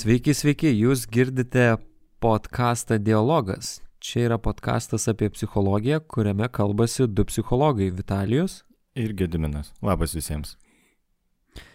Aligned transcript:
Sveiki, 0.00 0.32
sveiki, 0.32 0.70
jūs 0.72 1.02
girdite 1.12 1.74
podcastą 2.24 2.96
Dialogas. 3.04 3.82
Čia 4.00 4.22
yra 4.30 4.38
podcastas 4.40 5.04
apie 5.12 5.28
psichologiją, 5.28 5.98
kuriame 6.08 6.46
kalbasi 6.48 7.04
du 7.04 7.26
psichologai- 7.28 7.90
Vitalijus 7.98 8.62
ir 8.96 9.12
Gediminas. 9.12 9.74
Labas 9.82 10.14
visiems. 10.16 10.56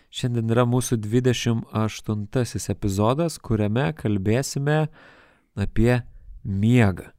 Šiandien 0.10 0.50
yra 0.50 0.66
mūsų 0.66 0.98
28 1.06 2.70
epizodas, 2.74 3.38
kuriame 3.38 3.94
kalbėsime 3.94 4.88
apie 5.56 6.02
miegą. 6.44 7.12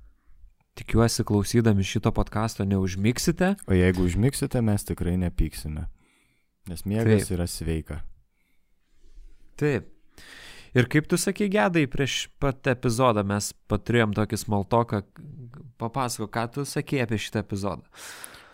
Tikiuosi, 0.75 1.23
klausydami 1.23 1.85
šito 1.85 2.11
podkasto 2.11 2.65
neužmiksite. 2.65 3.55
O 3.69 3.73
jeigu 3.73 4.03
užmiksite, 4.03 4.61
mes 4.61 4.83
tikrai 4.83 5.15
nepyksime. 5.17 5.87
Nes 6.67 6.83
miegas 6.83 7.29
Taip. 7.29 7.39
yra 7.39 7.47
sveika. 7.47 8.03
Taip. 9.57 9.93
Ir 10.77 10.89
kaip 10.93 11.07
tu 11.09 11.17
sakai, 11.17 11.49
gedai, 11.49 11.87
prieš 11.89 12.27
pat 12.43 12.69
epizodą 12.69 13.23
mes 13.25 13.53
paturėjom 13.71 14.13
tokį 14.17 14.39
smaltoką. 14.43 15.03
Papasako, 15.81 16.29
ką 16.33 16.43
tu 16.53 16.65
sakei 16.69 17.01
apie 17.05 17.19
šitą 17.21 17.41
epizodą. 17.45 17.85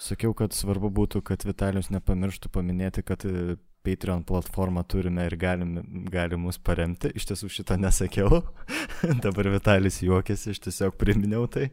Sakiau, 0.03 0.33
kad 0.35 0.55
svarbu 0.55 0.91
būtų, 0.95 1.23
kad 1.27 1.43
Vitalijus 1.47 1.91
nepamirštų 1.95 2.51
paminėti, 2.55 3.05
kad 3.07 3.23
e, 3.27 3.57
Patreon 3.87 4.23
platformą 4.27 4.83
turime 4.87 5.27
ir 5.27 5.37
galim, 5.39 5.77
galim 6.11 6.47
mus 6.47 6.59
paremti. 6.59 7.11
Iš 7.15 7.29
tiesų 7.31 7.51
šitą 7.57 7.79
nesakiau. 7.83 8.43
Dabar 9.25 9.51
Vitalijus 9.55 10.01
juokėsi, 10.03 10.55
aš 10.55 10.63
tiesiog 10.67 10.99
priminiau 10.99 11.49
tai. 11.51 11.69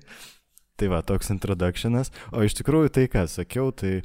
Tai 0.80 0.90
va, 0.94 1.02
toks 1.06 1.30
introductionas. 1.34 2.14
O 2.34 2.46
iš 2.46 2.58
tikrųjų 2.62 2.94
tai, 2.96 3.06
ką 3.12 3.26
sakiau, 3.30 3.70
tai 3.76 4.00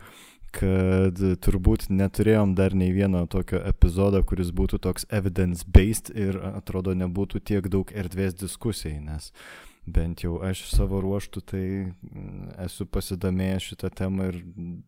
kad 0.54 1.20
turbūt 1.44 1.88
neturėjom 1.90 2.54
dar 2.58 2.74
nei 2.78 2.92
vieno 2.94 3.24
tokio 3.30 3.60
epizodo, 3.66 4.22
kuris 4.26 4.52
būtų 4.54 4.80
toks 4.86 5.06
evidence-based 5.10 6.12
ir 6.14 6.38
atrodo 6.54 6.94
nebūtų 6.98 7.42
tiek 7.50 7.68
daug 7.72 7.90
erdvės 7.94 8.36
diskusijai, 8.38 9.00
nes 9.02 9.32
bent 9.84 10.22
jau 10.24 10.38
aš 10.44 10.64
savo 10.70 11.00
ruoštų 11.04 11.42
tai 11.44 11.64
mm, 11.84 12.54
esu 12.64 12.86
pasidomėjęs 12.88 13.68
šitą 13.72 13.90
temą 14.00 14.30
ir 14.30 14.40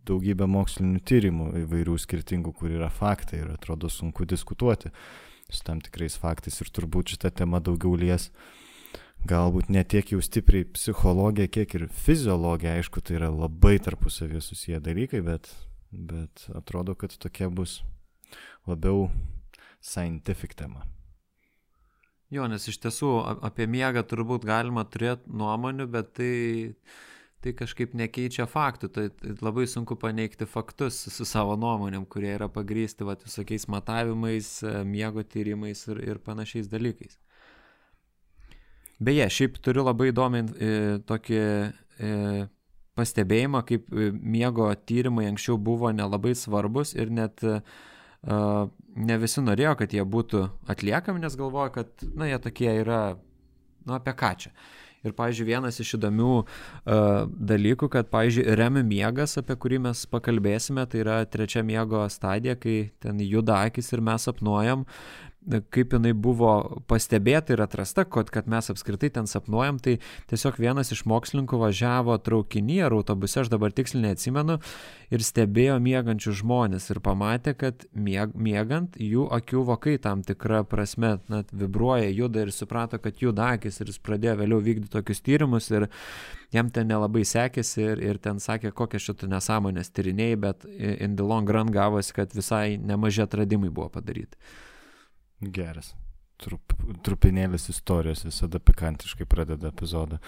daugybę 0.09 0.49
mokslinių 0.49 1.03
tyrimų 1.05 1.51
įvairių 1.65 1.99
skirtingų, 2.01 2.55
kur 2.57 2.73
yra 2.79 2.89
faktai 2.93 3.43
ir 3.43 3.53
atrodo 3.59 3.91
sunku 3.93 4.25
diskutuoti 4.29 4.93
su 5.51 5.63
tam 5.67 5.83
tikrais 5.85 6.17
faktais 6.19 6.59
ir 6.63 6.73
turbūt 6.75 7.15
šitą 7.15 7.31
temą 7.43 7.61
daugiau 7.63 7.95
lies 7.99 8.31
galbūt 9.29 9.71
ne 9.73 9.83
tiek 9.85 10.13
jau 10.15 10.21
stipriai 10.25 10.67
psichologija, 10.77 11.51
kiek 11.53 11.75
ir 11.79 11.87
fiziologija, 12.05 12.77
aišku, 12.79 13.03
tai 13.05 13.19
yra 13.21 13.31
labai 13.33 13.77
tarpusavį 13.83 14.43
susiję 14.45 14.81
dalykai, 14.85 15.23
bet, 15.27 15.51
bet 15.91 16.47
atrodo, 16.57 16.97
kad 16.99 17.15
tokia 17.21 17.51
bus 17.51 17.81
labiau 18.67 19.09
scientific 19.81 20.55
tema. 20.59 20.87
Jo, 22.35 22.49
nes 22.51 22.65
iš 22.67 22.81
tiesų 22.83 23.11
apie 23.47 23.69
miegą 23.71 24.03
turbūt 24.03 24.47
galima 24.49 24.83
turėti 24.91 25.31
nuomonių, 25.31 25.87
bet 25.91 26.09
tai, 26.19 26.33
tai 27.45 27.53
kažkaip 27.55 27.95
nekeičia 27.95 28.49
faktų. 28.51 28.91
Tai, 28.91 29.05
tai 29.15 29.37
labai 29.47 29.69
sunku 29.71 29.95
paneigti 30.01 30.49
faktus 30.51 30.99
su 31.15 31.27
savo 31.29 31.55
nuomonėm, 31.61 32.09
kurie 32.11 32.33
yra 32.35 32.49
pagrysti 32.51 33.07
va, 33.07 33.15
visokiais 33.23 33.69
matavimais, 33.71 34.51
miego 34.91 35.23
tyrimais 35.23 35.87
ir, 35.87 36.03
ir 36.03 36.23
panašiais 36.27 36.67
dalykais. 36.73 37.21
Beje, 38.99 39.27
šiaip 39.29 39.59
turiu 39.61 39.85
labai 39.85 40.09
įdomi 40.09 40.41
e, 40.41 40.71
tokį 41.05 41.41
e, 41.41 42.47
pastebėjimą, 42.97 43.61
kaip 43.69 43.93
e, 43.93 44.09
miego 44.15 44.71
tyrimai 44.89 45.27
anksčiau 45.31 45.59
buvo 45.61 45.93
nelabai 45.93 46.33
svarbus 46.39 46.95
ir 46.97 47.13
net 47.13 47.45
e, 47.45 47.61
ne 48.27 49.19
visi 49.21 49.45
norėjo, 49.45 49.77
kad 49.83 49.93
jie 49.93 50.03
būtų 50.17 50.47
atliekami, 50.73 51.23
nes 51.23 51.37
galvoja, 51.39 51.75
kad, 51.77 51.93
na, 52.17 52.31
jie 52.31 52.41
tokie 52.43 52.73
yra, 52.81 53.03
nu, 53.85 53.97
apie 53.99 54.17
ką 54.17 54.33
čia. 54.47 54.57
Ir, 55.07 55.13
pavyzdžiui, 55.15 55.45
vienas 55.47 55.77
iš 55.79 55.93
įdomių 56.01 56.31
uh, 56.41 56.49
dalykų, 57.31 57.87
kad, 57.93 58.09
pavyzdžiui, 58.11 58.47
remi 58.59 58.83
miegas, 58.83 59.37
apie 59.39 59.55
kurį 59.63 59.79
mes 59.85 60.01
pakalbėsime, 60.11 60.83
tai 60.91 61.05
yra 61.05 61.21
trečia 61.31 61.63
miego 61.63 62.01
stadija, 62.11 62.57
kai 62.59 62.91
ten 63.05 63.21
juda 63.23 63.61
akis 63.69 63.93
ir 63.95 64.03
mes 64.03 64.27
sapnuojam, 64.27 64.83
kaip 65.47 65.95
jinai 65.95 66.13
buvo 66.13 66.83
pastebėta 66.91 67.55
ir 67.55 67.63
atrasta, 67.63 68.05
kad, 68.05 68.31
kad 68.35 68.49
mes 68.51 68.71
apskritai 68.73 69.11
ten 69.15 69.29
sapnuojam, 69.31 69.79
tai 69.83 69.99
tiesiog 70.31 70.59
vienas 70.63 70.91
iš 70.95 71.05
mokslininkų 71.09 71.61
važiavo 71.61 72.17
traukinį 72.27 72.81
ar 72.87 72.97
autobuse, 72.97 73.41
aš 73.43 73.51
dabar 73.53 73.75
tiksliai 73.77 74.09
neatsimenu, 74.09 74.59
ir 75.15 75.23
stebėjo 75.23 75.79
miegančius 75.83 76.41
žmonės 76.41 76.91
ir 76.91 77.01
pamatė, 77.05 77.55
kad 77.59 77.87
mieg, 77.95 78.35
miegant 78.35 78.99
jų 79.01 79.29
akių 79.39 79.65
vokai 79.71 79.97
tam 80.03 80.25
tikrą 80.27 80.65
prasme 80.69 81.17
net 81.33 81.53
vibruoja, 81.55 82.11
juda 82.11 82.47
ir 82.47 82.53
suprato, 82.55 82.99
kad 83.03 83.23
juda 83.23 83.53
akis 83.57 83.81
ir 83.81 83.93
jis 83.93 84.03
pradėjo 84.03 84.37
vėliau 84.43 84.61
vykdyti 84.65 84.93
tokius 84.93 85.23
tyrimus 85.27 85.71
ir 85.71 85.89
jam 86.55 86.71
ten 86.75 86.91
nelabai 86.91 87.25
sekėsi 87.27 87.83
ir, 87.85 88.03
ir 88.03 88.23
ten 88.23 88.43
sakė, 88.43 88.75
kokią 88.75 89.03
šitų 89.03 89.31
nesąmonės 89.31 89.93
tyrinėjai, 89.95 90.39
bet 90.43 90.67
in 90.77 91.17
the 91.17 91.27
long 91.27 91.49
run 91.51 91.71
gavosi, 91.75 92.15
kad 92.17 92.35
visai 92.35 92.77
nemažai 92.79 93.27
atradimai 93.27 93.71
buvo 93.71 93.91
padaryti. 93.99 94.39
Geras. 95.41 95.95
Trup, 96.41 96.75
trupinėlis 97.05 97.71
istorijos 97.73 98.25
visada 98.27 98.61
pikantiškai 98.61 99.25
pradeda 99.29 99.71
epizodą. 99.73 100.19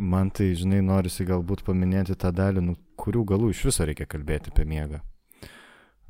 Man 0.00 0.30
tai, 0.32 0.52
žinai, 0.56 0.80
norisi 0.84 1.26
galbūt 1.28 1.64
paminėti 1.64 2.16
tą 2.16 2.30
dalį, 2.32 2.64
nu, 2.64 2.76
kurių 3.00 3.24
galų 3.32 3.50
iš 3.52 3.66
viso 3.68 3.86
reikia 3.88 4.06
kalbėti 4.08 4.52
apie 4.52 4.64
miegą. 4.68 5.00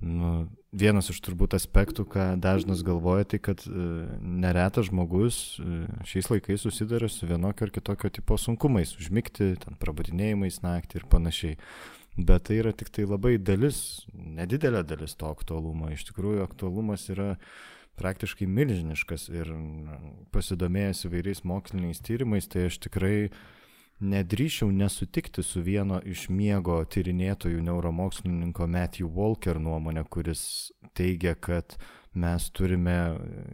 Nu, 0.00 0.48
vienas 0.72 1.10
iš 1.12 1.18
turbūt 1.26 1.54
aspektų, 1.58 2.06
ką 2.08 2.26
dažnas 2.40 2.80
galvoja, 2.86 3.26
tai 3.28 3.40
kad 3.42 3.62
e, 3.68 3.86
neretas 4.22 4.88
žmogus 4.88 5.58
e, 5.60 5.82
šiais 6.08 6.30
laikais 6.30 6.64
susiduria 6.64 7.10
su 7.10 7.28
vienokio 7.28 7.66
ar 7.66 7.74
kitokio 7.74 8.10
tipo 8.14 8.38
sunkumais, 8.40 8.94
užmigti, 8.96 9.52
ten 9.60 9.76
prabudinėjimais 9.82 10.62
naktį 10.64 11.02
ir 11.02 11.08
panašiai. 11.12 11.58
Bet 12.16 12.48
tai 12.48 12.60
yra 12.62 12.72
tik 12.72 12.88
tai 12.94 13.04
labai 13.06 13.36
dalis, 13.38 14.06
nedidelė 14.14 14.82
dalis 14.88 15.14
to 15.20 15.28
aktualumo. 15.30 15.92
Iš 15.92 16.08
tikrųjų, 16.08 16.42
aktualumas 16.46 17.06
yra 17.12 17.34
praktiškai 18.00 18.48
milžiniškas 18.48 19.28
ir 19.32 19.52
pasidomėjęs 20.34 21.06
įvairiais 21.08 21.44
moksliniais 21.48 22.02
tyrimais, 22.04 22.48
tai 22.50 22.68
aš 22.70 22.80
tikrai 22.86 23.30
nedrįšiau 24.00 24.70
nesutikti 24.72 25.44
su 25.44 25.60
vieno 25.64 26.00
iš 26.08 26.28
miego 26.32 26.78
tyrinėtojų 26.88 27.60
neuromokslininko 27.68 28.66
Matthew 28.66 29.10
Walker 29.12 29.60
nuomonė, 29.60 30.06
kuris 30.08 30.42
teigia, 30.96 31.36
kad 31.36 31.76
mes 32.16 32.48
turime 32.56 32.96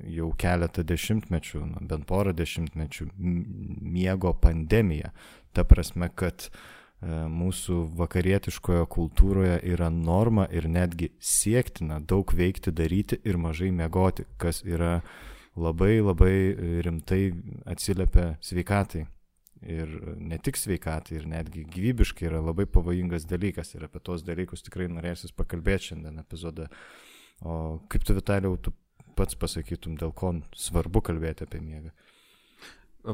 jau 0.08 0.30
keletą 0.38 0.86
dešimtmečių, 0.86 1.64
bent 1.90 2.06
porą 2.08 2.32
dešimtmečių 2.36 3.10
miego 3.18 4.32
pandemiją. 4.40 5.10
Ta 5.52 5.64
prasme, 5.64 6.08
kad 6.14 6.46
uh, 6.46 6.75
mūsų 7.04 7.82
vakarietiškoje 7.98 8.86
kultūroje 8.88 9.58
yra 9.68 9.90
norma 9.92 10.46
ir 10.48 10.68
netgi 10.68 11.10
siektina 11.20 12.00
daug 12.00 12.32
veikti, 12.32 12.72
daryti 12.72 13.20
ir 13.24 13.36
mažai 13.36 13.70
miegoti, 13.70 14.24
kas 14.40 14.62
yra 14.64 15.02
labai 15.56 16.00
labai 16.00 16.80
rimtai 16.84 17.34
atsiliepia 17.68 18.36
sveikatai. 18.40 19.06
Ir 19.66 19.88
ne 20.20 20.36
tik 20.38 20.58
sveikatai, 20.60 21.16
ir 21.16 21.28
netgi 21.28 21.64
gyvybiškai 21.72 22.28
yra 22.28 22.42
labai 22.44 22.66
pavojingas 22.68 23.24
dalykas. 23.28 23.74
Ir 23.74 23.86
apie 23.88 24.02
tos 24.04 24.24
dalykus 24.24 24.64
tikrai 24.64 24.88
norėsis 24.92 25.32
pakalbėti 25.36 25.92
šiandien 25.92 26.20
epizode. 26.20 26.68
O 27.40 27.78
kaip 27.92 28.04
tu, 28.04 28.16
Vitalijau, 28.16 28.56
tu 28.60 28.72
pats 29.16 29.36
pasakytum, 29.36 29.96
dėl 30.00 30.12
ko 30.16 30.34
svarbu 30.56 31.02
kalbėti 31.04 31.48
apie 31.48 31.60
miegą? 31.64 31.92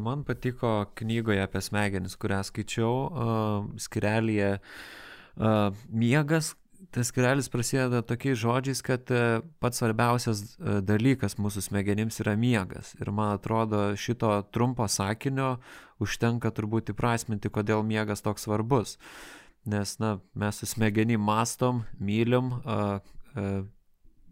Man 0.01 0.25
patiko 0.25 0.87
knygoje 0.95 1.43
apie 1.45 1.61
smegenis, 1.61 2.17
kurią 2.17 2.41
skaičiau, 2.49 2.93
uh, 3.09 3.69
skirelėje 3.81 4.57
uh, 4.59 5.71
miegas. 5.89 6.55
Tas 6.93 7.13
skirelis 7.13 7.47
prasideda 7.53 8.01
tokiais 8.03 8.41
žodžiais, 8.41 8.81
kad 8.85 9.13
uh, 9.15 9.45
pats 9.63 9.83
svarbiausias 9.83 10.43
uh, 10.43 10.81
dalykas 10.85 11.37
mūsų 11.39 11.67
smegenims 11.69 12.19
yra 12.25 12.35
miegas. 12.37 12.95
Ir 13.01 13.13
man 13.15 13.37
atrodo, 13.37 13.93
šito 13.97 14.33
trumpo 14.55 14.89
sakinio 14.89 15.59
užtenka 16.03 16.51
turbūt 16.51 16.95
įprasminti, 16.95 17.53
kodėl 17.53 17.85
miegas 17.87 18.25
toks 18.25 18.49
svarbus. 18.49 18.97
Nes, 19.69 19.95
na, 20.03 20.17
mes 20.35 20.59
su 20.59 20.67
smegenim 20.67 21.23
mastom, 21.23 21.85
mylim, 22.03 22.51
uh, 22.65 22.99
uh, 23.37 23.63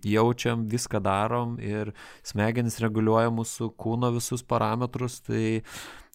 jaučiam, 0.05 0.65
viską 0.69 1.01
darom 1.03 1.57
ir 1.63 1.93
smegenys 2.27 2.79
reguliuoja 2.83 3.31
mūsų 3.35 3.73
kūno 3.81 4.13
visus 4.15 4.43
parametrus, 4.47 5.21
tai 5.27 5.63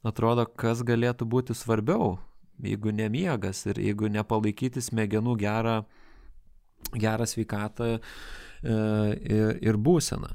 atrodo, 0.06 0.46
kas 0.46 0.84
galėtų 0.86 1.28
būti 1.30 1.56
svarbiau, 1.58 2.16
jeigu 2.64 2.94
nemiegas 2.96 3.66
ir 3.70 3.82
jeigu 3.82 4.10
nepalaikyti 4.12 4.84
smegenų 4.84 5.36
gerą, 5.42 5.76
gerą 6.96 7.28
sveikatą 7.28 7.96
e, 7.96 8.00
ir, 8.70 9.56
ir 9.62 9.78
būseną. 9.78 10.32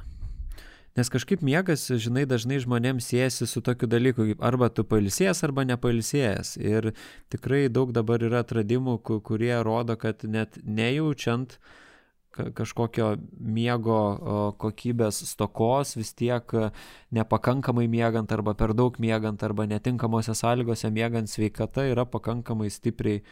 Nes 0.99 1.06
kažkaip 1.06 1.41
miegas, 1.46 1.85
žinai, 2.03 2.25
dažnai 2.26 2.58
žmonėms 2.61 3.06
siejasi 3.12 3.46
su 3.46 3.62
tokiu 3.62 3.87
dalyku, 3.88 4.26
kaip 4.32 4.41
arba 4.44 4.69
tu 4.75 4.82
pailsėjęs, 4.85 5.44
arba 5.46 5.62
nepailsėjęs. 5.69 6.56
Ir 6.58 6.91
tikrai 7.31 7.69
daug 7.70 7.94
dabar 7.94 8.20
yra 8.26 8.43
atradimų, 8.43 8.99
kurie 9.06 9.55
rodo, 9.64 9.94
kad 9.96 10.26
net 10.26 10.58
nejaučiant 10.67 11.55
uh, 11.55 11.70
kažkokio 12.31 13.15
miego 13.41 14.00
kokybės 14.61 15.23
stokos, 15.31 15.97
vis 15.99 16.12
tiek 16.15 16.55
nepakankamai 17.15 17.88
miegant 17.91 18.32
arba 18.32 18.55
per 18.55 18.75
daug 18.77 18.99
miegant 19.03 19.43
arba 19.43 19.67
netinkamose 19.67 20.35
sąlygose 20.38 20.91
miegant 20.94 21.31
sveikata 21.31 21.88
yra 21.91 22.06
pakankamai 22.06 22.71
stipriai 22.71 23.25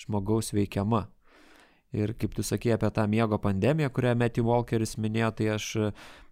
žmogaus 0.00 0.52
veikiama. 0.56 1.06
Ir 1.90 2.14
kaip 2.14 2.34
tu 2.36 2.42
sakė 2.46 2.76
apie 2.76 2.90
tą 2.94 3.06
miego 3.10 3.38
pandemiją, 3.42 3.90
kurią 3.90 4.14
Matthew 4.18 4.46
Walkeris 4.46 4.94
minėjo, 4.98 5.30
tai 5.38 5.48
aš 5.56 5.70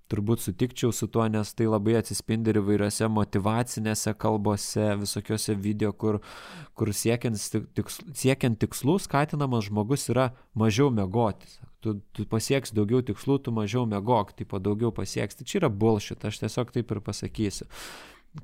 turbūt 0.09 0.43
sutikčiau 0.43 0.93
su 0.95 1.09
tuo, 1.13 1.27
nes 1.29 1.51
tai 1.55 1.67
labai 1.69 1.99
atsispindi 1.99 2.53
ir 2.53 2.61
įvairiose 2.63 3.09
motivacinėse 3.13 4.15
kalbose, 4.23 4.87
visokiose 5.03 5.57
video, 5.59 5.93
kur, 5.93 6.21
kur 6.79 6.93
siekiant, 6.95 7.43
tiks, 7.77 8.01
siekiant 8.17 8.59
tikslų 8.63 8.99
skatinamas 9.05 9.69
žmogus 9.69 10.09
yra 10.15 10.31
mažiau 10.57 10.93
mėgoti. 10.95 11.68
Tu, 11.85 11.95
tu 12.11 12.25
pasieks 12.27 12.73
daugiau 12.75 13.05
tikslų, 13.07 13.37
tu 13.47 13.53
mažiau 13.55 13.85
mėgok, 13.87 14.33
tai 14.35 14.47
po 14.51 14.59
daugiau 14.59 14.91
pasieks. 14.95 15.39
Tai 15.39 15.45
čia 15.47 15.61
yra 15.61 15.69
bullshit, 15.71 16.25
aš 16.27 16.41
tiesiog 16.43 16.73
taip 16.75 16.91
ir 16.91 17.03
pasakysiu. 17.07 17.69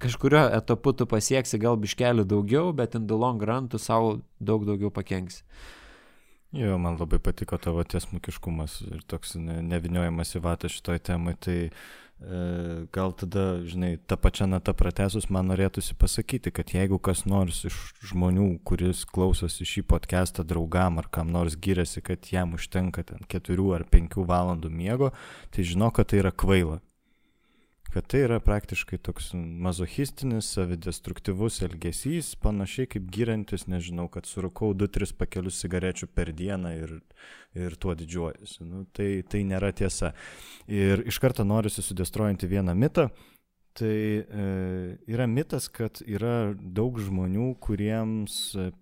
Kažkurio 0.00 0.44
etapu 0.54 0.94
tu 0.96 1.06
pasieksi 1.06 1.58
gal 1.62 1.76
biškelių 1.82 2.24
daugiau, 2.30 2.70
bet 2.76 2.94
in 2.94 3.08
the 3.10 3.18
long 3.18 3.42
run 3.42 3.66
tu 3.68 3.78
savo 3.82 4.20
daug 4.38 4.64
daugiau 4.68 4.92
pakenksi. 4.94 5.42
Jo, 6.54 6.78
man 6.78 6.94
labai 7.00 7.18
patiko 7.18 7.58
tavo 7.58 7.82
tiesmukiškumas 7.82 8.78
ir 8.86 9.02
toks 9.10 9.34
neviniojimas 9.42 10.36
į 10.38 10.42
vatą 10.44 10.70
šitoj 10.70 11.00
temai, 11.02 11.34
tai 11.34 11.56
e, 11.66 11.72
gal 12.94 13.12
tada, 13.12 13.60
žinai, 13.66 13.98
tą 14.06 14.16
pačią 14.16 14.46
natą 14.48 14.72
pratesus 14.76 15.26
man 15.28 15.50
norėtųsi 15.50 15.96
pasakyti, 15.98 16.52
kad 16.54 16.70
jeigu 16.72 16.98
kas 17.02 17.24
nors 17.26 17.64
iš 17.68 17.76
žmonių, 18.12 18.46
kuris 18.64 19.04
klausosi 19.04 19.66
šį 19.68 19.84
podcastą 19.90 20.46
draugam 20.46 20.98
ar 21.02 21.10
kam 21.10 21.32
nors 21.34 21.58
giriasi, 21.58 22.00
kad 22.00 22.24
jam 22.32 22.54
užtenka 22.56 23.04
ten 23.04 23.26
keturių 23.28 23.74
ar 23.76 23.84
penkių 23.90 24.24
valandų 24.30 24.70
miego, 24.70 25.12
tai 25.50 25.66
žino, 25.68 25.90
kad 25.90 26.12
tai 26.12 26.22
yra 26.22 26.32
kvaila 26.32 26.80
kad 27.94 28.06
tai 28.10 28.24
yra 28.24 28.40
praktiškai 28.42 28.98
toks 29.06 29.28
mazochistinis, 29.38 30.48
savidestruktyvus 30.56 31.60
elgesys, 31.62 32.32
panašiai 32.42 32.88
kaip 32.90 33.04
gyrantis, 33.14 33.68
nežinau, 33.70 34.08
kad 34.10 34.26
surukau 34.26 34.72
2-3 34.74 35.14
pakelius 35.20 35.60
cigarečių 35.62 36.08
per 36.10 36.32
dieną 36.34 36.72
ir, 36.74 36.96
ir 37.54 37.76
tuo 37.78 37.94
didžiuojasi. 37.94 38.66
Nu, 38.66 38.82
tai, 38.90 39.22
tai 39.30 39.44
nėra 39.46 39.70
tiesa. 39.78 40.10
Ir 40.66 41.04
iš 41.06 41.20
karto 41.22 41.46
norisi 41.46 41.86
sudestrointi 41.86 42.50
vieną 42.50 42.74
mitą. 42.74 43.06
Tai 43.78 43.94
e, 43.94 44.50
yra 45.10 45.26
mitas, 45.30 45.70
kad 45.70 46.02
yra 46.02 46.50
daug 46.54 46.98
žmonių, 47.02 47.52
kuriems 47.62 48.36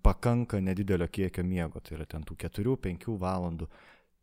pakanka 0.05 0.57
nedidelio 0.61 1.05
kiekio 1.09 1.45
miego, 1.45 1.81
tai 1.85 1.99
yra 1.99 2.09
ten 2.09 2.25
tų 2.25 2.37
4-5 2.47 3.13
valandų. 3.21 3.69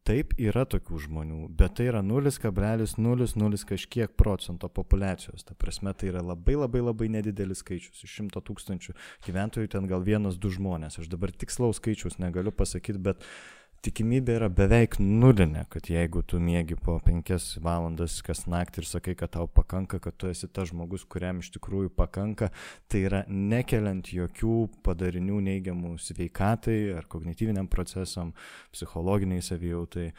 Taip 0.08 0.32
yra 0.40 0.64
tokių 0.64 0.98
žmonių, 1.04 1.38
bet 1.54 1.76
tai 1.78 1.90
yra 1.90 2.00
0,00 2.00 3.64
kažkiek 3.68 4.14
procento 4.16 4.70
populacijos. 4.72 5.44
Ta 5.44 5.54
prasme, 5.54 5.92
tai 5.92 6.08
yra 6.10 6.22
labai 6.24 6.56
labai 6.56 6.80
labai 6.80 7.10
nedidelis 7.12 7.60
skaičius. 7.60 8.06
Iš 8.08 8.16
100 8.22 8.42
tūkstančių 8.48 8.96
gyventojų 9.28 9.70
ten 9.76 9.86
gal 9.90 10.04
vienas, 10.06 10.40
du 10.40 10.50
žmonės. 10.50 10.98
Aš 11.02 11.12
dabar 11.12 11.32
tikslaus 11.32 11.82
skaičius 11.82 12.16
negaliu 12.22 12.52
pasakyti, 12.56 13.02
bet 13.10 13.20
uh, 13.20 13.59
tikimybė 13.84 14.36
yra 14.38 14.48
beveik 14.52 14.98
nulinė, 15.00 15.64
kad 15.72 15.88
jeigu 15.90 16.22
tu 16.28 16.40
mėgi 16.42 16.76
po 16.80 16.98
penkias 17.04 17.54
valandas 17.64 18.18
kas 18.24 18.44
naktį 18.50 18.82
ir 18.82 18.88
sakai, 18.88 19.14
kad 19.18 19.32
tau 19.36 19.48
pakanka, 19.48 20.00
kad 20.02 20.16
tu 20.20 20.28
esi 20.30 20.48
tas 20.48 20.70
žmogus, 20.70 21.06
kuriam 21.10 21.40
iš 21.40 21.52
tikrųjų 21.56 21.92
pakanka, 21.96 22.50
tai 22.90 23.04
yra 23.08 23.22
nekeliant 23.28 24.12
jokių 24.12 24.56
padarinių 24.86 25.40
neigiamų 25.48 25.96
sveikatai 26.02 26.78
ar 26.98 27.08
kognityviniam 27.10 27.70
procesam, 27.72 28.34
psichologiniai 28.74 29.44
savijautai 29.44 30.10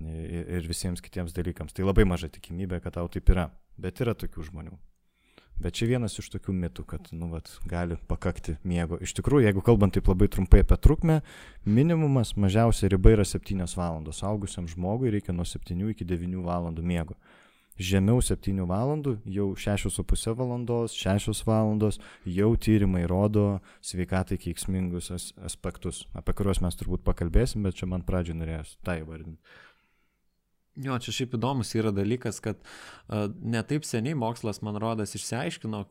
ir 0.00 0.68
visiems 0.68 1.04
kitiems 1.04 1.36
dalykams. 1.36 1.76
Tai 1.76 1.88
labai 1.88 2.08
maža 2.08 2.32
tikimybė, 2.32 2.80
kad 2.84 2.96
tau 2.96 3.10
taip 3.12 3.28
yra, 3.34 3.50
bet 3.80 4.00
yra 4.00 4.16
tokių 4.16 4.48
žmonių. 4.48 4.80
Bet 5.60 5.76
čia 5.76 5.90
vienas 5.90 6.14
iš 6.16 6.30
tokių 6.32 6.54
mitų, 6.56 6.86
kad, 6.88 7.10
nu, 7.12 7.28
vat, 7.34 7.50
gali 7.68 7.98
pakakti 8.08 8.54
miego. 8.64 8.96
Iš 8.96 9.12
tikrųjų, 9.18 9.44
jeigu 9.44 9.64
kalbant 9.64 9.92
taip 9.92 10.08
labai 10.08 10.30
trumpai 10.32 10.62
apie 10.64 10.78
trukmę, 10.80 11.18
minimumas 11.68 12.32
mažiausia 12.40 12.88
riba 12.88 13.12
yra 13.12 13.26
7 13.28 13.66
valandos. 13.76 14.22
Augusiam 14.24 14.68
žmogui 14.70 15.12
reikia 15.12 15.36
nuo 15.36 15.44
7 15.44 15.76
iki 15.92 16.08
9 16.08 16.40
valandų 16.46 16.86
miego. 16.86 17.18
Žemiau 17.80 18.20
7 18.20 18.66
valandų, 18.68 19.14
jau 19.32 19.46
6,5 19.56 20.34
valandos, 20.36 20.96
6 20.96 21.44
valandos, 21.48 21.96
jau 22.28 22.50
tyrimai 22.56 23.06
rodo 23.08 23.60
sveikatai 23.80 24.36
keiksmingus 24.40 25.08
aspektus, 25.40 26.02
apie 26.12 26.34
kuriuos 26.36 26.60
mes 26.60 26.76
turbūt 26.76 27.04
pakalbėsim, 27.06 27.64
bet 27.64 27.80
čia 27.80 27.88
man 27.88 28.04
pradžioje 28.04 28.36
norėjęs 28.42 28.74
tai 28.84 29.00
vardinti. 29.00 29.40
Jo, 30.78 30.98
čia 31.02 31.12
šiaip 31.12 31.34
įdomus 31.34 31.72
yra 31.74 31.90
dalykas, 31.94 32.38
kad 32.44 32.60
netaip 33.42 33.84
seniai 33.84 34.14
mokslas, 34.18 34.62
man 34.62 34.78
rodas, 34.80 35.16
išsiaiškino 35.18 35.82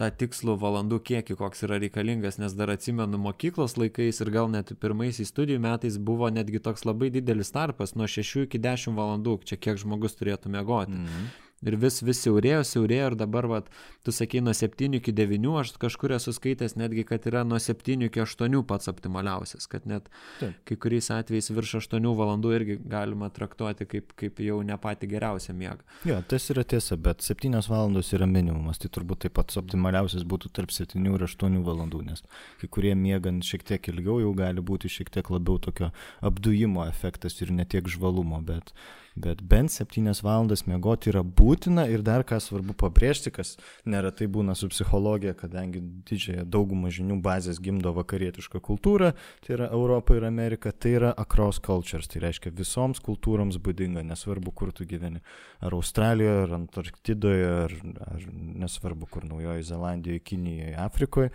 tą 0.00 0.08
tikslų 0.18 0.56
valandų 0.58 0.98
kiekį, 1.06 1.36
koks 1.38 1.62
yra 1.66 1.78
reikalingas, 1.82 2.38
nes 2.40 2.54
dar 2.56 2.72
atsimenu 2.72 3.20
mokyklos 3.20 3.76
laikais 3.78 4.22
ir 4.24 4.30
gal 4.34 4.48
net 4.50 4.72
pirmaisiais 4.80 5.30
studijų 5.30 5.60
metais 5.62 5.98
buvo 6.00 6.30
netgi 6.32 6.62
toks 6.64 6.86
labai 6.88 7.12
didelis 7.14 7.52
tarpas 7.54 7.94
nuo 7.94 8.08
6 8.08 8.46
iki 8.46 8.60
10 8.62 8.96
valandų, 8.98 9.38
čia 9.46 9.60
kiek 9.60 9.80
žmogus 9.80 10.16
turėtų 10.18 10.52
mėgoti. 10.56 10.96
-hmm. 10.96 11.51
Ir 11.62 11.76
vis, 11.78 12.00
vis 12.02 12.18
siaurėjo, 12.24 12.62
siaurėjo 12.66 13.12
ir 13.12 13.16
dabar, 13.18 13.46
vat, 13.50 13.68
tu 14.02 14.14
sakai, 14.14 14.40
nuo 14.42 14.54
7 14.56 14.96
iki 14.98 15.14
9, 15.14 15.46
aš 15.60 15.74
kažkur 15.82 16.16
esu 16.16 16.34
skaitęs 16.34 16.74
netgi, 16.80 17.04
kad 17.06 17.26
yra 17.30 17.44
nuo 17.46 17.60
7 17.62 18.08
iki 18.08 18.22
8 18.24 18.62
pats 18.66 18.90
optimaliausias, 18.90 19.68
kad 19.70 19.86
net 19.86 20.08
Taip. 20.40 20.56
kai 20.66 20.76
kuriais 20.82 21.10
atvejais 21.14 21.52
virš 21.54 21.76
8 21.84 22.08
valandų 22.18 22.54
irgi 22.56 22.78
galima 22.82 23.30
traktuoti 23.30 23.86
kaip, 23.86 24.10
kaip 24.18 24.42
jau 24.42 24.58
ne 24.66 24.78
pati 24.82 25.06
geriausia 25.10 25.54
miega. 25.54 25.86
Jo, 26.08 26.18
tas 26.26 26.48
yra 26.50 26.64
tiesa, 26.66 26.98
bet 26.98 27.22
7 27.22 27.62
valandos 27.70 28.10
yra 28.16 28.26
minimumas, 28.26 28.82
tai 28.82 28.90
turbūt 28.90 29.26
taip 29.26 29.36
pat 29.38 29.54
optimaliausias 29.62 30.26
būtų 30.26 30.50
tarp 30.58 30.74
7 30.74 30.98
ir 30.98 31.26
8 31.28 31.62
valandų, 31.62 32.02
nes 32.10 32.26
kai 32.58 32.70
kurie 32.74 32.96
miegant 32.98 33.46
šiek 33.46 33.62
tiek 33.68 33.92
ilgiau 33.92 34.18
jau 34.24 34.34
gali 34.34 34.64
būti 34.64 34.90
šiek 34.90 35.14
tiek 35.14 35.30
labiau 35.30 35.62
tokio 35.62 35.92
apdujimo 36.26 36.88
efektas 36.88 37.38
ir 37.42 37.54
netiek 37.54 37.86
žvalumo, 37.86 38.42
bet 38.42 38.74
bet 39.14 39.42
bent 39.42 39.72
7 39.72 40.22
valandas 40.22 40.64
miegoti 40.66 41.10
yra 41.12 41.22
būtina 41.22 41.84
ir 41.90 42.02
dar 42.02 42.24
ką 42.24 42.38
svarbu 42.40 42.74
pabrėžti, 42.78 43.32
kas 43.34 43.56
neretai 43.84 44.28
būna 44.32 44.54
su 44.56 44.68
psichologija, 44.72 45.34
kadangi 45.38 45.82
didžiąją 46.08 46.46
daugumą 46.48 46.92
žinių 46.92 47.18
bazės 47.24 47.60
gimdo 47.62 47.92
vakarietiška 47.96 48.62
kultūra, 48.64 49.12
tai 49.44 49.56
yra 49.58 49.68
Europa 49.70 50.16
ir 50.16 50.26
Amerika, 50.28 50.72
tai 50.72 50.96
yra 50.98 51.12
across 51.16 51.60
cultures, 51.60 52.08
tai 52.08 52.24
reiškia 52.24 52.54
visoms 52.56 53.02
kultūroms 53.04 53.60
būdinga, 53.62 54.04
nesvarbu, 54.12 54.54
kur 54.56 54.72
tu 54.72 54.86
gyveni, 54.88 55.20
ar 55.60 55.76
Australijoje, 55.76 56.46
ar 56.46 56.56
Antarktidoje, 56.60 57.50
ar, 57.66 57.76
ar 58.08 58.24
nesvarbu, 58.64 59.10
kur 59.12 59.28
Naujojo 59.28 59.62
Zelandijoje, 59.66 60.24
Kinijoje, 60.24 60.76
Afrikoje, 60.80 61.32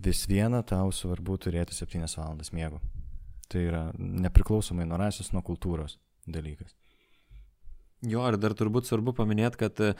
vis 0.00 0.24
viena 0.28 0.62
tau 0.66 0.90
svarbu 0.94 1.38
turėti 1.38 1.76
7 1.76 2.06
valandas 2.16 2.54
miego. 2.56 2.80
Tai 3.50 3.62
yra 3.66 3.86
nepriklausomai 3.98 4.86
nuo 4.86 5.00
rasės, 5.00 5.32
nuo 5.34 5.42
kultūros 5.42 5.98
dalykas. 6.30 6.79
Jo, 8.00 8.22
ir 8.30 8.38
dar 8.40 8.54
turbūt 8.56 8.86
svarbu 8.88 9.12
paminėti, 9.12 9.58
kad 9.60 9.80
e, 9.84 9.90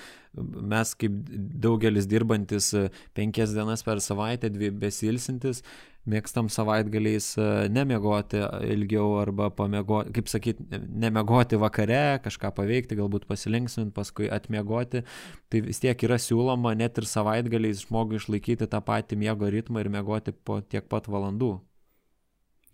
mes 0.41 0.95
kaip 0.97 1.19
daugelis 1.61 2.07
dirbantis 2.09 2.71
e, 2.73 2.87
penkias 3.17 3.53
dienas 3.53 3.85
per 3.85 4.01
savaitę, 4.01 4.49
dvi 4.55 4.71
besilsintis, 4.73 5.61
mėgstam 6.09 6.49
savaitgaliais 6.49 7.27
e, 7.37 7.49
nemiegoti 7.69 8.41
ilgiau 8.73 9.19
arba 9.21 9.51
pamiegoti, 9.53 10.15
kaip 10.17 10.33
sakyti, 10.33 10.81
nemiegoti 11.05 11.61
vakare, 11.61 12.01
kažką 12.25 12.55
paveikti, 12.57 12.97
galbūt 13.03 13.29
pasilinksminti, 13.29 13.93
paskui 14.01 14.33
atmiegoti. 14.33 15.05
Tai 15.53 15.65
vis 15.69 15.85
tiek 15.85 16.09
yra 16.09 16.17
siūloma 16.17 16.73
net 16.81 16.97
ir 16.97 17.11
savaitgaliais 17.11 17.85
žmogui 17.85 18.17
išlaikyti 18.17 18.71
tą 18.73 18.81
patį 18.81 19.21
miego 19.27 19.53
ritmą 19.53 19.85
ir 19.85 19.93
miegoti 19.93 20.33
po 20.33 20.63
tiek 20.65 20.89
pat 20.89 21.13
valandų. 21.13 21.59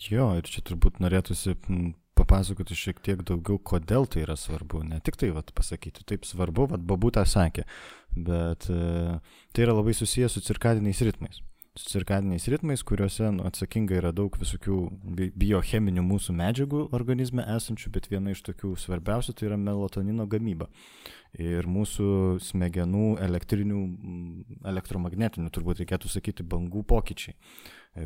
Jo, 0.06 0.36
ir 0.38 0.46
čia 0.46 0.62
turbūt 0.62 1.02
norėtųsi 1.02 1.58
papasakoti 2.16 2.76
šiek 2.76 3.00
tiek 3.04 3.22
daugiau, 3.26 3.58
kodėl 3.58 4.08
tai 4.10 4.24
yra 4.24 4.36
svarbu. 4.40 4.82
Ne 4.88 5.00
tik 5.04 5.18
tai 5.20 5.32
vat, 5.36 5.52
pasakyti, 5.56 6.06
taip 6.08 6.24
svarbu, 6.28 6.70
vat 6.72 6.86
babutė 6.86 7.26
sakė, 7.28 7.66
bet 8.16 8.70
e, 8.72 9.18
tai 9.52 9.66
yra 9.66 9.76
labai 9.76 9.94
susijęs 9.96 10.38
su 10.38 10.44
cirkadiniais 10.46 11.02
ritmais. 11.06 11.42
Su 11.76 11.90
cirkadiniais 11.92 12.46
ritmais, 12.48 12.80
kuriuose 12.88 13.28
nu, 13.36 13.44
atsakinga 13.44 13.98
yra 13.98 14.12
daug 14.16 14.38
visokių 14.40 14.78
biocheminių 15.36 16.06
mūsų 16.06 16.32
medžiagų 16.38 16.86
organizme 16.96 17.44
esančių, 17.52 17.92
bet 17.92 18.08
viena 18.08 18.32
iš 18.32 18.40
tokių 18.48 18.72
svarbiausių 18.80 19.36
tai 19.36 19.50
yra 19.50 19.60
melatonino 19.60 20.24
gamyba. 20.24 20.70
Ir 21.36 21.68
mūsų 21.68 22.06
smegenų 22.40 23.18
elektrinių, 23.26 23.82
elektromagnetinių, 24.72 25.52
turbūt 25.52 25.84
reikėtų 25.84 26.08
sakyti, 26.08 26.46
bangų 26.48 26.86
pokyčiai 26.88 27.36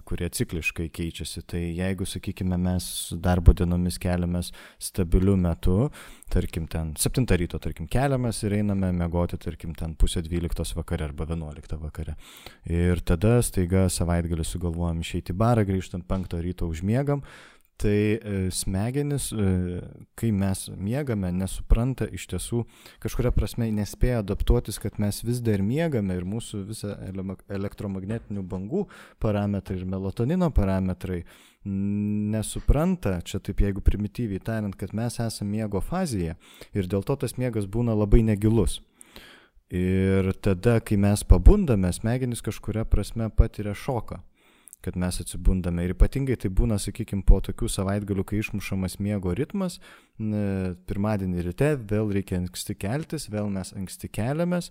kurie 0.04 0.28
cikliškai 0.30 0.88
keičiasi. 0.94 1.42
Tai 1.50 1.60
jeigu, 1.60 2.06
sakykime, 2.08 2.58
mes 2.60 2.86
darbo 3.22 3.54
dienomis 3.56 3.98
keliamės 4.02 4.52
stabiliu 4.82 5.36
metu, 5.40 5.90
tarkim, 6.32 6.68
ten 6.70 6.94
7 7.00 7.26
ryto, 7.40 7.60
tarkim, 7.62 7.88
keliamės 7.90 8.42
ir 8.46 8.58
einame 8.60 8.92
mėgoti, 8.96 9.38
tarkim, 9.42 9.74
ten 9.78 9.96
pusę 9.98 10.22
12 10.26 10.76
vakare 10.78 11.08
arba 11.10 11.28
11 11.28 11.78
vakare. 11.82 12.16
Ir 12.70 13.02
tada 13.06 13.38
staiga 13.46 13.88
savaitgalį 13.92 14.46
sugalvojam 14.46 15.02
išeiti 15.04 15.34
į 15.34 15.40
barą, 15.40 15.66
grįžtant 15.68 16.06
5 16.10 16.38
ryto 16.44 16.70
užmiegam, 16.70 17.24
Tai 17.80 17.96
e, 18.12 18.50
smegenis, 18.52 19.30
e, 19.32 19.80
kai 20.14 20.28
mes 20.36 20.66
miegame, 20.76 21.30
nesupranta 21.32 22.04
iš 22.12 22.26
tiesų, 22.28 22.66
kažkuria 23.00 23.32
prasme 23.32 23.70
nespėja 23.72 24.18
adaptuotis, 24.20 24.76
kad 24.82 24.98
mes 25.00 25.22
vis 25.24 25.40
dar 25.40 25.64
miegame 25.64 26.18
ir 26.18 26.26
mūsų 26.28 26.60
visa 26.68 26.98
elektromagnetinių 27.48 28.44
bangų 28.44 28.84
parametrai 29.24 29.78
ir 29.80 29.88
melatonino 29.88 30.50
parametrai 30.52 31.22
nesupranta, 31.64 33.16
čia 33.24 33.40
taip 33.40 33.64
jeigu 33.64 33.80
primityviai 33.84 34.44
tariant, 34.44 34.76
kad 34.76 34.92
mes 34.92 35.16
esame 35.16 35.56
miego 35.56 35.80
fazėje 35.80 36.36
ir 36.76 36.88
dėl 36.88 37.04
to 37.08 37.16
tas 37.24 37.38
miegas 37.40 37.64
būna 37.64 37.96
labai 37.96 38.20
negilus. 38.28 38.82
Ir 39.70 40.34
tada, 40.42 40.80
kai 40.84 40.98
mes 40.98 41.22
pabundame, 41.24 41.92
smegenys 41.96 42.42
kažkuria 42.42 42.84
prasme 42.84 43.28
patiria 43.30 43.72
šoką, 43.72 44.18
kad 44.84 44.96
mes 45.00 45.20
atsibundame. 45.22 45.84
Ir 45.84 45.94
ypatingai 45.94 46.38
tai 46.40 46.50
būna, 46.52 46.78
sakykime, 46.80 47.24
po 47.26 47.40
tokių 47.44 47.68
savaitgalių, 47.70 48.24
kai 48.26 48.40
išmušamas 48.40 48.98
miego 49.02 49.34
ritmas, 49.36 49.78
pirmadienį 50.18 51.46
ryte 51.46 51.74
vėl 51.90 52.12
reikia 52.16 52.40
anksti 52.40 52.76
keltis, 52.80 53.28
vėl 53.32 53.50
mes 53.52 53.74
anksti 53.76 54.10
keliamės. 54.12 54.70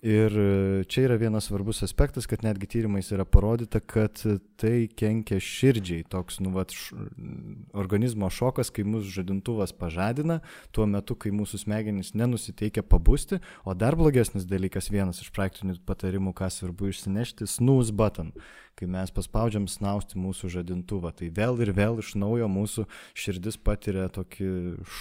Ir 0.00 0.32
e, 0.32 0.84
čia 0.88 1.02
yra 1.04 1.16
vienas 1.20 1.44
svarbus 1.50 1.82
aspektas, 1.84 2.24
kad 2.24 2.40
netgi 2.40 2.64
tyrimais 2.72 3.10
yra 3.12 3.26
parodyta, 3.28 3.82
kad 3.84 4.16
tai 4.56 4.86
kenkia 4.96 5.36
širdžiai, 5.44 6.06
toks, 6.08 6.38
nu, 6.40 6.54
vat, 6.54 6.72
š, 6.72 6.96
organizmo 7.76 8.30
šokas, 8.32 8.72
kai 8.72 8.86
mūsų 8.88 9.12
žadintuvas 9.18 9.74
pažadina, 9.76 10.38
tuo 10.72 10.88
metu, 10.88 11.18
kai 11.20 11.34
mūsų 11.36 11.60
smegenys 11.66 12.14
nenusiteikia 12.16 12.80
pabusti, 12.80 13.42
o 13.60 13.76
dar 13.76 13.98
blogesnis 14.00 14.48
dalykas, 14.48 14.88
vienas 14.88 15.20
iš 15.20 15.28
praktinių 15.36 15.76
patarimų, 15.84 16.32
ką 16.32 16.48
svarbu 16.48 16.88
išsinešti, 16.94 17.44
snooze 17.44 17.92
button, 17.92 18.32
kai 18.80 18.88
mes 18.88 19.12
paspaudžiam 19.12 19.68
snausti 19.68 20.16
mūsų 20.16 20.48
žadintuvą, 20.56 21.12
tai 21.12 21.28
vėl 21.28 21.60
ir 21.60 21.74
vėl 21.76 22.00
iš 22.00 22.14
naujo 22.16 22.48
mūsų 22.48 22.88
širdis 23.12 23.60
patiria 23.60 24.08
tokį 24.08 24.48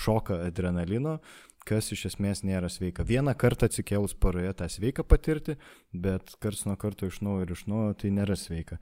šoką 0.03 0.43
adrenalino, 0.49 1.21
kas 1.69 1.91
iš 1.93 2.07
esmės 2.13 2.41
nėra 2.47 2.71
sveika. 2.71 3.05
Vieną 3.05 3.35
kartą 3.37 3.69
atsikėlus 3.69 4.15
paroje 4.17 4.51
tą 4.57 4.69
sveiką 4.71 5.05
patirti, 5.05 5.59
bet 5.93 6.35
karts 6.41 6.65
nuo 6.65 6.77
karto 6.81 7.09
iš 7.09 7.21
naujo 7.25 7.45
ir 7.45 7.53
iš 7.55 7.67
naujo 7.69 7.93
tai 8.01 8.13
nėra 8.15 8.37
sveika. 8.39 8.79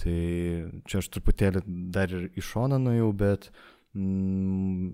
Tai 0.00 0.16
čia 0.90 0.98
aš 0.98 1.12
truputėlį 1.14 1.62
dar 1.94 2.10
ir 2.10 2.26
iš 2.34 2.48
šono 2.56 2.80
nuėjau, 2.82 3.12
bet 3.14 3.46
mm, 3.94 4.88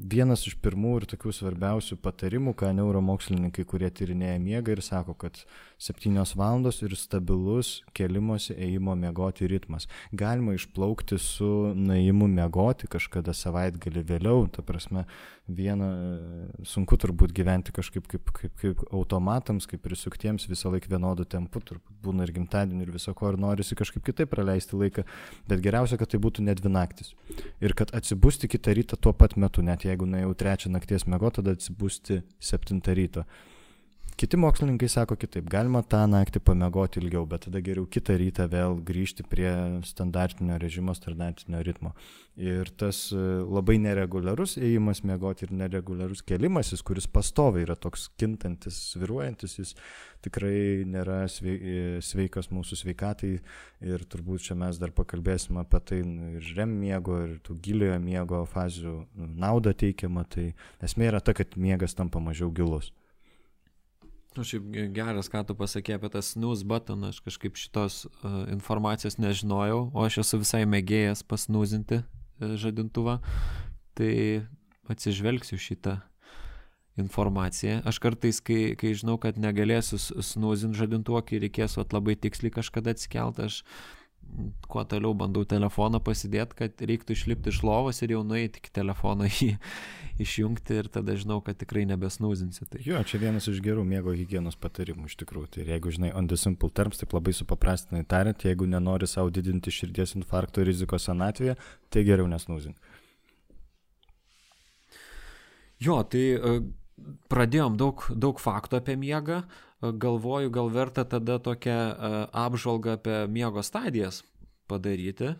vienas 0.00 0.46
iš 0.48 0.56
pirmų 0.64 0.94
ir 1.00 1.06
tokių 1.12 1.34
svarbiausių 1.36 1.98
patarimų, 2.00 2.54
ką 2.56 2.70
neuromokslininkai, 2.78 3.66
kurie 3.68 3.90
tyrinėja 3.92 4.38
miegą 4.40 4.78
ir 4.78 4.82
sako, 4.84 5.12
kad 5.20 5.42
7 5.76 6.16
valandos 6.40 6.80
ir 6.86 6.96
stabilus 6.96 7.82
kelimosi, 7.96 8.56
ėjimo 8.56 8.96
miegoti 8.96 9.48
ritmas. 9.52 9.90
Galima 10.16 10.56
išplaukti 10.56 11.20
su 11.20 11.52
nuėjimu 11.76 12.30
miegoti 12.32 12.88
kažkada 12.96 13.36
savaitgalį 13.36 14.06
vėliau, 14.14 14.48
ta 14.48 14.64
prasme, 14.64 15.04
vieną, 15.48 15.88
sunku 16.66 16.96
turbūt 16.98 17.30
gyventi 17.36 17.72
kažkaip 17.74 18.06
kaip, 18.10 18.30
kaip, 18.34 18.54
kaip 18.58 18.82
automatams, 18.90 19.68
kaip 19.70 19.82
prisuktiems 19.84 20.48
visą 20.50 20.72
laiką 20.74 20.90
vienodu 20.90 21.26
tempu, 21.28 21.62
turbūt 21.62 22.00
būna 22.02 22.26
ir 22.26 22.32
gimtadienį 22.34 22.86
ir 22.86 22.94
viso 22.96 23.14
ko, 23.14 23.30
ir 23.30 23.38
norisi 23.40 23.78
kažkaip 23.78 24.04
kitaip 24.06 24.32
praleisti 24.32 24.78
laiką, 24.78 25.06
bet 25.46 25.62
geriausia, 25.62 25.98
kad 26.00 26.10
tai 26.10 26.20
būtų 26.22 26.46
ne 26.46 26.56
dvi 26.58 26.72
naktis. 26.74 27.14
Ir 27.62 27.76
kad 27.78 27.94
atsibusti 27.96 28.50
kitą 28.50 28.74
rytą 28.76 28.98
tuo 28.98 29.14
pat 29.14 29.36
metu, 29.38 29.62
net 29.62 29.86
jeigu 29.86 30.08
na 30.10 30.24
jau 30.24 30.34
trečią 30.34 30.72
nakties 30.74 31.06
mėgo, 31.06 31.30
tada 31.38 31.54
atsibusti 31.54 32.22
septintą 32.42 32.96
ryto. 32.98 33.26
Kiti 34.16 34.38
mokslininkai 34.40 34.88
sako 34.88 35.12
kitaip, 35.20 35.44
galima 35.52 35.82
tą 35.84 35.98
naktį 36.08 36.40
pamiegoti 36.48 37.02
ilgiau, 37.02 37.26
bet 37.28 37.42
tada 37.44 37.60
geriau 37.60 37.84
kitą 37.84 38.14
rytą 38.16 38.46
vėl 38.48 38.78
grįžti 38.88 39.26
prie 39.28 39.50
standartinio 39.84 40.56
režimo, 40.62 40.94
standartinio 40.96 41.60
ritmo. 41.66 41.92
Ir 42.40 42.70
tas 42.80 43.02
e, 43.12 43.20
labai 43.44 43.76
nereguliarus 43.84 44.56
ėjimas 44.56 45.04
miegoti 45.04 45.44
ir 45.44 45.52
nereguliarus 45.60 46.24
kelimasis, 46.24 46.80
kuris 46.80 47.04
pastoviai 47.12 47.68
yra 47.68 47.76
toks 47.76 48.08
kintantis, 48.16 48.80
sviruojantis, 48.94 49.60
jis 49.60 49.76
tikrai 50.24 50.88
nėra 50.88 51.26
e, 51.28 52.00
sveikas 52.00 52.48
mūsų 52.56 52.82
sveikatai 52.86 53.36
ir 53.84 54.08
turbūt 54.08 54.48
čia 54.48 54.56
mes 54.56 54.80
dar 54.80 54.96
pakalbėsim 54.96 55.60
apie 55.60 55.84
tai 55.92 56.00
ir 56.00 56.52
rem 56.56 56.72
miego, 56.80 57.20
ir 57.28 57.36
tų 57.44 57.60
giliojo 57.68 58.00
miego 58.00 58.46
fazių 58.48 59.02
naudą 59.44 59.76
teikiamą, 59.76 60.24
tai 60.24 60.54
esmė 60.80 61.12
yra 61.12 61.20
ta, 61.20 61.36
kad 61.36 61.60
miegas 61.60 62.00
tampa 62.00 62.16
mažiau 62.16 62.48
gilus. 62.48 62.96
Nu, 64.36 64.44
šiaip 64.44 64.66
geras, 64.92 65.30
ką 65.32 65.40
tu 65.48 65.54
pasakė 65.56 65.94
apie 65.96 66.10
tą 66.12 66.20
snooze 66.20 66.66
button, 66.68 67.06
aš 67.08 67.22
kažkaip 67.24 67.56
šitos 67.56 68.02
uh, 68.04 68.42
informacijos 68.52 69.16
nežinojau, 69.16 69.86
o 69.96 70.04
aš 70.04 70.20
esu 70.26 70.42
visai 70.42 70.66
mėgėjęs 70.68 71.24
pasnūzinti 71.24 72.02
uh, 72.02 72.52
žadintuvą, 72.60 73.16
tai 73.96 74.12
atsižvelgsiu 74.92 75.56
šitą 75.56 75.96
informaciją. 77.00 77.80
Aš 77.88 78.00
kartais, 78.04 78.42
kai, 78.44 78.74
kai 78.76 78.92
žinau, 78.96 79.16
kad 79.20 79.40
negalėsiu 79.40 79.98
snūzinti 80.00 80.80
žadintuvo, 80.80 81.20
kai 81.24 81.40
reikės 81.40 81.76
vat, 81.80 81.96
labai 81.96 82.16
tiksliai 82.20 82.52
kažkada 82.52 82.92
atsikelti, 82.96 83.48
aš 83.48 83.62
kuo 84.68 84.82
toliau 84.84 85.14
bandau 85.16 85.44
telefoną 85.48 86.00
pasidėti, 86.04 86.56
kad 86.58 86.82
reiktų 86.90 87.14
išlipti 87.16 87.52
iš 87.52 87.62
lovos 87.66 88.02
ir 88.04 88.12
jau 88.16 88.22
nueiti 88.26 88.60
iki 88.60 88.72
telefono 88.74 89.28
jį 89.38 89.54
išjungti 90.22 90.78
ir 90.80 90.88
tada 90.92 91.16
žinau, 91.18 91.38
kad 91.44 91.58
tikrai 91.60 91.84
nebesnūzinsi. 91.88 92.68
Tai. 92.70 92.80
Jo, 92.84 93.02
čia 93.08 93.20
vienas 93.20 93.48
iš 93.52 93.60
gerų 93.64 93.84
miego 93.88 94.14
hygienos 94.16 94.56
patarimų 94.60 95.10
iš 95.10 95.18
tikrųjų. 95.22 95.50
Tai 95.56 95.66
jeigu 95.68 95.92
žinai, 95.92 96.12
on 96.16 96.28
the 96.30 96.38
simple 96.40 96.72
terms, 96.72 97.00
taip 97.00 97.12
labai 97.16 97.34
supaprastinai 97.36 98.04
tariant, 98.08 98.46
jeigu 98.48 98.68
nenori 98.70 99.08
savo 99.10 99.32
didinti 99.32 99.72
širdies 99.74 100.16
infarkto 100.16 100.64
rizikos 100.64 101.08
senatvėje, 101.10 101.58
tai 101.92 102.06
geriau 102.08 102.28
nesnūzink. 102.32 102.76
Jo, 105.84 106.00
tai 106.08 106.24
uh, 106.38 106.60
pradėjom 107.28 107.76
daug, 107.76 108.08
daug 108.16 108.40
faktų 108.40 108.80
apie 108.80 108.96
miegą. 108.96 109.42
Uh, 109.44 109.65
galvoju, 109.80 110.50
gal 110.50 110.70
verta 110.72 111.04
tada 111.04 111.38
tokią 111.38 111.70
e, 111.70 112.14
apžvalgą 112.32 112.96
apie 112.96 113.18
miego 113.28 113.62
stadijas 113.62 114.22
padaryti, 114.66 115.34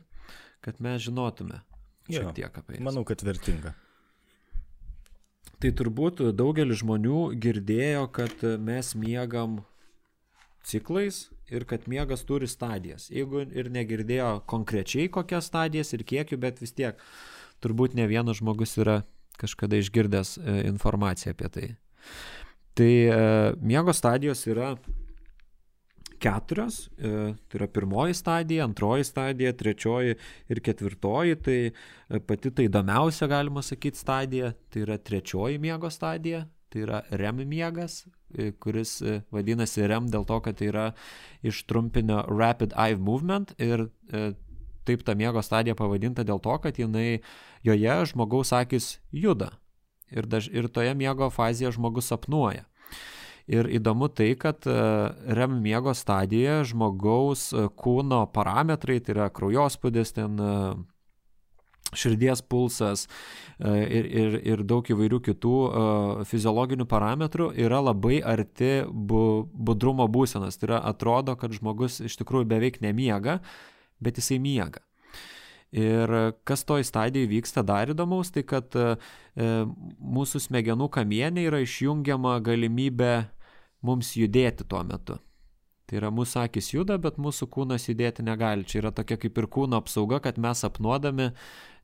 kad 0.61 0.81
mes 0.81 1.02
žinotume 1.02 1.62
šiek 2.11 2.35
tiek 2.37 2.59
apie 2.59 2.78
jas. 2.78 2.85
Manau, 2.87 3.05
kad 3.09 3.23
vertinga. 3.26 3.75
Tai 5.57 5.71
turbūt 5.73 6.21
daugelis 6.37 6.83
žmonių 6.83 7.31
girdėjo, 7.40 8.05
kad 8.12 8.45
mes 8.61 8.93
miegam 8.99 9.62
ciklais 10.66 11.31
ir 11.49 11.64
kad 11.64 11.87
miegas 11.88 12.26
turi 12.28 12.49
stadijas. 12.50 13.09
Jeigu 13.09 13.47
ir 13.47 13.71
negirdėjo 13.73 14.43
konkrečiai 14.50 15.09
kokias 15.12 15.49
stadijas 15.49 15.95
ir 15.97 16.05
kiekių, 16.05 16.38
bet 16.43 16.61
vis 16.61 16.75
tiek 16.76 17.00
turbūt 17.64 17.97
ne 17.97 18.05
vienas 18.11 18.43
žmogus 18.43 18.76
yra 18.83 19.00
kažkada 19.40 19.78
išgirdęs 19.81 20.37
e, 20.38 20.61
informaciją 20.69 21.35
apie 21.37 21.50
tai. 21.52 21.66
Tai 22.76 22.92
e, 23.09 23.56
miego 23.61 23.92
stadijos 23.92 24.42
yra 24.47 24.75
keturios, 26.21 26.90
e, 26.99 27.33
tai 27.49 27.61
yra 27.61 27.68
pirmoji 27.73 28.14
stadija, 28.14 28.66
antroji 28.68 29.04
stadija, 29.09 29.54
trečioji 29.56 30.16
ir 30.52 30.61
ketvirtoji, 30.61 31.38
tai 31.40 31.56
e, 31.71 32.21
pati 32.21 32.52
tai 32.52 32.68
įdomiausia, 32.68 33.30
galima 33.33 33.64
sakyti, 33.64 33.97
stadija, 33.97 34.52
tai 34.68 34.85
yra 34.85 34.99
trečioji 35.00 35.56
miego 35.62 35.88
stadija, 35.88 36.45
tai 36.68 36.85
yra 36.85 37.00
REM 37.16 37.47
miegas, 37.49 38.02
kuris 38.61 38.99
vadinasi 39.33 39.88
REM 39.88 40.11
dėl 40.12 40.28
to, 40.28 40.42
kad 40.45 40.61
tai 40.61 40.68
yra 40.68 40.87
iš 41.47 41.64
trumpinio 41.71 42.26
Rapid 42.28 42.76
Eye 42.76 43.00
Movement 43.00 43.54
ir 43.56 43.87
taip 44.85 45.06
ta 45.06 45.16
miego 45.16 45.40
stadija 45.40 45.78
pavadinta 45.78 46.26
dėl 46.28 46.42
to, 46.45 46.59
kad 46.61 46.76
jinai, 46.76 47.23
joje 47.64 48.02
žmogaus 48.12 48.52
akis 48.52 48.99
juda 49.14 49.54
ir, 50.11 50.27
daž, 50.27 50.49
ir 50.53 50.69
toje 50.69 50.95
miego 50.95 51.31
fazėje 51.33 51.75
žmogus 51.77 52.11
sapnuoja. 52.13 52.67
Ir 53.47 53.69
įdomu 53.71 54.09
tai, 54.11 54.33
kad 54.35 54.67
e, 54.67 54.75
REM 55.39 55.61
miego 55.63 55.95
stadijoje 55.95 56.73
žmogaus 56.73 57.53
e, 57.55 57.69
kūno 57.79 58.25
parametrai, 58.35 58.99
tai 58.99 59.15
yra 59.15 59.29
kraujospūdis, 59.31 60.11
ten 60.17 60.41
e, 60.43 60.55
širdies 61.97 62.43
pulsas 62.43 63.05
ir, 63.63 64.09
ir, 64.11 64.35
ir 64.43 64.63
daug 64.67 64.89
įvairių 64.91 65.21
kitų 65.29 65.53
fiziologinių 66.27 66.85
parametrų 66.91 67.47
yra 67.63 67.79
labai 67.79 68.19
arti 68.27 68.83
bu, 68.91 69.47
budrumo 69.55 70.09
būsenos. 70.11 70.59
Tai 70.59 70.67
yra 70.67 70.81
atrodo, 70.91 71.37
kad 71.39 71.55
žmogus 71.55 72.01
iš 72.05 72.19
tikrųjų 72.19 72.51
beveik 72.51 72.83
nemiega, 72.83 73.39
bet 74.03 74.19
jisai 74.19 74.41
miega. 74.43 74.83
Ir 75.76 76.12
kas 76.49 76.64
toj 76.64 76.87
stadijoje 76.88 77.28
vyksta 77.28 77.61
dar 77.66 77.90
įdomaus, 77.92 78.30
tai 78.33 78.47
kad 78.49 78.73
e, 78.80 78.97
mūsų 79.37 80.40
smegenų 80.47 80.88
kamienė 80.95 81.45
yra 81.50 81.61
išjungiama 81.61 82.38
galimybė 82.45 83.14
mums 83.85 84.14
judėti 84.16 84.64
tuo 84.64 84.80
metu. 84.88 85.18
Tai 85.87 86.00
yra 86.00 86.11
mūsų 86.11 86.40
akis 86.47 86.73
juda, 86.73 86.97
bet 86.99 87.21
mūsų 87.23 87.47
kūnas 87.52 87.85
judėti 87.87 88.25
negali. 88.26 88.66
Čia 88.66 88.80
yra 88.80 88.90
tokia 88.95 89.18
kaip 89.23 89.37
ir 89.38 89.47
kūno 89.52 89.78
apsauga, 89.78 90.18
kad 90.25 90.40
mes 90.42 90.64
apnuodami 90.66 91.28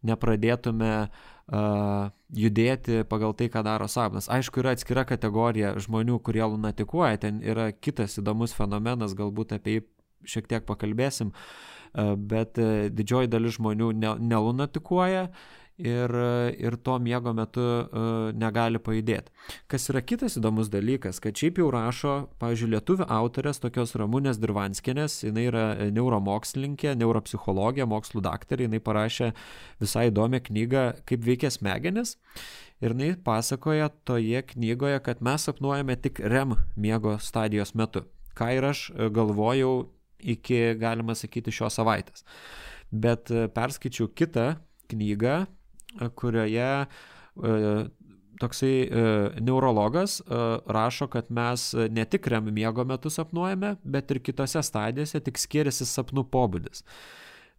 nepradėtume 0.02 0.90
uh, 1.06 2.08
judėti 2.34 3.04
pagal 3.06 3.36
tai, 3.38 3.46
ką 3.52 3.62
daro 3.62 3.86
sapnas. 3.86 4.26
Aišku, 4.26 4.64
yra 4.64 4.72
atskira 4.74 5.04
kategorija 5.06 5.76
žmonių, 5.84 6.18
kurie 6.26 6.42
lunatikuoja. 6.42 7.20
Ten 7.22 7.38
yra 7.46 7.68
kitas 7.70 8.18
įdomus 8.18 8.56
fenomenas, 8.58 9.14
galbūt 9.18 9.54
apie 9.54 9.76
jį 9.78 9.84
šiek 10.34 10.50
tiek 10.50 10.66
pakalbėsim, 10.66 11.32
bet 11.94 12.58
didžioji 12.92 13.30
dalis 13.32 13.58
žmonių 13.58 13.90
nelunatikuoja 14.20 15.26
ir, 15.82 16.12
ir 16.58 16.76
to 16.84 16.96
miego 17.02 17.32
metu 17.36 17.64
negali 18.38 18.80
pajudėti. 18.82 19.32
Kas 19.70 19.88
yra 19.90 20.02
kitas 20.04 20.36
įdomus 20.38 20.70
dalykas, 20.72 21.20
kad 21.22 21.36
šiaip 21.38 21.60
jau 21.62 21.70
rašo, 21.74 22.14
pavyzdžiui, 22.42 22.72
lietuvių 22.76 23.08
autorės 23.12 23.62
tokios 23.62 23.96
Ramūnės 23.98 24.40
Dirvanskinės, 24.42 25.22
jinai 25.26 25.46
yra 25.48 25.64
neuromokslininkė, 25.94 26.94
neuropsichologija, 27.00 27.88
mokslų 27.90 28.24
daktarė, 28.28 28.68
jinai 28.68 28.82
parašė 28.84 29.32
visai 29.82 30.08
įdomią 30.12 30.42
knygą, 30.48 30.84
kaip 31.08 31.24
veikia 31.26 31.52
smegenis. 31.52 32.16
Ir 32.82 32.96
jinai 32.96 33.12
pasakoja 33.24 33.92
toje 34.06 34.42
knygoje, 34.54 34.98
kad 35.06 35.22
mes 35.22 35.44
sapnuojame 35.46 35.96
tik 36.02 36.18
REM 36.18 36.56
miego 36.76 37.16
stadijos 37.22 37.76
metu. 37.78 38.06
Ką 38.34 38.48
ir 38.56 38.64
aš 38.70 38.88
galvojau 39.12 39.90
iki, 40.22 40.60
galima 40.80 41.16
sakyti, 41.18 41.54
šios 41.54 41.78
savaitės. 41.80 42.24
Bet 42.92 43.30
perskaičiau 43.54 44.10
kitą 44.12 44.54
knygą, 44.92 45.42
kurioje 46.14 46.86
e, 47.42 47.84
toksai 48.40 48.88
e, 48.90 49.30
neurologas 49.40 50.20
e, 50.20 50.24
rašo, 50.66 51.06
kad 51.06 51.30
mes 51.30 51.74
ne 51.90 52.04
tik 52.04 52.26
REM 52.26 52.52
miego 52.54 52.84
metu 52.84 53.10
sapnuojame, 53.10 53.76
bet 53.84 54.10
ir 54.10 54.22
kitose 54.22 54.62
stadijose 54.62 55.20
tik 55.20 55.38
skiriasi 55.38 55.86
sapnų 55.88 56.26
pobūdis. 56.32 56.84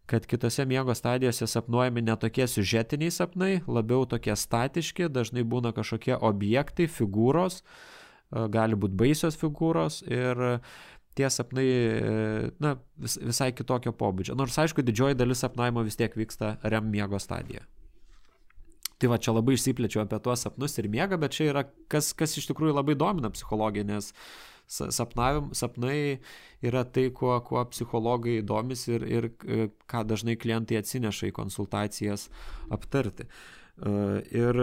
Kad 0.10 0.26
kitose 0.28 0.66
miego 0.68 0.96
stadijose 0.96 1.48
sapnuojami 1.48 2.02
ne 2.04 2.16
tokie 2.20 2.48
siužetiniai 2.48 3.12
sapnai, 3.12 3.54
labiau 3.68 4.04
tokie 4.10 4.36
statiški, 4.36 5.08
dažnai 5.08 5.46
būna 5.48 5.72
kažkokie 5.76 6.18
objektai, 6.20 6.90
figūros, 6.92 7.62
gali 8.52 8.76
būti 8.76 8.98
baisios 9.00 9.38
figūros 9.40 10.02
ir 10.10 10.42
tie 11.18 11.30
sapnai 11.30 11.68
na, 12.64 12.76
vis, 12.98 13.20
visai 13.22 13.52
kitokio 13.54 13.94
pobūdžio. 13.98 14.38
Nors 14.40 14.58
aišku, 14.60 14.86
didžioji 14.86 15.20
dalis 15.20 15.44
sapnavimo 15.46 15.84
vis 15.86 16.00
tiek 16.00 16.16
vyksta 16.18 16.58
REM 16.64 16.90
miego 16.94 17.20
stadijoje. 17.22 17.66
Tai 19.04 19.10
va 19.12 19.20
čia 19.20 19.34
labai 19.36 19.58
išsiplėčiau 19.58 20.06
apie 20.06 20.18
tuos 20.24 20.46
sapnus 20.46 20.78
ir 20.80 20.88
miegą, 20.92 21.18
bet 21.20 21.36
čia 21.36 21.50
yra 21.52 21.66
kas, 21.92 22.14
kas 22.16 22.38
iš 22.40 22.48
tikrųjų 22.48 22.78
labai 22.78 22.96
domina 22.96 23.32
psichologiją, 23.34 23.84
nes 23.90 24.14
sapnavim, 24.72 25.50
sapnai 25.58 26.22
yra 26.64 26.86
tai, 26.88 27.10
kuo, 27.12 27.36
kuo 27.44 27.66
psichologai 27.68 28.38
domis 28.48 28.86
ir, 28.88 29.04
ir 29.04 29.28
e, 29.44 29.68
ką 29.92 30.06
dažnai 30.08 30.38
klientai 30.40 30.80
atsineša 30.80 31.30
į 31.30 31.36
konsultacijas 31.36 32.30
aptarti. 32.72 33.28
E, 33.28 33.92
ir 34.32 34.62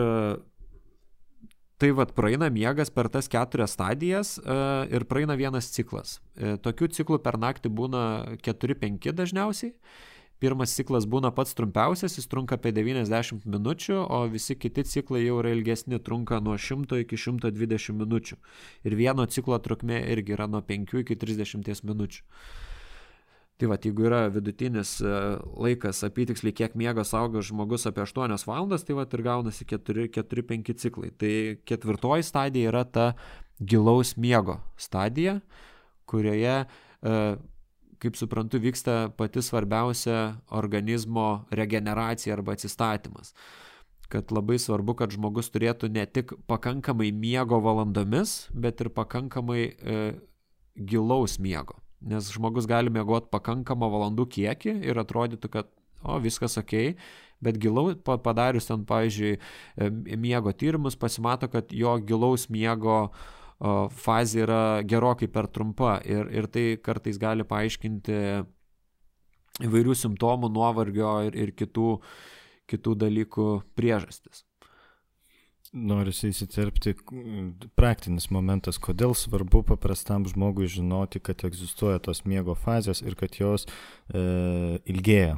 tai 1.80 1.90
vad 1.96 2.12
praeina 2.16 2.50
miegas 2.52 2.92
per 2.92 3.08
tas 3.08 3.28
keturias 3.32 3.74
stadijas 3.76 4.36
e, 4.38 4.60
ir 4.92 5.08
praeina 5.08 5.36
vienas 5.40 5.72
ciklas. 5.74 6.18
Tokių 6.36 6.90
ciklų 6.92 7.20
per 7.24 7.40
naktį 7.40 7.72
būna 7.72 8.04
4-5 8.44 9.16
dažniausiai 9.16 9.74
Pirmas 10.40 10.72
ciklas 10.72 11.04
būna 11.04 11.28
pats 11.36 11.52
trumpiausias, 11.52 12.14
jis 12.16 12.28
trunka 12.32 12.56
apie 12.56 12.70
90 12.72 13.44
minučių, 13.44 13.98
o 14.00 14.22
visi 14.32 14.54
kiti 14.56 14.86
ciklai 14.88 15.26
jau 15.26 15.36
yra 15.42 15.52
ilgesni, 15.52 15.98
trunka 16.00 16.38
nuo 16.40 16.56
100 16.56 17.02
iki 17.02 17.18
120 17.20 17.98
minučių. 18.00 18.38
Ir 18.88 18.96
vieno 18.96 19.26
ciklo 19.28 19.58
trukmė 19.60 20.00
irgi 20.14 20.32
yra 20.38 20.48
nuo 20.48 20.62
5 20.64 21.02
iki 21.02 21.18
30 21.20 21.84
minučių. 21.84 22.24
Tai 23.60 23.68
va, 23.68 23.76
jeigu 23.76 24.06
yra 24.08 24.22
vidutinis 24.32 24.94
e, 25.04 25.10
laikas 25.60 26.00
apytiksliai, 26.06 26.54
kiek 26.56 26.76
miega 26.80 27.04
saugo 27.04 27.42
žmogus 27.44 27.84
apie 27.90 28.06
8 28.06 28.46
valandas, 28.48 28.86
tai 28.88 28.96
va 28.96 29.04
ir 29.04 29.24
gaunasi 29.26 29.66
4-5 29.68 30.72
ciklai. 30.80 31.12
Tai 31.12 31.34
ketvirtoji 31.68 32.24
stadija 32.24 32.72
yra 32.72 32.86
ta 32.88 33.10
gilaus 33.60 34.14
miego 34.16 34.56
stadija, 34.80 35.42
kurioje 36.08 36.54
uh, 36.64 37.36
kaip 38.00 38.16
suprantu, 38.16 38.58
vyksta 38.60 39.10
pati 39.16 39.42
svarbiausia 39.42 40.40
organizmo 40.56 41.44
regeneracija 41.50 42.34
arba 42.34 42.56
atsistatymas. 42.56 43.34
Kad 44.08 44.32
labai 44.32 44.58
svarbu, 44.58 44.96
kad 44.98 45.12
žmogus 45.14 45.52
turėtų 45.54 45.92
ne 45.92 46.06
tik 46.06 46.32
pakankamai 46.50 47.12
miego 47.12 47.60
valandomis, 47.62 48.48
bet 48.50 48.80
ir 48.80 48.90
pakankamai 48.96 49.60
e, 49.68 50.00
gilaus 50.74 51.36
miego. 51.38 51.76
Nes 52.00 52.30
žmogus 52.32 52.68
gali 52.68 52.92
miegoti 52.92 53.28
pakankamą 53.32 53.90
valandų 53.92 54.24
kiekį 54.32 54.78
ir 54.88 55.00
atrodytų, 55.02 55.50
kad 55.52 55.68
o 56.02 56.16
viskas 56.20 56.56
ok, 56.60 56.94
bet 57.44 57.58
gilau 57.60 57.92
padarius 58.04 58.68
ten, 58.68 58.86
pavyzdžiui, 58.88 59.34
miego 60.20 60.52
tyrimus 60.56 60.96
pasimato, 60.96 61.48
kad 61.52 61.72
jo 61.76 61.96
gilaus 62.04 62.48
miego 62.52 63.10
fazė 64.00 64.44
yra 64.46 64.62
gerokai 64.88 65.28
per 65.28 65.50
trumpa 65.52 65.98
ir, 66.08 66.30
ir 66.32 66.48
tai 66.48 66.64
kartais 66.80 67.20
gali 67.20 67.44
paaiškinti 67.44 68.20
įvairių 69.68 69.96
simptomų, 70.00 70.48
nuovargio 70.54 71.18
ir, 71.28 71.36
ir 71.36 71.52
kitų, 71.52 71.98
kitų 72.70 72.94
dalykų 73.02 73.50
priežastis. 73.76 74.46
Norisi 75.70 76.32
įsiterpti 76.32 76.96
praktinis 77.78 78.26
momentas, 78.34 78.78
kodėl 78.82 79.14
svarbu 79.14 79.62
paprastam 79.68 80.24
žmogui 80.26 80.66
žinoti, 80.66 81.22
kad 81.22 81.44
egzistuoja 81.46 82.00
tos 82.02 82.24
miego 82.26 82.56
fazės 82.58 83.04
ir 83.06 83.14
kad 83.14 83.38
jos 83.38 83.68
e, 83.68 84.80
ilgėja 84.90 85.36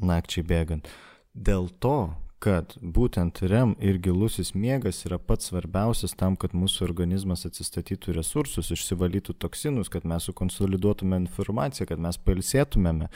nakčiai 0.00 0.46
bėgant. 0.48 0.88
Dėl 1.36 1.68
to, 1.84 2.14
kad 2.44 2.74
būtent 2.76 3.40
REM 3.48 3.72
ir 3.80 3.96
gilusis 4.04 4.50
miegas 4.52 4.98
yra 5.08 5.16
pats 5.16 5.48
svarbiausias 5.48 6.12
tam, 6.20 6.36
kad 6.36 6.52
mūsų 6.52 6.82
organizmas 6.84 7.46
atsistatytų 7.48 8.12
resursus, 8.18 8.68
išsivalytų 8.74 9.36
toksinus, 9.40 9.88
kad 9.92 10.04
mes 10.08 10.26
sukonsoliduotume 10.28 11.22
informaciją, 11.22 11.88
kad 11.88 12.02
mes 12.04 12.18
pailsėtumėme, 12.20 13.08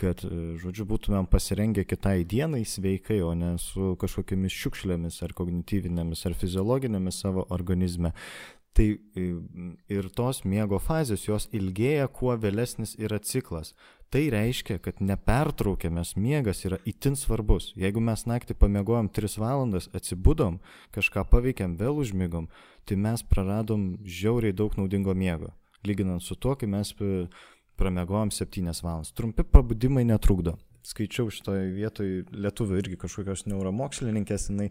kad, 0.00 0.20
e, 0.28 0.42
žodžiu, 0.60 0.84
būtumėm 0.90 1.28
pasirengę 1.32 1.86
kitai 1.88 2.18
dienai 2.28 2.66
sveikai, 2.68 3.22
o 3.24 3.32
ne 3.38 3.54
su 3.62 3.94
kažkokiamis 4.02 4.60
šiukšlėmis 4.60 5.22
ar 5.24 5.32
kognityvinėmis 5.38 6.26
ar 6.28 6.36
fiziologinėmis 6.36 7.22
savo 7.24 7.46
organizme. 7.56 8.12
Tai 8.76 8.90
e, 8.92 9.26
ir 9.88 10.10
tos 10.12 10.42
miego 10.44 10.76
fazės, 10.84 11.24
jos 11.30 11.48
ilgėja, 11.56 12.10
kuo 12.12 12.36
vėlesnis 12.36 12.92
yra 13.00 13.22
ciklas. 13.24 13.72
Tai 14.10 14.22
reiškia, 14.30 14.78
kad 14.78 15.00
nepertraukiamas 15.02 16.14
miegas 16.16 16.62
yra 16.68 16.78
itin 16.86 17.16
svarbus. 17.18 17.72
Jeigu 17.74 18.00
mes 18.00 18.22
naktį 18.30 18.54
pamiegojom 18.60 19.08
3 19.10 19.38
valandas, 19.42 19.88
atsibudom, 19.96 20.60
kažką 20.94 21.26
paveikėm, 21.32 21.74
vėl 21.80 21.98
užmygom, 22.04 22.46
tai 22.86 23.00
mes 23.02 23.24
praradom 23.26 23.96
žiauriai 24.06 24.54
daug 24.54 24.78
naudingo 24.78 25.14
miego. 25.14 25.50
Lyginant 25.82 26.22
su 26.22 26.38
tuo, 26.38 26.54
kai 26.54 26.70
mes 26.70 26.94
pramiegojom 27.76 28.30
7 28.30 28.70
valandas. 28.86 29.12
Trumpi 29.12 29.42
pabudimai 29.42 30.06
netrukdo 30.06 30.54
skaičiau 30.86 31.30
šitoje 31.32 31.70
vietoje 31.74 32.22
lietuvių 32.30 32.78
irgi 32.80 32.98
kažkokios 33.00 33.46
neuromokslininkės, 33.50 34.50
jinai 34.52 34.68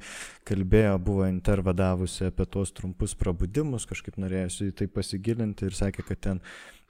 kalbėjo, 0.48 0.95
buvo 1.04 1.28
intervadavusi 1.28 2.30
apie 2.30 2.48
tuos 2.52 2.71
trumpus 2.76 3.15
prabudimus, 3.19 3.88
kažkaip 3.89 4.19
norėjusi 4.21 4.71
į 4.71 4.76
tai 4.80 4.88
pasigilinti 4.91 5.67
ir 5.67 5.76
sakė, 5.76 6.06
kad 6.08 6.24
ten 6.28 6.41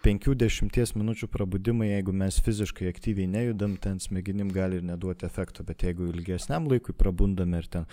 5-10 0.06 0.92
minučių 1.00 1.28
prabudimai, 1.34 1.88
jeigu 1.90 2.14
mes 2.14 2.36
fiziškai 2.46 2.86
aktyviai 2.92 3.26
nejudam, 3.26 3.72
ten 3.82 3.98
smegenim 3.98 4.52
gali 4.54 4.78
ir 4.78 4.84
neduoti 4.86 5.26
efekto, 5.26 5.64
bet 5.66 5.82
jeigu 5.82 6.12
ilgesniam 6.12 6.68
laikui 6.70 6.94
prabundame 6.94 7.64
ir 7.64 7.70
ten 7.74 7.88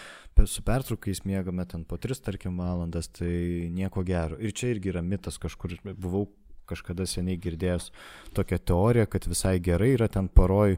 su 0.44 0.60
pertraukais 0.66 1.22
miegame 1.24 1.64
ten 1.64 1.86
po 1.88 1.96
3, 1.96 2.20
tarkim, 2.26 2.58
valandas, 2.60 3.08
tai 3.16 3.70
nieko 3.72 4.04
gero. 4.04 4.36
Ir 4.36 4.52
čia 4.52 4.74
irgi 4.74 4.92
yra 4.92 5.00
mitas, 5.00 5.40
kažkur 5.40 5.78
buvau 5.94 6.26
kažkada 6.68 7.06
seniai 7.08 7.40
girdėjęs 7.40 7.88
tokią 8.36 8.60
teoriją, 8.60 9.08
kad 9.08 9.30
visai 9.32 9.56
gerai 9.64 9.94
yra 9.96 10.10
ten 10.12 10.28
paroj 10.28 10.76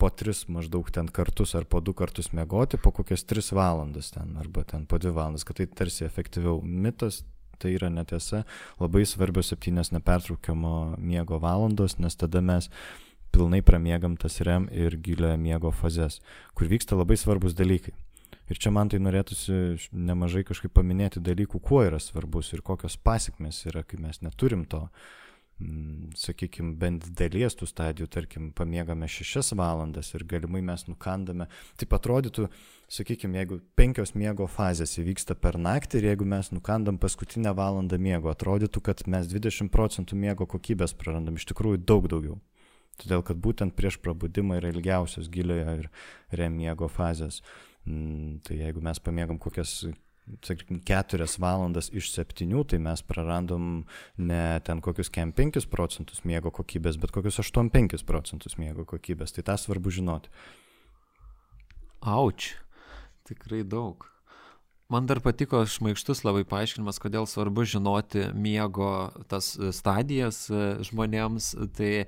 po 0.00 0.10
tris 0.10 0.46
maždaug 0.50 0.90
ten 0.90 1.06
kartus 1.06 1.54
ar 1.54 1.68
po 1.70 1.78
du 1.84 1.94
kartus 1.94 2.32
miegoti, 2.34 2.82
po 2.82 2.90
kokias 2.90 3.22
tris 3.28 3.52
valandas 3.54 4.10
ten, 4.10 4.34
arba 4.42 4.66
ten 4.66 4.90
po 4.90 4.98
dvi 4.98 5.14
valandas, 5.14 5.46
kad 5.46 5.60
tai 5.60 5.70
tarsi 5.70 6.02
efektyviau. 6.08 6.58
Mitas 6.64 7.22
tai 7.58 7.74
yra 7.76 7.90
netiesa, 7.92 8.44
labai 8.80 9.04
svarbios 9.08 9.52
septynios 9.52 9.92
nepertraukiamo 9.94 10.96
miego 10.98 11.40
valandos, 11.42 11.98
nes 11.98 12.16
tada 12.16 12.42
mes 12.44 12.70
pilnai 13.34 13.62
pramiegam 13.62 14.16
tas 14.16 14.40
REM 14.40 14.68
ir 14.72 14.96
giliojo 15.02 15.36
miego 15.40 15.72
fazes, 15.72 16.20
kur 16.54 16.70
vyksta 16.70 16.96
labai 16.96 17.18
svarbus 17.20 17.56
dalykai. 17.58 17.94
Ir 18.46 18.58
čia 18.62 18.70
man 18.70 18.88
tai 18.88 19.00
norėtųsi 19.02 19.90
nemažai 19.90 20.44
kažkaip 20.46 20.70
paminėti 20.76 21.20
dalykų, 21.20 21.60
kuo 21.60 21.82
yra 21.82 21.98
svarbus 21.98 22.52
ir 22.54 22.62
kokios 22.62 22.94
pasiekmes 22.96 23.64
yra, 23.66 23.82
kai 23.82 23.98
mes 23.98 24.22
neturim 24.22 24.62
to 24.70 24.86
Mm, 24.86 25.25
sakykime, 25.56 26.74
bent 26.76 27.06
dalies 27.16 27.54
tų 27.56 27.68
stadijų, 27.70 28.08
tarkim, 28.12 28.50
pamiegame 28.56 29.08
šešias 29.08 29.54
valandas 29.56 30.12
ir 30.14 30.26
galimai 30.28 30.60
mes 30.64 30.84
nukandame. 30.84 31.46
Taip 31.80 31.94
atrodytų, 31.96 32.48
sakykime, 32.92 33.40
jeigu 33.40 33.60
penkios 33.78 34.12
miego 34.14 34.48
fazės 34.52 34.98
įvyksta 35.00 35.38
per 35.40 35.56
naktį 35.56 36.02
ir 36.02 36.10
jeigu 36.10 36.28
mes 36.28 36.52
nukandam 36.52 37.00
paskutinę 37.00 37.54
valandą 37.56 37.96
miego, 37.96 38.28
atrodytų, 38.32 38.84
kad 38.84 39.06
mes 39.08 39.30
20 39.32 39.72
procentų 39.72 40.18
miego 40.20 40.46
kokybės 40.46 40.92
prarandam, 40.98 41.40
iš 41.40 41.48
tikrųjų 41.52 41.80
daug 41.88 42.10
daugiau. 42.12 42.36
Todėl, 43.00 43.24
kad 43.24 43.40
būtent 43.40 43.76
prieš 43.76 43.98
prabudimą 44.04 44.60
yra 44.60 44.72
ilgiausios 44.72 45.28
giliojo 45.32 45.80
ir 45.82 45.88
remiego 46.36 46.88
fazės. 46.88 47.42
Mm, 47.86 48.40
tai 48.44 48.60
jeigu 48.60 48.80
mes 48.84 49.00
pamiegam 49.00 49.38
kokias 49.40 49.82
sakykime, 50.42 50.80
4 50.86 51.26
valandas 51.42 51.90
iš 51.92 52.10
7, 52.14 52.64
tai 52.70 52.80
mes 52.82 53.02
prarandom 53.06 53.84
ne 54.18 54.42
ten 54.66 54.80
kokius 54.80 55.10
kem 55.12 55.32
5 55.32 55.68
procentus 55.70 56.24
miego 56.24 56.50
kokybės, 56.50 56.98
bet 57.00 57.14
kokius 57.14 57.40
8-5 57.42 58.04
procentus 58.06 58.58
miego 58.58 58.84
kokybės. 58.88 59.36
Tai 59.36 59.46
tą 59.50 59.58
svarbu 59.60 59.94
žinoti. 59.94 60.32
Auč, 62.00 62.54
tikrai 63.26 63.64
daug. 63.64 64.08
Man 64.86 65.06
dar 65.10 65.18
patiko 65.18 65.64
šmaikštus 65.66 66.20
labai 66.22 66.44
paaiškinimas, 66.46 67.00
kodėl 67.02 67.24
svarbu 67.26 67.64
žinoti 67.66 68.28
miego 68.38 69.10
tas 69.26 69.48
stadijas 69.74 70.44
e, 70.46 70.60
žmonėms, 70.86 71.48
tai 71.74 71.88
e, 72.04 72.06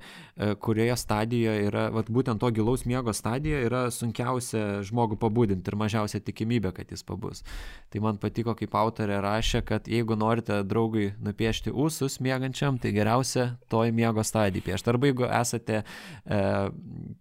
kurioje 0.63 0.95
stadijoje 1.01 1.65
yra, 1.67 1.89
vat, 1.91 2.07
būtent 2.07 2.39
to 2.39 2.47
gilaus 2.55 2.85
miego 2.87 3.11
stadija 3.11 3.59
yra 3.65 3.81
sunkiausia 3.91 4.79
žmogų 4.87 5.19
pabudinti 5.19 5.67
ir 5.67 5.77
mažiausia 5.81 6.23
tikimybė, 6.23 6.71
kad 6.79 6.95
jis 6.95 7.03
pabus. 7.03 7.43
Tai 7.91 8.05
man 8.07 8.23
patiko, 8.23 8.55
kaip 8.55 8.79
autorė 8.79 9.19
rašė, 9.27 9.65
kad 9.67 9.91
jeigu 9.91 10.15
norite 10.15 10.61
draugui 10.63 11.09
nupiešti 11.19 11.75
ūsus 11.75 12.21
miegančiam, 12.23 12.79
tai 12.79 12.95
geriausia 12.95 13.49
toj 13.67 13.91
miego 13.91 14.23
stadijai 14.23 14.63
piešti. 14.71 14.95
Arba 14.95 15.11
jeigu 15.11 15.27
esate 15.27 15.81
e, 15.83 16.43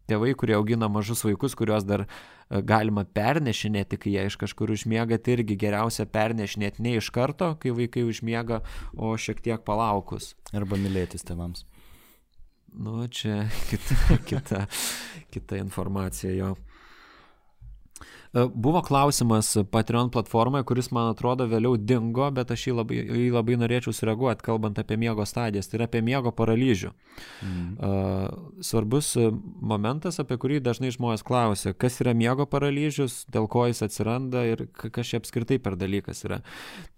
tėvai, 0.07 0.37
kurie 0.39 0.55
augina 0.55 0.87
mažus 0.87 1.27
vaikus, 1.27 1.59
kuriuos 1.59 1.83
dar 1.83 2.07
galima 2.49 3.05
pernešinėti, 3.05 3.99
kai 4.01 4.15
jie 4.15 4.27
iš 4.31 4.39
kažkur 4.41 4.73
užmiega, 4.73 5.19
tai 5.21 5.39
irgi 5.39 5.59
geriausia 5.61 6.07
pernešinėti 6.09 6.85
ne 6.85 6.97
iš 7.01 7.11
karto, 7.15 7.53
kai 7.61 7.75
vaikai 7.77 8.07
užmiega, 8.09 8.63
o 8.97 9.13
šiek 9.17 9.43
tiek 9.45 9.65
palaukus. 9.67 10.33
Arba 10.57 10.81
mylėtis 10.81 11.27
tėvams. 11.29 11.67
Nu, 12.79 13.07
čia 13.09 13.47
kita, 13.71 13.99
kita, 14.31 14.65
kita 15.35 15.61
informacija 15.61 16.33
jo. 16.37 16.55
E, 18.39 18.49
buvo 18.55 18.83
klausimas 18.83 19.57
Patreon 19.71 20.11
platformoje, 20.11 20.65
kuris 20.69 20.91
man 20.95 21.11
atrodo 21.13 21.47
vėliau 21.49 21.77
dingo, 21.81 22.29
bet 22.35 22.51
aš 22.55 22.67
jį 22.69 22.75
labai, 22.79 22.99
jį 23.03 23.29
labai 23.35 23.57
norėčiau 23.61 23.95
sureaguoti, 23.97 24.45
kalbant 24.47 24.79
apie 24.79 24.99
miego 25.01 25.27
stadijas. 25.27 25.69
Tai 25.69 25.81
yra 25.81 25.89
apie 25.89 26.03
miego 26.05 26.33
paralyžių. 26.35 26.93
Mm. 27.43 27.69
Uh, 27.79 28.63
svarbus 28.65 29.11
momentas, 29.73 30.21
apie 30.23 30.39
kurį 30.41 30.61
dažnai 30.65 30.93
žmonės 30.95 31.25
klausia, 31.27 31.75
kas 31.75 31.99
yra 32.03 32.15
miego 32.15 32.47
paralyžius, 32.51 33.25
dėl 33.33 33.49
ko 33.51 33.67
jis 33.71 33.83
atsiranda 33.89 34.45
ir 34.47 34.67
kas 34.77 35.11
čia 35.11 35.23
apskritai 35.23 35.59
per 35.63 35.79
dalykas 35.81 36.23
yra. 36.29 36.43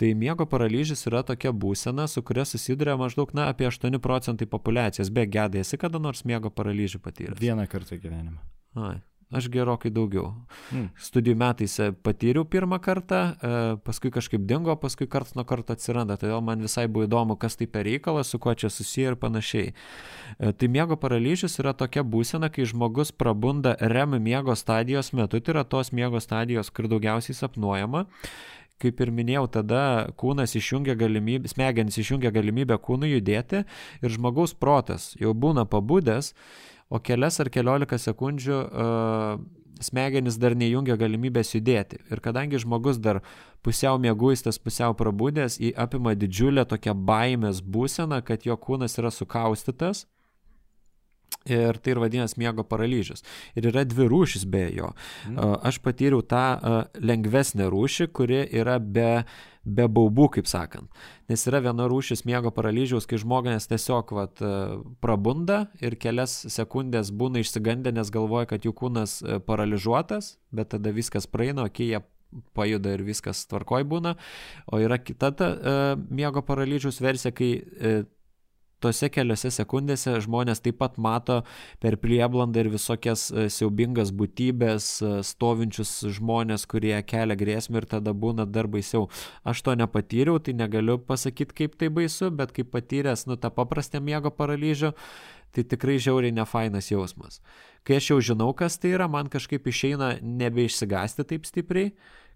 Tai 0.00 0.12
miego 0.18 0.46
paralyžius 0.50 1.06
yra 1.10 1.22
tokia 1.26 1.54
būsena, 1.56 2.08
su 2.10 2.24
kuria 2.26 2.44
susiduria 2.48 2.98
maždaug, 3.00 3.32
na, 3.36 3.48
apie 3.54 3.70
8 3.70 4.00
procentai 4.02 4.48
populacijos. 4.50 5.12
Be 5.14 5.26
gedai, 5.30 5.64
esi 5.64 5.80
kada 5.80 6.02
nors 6.02 6.26
miego 6.28 6.52
paralyžių 6.52 7.00
patyręs? 7.04 7.40
Vieną 7.40 7.68
kartą 7.70 7.98
gyvenime. 8.00 8.40
Ai, 8.78 9.00
Aš 9.30 9.46
gerokai 9.46 9.92
daugiau. 9.94 10.32
Hmm. 10.72 10.88
Studijų 10.98 11.36
metais 11.38 11.76
e, 11.78 11.92
patyriau 11.94 12.42
pirmą 12.50 12.80
kartą, 12.82 13.20
e, 13.30 13.50
paskui 13.86 14.10
kažkaip 14.10 14.42
dingo, 14.42 14.74
paskui 14.82 15.06
karts 15.06 15.36
nuo 15.38 15.44
karto 15.46 15.76
atsiranda. 15.76 16.16
Todėl 16.18 16.42
man 16.42 16.64
visai 16.66 16.88
buvo 16.90 17.06
įdomu, 17.06 17.36
kas 17.38 17.54
tai 17.60 17.68
per 17.70 17.86
reikalas, 17.86 18.32
su 18.34 18.40
kuo 18.42 18.56
čia 18.58 18.72
susiję 18.74 19.12
ir 19.12 19.18
panašiai. 19.22 19.70
E, 19.70 20.50
tai 20.50 20.68
miego 20.68 20.98
paralyžius 20.98 21.60
yra 21.62 21.76
tokia 21.78 22.02
būsena, 22.02 22.50
kai 22.50 22.66
žmogus 22.66 23.14
prabunda 23.14 23.76
REM 23.78 24.18
miego 24.18 24.56
stadijos 24.58 25.12
metu, 25.14 25.38
tai 25.38 25.54
yra 25.54 25.62
tos 25.62 25.92
miego 25.94 26.18
stadijos, 26.18 26.74
kur 26.74 26.90
daugiausiai 26.90 27.38
sapnuojama 27.38 28.08
kaip 28.80 29.00
ir 29.04 29.12
minėjau, 29.12 29.44
tada 29.60 29.82
kūnas 30.20 30.54
išjungia 30.56 30.96
galimybę, 30.98 31.50
smegenys 31.52 31.98
išjungia 32.00 32.32
galimybę 32.32 32.78
kūnui 32.80 33.12
judėti 33.12 33.64
ir 34.00 34.14
žmogaus 34.14 34.54
protas 34.56 35.12
jau 35.20 35.34
būna 35.36 35.66
pabudęs 35.68 36.32
o 36.90 36.98
kelias 36.98 37.40
ar 37.40 37.50
keliolika 37.54 37.98
sekundžių 37.98 38.58
uh, 38.60 39.40
smegenys 39.80 40.36
dar 40.40 40.54
neįjungia 40.58 40.96
galimybės 41.00 41.54
judėti. 41.54 42.00
Ir 42.12 42.20
kadangi 42.20 42.60
žmogus 42.60 43.00
dar 43.00 43.22
pusiau 43.64 43.98
mėguistas, 44.02 44.60
pusiau 44.60 44.94
prabudęs, 44.96 45.58
jį 45.60 45.72
apima 45.78 46.14
didžiulė 46.18 46.66
tokia 46.68 46.94
baimės 46.94 47.62
būsena, 47.64 48.20
kad 48.26 48.44
jo 48.46 48.56
kūnas 48.60 48.98
yra 49.00 49.12
sukaustytas. 49.14 50.06
Ir 51.48 51.78
tai 51.80 51.94
ir 51.94 52.00
vadinasi 52.02 52.36
miego 52.36 52.66
paralyžius. 52.68 53.24
Ir 53.56 53.70
yra 53.70 53.86
dvi 53.88 54.10
rūšis 54.12 54.44
be 54.50 54.66
jo. 54.76 54.90
Mm. 55.24 55.38
Aš 55.64 55.78
patyriau 55.80 56.20
tą 56.20 56.42
lengvesnę 57.00 57.70
rūšį, 57.72 58.10
kuri 58.12 58.42
yra 58.60 58.76
be 58.80 59.24
be 59.64 59.84
baubų, 59.92 60.28
kaip 60.36 60.48
sakant. 60.48 60.88
Nes 61.28 61.42
yra 61.48 61.60
viena 61.64 61.84
rūšis 61.90 62.24
miego 62.28 62.48
paralyžiaus, 62.54 63.06
kai 63.08 63.18
žmonės 63.20 63.68
tiesiog 63.70 64.12
vat, 64.16 64.40
prabunda 65.04 65.66
ir 65.84 65.98
kelias 66.00 66.38
sekundės 66.52 67.12
būna 67.12 67.42
išsigandę, 67.44 67.92
nes 67.92 68.12
galvoja, 68.12 68.48
kad 68.50 68.64
jų 68.64 68.72
kūnas 68.80 69.18
paralyžiuotas, 69.46 70.38
bet 70.50 70.72
tada 70.74 70.94
viskas 70.96 71.28
praeina, 71.30 71.68
kai 71.68 71.90
jie 71.92 72.00
pajuda 72.54 72.94
ir 72.94 73.04
viskas 73.06 73.42
tvarkoj 73.50 73.84
būna. 73.90 74.14
O 74.70 74.80
yra 74.82 75.00
kita 75.02 75.32
ta 75.36 75.50
e, 75.50 75.76
miego 76.14 76.42
paralyžiaus 76.46 77.00
versija, 77.02 77.34
kai 77.34 77.50
e, 77.58 77.94
tose 78.80 79.10
keliose 79.12 79.50
sekundėse 79.54 80.16
žmonės 80.24 80.62
taip 80.64 80.78
pat 80.80 80.98
mato 80.98 81.40
per 81.82 81.96
prieblandą 82.00 82.64
ir 82.64 82.70
visokias 82.72 83.28
e, 83.30 83.48
siaubingas 83.52 84.12
būtybės, 84.16 84.88
e, 85.00 85.12
stovinčius 85.26 85.92
žmonės, 86.18 86.66
kurie 86.70 86.96
kelia 87.06 87.36
grėsmę 87.38 87.82
ir 87.82 87.88
tada 87.90 88.14
būna 88.16 88.46
dar 88.48 88.70
baisiau. 88.70 89.08
Aš 89.44 89.64
to 89.66 89.76
nepatyriau, 89.78 90.40
tai 90.40 90.56
negaliu 90.58 90.98
pasakyti, 90.98 91.56
kaip 91.62 91.76
tai 91.80 91.90
baisu, 91.92 92.30
bet 92.34 92.54
kaip 92.56 92.72
patyręs, 92.74 93.26
nu, 93.30 93.38
tą 93.40 93.52
paprastą 93.54 94.00
miego 94.04 94.32
paralyžių, 94.34 94.94
tai 95.54 95.66
tikrai 95.66 95.98
žiauriai 96.00 96.34
nefainas 96.34 96.90
jausmas. 96.92 97.40
Kai 97.86 97.98
aš 97.98 98.12
jau 98.12 98.20
žinau, 98.32 98.52
kas 98.56 98.78
tai 98.80 98.94
yra, 98.96 99.08
man 99.10 99.30
kažkaip 99.32 99.66
išeina 99.66 100.18
nebeišsigasti 100.22 101.26
taip 101.26 101.48
stipriai, 101.48 101.94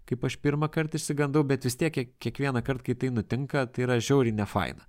kaip 0.09 0.25
aš 0.27 0.37
pirmą 0.41 0.69
kartą 0.73 0.99
išsigandau, 0.99 1.45
bet 1.47 1.65
vis 1.65 1.77
tiek 1.79 1.95
kiekvieną 2.21 2.61
kartą, 2.65 2.89
kai 2.89 2.97
tai 3.05 3.13
nutinka, 3.13 3.65
tai 3.69 3.87
yra 3.87 3.97
žiauriai 4.01 4.35
nefaina. 4.35 4.85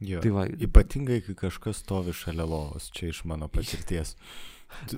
Jo, 0.00 0.22
tai 0.24 0.32
va, 0.32 0.46
ypatingai, 0.48 1.20
kai 1.26 1.36
kažkas 1.46 1.82
stovi 1.84 2.14
šalia 2.16 2.46
lovos, 2.48 2.88
čia 2.96 3.10
iš 3.12 3.24
mano 3.28 3.50
patirties. 3.52 4.16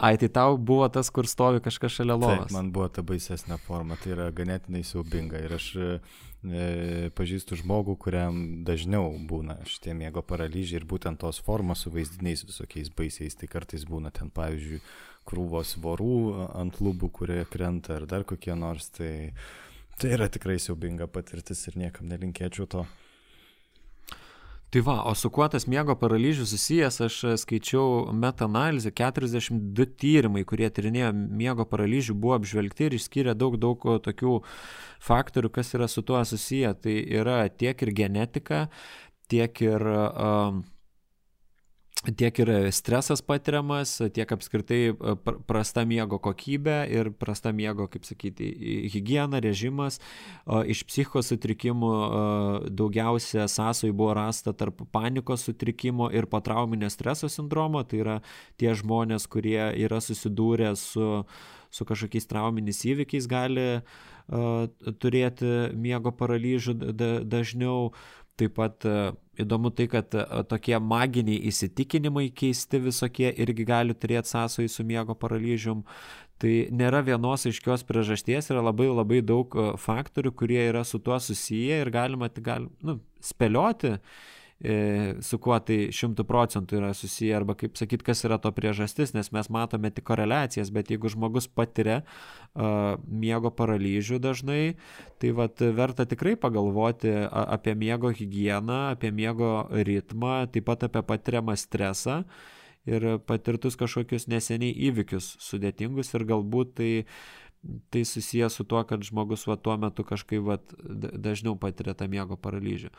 Ai, 0.05 0.17
tai 0.21 0.29
tau 0.29 0.59
buvo 0.59 0.87
tas, 0.93 1.11
kur 1.11 1.27
stovi 1.27 1.63
kažkas 1.65 1.97
šalia 1.97 2.15
lovos. 2.15 2.47
Taip, 2.47 2.55
man 2.55 2.71
buvo 2.75 2.89
ta 2.93 3.03
baisesnė 3.07 3.59
forma, 3.65 3.97
tai 4.01 4.13
yra 4.15 4.29
ganėtinai 4.35 4.83
siaubinga. 4.87 5.41
Ir 5.43 5.55
aš 5.57 5.69
e, 5.81 5.89
pažįstu 7.19 7.59
žmogų, 7.63 7.97
kuriam 8.05 8.39
dažniau 8.69 9.11
būna 9.29 9.59
šitie 9.69 9.97
miego 9.99 10.23
paralyžiai 10.27 10.83
ir 10.83 10.89
būtent 10.89 11.23
tos 11.25 11.41
formos 11.43 11.85
su 11.85 11.93
vaizdiniais 11.95 12.45
visokiais 12.47 12.93
baisiais. 12.95 13.39
Tai 13.39 13.51
kartais 13.51 13.87
būna 13.89 14.13
ten, 14.15 14.31
pavyzdžiui, 14.35 14.83
krūvos 15.29 15.77
vorų 15.83 16.17
ant 16.59 16.81
lubų, 16.83 17.11
kurie 17.19 17.43
krenta 17.51 17.99
ar 17.99 18.07
dar 18.11 18.27
kokie 18.29 18.55
nors. 18.59 18.91
Tai, 18.95 19.33
tai 19.99 20.15
yra 20.19 20.31
tikrai 20.33 20.61
siaubinga 20.63 21.09
patirtis 21.11 21.67
ir 21.71 21.81
niekam 21.87 22.13
nelinkėčiau 22.13 22.71
to. 22.71 22.87
Tai 24.73 24.81
va, 24.81 24.95
o 25.05 25.13
su 25.13 25.29
kuo 25.29 25.45
tas 25.53 25.67
miego 25.69 25.93
paralyžius 26.01 26.49
susijęs, 26.55 26.97
aš 27.05 27.17
e, 27.29 27.33
skaičiau 27.37 28.07
meta-analizę, 28.17 28.89
42 28.97 29.85
tyrimai, 30.01 30.47
kurie 30.49 30.71
tyrinėjo 30.73 31.11
miego 31.13 31.67
paralyžių, 31.69 32.17
buvo 32.17 32.39
apžvelgti 32.39 32.87
ir 32.89 32.97
išskyrė 32.97 33.35
daug, 33.37 33.59
daug 33.61 33.85
tokių 34.07 34.39
faktorių, 35.05 35.51
kas 35.53 35.75
yra 35.77 35.91
su 35.93 36.01
tuo 36.09 36.23
susiję. 36.25 36.73
Tai 36.87 36.95
yra 37.21 37.37
tiek 37.53 37.85
ir 37.85 37.93
genetika, 38.01 38.63
tiek 39.29 39.61
ir 39.61 39.85
uh, 39.93 40.63
tiek 42.11 42.39
ir 42.43 42.51
stresas 42.75 43.23
patiriamas, 43.23 43.95
tiek 44.15 44.33
apskritai 44.35 44.81
e, 44.91 45.15
prasta 45.47 45.85
miego 45.89 46.19
kokybė 46.23 46.77
ir 46.91 47.13
prasta 47.15 47.53
miego, 47.55 47.87
kaip 47.93 48.07
sakyti, 48.09 48.49
hygiena, 48.93 49.41
režimas. 49.43 50.01
Iš 50.47 50.85
psichikos 50.89 51.31
sutrikimų 51.33 51.93
daugiausia 52.75 53.47
sąsojų 53.51 53.95
buvo 53.97 54.17
rasta 54.19 54.55
tarp 54.57 54.83
panikos 54.93 55.47
sutrikimo 55.49 56.11
ir 56.11 56.27
patrauminio 56.31 56.91
streso 56.91 57.31
sindromo. 57.31 57.85
Tai 57.87 58.03
yra 58.03 58.21
tie 58.61 58.75
žmonės, 58.79 59.29
kurie 59.31 59.71
yra 59.85 60.03
susidūrę 60.03 60.75
su, 60.79 61.23
su 61.71 61.87
kažkokiais 61.89 62.27
trauminiais 62.31 62.83
įvykiais, 62.93 63.31
gali 63.31 63.69
uh, 63.79 64.11
turėti 64.31 65.51
miego 65.75 66.13
paralyžių 66.15 66.75
da, 66.95 67.13
dažniau. 67.25 67.93
Taip 68.41 68.55
pat 68.57 68.87
uh, 68.89 69.13
įdomu 69.41 69.71
tai, 69.75 69.87
kad 69.91 70.15
e, 70.17 70.25
tokie 70.49 70.77
maginiai 70.81 71.41
įsitikinimai 71.49 72.29
keisti 72.37 72.81
visokie 72.83 73.31
irgi 73.45 73.67
gali 73.69 73.97
turėti 73.97 74.33
sąsojų 74.33 74.73
su 74.73 74.85
miego 74.89 75.17
paralyžium. 75.19 75.85
Tai 76.43 76.53
nėra 76.75 77.03
vienos 77.07 77.47
aiškios 77.49 77.85
priežasties, 77.87 78.51
yra 78.51 78.65
labai 78.65 78.91
labai 78.91 79.23
daug 79.25 79.57
e, 79.57 79.71
faktorių, 79.81 80.35
kurie 80.37 80.61
yra 80.69 80.85
su 80.85 81.01
tuo 81.01 81.19
susiję 81.21 81.83
ir 81.85 81.93
galima 81.95 82.29
tik 82.33 82.49
gal, 82.51 82.69
nu, 82.85 82.99
spėlioti, 83.25 83.97
E, 83.97 84.42
su 84.63 85.39
kuo 85.43 85.57
tai 85.59 85.89
šimtų 85.91 86.23
procentų 86.29 86.79
yra 86.79 86.93
susiję, 86.95 87.33
arba 87.35 87.57
kaip 87.59 87.75
sakyti, 87.79 88.07
kas 88.07 88.23
yra 88.29 88.39
to 88.39 88.53
priežastis, 88.55 89.11
nes 89.17 89.33
mes 89.35 89.51
matome 89.51 89.91
tik 89.91 90.07
koreliacijas, 90.07 90.71
bet 90.71 90.93
jeigu 90.93 91.11
žmogus 91.11 91.49
patiria 91.51 92.03
uh, 92.03 92.95
miego 93.07 93.51
paralyžių 93.51 94.21
dažnai, 94.23 94.77
tai 95.19 95.35
vat, 95.35 95.59
verta 95.59 96.07
tikrai 96.07 96.37
pagalvoti 96.39 97.11
apie 97.33 97.75
miego 97.75 98.13
higieną, 98.15 98.95
apie 98.95 99.11
miego 99.11 99.67
ritmą, 99.71 100.47
taip 100.55 100.71
pat 100.71 100.87
apie 100.87 101.03
patiriamą 101.11 101.59
stresą 101.59 102.23
ir 102.87 103.19
patirtus 103.27 103.79
kažkokius 103.79 104.29
neseniai 104.31 104.75
įvykius 104.91 105.37
sudėtingus 105.43 106.15
ir 106.15 106.27
galbūt 106.27 106.75
tai 106.79 106.93
tai 107.95 108.03
susijęs 108.03 108.57
su 108.59 108.65
tuo, 108.67 108.81
kad 108.83 109.05
žmogus 109.07 109.47
va 109.47 109.55
tuo 109.55 109.77
metu 109.79 110.03
kažkaip 110.03 110.43
va 110.43 110.57
dažniau 110.83 111.55
patiria 111.55 111.95
tą 111.95 112.09
miego 112.11 112.35
paralyžių. 112.35 112.91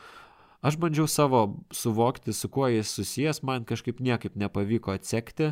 Aš 0.64 0.78
bandžiau 0.80 1.04
savo 1.06 1.40
suvokti, 1.76 2.32
su 2.32 2.48
kuo 2.48 2.70
jis 2.72 2.88
susijęs, 2.96 3.42
man 3.44 3.66
kažkaip 3.68 4.00
niekaip 4.00 4.36
nepavyko 4.40 4.94
atsekti, 4.96 5.50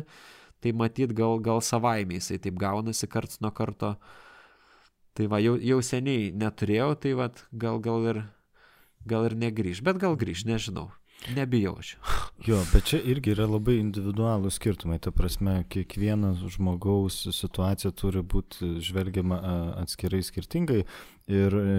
tai 0.57 0.71
matyt 0.73 1.13
gal, 1.13 1.37
gal 1.37 1.61
savaime 1.61 2.17
jisai 2.17 2.39
taip 2.41 2.57
gaunasi 2.57 3.07
karts 3.07 3.37
nuo 3.43 3.51
karto. 3.53 3.93
Tai 5.13 5.27
va, 5.29 5.37
jau, 5.43 5.53
jau 5.61 5.77
seniai 5.85 6.31
neturėjau, 6.33 6.95
tai 6.97 7.13
va, 7.19 7.29
gal, 7.53 7.77
gal 7.85 8.09
ir, 8.09 8.23
gal 9.05 9.29
ir 9.29 9.37
negrįž, 9.37 9.83
bet 9.85 10.01
gal 10.01 10.17
grįž, 10.17 10.47
nežinau. 10.49 10.89
Nebijau 11.35 11.77
aš. 11.79 11.95
Jo, 12.43 12.57
bet 12.73 12.89
čia 12.89 12.97
irgi 13.07 13.31
yra 13.31 13.45
labai 13.47 13.77
individualų 13.79 14.49
skirtumai. 14.51 14.97
Ta 14.99 15.13
prasme, 15.15 15.61
kiekvienas 15.71 16.41
žmogaus 16.57 17.21
situacija 17.31 17.93
turi 17.95 18.19
būti 18.19 18.81
žvelgiama 18.83 19.37
atskirai 19.79 20.19
skirtingai 20.27 20.81
ir 21.31 21.55
e, 21.55 21.77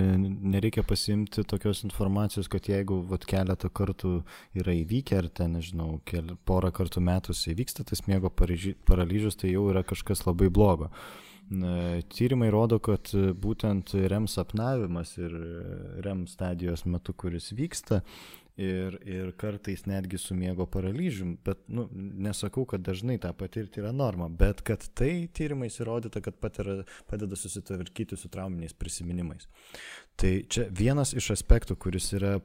nereikia 0.54 0.86
pasimti 0.88 1.44
tokios 1.44 1.82
informacijos, 1.84 2.48
kad 2.48 2.70
jeigu 2.70 3.02
vat, 3.10 3.26
keletą 3.28 3.68
kartų 3.68 4.14
yra 4.56 4.72
įvykę 4.78 5.18
ar 5.20 5.28
ten, 5.28 5.58
nežinau, 5.58 5.98
kel, 6.08 6.32
porą 6.48 6.72
kartų 6.72 7.04
metus 7.04 7.44
įvyksta 7.52 7.84
tas 7.90 8.06
miego 8.08 8.32
paralyžius, 8.32 9.36
tai 9.36 9.52
jau 9.52 9.68
yra 9.74 9.84
kažkas 9.84 10.24
labai 10.24 10.48
blogo. 10.48 10.88
Tyrimai 12.14 12.48
rodo, 12.48 12.78
kad 12.80 13.10
būtent 13.12 13.92
REM 13.92 14.24
sapnavimas 14.32 15.12
ir 15.20 15.34
REM 16.06 16.24
stadijos 16.30 16.86
metu, 16.88 17.12
kuris 17.12 17.50
vyksta, 17.52 18.00
ir, 18.56 18.98
ir 19.06 19.32
kartais 19.36 19.82
netgi 19.86 20.18
su 20.18 20.34
miego 20.34 20.66
paralyžium, 20.70 21.34
bet 21.44 21.58
nu, 21.68 21.88
nesakau, 21.92 22.64
kad 22.68 22.84
dažnai 22.86 23.16
tą 23.18 23.32
patirti 23.36 23.82
yra 23.82 23.90
norma, 23.92 24.28
bet 24.28 24.62
kad 24.66 24.84
tai 24.94 25.26
tyrimais 25.34 25.80
įrodyta, 25.82 26.22
kad 26.22 26.38
patira, 26.42 26.76
padeda 27.10 27.36
susitvarkyti 27.38 28.18
su 28.18 28.30
trauminiais 28.30 28.76
prisiminimais. 28.78 29.48
Tai 30.20 30.32
čia 30.46 30.68
vienas 30.70 31.14
iš 31.18 31.32
aspektų, 31.34 31.76
kuris 31.82 32.12
yra 32.14 32.36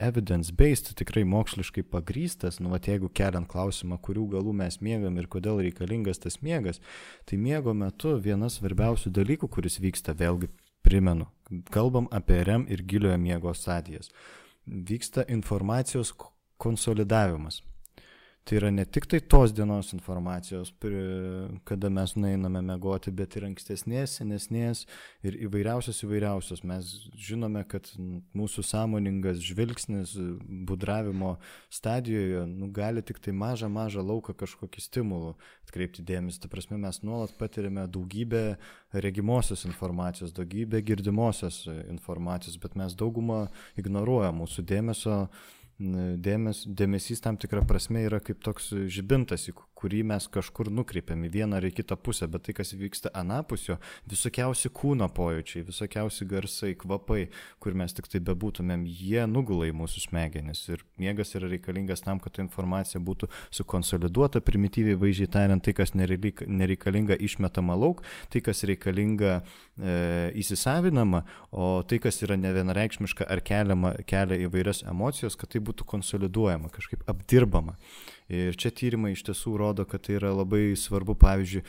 evidence-based, 0.00 0.94
tikrai 0.96 1.26
moksliškai 1.28 1.84
pagrystas, 1.92 2.62
nu, 2.64 2.72
va, 2.72 2.80
jeigu 2.80 3.12
keliant 3.12 3.48
klausimą, 3.50 4.00
kurių 4.00 4.24
galų 4.38 4.56
mes 4.62 4.80
miegam 4.80 5.20
ir 5.20 5.28
kodėl 5.28 5.60
reikalingas 5.66 6.24
tas 6.24 6.40
miegas, 6.40 6.80
tai 7.28 7.36
miego 7.36 7.76
metu 7.76 8.16
vienas 8.16 8.56
svarbiausių 8.56 9.12
dalykų, 9.20 9.52
kuris 9.52 9.76
vyksta, 9.84 10.16
vėlgi 10.16 10.48
primenu, 10.80 11.28
kalbam 11.68 12.08
apie 12.14 12.40
REM 12.48 12.64
ir 12.72 12.80
giliojo 12.88 13.18
miego 13.20 13.52
stadijas 13.52 14.08
vyksta 14.70 15.24
informacijos 15.28 16.14
konsolidavimas. 16.56 17.67
Tai 18.48 18.56
yra 18.56 18.70
ne 18.72 18.84
tik 18.88 19.04
tai 19.04 19.18
tos 19.20 19.52
dienos 19.52 19.90
informacijos, 19.92 20.70
kada 21.68 21.90
mes 21.92 22.14
nueiname 22.16 22.62
mėgoti, 22.64 23.12
bet 23.12 23.34
ir 23.36 23.44
ankstesnės, 23.44 24.14
senesnės 24.22 24.86
ir 25.20 25.36
įvairiausios 25.44 26.00
įvairiausios. 26.06 26.62
Mes 26.64 26.88
žinome, 27.12 27.66
kad 27.68 27.90
mūsų 27.98 28.64
sąmoningas 28.64 29.42
žvilgsnis 29.44 30.14
budravimo 30.70 31.34
stadijoje 31.68 32.46
nu, 32.48 32.70
gali 32.72 33.04
tik 33.04 33.20
tai 33.20 33.34
mažą, 33.36 33.68
mažą 33.68 34.06
lauką 34.08 34.32
kažkokį 34.40 34.86
stimulų 34.86 35.34
atkreipti 35.68 36.06
dėmesį. 36.08 36.40
Ta 36.46 36.52
prasme, 36.52 36.80
mes 36.80 37.02
nuolat 37.04 37.36
patiriame 37.36 37.84
daugybę 37.84 38.56
regimosios 38.96 39.66
informacijos, 39.68 40.32
daugybę 40.32 40.80
girdimosios 40.88 41.66
informacijos, 41.84 42.56
bet 42.56 42.80
mes 42.80 42.96
daugumą 42.96 43.44
ignoruojam 43.76 44.40
mūsų 44.40 44.64
dėmesio 44.72 45.20
dėmes, 45.78 46.64
dėmesys 46.66 47.22
tam 47.22 47.36
tikrą 47.38 47.62
prasme 47.66 48.02
yra 48.02 48.18
kaip 48.24 48.42
toks 48.42 48.72
žibintas, 48.90 49.46
į 49.50 49.54
kurį 49.78 50.02
mes 50.10 50.26
kažkur 50.34 50.72
nukreipiam 50.74 51.22
į 51.22 51.30
vieną 51.36 51.60
ar 51.60 51.66
į 51.68 51.70
kitą 51.76 51.96
pusę, 52.02 52.26
bet 52.30 52.48
tai, 52.48 52.54
kas 52.58 52.74
vyksta 52.74 53.12
anapusio, 53.14 53.78
visokiausi 54.10 54.72
kūno 54.74 55.06
pojūčiai, 55.14 55.62
visokiausi 55.68 56.26
garsai, 56.28 56.72
kvapai, 56.78 57.28
kur 57.62 57.76
mes 57.78 57.94
tik 57.94 58.10
tai 58.10 58.20
bebūtumėm, 58.26 58.82
jie 58.90 59.22
nugula 59.30 59.68
į 59.70 59.76
mūsų 59.78 60.02
smegenis 60.08 60.64
ir 60.72 60.82
miegas 60.98 61.30
yra 61.38 61.50
reikalingas 61.52 62.02
tam, 62.02 62.18
kad 62.22 62.34
ta 62.34 62.42
informacija 62.42 63.00
būtų 63.04 63.30
sukonsoliduota, 63.54 64.42
primityviai 64.42 64.98
vaizdžiai 64.98 65.30
tariant, 65.38 65.62
tai, 65.62 65.76
kas 65.78 65.94
nereikalinga 65.94 67.18
išmetama 67.28 67.78
lauk, 67.78 68.02
tai, 68.32 68.42
kas 68.42 68.64
reikalinga 68.66 69.38
e, 69.38 69.94
įsisavinama, 70.42 71.22
o 71.54 71.70
tai, 71.86 72.00
kas 72.02 72.18
yra 72.26 72.38
nevienareikšmiška 72.40 73.30
ar 73.30 73.44
keliama, 73.46 73.94
kelia 74.10 74.42
įvairias 74.48 74.82
emocijas, 74.90 75.38
kad 75.38 75.54
tai 75.54 75.62
būtų 75.68 75.86
konsoliduojama, 75.88 76.72
kažkaip 76.74 77.04
apdirbama. 77.10 77.76
Ir 78.32 78.58
čia 78.58 78.72
tyrimai 78.74 79.14
iš 79.14 79.24
tiesų 79.28 79.54
rodo, 79.60 79.86
kad 79.88 80.04
tai 80.06 80.18
yra 80.18 80.34
labai 80.34 80.72
svarbu, 80.76 81.16
pavyzdžiui, 81.20 81.64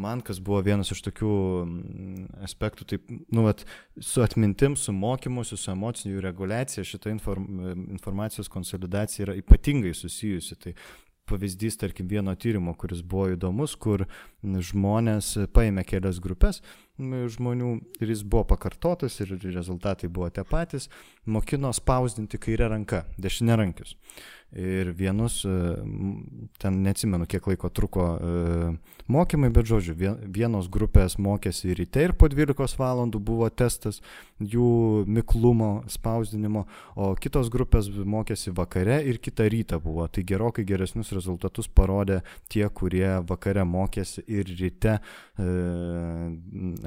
man 0.00 0.22
kas 0.22 0.38
buvo 0.42 0.60
vienas 0.62 0.92
iš 0.94 1.02
tokių 1.06 1.34
mm, 1.66 2.26
aspektų, 2.46 2.86
taip, 2.92 3.10
nu, 3.34 3.44
vat, 3.46 3.64
su 3.98 4.22
atmintim, 4.22 4.76
su 4.78 4.94
mokymusi, 4.94 5.58
su 5.58 5.72
emocinių 5.74 6.22
reguliacija, 6.22 6.86
šita 6.86 7.10
inform, 7.10 7.48
informacijos 7.90 8.50
konsolidacija 8.52 9.26
yra 9.26 9.38
ypatingai 9.40 9.94
susijusi. 9.96 10.58
Tai 10.62 10.74
pavyzdys, 11.30 11.78
tarkim, 11.80 12.10
vieno 12.10 12.34
tyrimo, 12.34 12.74
kuris 12.78 13.00
buvo 13.06 13.30
įdomus, 13.34 13.76
kur 13.78 14.06
žmonės 14.42 15.36
paėmė 15.54 15.86
kelias 15.88 16.20
grupės 16.22 16.60
žmonių 17.00 17.70
ir 18.02 18.12
jis 18.12 18.22
buvo 18.28 18.44
pakartotas 18.50 19.14
ir 19.22 19.32
rezultatai 19.54 20.10
buvo 20.12 20.28
tie 20.30 20.44
patys, 20.44 20.90
mokino 21.24 21.72
spausdinti 21.72 22.40
kairę 22.40 22.68
ranką, 22.74 23.04
dešinę 23.18 23.56
rankius 23.56 23.96
ir 24.52 24.90
vienus, 24.98 25.44
e, 25.44 25.76
ten 26.58 26.82
neatsimenu, 26.82 27.26
kiek 27.30 27.46
laiko 27.46 27.68
truko 27.70 28.06
e, 28.18 28.72
mokymai, 29.06 29.50
bet 29.54 29.68
žodžiu, 29.70 29.94
vienos 30.26 30.66
grupės 30.72 31.18
mokėsi 31.22 31.76
ryte 31.78 32.02
ir 32.08 32.16
po 32.18 32.28
12 32.30 32.78
valandų 32.80 33.20
buvo 33.22 33.46
testas 33.50 34.00
jų 34.40 35.04
miklumo 35.10 35.84
spausdinimo, 35.90 36.64
o 36.96 37.10
kitos 37.20 37.50
grupės 37.52 37.90
mokėsi 37.90 38.52
vakare 38.56 39.00
ir 39.08 39.20
kitą 39.22 39.46
rytą 39.52 39.80
buvo. 39.82 40.06
Tai 40.08 40.24
gerokai 40.26 40.64
geresnius 40.68 41.12
rezultatus 41.12 41.68
parodė 41.68 42.20
tie, 42.52 42.64
kurie 42.68 43.20
vakare 43.28 43.64
mokėsi 43.68 44.24
ir 44.26 44.48
ryte 44.48 44.96
e, 44.96 45.48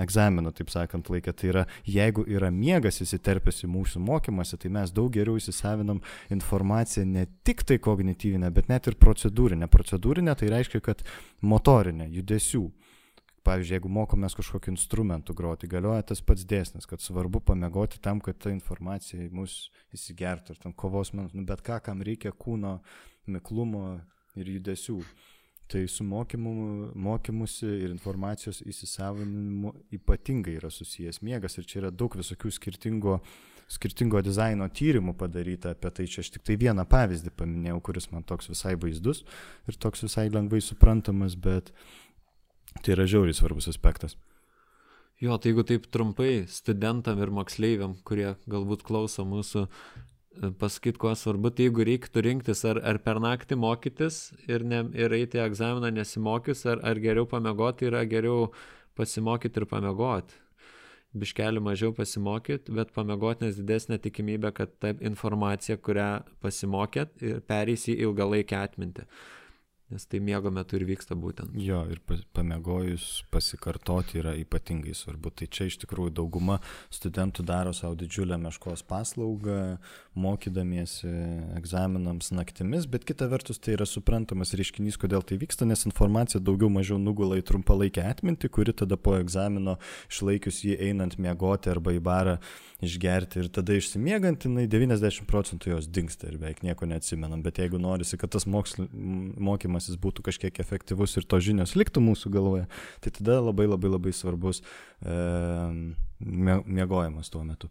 egzaminų, 0.03 0.53
taip 0.57 0.73
sakant, 0.73 1.11
laikė. 1.13 1.35
Tai 1.37 1.51
yra, 1.51 1.65
jeigu 1.85 2.25
yra 2.29 2.49
miegas 2.53 3.01
įsiterpęs 3.05 3.63
į 3.67 3.71
mūsų 3.73 4.01
mokymasi, 4.03 4.59
tai 4.61 4.73
mes 4.73 4.93
daug 4.93 5.11
geriau 5.13 5.37
įsisavinam 5.39 6.01
informaciją 6.33 7.05
ne 7.09 7.27
tik 7.45 7.65
tai 7.69 7.77
kognityvinę, 7.83 8.49
bet 8.53 8.71
net 8.71 8.89
ir 8.89 8.97
procedūrinę. 8.99 9.69
Procedūrinę 9.71 10.35
tai 10.39 10.49
reiškia, 10.53 10.81
kad 10.83 11.05
motorinė, 11.45 12.09
judesių 12.13 12.65
pavyzdžiui, 13.43 13.77
jeigu 13.77 13.91
mokomės 13.91 14.35
kažkokiu 14.37 14.71
instrumentu 14.73 15.35
groti, 15.35 15.69
galioja 15.71 16.05
tas 16.13 16.21
pats 16.23 16.45
dėsnis, 16.47 16.87
kad 16.89 17.03
svarbu 17.03 17.43
pamėgoti 17.43 18.01
tam, 18.03 18.21
kad 18.23 18.39
ta 18.39 18.53
informacija 18.53 19.21
į 19.25 19.29
mus 19.35 19.67
įsigertų 19.95 20.55
ir 20.55 20.63
tam 20.63 20.73
kovos 20.73 21.13
menas, 21.13 21.35
nu, 21.35 21.45
bet 21.47 21.63
ką, 21.65 21.81
kam 21.83 22.03
reikia 22.05 22.31
kūno 22.31 22.77
miklumo 23.27 24.01
ir 24.39 24.51
judesių. 24.57 24.99
Tai 25.71 25.79
su 25.87 26.03
mokymu, 26.03 26.51
mokymusi 26.99 27.65
ir 27.85 27.93
informacijos 27.93 28.59
įsisavinimu 28.67 29.71
ypatingai 29.95 30.57
yra 30.59 30.69
susijęs 30.69 31.21
miegas 31.23 31.55
ir 31.57 31.65
čia 31.65 31.79
yra 31.79 31.91
daug 31.91 32.13
visokių 32.19 32.51
skirtingo, 32.51 33.15
skirtingo 33.71 34.19
dizaino 34.21 34.67
tyrimų 34.67 35.15
padaryta 35.17 35.71
apie 35.73 35.89
tai. 35.95 36.05
Čia 36.11 36.19
aš 36.21 36.33
tik 36.35 36.43
tai 36.45 36.59
vieną 36.61 36.83
pavyzdį 36.91 37.31
paminėjau, 37.39 37.79
kuris 37.87 38.09
man 38.11 38.27
toks 38.27 38.51
visai 38.51 38.75
vaizdus 38.75 39.23
ir 39.71 39.79
toks 39.79 40.03
visai 40.05 40.27
lengvai 40.35 40.59
suprantamas, 40.61 41.39
bet 41.39 41.71
uh, 41.71 42.02
Tai 42.81 42.95
yra 42.95 43.05
žiauriai 43.09 43.37
svarbus 43.37 43.69
aspektas. 43.71 44.17
Jo, 45.21 45.37
tai 45.37 45.53
jeigu 45.53 45.63
taip 45.63 45.85
trumpai 45.93 46.45
studentam 46.51 47.21
ir 47.23 47.29
moksleiviam, 47.31 47.93
kurie 48.07 48.33
galbūt 48.49 48.81
klauso 48.83 49.23
mūsų, 49.23 49.61
e, 49.69 50.49
pasakyti, 50.59 50.99
kuo 50.99 51.13
svarbu, 51.15 51.53
tai 51.53 51.69
jeigu 51.69 51.85
reiktų 51.87 52.23
rinktis 52.25 52.65
ar, 52.67 52.81
ar 52.83 52.99
per 53.05 53.21
naktį 53.23 53.55
mokytis 53.61 54.33
ir, 54.49 54.65
ne, 54.67 54.81
ir 54.97 55.13
eiti 55.15 55.39
egzaminą 55.39 55.93
nesimokius, 55.93 56.65
ar, 56.67 56.81
ar 56.83 56.99
geriau 56.99 57.29
pamiegoti, 57.29 57.87
yra 57.91 58.01
geriau 58.09 58.49
pasimokyti 58.99 59.61
ir 59.61 59.67
pamiegoti. 59.69 60.41
Biškelį 61.13 61.61
mažiau 61.61 61.93
pasimokyti, 61.93 62.73
bet 62.73 62.91
pamiegoti, 62.91 63.45
nes 63.45 63.61
didesnė 63.61 64.01
tikimybė, 64.01 64.49
kad 64.57 64.73
ta 64.81 64.91
informacija, 64.97 65.77
kurią 65.77 66.09
pasimokėt, 66.41 67.21
perės 67.47 67.85
į 67.87 67.99
ilgalaikę 68.09 68.57
atmintį 68.59 69.07
nes 69.93 70.05
tai 70.09 70.19
miego 70.23 70.51
metu 70.53 70.77
ir 70.79 70.85
vyksta 70.89 71.15
būtent. 71.19 71.53
Jo, 71.61 71.83
ir 71.93 72.01
pamiegojus 72.33 73.23
pasikartoti 73.33 74.19
yra 74.23 74.33
ypatingai 74.41 74.95
svarbu. 74.97 75.31
Tai 75.37 75.47
čia 75.53 75.67
iš 75.69 75.77
tikrųjų 75.83 76.15
dauguma 76.19 76.59
studentų 76.93 77.45
daro 77.45 77.73
savo 77.77 77.95
didžiulę 77.99 78.39
meškos 78.41 78.83
paslaugą, 78.89 79.77
mokydamiesi 80.17 81.09
egzaminams 81.57 82.31
naktimis, 82.33 82.87
bet 82.89 83.05
kita 83.07 83.29
vertus 83.31 83.61
tai 83.61 83.77
yra 83.77 83.87
suprantamas 83.89 84.53
reiškinys, 84.57 84.97
kodėl 85.01 85.25
tai 85.25 85.39
vyksta, 85.41 85.67
nes 85.69 85.85
informacija 85.89 86.41
daugiau 86.41 86.71
mažiau 86.73 86.99
nugula 87.01 87.39
į 87.39 87.47
trumpalaikę 87.49 88.03
atmintį, 88.09 88.51
kuri 88.53 88.75
tada 88.83 88.97
po 88.97 89.15
egzamino 89.19 89.77
išlaikius 90.11 90.63
jį 90.65 90.77
einant 90.89 91.17
miegoti 91.21 91.73
arba 91.73 91.95
į 91.95 92.03
barą 92.03 92.37
išgerti 92.85 93.43
ir 93.43 93.51
tada 93.53 93.75
išsimiegant, 93.77 94.47
jinai 94.47 94.65
90 94.71 95.27
procentų 95.29 95.75
jos 95.75 95.89
dinksta 95.91 96.29
ir 96.29 96.39
beveik 96.41 96.63
nieko 96.65 96.87
neatsimenam, 96.89 97.43
bet 97.45 97.61
jeigu 97.61 97.81
norisi, 97.81 98.19
kad 98.21 98.31
tas 98.33 98.47
moksl... 98.49 98.87
mokymas 98.87 99.73
mokymasis 99.73 99.99
būtų 99.99 100.23
kažkiek 100.23 100.59
efektyvus 100.59 101.17
ir 101.17 101.25
to 101.25 101.39
žinios 101.39 101.75
liktų 101.75 102.01
mūsų 102.03 102.31
galvoje, 102.33 102.67
tai 103.01 103.11
tada 103.11 103.41
labai 103.41 103.67
labai 103.67 103.89
labai 103.89 104.13
svarbus 104.13 104.61
e, 105.01 105.93
miegojimas 106.19 107.29
tuo 107.29 107.43
metu. 107.43 107.69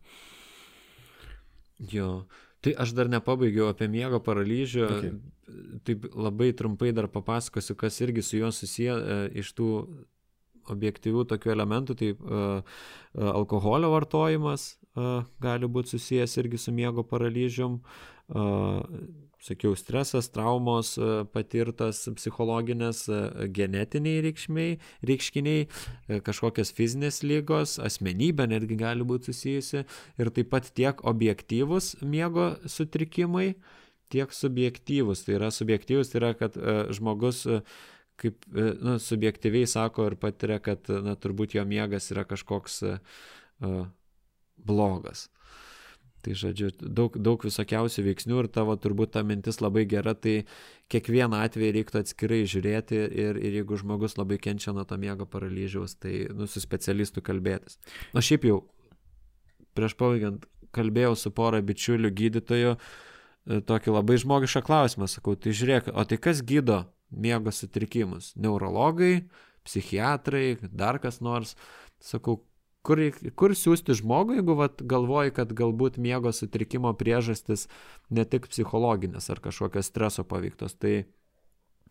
Jo, 1.79 2.27
tai 2.63 2.75
aš 2.79 2.95
dar 2.95 3.09
nepabaigiau 3.11 3.71
apie 3.71 3.89
miego 3.89 4.21
paralyžių. 4.23 4.87
Okay. 4.87 5.13
Taip 5.85 6.07
labai 6.15 6.53
trumpai 6.57 6.93
dar 6.95 7.09
papasakosiu, 7.11 7.75
kas 7.77 8.01
irgi 8.01 8.23
su 8.23 8.39
juo 8.39 8.53
susiję 8.53 8.95
e, 8.95 9.21
iš 9.43 9.53
tų 9.59 9.69
objektyvių 10.71 11.27
tokių 11.33 11.57
elementų, 11.57 11.99
tai 11.99 12.13
uh, 12.15 12.63
alkoholio 13.33 13.91
vartojimas 13.95 14.69
uh, 14.71 14.83
gali 15.43 15.69
būti 15.69 15.97
susijęs 15.97 16.37
irgi 16.43 16.59
su 16.61 16.73
miego 16.73 17.05
paralyžium, 17.07 17.81
sakiau, 19.43 19.75
stresas, 19.77 20.29
traumos 20.33 20.95
patirtas, 21.35 22.05
psichologinės, 22.17 23.03
genetiniai 23.53 24.23
reikšmiai, 24.25 24.79
reikškiniai, 25.09 25.67
kažkokios 26.25 26.73
fizinės 26.77 27.23
lygos, 27.27 27.77
asmenybė 27.83 28.47
netgi 28.55 28.79
gali 28.81 29.05
būti 29.05 29.33
susijusi 29.33 29.83
ir 29.83 30.33
taip 30.33 30.53
pat 30.55 30.71
tiek 30.73 31.03
objektyvus 31.05 31.97
miego 32.01 32.53
sutrikimai, 32.65 33.55
tiek 34.13 34.33
subjektyvus. 34.33 35.27
Tai 35.27 35.37
yra 35.41 35.51
subjektyvus, 35.53 36.13
tai 36.13 36.23
yra, 36.23 36.33
kad 36.39 36.57
žmogus 36.95 37.45
kaip 38.23 38.47
e, 38.55 38.71
nu, 38.79 38.97
subjektyviai 39.03 39.69
sako 39.71 40.11
ir 40.11 40.19
patiria, 40.21 40.61
kad 40.63 40.89
na, 41.03 41.17
turbūt 41.19 41.57
jo 41.59 41.67
miegas 41.69 42.11
yra 42.15 42.25
kažkoks 42.29 42.83
uh, 42.87 42.99
blogas. 44.57 45.29
Tai 46.23 46.37
žodžiu, 46.39 46.69
daug, 46.79 47.17
daug 47.19 47.43
visokiausių 47.43 48.05
veiksnių 48.07 48.45
ir 48.45 48.49
tavo 48.55 48.77
turbūt 48.79 49.11
ta 49.17 49.25
mintis 49.27 49.59
labai 49.59 49.83
gera, 49.91 50.15
tai 50.15 50.45
kiekvieną 50.93 51.41
atvejį 51.49 51.73
reiktų 51.79 51.99
atskirai 51.99 52.45
žiūrėti 52.47 53.01
ir, 53.25 53.41
ir 53.43 53.57
jeigu 53.59 53.79
žmogus 53.81 54.15
labai 54.21 54.39
kenčia 54.43 54.75
nuo 54.77 54.85
to 54.87 54.99
miego 55.03 55.27
paralyžiaus, 55.27 55.97
tai 55.99 56.29
nu, 56.31 56.47
su 56.47 56.63
specialistu 56.63 57.25
kalbėtis. 57.27 57.81
O 58.15 58.23
šiaip 58.23 58.47
jau, 58.47 58.61
prieš 59.75 59.97
pabaigiant, 59.99 60.47
kalbėjau 60.73 61.17
su 61.19 61.35
pora 61.35 61.59
bičiulių 61.59 62.13
gydytojų, 62.23 62.77
tokį 63.67 63.97
labai 63.97 64.21
žmogišką 64.23 64.63
klausimą, 64.63 65.11
sakau, 65.11 65.35
tai 65.35 65.57
žiūrėk, 65.59 65.91
o 65.91 66.07
tai 66.07 66.23
kas 66.23 66.45
gydo 66.47 66.85
miego 67.13 67.53
sutrikimus. 67.53 68.33
Neurologai, 68.37 69.29
psichiatrai, 69.65 70.57
dar 70.73 70.99
kas 71.03 71.21
nors. 71.21 71.55
Sakau, 72.03 72.41
kur, 72.87 73.01
kur 73.39 73.55
siūsti 73.57 73.97
žmogų, 74.01 74.41
jeigu 74.41 74.57
vat, 74.59 74.83
galvoji, 74.83 75.35
kad 75.39 75.55
galbūt 75.57 75.99
miego 76.03 76.33
sutrikimo 76.35 76.93
priežastis 76.99 77.69
ne 78.11 78.25
tik 78.27 78.49
psichologinės 78.51 79.31
ar 79.33 79.43
kažkokios 79.45 79.93
streso 79.93 80.27
paveiktos. 80.29 80.75
Tai 80.75 81.05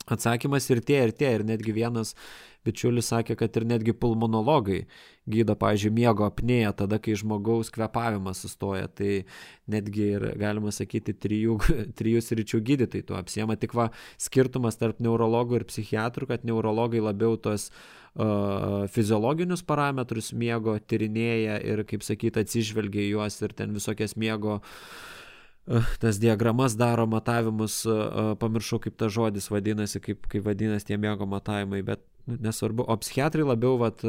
atsakymas 0.09 0.69
ir 0.71 0.81
tie, 0.85 1.01
ir 1.07 1.13
tie. 1.15 1.29
Ir 1.37 1.45
netgi 1.47 1.73
vienas 1.75 2.15
bičiulis 2.65 3.09
sakė, 3.09 3.35
kad 3.39 3.55
ir 3.57 3.65
netgi 3.69 3.93
pulmonologai 3.97 4.83
gydo, 5.31 5.55
pavyzdžiui, 5.57 5.93
miego 5.93 6.25
apnėją 6.27 6.73
tada, 6.83 6.99
kai 7.01 7.15
žmogaus 7.17 7.71
kvepavimas 7.73 8.41
sustoja. 8.43 8.89
Tai 8.89 9.21
netgi 9.71 10.07
ir, 10.17 10.27
galima 10.41 10.73
sakyti, 10.73 11.15
trijų, 11.17 11.57
trijų 11.99 12.21
sričių 12.25 12.61
gydytojai 12.69 13.07
tuo 13.07 13.17
apsiema. 13.19 13.57
Tik 13.59 13.75
va, 13.77 13.89
skirtumas 14.21 14.79
tarp 14.81 15.01
neurologų 15.03 15.61
ir 15.61 15.67
psichiatrų, 15.69 16.31
kad 16.33 16.45
neurologai 16.47 17.03
labiau 17.03 17.37
tos 17.41 17.69
uh, 17.71 18.85
fiziologinius 18.93 19.65
parametrus 19.67 20.31
miego 20.33 20.77
tyrinėja 20.79 21.61
ir, 21.65 21.85
kaip 21.89 22.05
sakyti, 22.05 22.45
atsižvelgia 22.45 23.07
į 23.07 23.15
juos 23.15 23.41
ir 23.41 23.57
ten 23.57 23.73
visokias 23.77 24.17
miego 24.19 24.59
tas 25.99 26.19
diagramas 26.19 26.75
daro 26.77 27.05
matavimus, 27.09 27.81
pamiršau 28.41 28.81
kaip 28.81 28.97
tas 28.97 29.13
žodis 29.13 29.49
vadinasi, 29.51 30.01
kaip, 30.03 30.25
kaip 30.31 30.45
vadinasi 30.45 30.89
tie 30.89 30.97
miego 30.97 31.27
matavimai, 31.29 31.83
bet 31.85 32.03
nu, 32.25 32.39
nesvarbu. 32.41 32.87
O 32.89 32.97
psichiatrai 33.01 33.45
labiau 33.45 33.77
vat, 33.81 34.01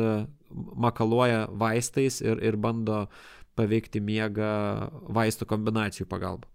makaluoja 0.53 1.47
vaistais 1.49 2.21
ir, 2.25 2.41
ir 2.41 2.57
bando 2.57 3.07
paveikti 3.59 4.01
miegą 4.01 4.53
vaistų 5.13 5.49
kombinacijų 5.51 6.09
pagalba. 6.09 6.49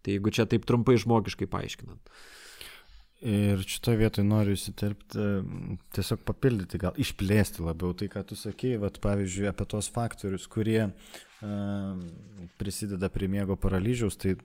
Tai 0.00 0.14
jeigu 0.14 0.32
čia 0.32 0.46
taip 0.48 0.64
trumpai 0.68 0.96
žmogiškai 1.00 1.50
paaiškinant. 1.50 2.12
Ir 3.20 3.60
šitoje 3.68 3.98
vietoje 4.00 4.24
noriu 4.24 4.54
įsiterpti, 4.56 5.24
tiesiog 5.92 6.22
papildyti, 6.24 6.78
gal 6.80 6.96
išplėsti 6.96 7.66
labiau 7.66 7.92
tai, 7.92 8.08
ką 8.08 8.22
tu 8.30 8.38
sakėjai, 8.38 8.78
vat, 8.86 8.96
pavyzdžiui, 9.04 9.50
apie 9.50 9.66
tos 9.68 9.90
faktorius, 9.92 10.46
kurie 10.48 10.86
uh, 10.86 11.18
prisideda 12.60 13.08
prie 13.12 13.28
miego 13.32 13.56
paralyžiaus, 13.60 14.18
tai 14.20 14.36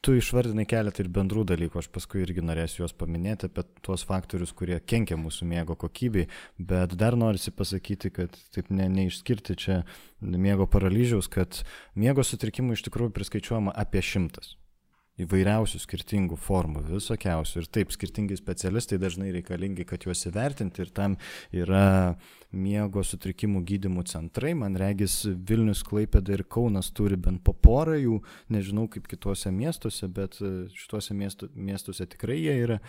Tu 0.00 0.14
išvardinai 0.16 0.64
keletą 0.64 1.02
ir 1.02 1.10
bendrų 1.12 1.42
dalykų, 1.50 1.76
aš 1.82 1.90
paskui 1.92 2.22
irgi 2.22 2.40
norėsiu 2.40 2.80
juos 2.80 2.94
paminėti 2.96 3.50
apie 3.50 3.66
tuos 3.84 4.00
faktorius, 4.08 4.54
kurie 4.56 4.78
kenkia 4.80 5.18
mūsų 5.20 5.48
miego 5.50 5.76
kokybei, 5.76 6.24
bet 6.56 6.94
dar 6.96 7.18
norisi 7.20 7.52
pasakyti, 7.52 8.08
kad 8.16 8.38
taip 8.54 8.70
ne, 8.72 8.86
neišskirti 8.88 9.58
čia 9.60 9.76
miego 10.24 10.64
paralyžiaus, 10.72 11.28
kad 11.28 11.60
miego 11.92 12.24
sutrikimų 12.24 12.78
iš 12.78 12.86
tikrųjų 12.88 13.12
priskaičiuojama 13.18 13.76
apie 13.76 14.00
šimtas 14.00 14.54
įvairiausių 15.24 15.80
skirtingų 15.82 16.38
formų, 16.40 16.84
visokiausių. 16.88 17.62
Ir 17.62 17.70
taip, 17.74 17.94
skirtingi 17.94 18.38
specialistai 18.38 18.98
dažnai 19.00 19.30
reikalingi, 19.34 19.86
kad 19.88 20.06
juos 20.06 20.24
įvertinti 20.28 20.84
ir 20.84 20.92
tam 20.96 21.16
yra 21.54 22.16
miego 22.50 23.02
sutrikimų 23.06 23.62
gydimų 23.66 24.04
centrai. 24.10 24.52
Man 24.58 24.78
regis, 24.80 25.20
Vilnius, 25.26 25.84
Klaipėda 25.86 26.34
ir 26.34 26.44
Kaunas 26.50 26.90
turi 26.96 27.18
bent 27.20 27.44
po 27.46 27.54
porą 27.54 27.96
jų, 28.00 28.20
nežinau 28.50 28.88
kaip 28.90 29.06
kituose 29.10 29.52
miestuose, 29.54 30.08
bet 30.10 30.40
e, 30.42 30.52
šituose 30.74 31.14
miestu, 31.16 31.50
miestuose 31.54 32.08
tikrai 32.10 32.40
jie 32.40 32.56
yra 32.64 32.80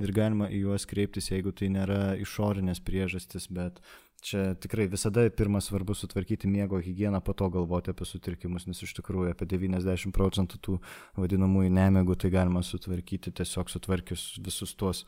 ir 0.00 0.14
galima 0.16 0.48
į 0.48 0.64
juos 0.64 0.86
kreiptis, 0.88 1.30
jeigu 1.32 1.52
tai 1.52 1.68
nėra 1.72 2.14
išorinės 2.20 2.80
priežastis, 2.84 3.50
bet 3.52 3.82
Čia 4.20 4.54
tikrai 4.60 4.84
visada 4.92 5.22
pirmas 5.32 5.70
svarbu 5.70 5.94
sutvarkyti 5.96 6.48
miego 6.48 6.80
higieną, 6.80 7.22
po 7.24 7.32
to 7.32 7.48
galvoti 7.48 7.90
apie 7.90 8.04
sutrikimus, 8.04 8.66
nes 8.68 8.82
iš 8.84 8.92
tikrųjų 8.98 9.32
apie 9.32 9.46
90 9.48 10.12
procentų 10.12 10.60
tų 10.60 10.74
vadinamųjų 11.16 11.70
nemėgų 11.72 12.18
tai 12.20 12.32
galima 12.34 12.60
sutvarkyti 12.66 13.32
tiesiog 13.40 13.72
sutvarkius 13.72 14.34
visus 14.44 14.74
tuos 14.76 15.06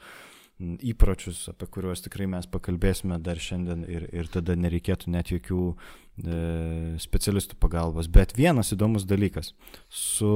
įpročius, 0.62 1.44
apie 1.50 1.66
kuriuos 1.74 2.04
tikrai 2.04 2.28
mes 2.30 2.48
pakalbėsime 2.48 3.18
dar 3.20 3.40
šiandien 3.40 3.84
ir, 3.88 4.06
ir 4.14 4.32
tada 4.32 4.56
nereikėtų 4.56 5.12
net 5.12 5.32
jokių 5.32 5.60
e, 5.72 6.40
specialistų 7.02 7.58
pagalbos. 7.60 8.08
Bet 8.08 8.36
vienas 8.38 8.72
įdomus 8.72 9.04
dalykas 9.08 9.52
su 9.90 10.32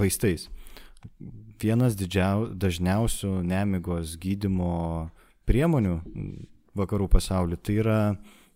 vaistais. 0.00 0.48
Vienas 1.60 1.96
didžiau, 1.98 2.48
dažniausių 2.56 3.40
nemigos 3.46 4.16
gydimo 4.20 5.10
priemonių 5.46 6.00
vakarų 6.76 7.08
pasauliu, 7.12 7.58
tai 7.58 7.78
yra 7.82 7.98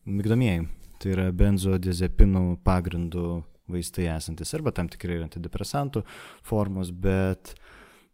migdomieji, 0.09 0.67
tai 1.01 1.15
yra 1.15 1.29
benzodiazepinų 1.33 2.61
pagrindų 2.67 3.41
vaistai 3.71 4.09
esantis 4.11 4.55
arba 4.57 4.73
tam 4.75 4.91
tikrai 4.91 5.21
antidepresantų 5.25 6.03
formos, 6.47 6.91
bet 6.91 7.55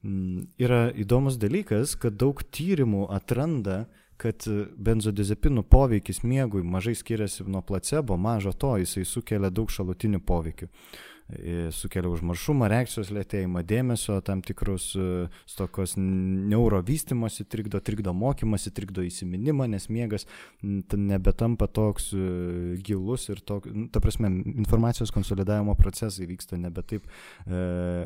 mm, 0.04 0.48
yra 0.62 0.86
įdomus 0.94 1.38
dalykas, 1.40 1.96
kad 2.00 2.18
daug 2.20 2.42
tyrimų 2.52 3.06
atranda, 3.16 3.86
kad 4.20 4.46
benzodiazepinų 4.80 5.66
poveikis 5.68 6.22
miegui 6.24 6.62
mažai 6.64 6.94
skiriasi 6.96 7.44
nuo 7.44 7.60
placebo, 7.66 8.16
mažo 8.16 8.54
to 8.56 8.76
jisai 8.80 9.04
sukelia 9.04 9.50
daug 9.52 9.72
šalutinių 9.72 10.22
poveikių 10.24 10.70
sukelia 11.74 12.10
užmaršumą, 12.12 12.68
reakcijos 12.70 13.10
lėtėjimą, 13.10 13.64
dėmesio, 13.66 14.20
tam 14.22 14.42
tikrus 14.46 14.92
e, 14.94 15.26
stokos 15.50 15.96
neurovystimosi 15.98 17.46
trikdo, 17.50 17.80
trikdo 17.82 18.14
mokymasi, 18.14 18.70
trikdo 18.74 19.02
įsiminimą, 19.02 19.66
nes 19.72 19.88
miegas 19.90 20.28
nebetampa 20.62 21.66
toks 21.66 22.12
e, 22.14 22.76
gilus 22.86 23.26
ir 23.32 23.42
toks, 23.42 23.74
ta 23.90 24.02
prasme, 24.04 24.30
informacijos 24.54 25.10
konsolidavimo 25.14 25.74
procesai 25.78 26.28
vyksta 26.30 26.60
nebe 26.62 26.86
taip 26.86 27.10
e, 27.10 27.58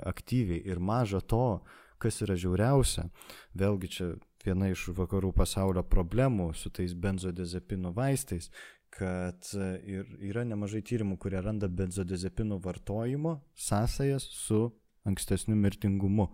aktyviai. 0.08 0.64
Ir 0.64 0.80
maža 0.80 1.20
to, 1.20 1.60
kas 2.00 2.22
yra 2.24 2.38
žiauriausia, 2.40 3.10
vėlgi 3.52 3.92
čia 3.92 4.12
viena 4.40 4.70
iš 4.72 4.86
vakarų 4.96 5.34
pasaulio 5.36 5.84
problemų 5.84 6.54
su 6.56 6.72
tais 6.72 6.94
benzodiazepinų 6.96 7.92
vaistais, 7.92 8.48
kad 8.90 9.50
e, 9.54 9.70
ir 9.86 10.06
yra 10.30 10.44
nemažai 10.48 10.82
tyrimų, 10.86 11.16
kurie 11.22 11.40
randa 11.42 11.68
benzodiazepinų 11.70 12.60
vartojimo 12.64 13.38
sąsajas 13.54 14.26
su 14.34 14.68
ankstesniu 15.08 15.56
mirtingumu. 15.56 16.28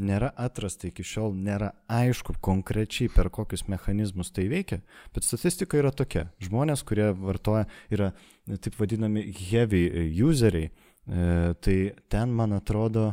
Nėra 0.00 0.30
atrasta 0.38 0.88
iki 0.88 1.04
šiol, 1.04 1.34
nėra 1.36 1.72
aišku 1.90 2.36
konkrečiai 2.40 3.10
per 3.12 3.28
kokius 3.34 3.66
mechanizmus 3.68 4.30
tai 4.32 4.46
veikia, 4.48 4.80
bet 5.14 5.26
statistika 5.26 5.80
yra 5.80 5.90
tokia. 5.92 6.28
Žmonės, 6.40 6.84
kurie 6.88 7.10
vartoja, 7.18 7.66
yra 7.92 8.12
taip 8.62 8.78
vadinami 8.80 9.26
heavy 9.50 9.82
useriai, 10.24 10.70
e, 10.70 11.26
tai 11.60 11.76
ten, 12.08 12.32
man 12.32 12.56
atrodo, 12.56 13.10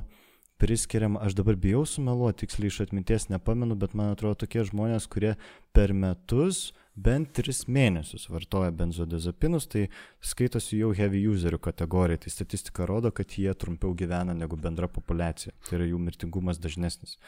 priskiriam, 0.58 1.18
aš 1.22 1.36
dabar 1.38 1.56
bijau 1.56 1.86
sumeluoti, 1.86 2.46
tiksliai 2.46 2.72
iš 2.72 2.82
atminties 2.88 3.30
nepamenu, 3.30 3.76
bet 3.76 3.94
man 3.98 4.14
atrodo 4.14 4.42
tokie 4.44 4.66
žmonės, 4.68 5.08
kurie 5.12 5.36
per 5.76 5.94
metus 5.94 6.72
bent 6.98 7.30
3 7.38 7.68
mėnesius 7.70 8.26
vartoja 8.34 8.72
benzodiazepinus, 8.74 9.68
tai 9.70 9.86
skaitosi 10.32 10.82
jau 10.82 10.90
heavy 10.98 11.22
userių 11.30 11.60
kategorija. 11.62 12.24
Tai 12.24 12.34
statistika 12.34 12.88
rodo, 12.90 13.12
kad 13.14 13.38
jie 13.38 13.54
trumpiau 13.54 13.94
gyvena 13.98 14.34
negu 14.34 14.58
bendra 14.58 14.90
populiacija. 14.90 15.54
Tai 15.68 15.78
yra 15.80 15.92
jų 15.92 16.02
mirtingumas 16.02 16.62
dažnesnis. 16.64 17.20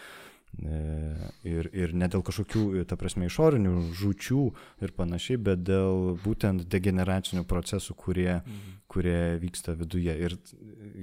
E, 0.58 0.80
ir, 1.48 1.70
ir 1.72 1.94
ne 1.96 2.10
dėl 2.12 2.24
kažkokių, 2.26 2.82
ta 2.90 2.98
prasme, 3.00 3.30
išorinių 3.30 3.94
žučių 3.96 4.42
ir 4.84 4.92
panašiai, 4.98 5.40
bet 5.40 5.62
dėl 5.64 6.18
būtent 6.20 6.66
degeneracinių 6.68 7.46
procesų, 7.48 7.96
kurie, 8.00 8.42
mhm. 8.42 8.74
kurie 8.92 9.22
vyksta 9.40 9.76
viduje. 9.80 10.16
Ir 10.26 10.36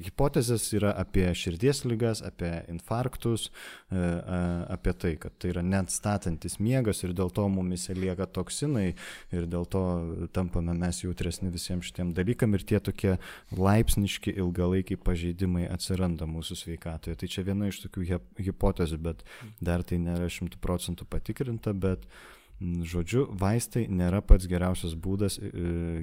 hipotezės 0.04 0.66
yra 0.76 0.90
apie 0.98 1.24
širdies 1.38 1.84
lygas, 1.88 2.20
apie 2.26 2.50
infarktus, 2.72 3.48
e, 3.88 4.02
apie 4.76 4.92
tai, 4.98 5.14
kad 5.22 5.38
tai 5.40 5.54
yra 5.54 5.64
net 5.64 5.94
statantis 5.94 6.58
miegas 6.60 7.00
ir 7.06 7.14
dėl 7.16 7.32
to 7.32 7.46
mumise 7.48 7.96
lieka 7.96 8.26
toksinai 8.28 8.90
ir 9.32 9.48
dėl 9.48 9.64
to 9.72 9.84
tampame 10.36 10.74
mes 10.76 11.00
jautresni 11.04 11.48
visiems 11.54 11.88
šitiem 11.88 12.12
dalykam 12.16 12.58
ir 12.58 12.66
tie 12.66 12.82
tokie 12.82 13.16
laipsniški 13.56 14.36
ilgalaikiai 14.36 15.00
pažeidimai 15.00 15.64
atsiranda 15.70 16.28
mūsų 16.28 16.60
sveikatoje. 16.60 17.16
Tai 17.16 17.32
čia 17.32 17.46
viena 17.46 17.70
iš 17.70 17.80
tokių 17.86 18.20
hipotezių, 18.50 19.00
bet 19.08 19.24
dar 19.60 19.84
tai 19.86 20.00
nėra 20.02 20.30
šimtų 20.32 20.60
procentų 20.62 21.06
patikrinta, 21.10 21.74
bet 21.76 22.06
žodžiu, 22.60 23.26
vaistai 23.36 23.84
nėra 23.92 24.22
pats 24.24 24.46
geriausias 24.48 24.94
būdas 24.96 25.36
e, 25.36 25.50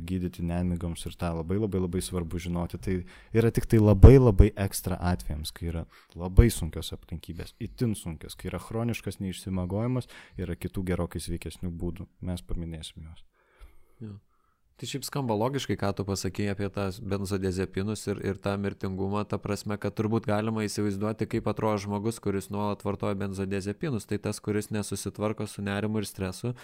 gydyti 0.05 0.43
nemigoms 0.45 1.05
ir 1.09 1.15
tą 1.17 1.31
labai 1.39 1.57
labai 1.57 1.81
labai 1.81 2.01
svarbu 2.05 2.41
žinoti. 2.45 2.77
Tai 2.77 2.97
yra 3.33 3.49
tik 3.51 3.65
tai 3.69 3.79
labai 3.81 4.19
labai 4.19 4.51
ekstra 4.65 4.99
atvejams, 5.13 5.53
kai 5.55 5.71
yra 5.71 5.85
labai 6.13 6.49
sunkios 6.53 6.93
aplinkybės, 6.93 7.55
itin 7.63 7.95
sunkios, 7.97 8.37
kai 8.37 8.51
yra 8.51 8.61
chroniškas 8.61 9.17
neišsimagojimas, 9.23 10.09
yra 10.37 10.57
kitų 10.57 10.85
gerokai 10.93 11.23
sveikesnių 11.23 11.73
būdų. 11.73 12.05
Mes 12.21 12.45
paminėsim 12.45 13.07
juos. 13.07 13.25
Ja. 14.03 14.13
Tai 14.73 14.87
šiaip 14.89 15.05
skamba 15.05 15.35
logiškai, 15.37 15.75
ką 15.77 15.91
tu 15.93 16.05
pasakėjai 16.07 16.55
apie 16.55 16.67
tas 16.73 16.97
benzodiazepinus 16.97 18.07
ir, 18.09 18.19
ir 18.25 18.39
tą 18.41 18.55
mirtingumą, 18.57 19.21
ta 19.29 19.37
prasme, 19.41 19.77
kad 19.77 19.93
turbūt 19.93 20.25
galima 20.25 20.65
įsivaizduoti, 20.65 21.27
kaip 21.29 21.47
atrodo 21.51 21.83
žmogus, 21.83 22.17
kuris 22.23 22.49
nuolat 22.53 22.81
vartoja 22.85 23.13
benzodiazepinus, 23.21 24.09
tai 24.09 24.17
tas, 24.23 24.41
kuris 24.41 24.71
nesusitvarko 24.73 25.45
su 25.47 25.61
nerimu 25.65 26.01
ir 26.01 26.09
stresu. 26.09 26.55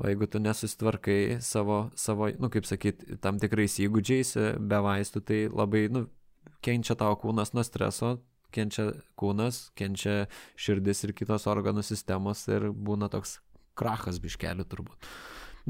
O 0.00 0.08
jeigu 0.08 0.28
tu 0.28 0.40
nesusitvarkai 0.40 1.40
savo, 1.44 1.80
savo 1.96 2.28
nu, 2.40 2.52
kaip 2.52 2.68
sakyti, 2.68 3.16
tam 3.24 3.40
tikrais 3.40 3.78
įgūdžiais 3.84 4.36
be 4.60 4.84
vaistų, 4.84 5.24
tai 5.24 5.40
labai, 5.48 5.86
nu, 5.92 6.06
kenčia 6.64 6.96
tavo 7.00 7.16
kūnas 7.24 7.54
nuo 7.56 7.64
streso, 7.64 8.18
kenčia 8.52 8.90
kūnas, 9.20 9.68
kenčia 9.78 10.26
širdis 10.60 11.04
ir 11.06 11.16
kitos 11.16 11.48
organų 11.50 11.84
sistemos 11.86 12.46
ir 12.52 12.70
būna 12.72 13.08
toks 13.12 13.38
krachas 13.80 14.20
biškelių 14.20 14.66
turbūt. 14.68 15.10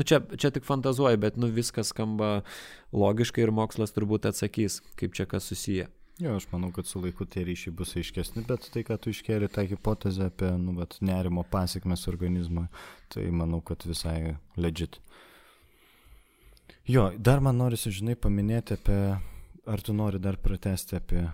Nu 0.00 0.04
čia, 0.08 0.22
čia 0.36 0.48
tik 0.48 0.64
fantazuoju, 0.64 1.18
bet 1.20 1.36
nu 1.36 1.50
viskas 1.52 1.90
skamba 1.92 2.38
logiškai 2.96 3.42
ir 3.44 3.50
mokslas 3.52 3.92
turbūt 3.92 4.30
atsakys, 4.30 4.78
kaip 4.96 5.12
čia 5.12 5.26
kas 5.28 5.44
susiję. 5.50 5.90
Jo, 6.20 6.38
aš 6.38 6.46
manau, 6.52 6.70
kad 6.72 6.88
su 6.88 7.02
laiku 7.04 7.26
tie 7.28 7.42
ryšiai 7.44 7.74
bus 7.76 7.92
aiškesni, 8.00 8.46
bet 8.48 8.64
tai, 8.72 8.80
kad 8.88 9.02
tu 9.04 9.12
iškėlė 9.12 9.50
tą 9.52 9.66
hipotezę 9.68 10.30
apie 10.30 10.54
nu, 10.56 10.72
vat, 10.78 10.96
nerimo 11.04 11.44
pasiekmes 11.52 12.06
organizmą, 12.08 12.64
tai 13.12 13.26
manau, 13.28 13.60
kad 13.60 13.84
visai 13.84 14.38
legit. 14.56 14.96
Jo, 16.88 17.10
dar 17.20 17.44
man 17.44 17.60
norisi, 17.60 17.92
žinai, 17.92 18.16
paminėti 18.16 18.80
apie, 18.80 18.98
ar 19.68 19.84
tu 19.84 19.92
nori 19.96 20.20
dar 20.20 20.40
pratesti 20.40 20.96
apie 20.96 21.26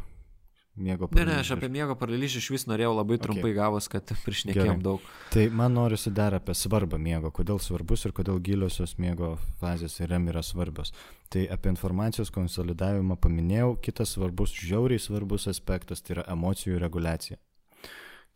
Miego 0.77 1.09
paralyžių. 1.09 1.29
Ne, 1.29 1.33
ne, 1.33 1.41
aš 1.41 1.53
apie 1.55 1.71
miego 1.73 1.97
paralyžių 1.97 2.41
iš 2.43 2.49
vis 2.53 2.67
norėjau 2.69 2.93
labai 2.99 3.17
trumpai 3.23 3.49
okay. 3.49 3.57
gavus, 3.57 3.89
kad 3.93 4.13
priešnekėjom 4.27 4.83
daug. 4.85 5.07
Tai 5.33 5.47
man 5.57 5.73
norisi 5.79 6.13
dar 6.13 6.37
apie 6.37 6.55
svarbą 6.59 7.01
miego, 7.01 7.33
kodėl 7.35 7.61
svarbus 7.65 8.05
ir 8.05 8.15
kodėl 8.17 8.43
giliosios 8.45 8.97
miego 9.01 9.35
fazės 9.63 9.97
REM 10.05 10.29
yra 10.35 10.45
svarbios. 10.45 10.93
Tai 11.33 11.47
apie 11.57 11.73
informacijos 11.73 12.31
konsolidavimą 12.35 13.17
paminėjau, 13.25 13.73
kitas 13.89 14.15
svarbus, 14.19 14.53
žiauriai 14.61 15.01
svarbus 15.01 15.49
aspektas 15.51 16.05
tai 16.05 16.19
yra 16.19 16.29
emocijų 16.37 16.81
reguliacija 16.85 17.41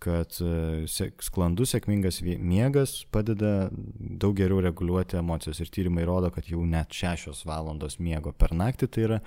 kad 0.01 0.33
e, 0.41 0.87
sklandus, 1.21 1.75
sėkmingas 1.75 2.23
miegas 2.25 2.95
padeda 3.13 3.69
daug 3.71 4.33
geriau 4.39 4.63
reguliuoti 4.65 5.19
emocijas. 5.21 5.61
Ir 5.61 5.73
tyrimai 5.73 6.07
rodo, 6.09 6.31
kad 6.33 6.49
jau 6.49 6.65
net 6.65 6.95
šešios 6.97 7.45
valandos 7.49 7.99
miego 8.01 8.33
per 8.33 8.55
naktį 8.57 8.89
tai 8.89 9.05
yra 9.09 9.21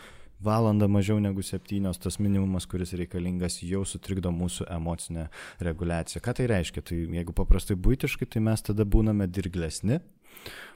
valanda 0.43 0.87
mažiau 0.91 1.19
negu 1.23 1.43
septynios, 1.45 1.99
tas 2.01 2.19
minimumas, 2.19 2.67
kuris 2.69 2.93
reikalingas, 2.99 3.61
jau 3.63 3.83
sutrikdo 3.87 4.31
mūsų 4.33 4.67
emocinę 4.75 5.29
reguliaciją. 5.63 6.23
Ką 6.23 6.35
tai 6.39 6.49
reiškia? 6.51 6.83
Tai 6.89 6.99
jeigu 7.19 7.35
paprastai 7.37 7.77
būtiškai, 7.79 8.27
tai 8.29 8.43
mes 8.43 8.65
tada 8.65 8.85
būname 8.85 9.27
dirglesni, 9.31 10.01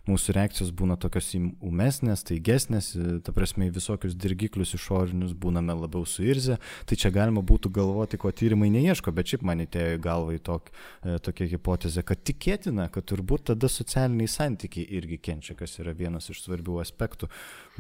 mūsų 0.08 0.36
reakcijos 0.38 0.72
būna 0.76 0.98
tokios 1.00 1.30
umesnės, 1.36 2.24
taigesnės, 2.28 2.92
ta 3.26 3.34
prasme 3.36 3.68
į 3.68 3.74
visokius 3.76 4.16
dirgiklius 4.20 4.74
išorinius 4.78 5.34
būname 5.38 5.76
labiau 5.76 6.08
suirzę, 6.08 6.58
tai 6.88 6.98
čia 7.00 7.12
galima 7.16 7.44
būtų 7.46 7.72
galvoti, 7.76 8.20
ko 8.22 8.32
tyrimai 8.32 8.70
neieško, 8.74 9.12
bet 9.16 9.34
šiaip 9.34 9.46
man 9.48 9.64
įtėjo 9.66 9.98
į 9.98 10.02
galvą 10.04 10.38
į 10.38 10.42
tok, 10.48 10.72
e, 11.04 11.18
tokią 11.24 11.50
hipotezę, 11.54 12.06
kad 12.08 12.24
tikėtina, 12.28 12.88
kad 12.94 13.08
turbūt 13.10 13.50
tada 13.52 13.70
socialiniai 13.72 14.32
santykiai 14.32 14.88
irgi 15.00 15.20
kenčia, 15.30 15.58
kas 15.60 15.78
yra 15.82 15.96
vienas 15.98 16.32
iš 16.32 16.46
svarbių 16.46 16.80
aspektų. 16.84 17.32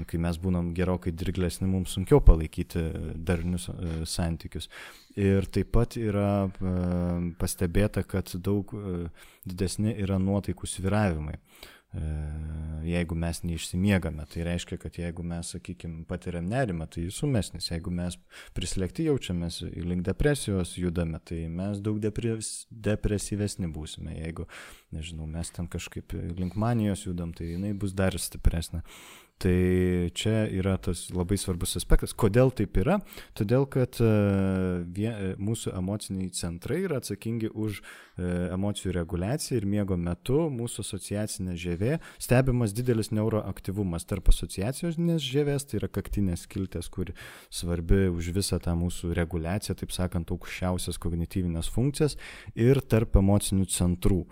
Kai 0.07 0.19
mes 0.21 0.37
būnam 0.41 0.73
gerokai 0.77 1.15
dirglesni, 1.15 1.69
mums 1.69 1.95
sunkiau 1.95 2.19
palaikyti 2.23 2.89
darnius 3.15 3.71
e, 3.71 4.03
santykius. 4.05 4.69
Ir 5.17 5.47
taip 5.49 5.71
pat 5.73 5.95
yra 5.97 6.45
e, 6.45 6.73
pastebėta, 7.41 8.03
kad 8.05 8.29
daug 8.45 8.69
didesni 9.47 9.95
yra 9.97 10.19
nuotaikų 10.21 10.69
sviravimai. 10.69 11.39
E, 11.95 11.99
jeigu 12.83 13.15
mes 13.15 13.39
neišsimiegame. 13.47 14.25
Tai 14.31 14.43
reiškia, 14.47 14.77
kad 14.81 14.97
jeigu 14.99 15.23
mes, 15.25 15.53
sakykime, 15.55 16.03
patiriam 16.09 16.47
nerimą, 16.49 16.87
tai 16.91 17.05
jis 17.05 17.19
sumesnis. 17.21 17.69
Jeigu 17.71 17.91
mes 17.95 18.17
prislėgti 18.57 19.07
jaučiamės 19.07 19.61
link 19.87 20.03
depresijos 20.07 20.75
judame, 20.79 21.21
tai 21.23 21.45
mes 21.51 21.79
daug 21.83 22.01
depres, 22.03 22.67
depresyvesni 22.71 23.71
būsime. 23.73 24.17
Jeigu, 24.19 24.47
nežinau, 24.95 25.29
mes 25.31 25.51
ten 25.55 25.69
kažkaip 25.71 26.15
link 26.37 26.59
manijos 26.59 27.07
judam, 27.07 27.31
tai 27.35 27.53
jinai 27.53 27.73
bus 27.73 27.95
dar 27.97 28.19
stipresnė. 28.19 28.83
Tai 29.37 30.09
čia 30.17 30.47
yra 30.49 30.79
tas 30.81 31.03
labai 31.13 31.37
svarbus 31.37 31.75
aspektas. 31.77 32.15
Kodėl 32.17 32.49
taip 32.57 32.79
yra? 32.81 32.95
Todėl, 33.37 33.67
kad 33.69 33.99
e, 34.01 34.07
vie, 34.95 35.11
e, 35.11 35.35
mūsų 35.37 35.75
emociniai 35.77 36.31
centrai 36.33 36.79
yra 36.87 36.97
atsakingi 36.97 37.51
už 37.53 37.77
e, 37.77 38.31
emocijų 38.55 38.95
reguliaciją 38.97 39.59
ir 39.59 39.69
miego 39.69 39.99
metu 40.01 40.47
mūsų 40.49 40.87
asociacinė 40.87 41.53
žievė 41.53 41.99
stebimas 42.17 42.73
didelis 42.73 43.13
neuroaktyvumas 43.13 44.09
tarp 44.09 44.33
asociacijos 44.33 44.97
žievės, 44.97 45.69
tai 45.69 45.83
yra 45.83 45.91
kaktinės 45.93 46.49
kiltės, 46.49 46.89
kur 46.89 47.13
svarbi 47.53 48.07
už 48.09 48.33
visą 48.33 48.57
tą 48.57 48.73
mūsų 48.79 49.13
reguliaciją, 49.21 49.77
taip 49.77 49.93
sakant, 49.93 50.33
aukščiausias 50.33 50.97
kognityvinės 50.97 51.69
funkcijas 51.69 52.17
ir 52.57 52.81
tarp 52.81 53.21
emocinių 53.21 53.69
centrų. 53.69 54.23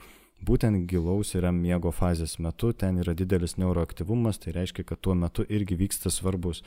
Būtent 0.43 0.83
gilaus 0.91 1.31
yra 1.37 1.49
miego 1.55 1.89
fazės 1.95 2.35
metu, 2.43 2.73
ten 2.75 2.99
yra 2.99 3.15
didelis 3.15 3.55
neuroaktyvumas, 3.57 4.37
tai 4.43 4.51
reiškia, 4.57 4.83
kad 4.83 4.99
tuo 5.01 5.15
metu 5.15 5.45
irgi 5.47 5.77
vyksta 5.79 6.11
svarbus 6.11 6.61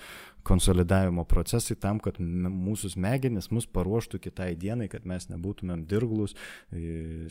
konsolidavimo 0.49 1.27
procesai 1.29 1.77
tam, 1.77 2.01
kad 2.01 2.17
mūsų 2.19 2.95
smegenis 2.97 3.51
mus 3.53 3.69
paruoštų 3.69 4.23
kitai 4.25 4.55
dienai, 4.59 4.89
kad 4.89 5.07
mes 5.07 5.29
nebūtumėm 5.29 5.85
dirglus, 5.91 6.35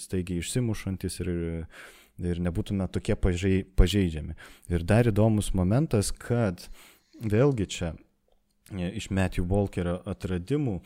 staigiai 0.06 0.44
išsimušantis 0.44 1.20
ir, 1.26 1.32
ir 2.22 2.44
nebūtume 2.46 2.88
tokie 2.94 3.18
pažeidžiami. 3.18 4.38
Ir 4.70 4.86
dar 4.88 5.10
įdomus 5.10 5.52
momentas, 5.58 6.14
kad 6.14 6.70
vėlgi 7.18 7.68
čia 7.68 7.96
iš 8.72 9.09
Matthew 9.15 9.47
Walkerio 9.47 9.97
atradimų 10.07 10.80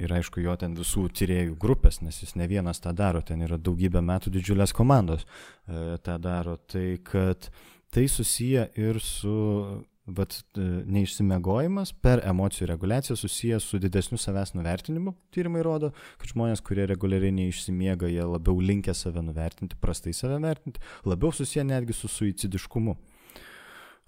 ir 0.00 0.14
aišku 0.18 0.42
jo 0.44 0.54
ten 0.60 0.76
visų 0.78 1.08
tyriejų 1.12 1.56
grupės, 1.60 2.00
nes 2.02 2.22
jis 2.22 2.34
ne 2.38 2.46
vienas 2.48 2.80
tą 2.80 2.94
daro, 2.96 3.22
ten 3.22 3.42
yra 3.44 3.58
daugybę 3.58 4.02
metų 4.04 4.32
didžiulės 4.34 4.72
komandos 4.76 5.24
e, 5.24 5.98
tą 6.04 6.18
daro, 6.22 6.56
tai 6.56 6.98
kad 7.04 7.50
tai 7.94 8.06
susiję 8.08 8.68
ir 8.80 9.00
su 9.02 9.34
vat, 10.06 10.36
e, 10.56 10.64
neišsimiegojimas 10.96 11.94
per 12.04 12.22
emocijų 12.28 12.68
reguliaciją 12.72 13.16
susijęs 13.16 13.68
su 13.68 13.80
didesniu 13.80 14.18
savęs 14.20 14.54
nuvertinimu. 14.56 15.14
Tyrimai 15.34 15.64
rodo, 15.64 15.92
kad 16.20 16.32
žmonės, 16.32 16.62
kurie 16.64 16.86
reguliariai 16.90 17.34
neišsimiega, 17.34 18.10
jie 18.12 18.24
labiau 18.28 18.60
linkia 18.60 18.94
save 18.94 19.22
nuvertinti, 19.24 19.78
prastai 19.80 20.14
save 20.16 20.40
vertinti, 20.44 20.82
labiau 21.08 21.32
susiję 21.32 21.64
netgi 21.64 21.96
su 21.96 22.08
suicidiškumu. 22.08 22.96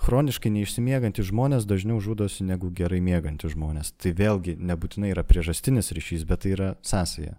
Chroniškai 0.04 0.52
neišsimiegantys 0.52 1.30
žmonės 1.30 1.64
dažniau 1.66 1.98
žudosi 2.04 2.44
negu 2.46 2.68
gerai 2.70 3.00
miegantys 3.00 3.54
žmonės. 3.56 3.94
Tai 3.96 4.12
vėlgi 4.18 4.56
nebūtinai 4.60 5.14
yra 5.14 5.24
priežastinis 5.26 5.92
ryšys, 5.96 6.26
bet 6.28 6.44
tai 6.44 6.52
yra 6.54 6.68
sąsaja. 6.84 7.38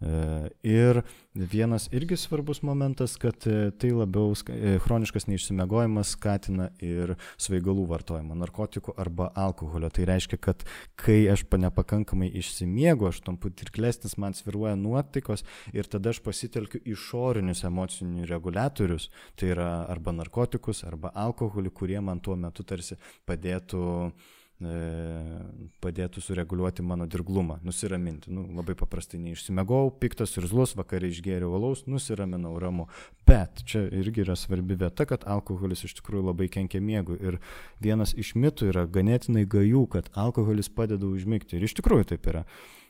E, 0.00 0.48
ir 0.60 1.00
vienas 1.34 1.86
irgi 1.92 2.18
svarbus 2.20 2.60
momentas, 2.62 3.14
kad 3.16 3.46
e, 3.48 3.70
tai 3.80 3.94
labiau 3.96 4.34
e, 4.52 4.76
chroniškas 4.84 5.24
neišsimiegojimas 5.30 6.10
skatina 6.12 6.66
ir 6.84 7.14
svaigalų 7.40 7.86
vartojimą, 7.88 8.36
narkotikų 8.36 8.92
arba 9.00 9.30
alkoholio. 9.32 9.88
Tai 9.88 10.04
reiškia, 10.12 10.36
kad 10.36 10.66
kai 11.00 11.22
aš 11.32 11.46
nepakankamai 11.48 12.28
išsimiegu, 12.28 13.08
aš 13.08 13.22
tampu 13.24 13.48
tirklesnis, 13.56 14.18
man 14.20 14.36
sviruoja 14.36 14.76
nuotaikos 14.76 15.46
ir 15.72 15.88
tada 15.88 16.12
aš 16.12 16.20
pasitelkiu 16.20 16.82
išorinius 16.84 17.64
emocinius 17.64 18.28
reguliatorius, 18.28 19.08
tai 19.40 19.54
yra 19.56 19.70
arba 19.88 20.12
narkotikus, 20.12 20.84
arba 20.84 21.14
alkoholį, 21.16 21.72
kurie 21.72 22.02
man 22.04 22.20
tuo 22.20 22.36
metu 22.36 22.68
tarsi 22.68 23.00
padėtų 23.24 24.12
padėtų 24.56 26.22
sureguliuoti 26.24 26.84
mano 26.86 27.04
dirglumą, 27.10 27.58
nusiraminti. 27.66 28.30
Nu, 28.32 28.46
labai 28.56 28.72
paprastai 28.78 29.20
neišsimegau, 29.20 29.90
piktas 30.00 30.32
ir 30.40 30.46
zlus, 30.48 30.72
vakarį 30.78 31.10
išgėriau 31.12 31.50
valaus, 31.52 31.84
nusiraminau 31.84 32.54
ramu. 32.62 32.86
Bet 33.28 33.60
čia 33.68 33.84
irgi 33.92 34.24
yra 34.24 34.36
svarbi 34.38 34.78
vieta, 34.80 35.04
kad 35.04 35.28
alkoholis 35.28 35.84
iš 35.84 35.98
tikrųjų 36.00 36.30
labai 36.30 36.48
kenkia 36.52 36.80
miegui. 36.80 37.18
Ir 37.20 37.38
vienas 37.84 38.16
iš 38.16 38.32
mitų 38.38 38.72
yra 38.72 38.86
ganėtinai 38.88 39.44
gajų, 39.44 39.84
kad 39.92 40.08
alkoholis 40.16 40.72
padeda 40.72 41.04
užmigti. 41.04 41.58
Ir 41.58 41.68
iš 41.68 41.76
tikrųjų 41.76 42.14
taip 42.14 42.32
yra 42.32 42.46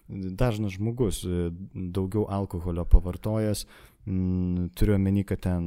dažnas 0.09 0.77
žmogus 0.77 1.25
e, 1.27 1.51
daugiau 1.75 2.27
alkoholio 2.31 2.85
pavartojęs, 2.87 3.67
turiu 4.07 4.95
omeny, 4.95 5.25
kad 5.27 5.41
ten 5.43 5.65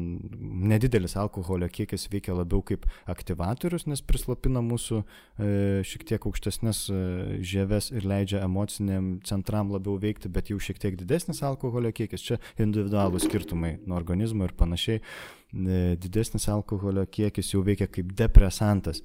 nedidelis 0.72 1.18
alkoholio 1.20 1.68
kiekis 1.68 2.08
veikia 2.12 2.38
labiau 2.38 2.62
kaip 2.64 2.86
aktivatorius, 3.12 3.84
nes 3.92 4.00
prislopina 4.00 4.62
mūsų 4.64 5.00
e, 5.02 5.50
šiek 5.88 6.06
tiek 6.08 6.28
aukštesnės 6.30 6.86
e, 6.88 7.00
žieves 7.44 7.90
ir 7.92 8.08
leidžia 8.08 8.44
emociniam 8.46 9.18
centram 9.28 9.74
labiau 9.74 9.98
veikti, 10.00 10.32
bet 10.32 10.54
jau 10.54 10.60
šiek 10.60 10.80
tiek 10.80 10.96
didesnis 11.02 11.44
alkoholio 11.44 11.92
kiekis, 11.96 12.24
čia 12.30 12.40
individualūs 12.64 13.28
skirtumai 13.28 13.76
nuo 13.84 14.00
organizmo 14.00 14.48
ir 14.48 14.56
panašiai, 14.56 15.04
e, 15.04 15.82
didesnis 16.00 16.48
alkoholio 16.54 17.04
kiekis 17.12 17.52
jau 17.52 17.66
veikia 17.68 17.92
kaip 17.92 18.16
depresantas. 18.24 19.04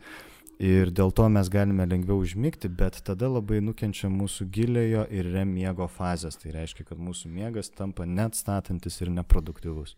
Ir 0.62 0.92
dėl 0.94 1.10
to 1.10 1.26
mes 1.32 1.48
galime 1.50 1.82
lengviau 1.88 2.20
užmigti, 2.22 2.68
bet 2.70 3.00
tada 3.02 3.26
labai 3.26 3.58
nukenčia 3.64 4.06
mūsų 4.12 4.46
giliojo 4.54 5.02
ir 5.10 5.26
rem 5.34 5.50
miego 5.50 5.88
fazės. 5.90 6.38
Tai 6.38 6.54
reiškia, 6.54 6.86
kad 6.92 7.00
mūsų 7.02 7.30
miegas 7.32 7.72
tampa 7.74 8.06
net 8.06 8.38
statantis 8.38 9.00
ir 9.02 9.10
neproduktyvus. 9.10 9.96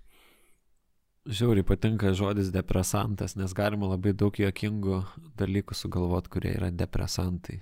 Žiauriai 1.26 1.66
patinka 1.66 2.12
žodis 2.14 2.52
depresantas, 2.54 3.34
nes 3.36 3.52
galima 3.52 3.90
labai 3.90 4.14
daug 4.14 4.36
juokingų 4.38 5.00
dalykų 5.36 5.74
sugalvoti, 5.74 6.30
kurie 6.32 6.52
yra 6.54 6.70
depresantai. 6.70 7.58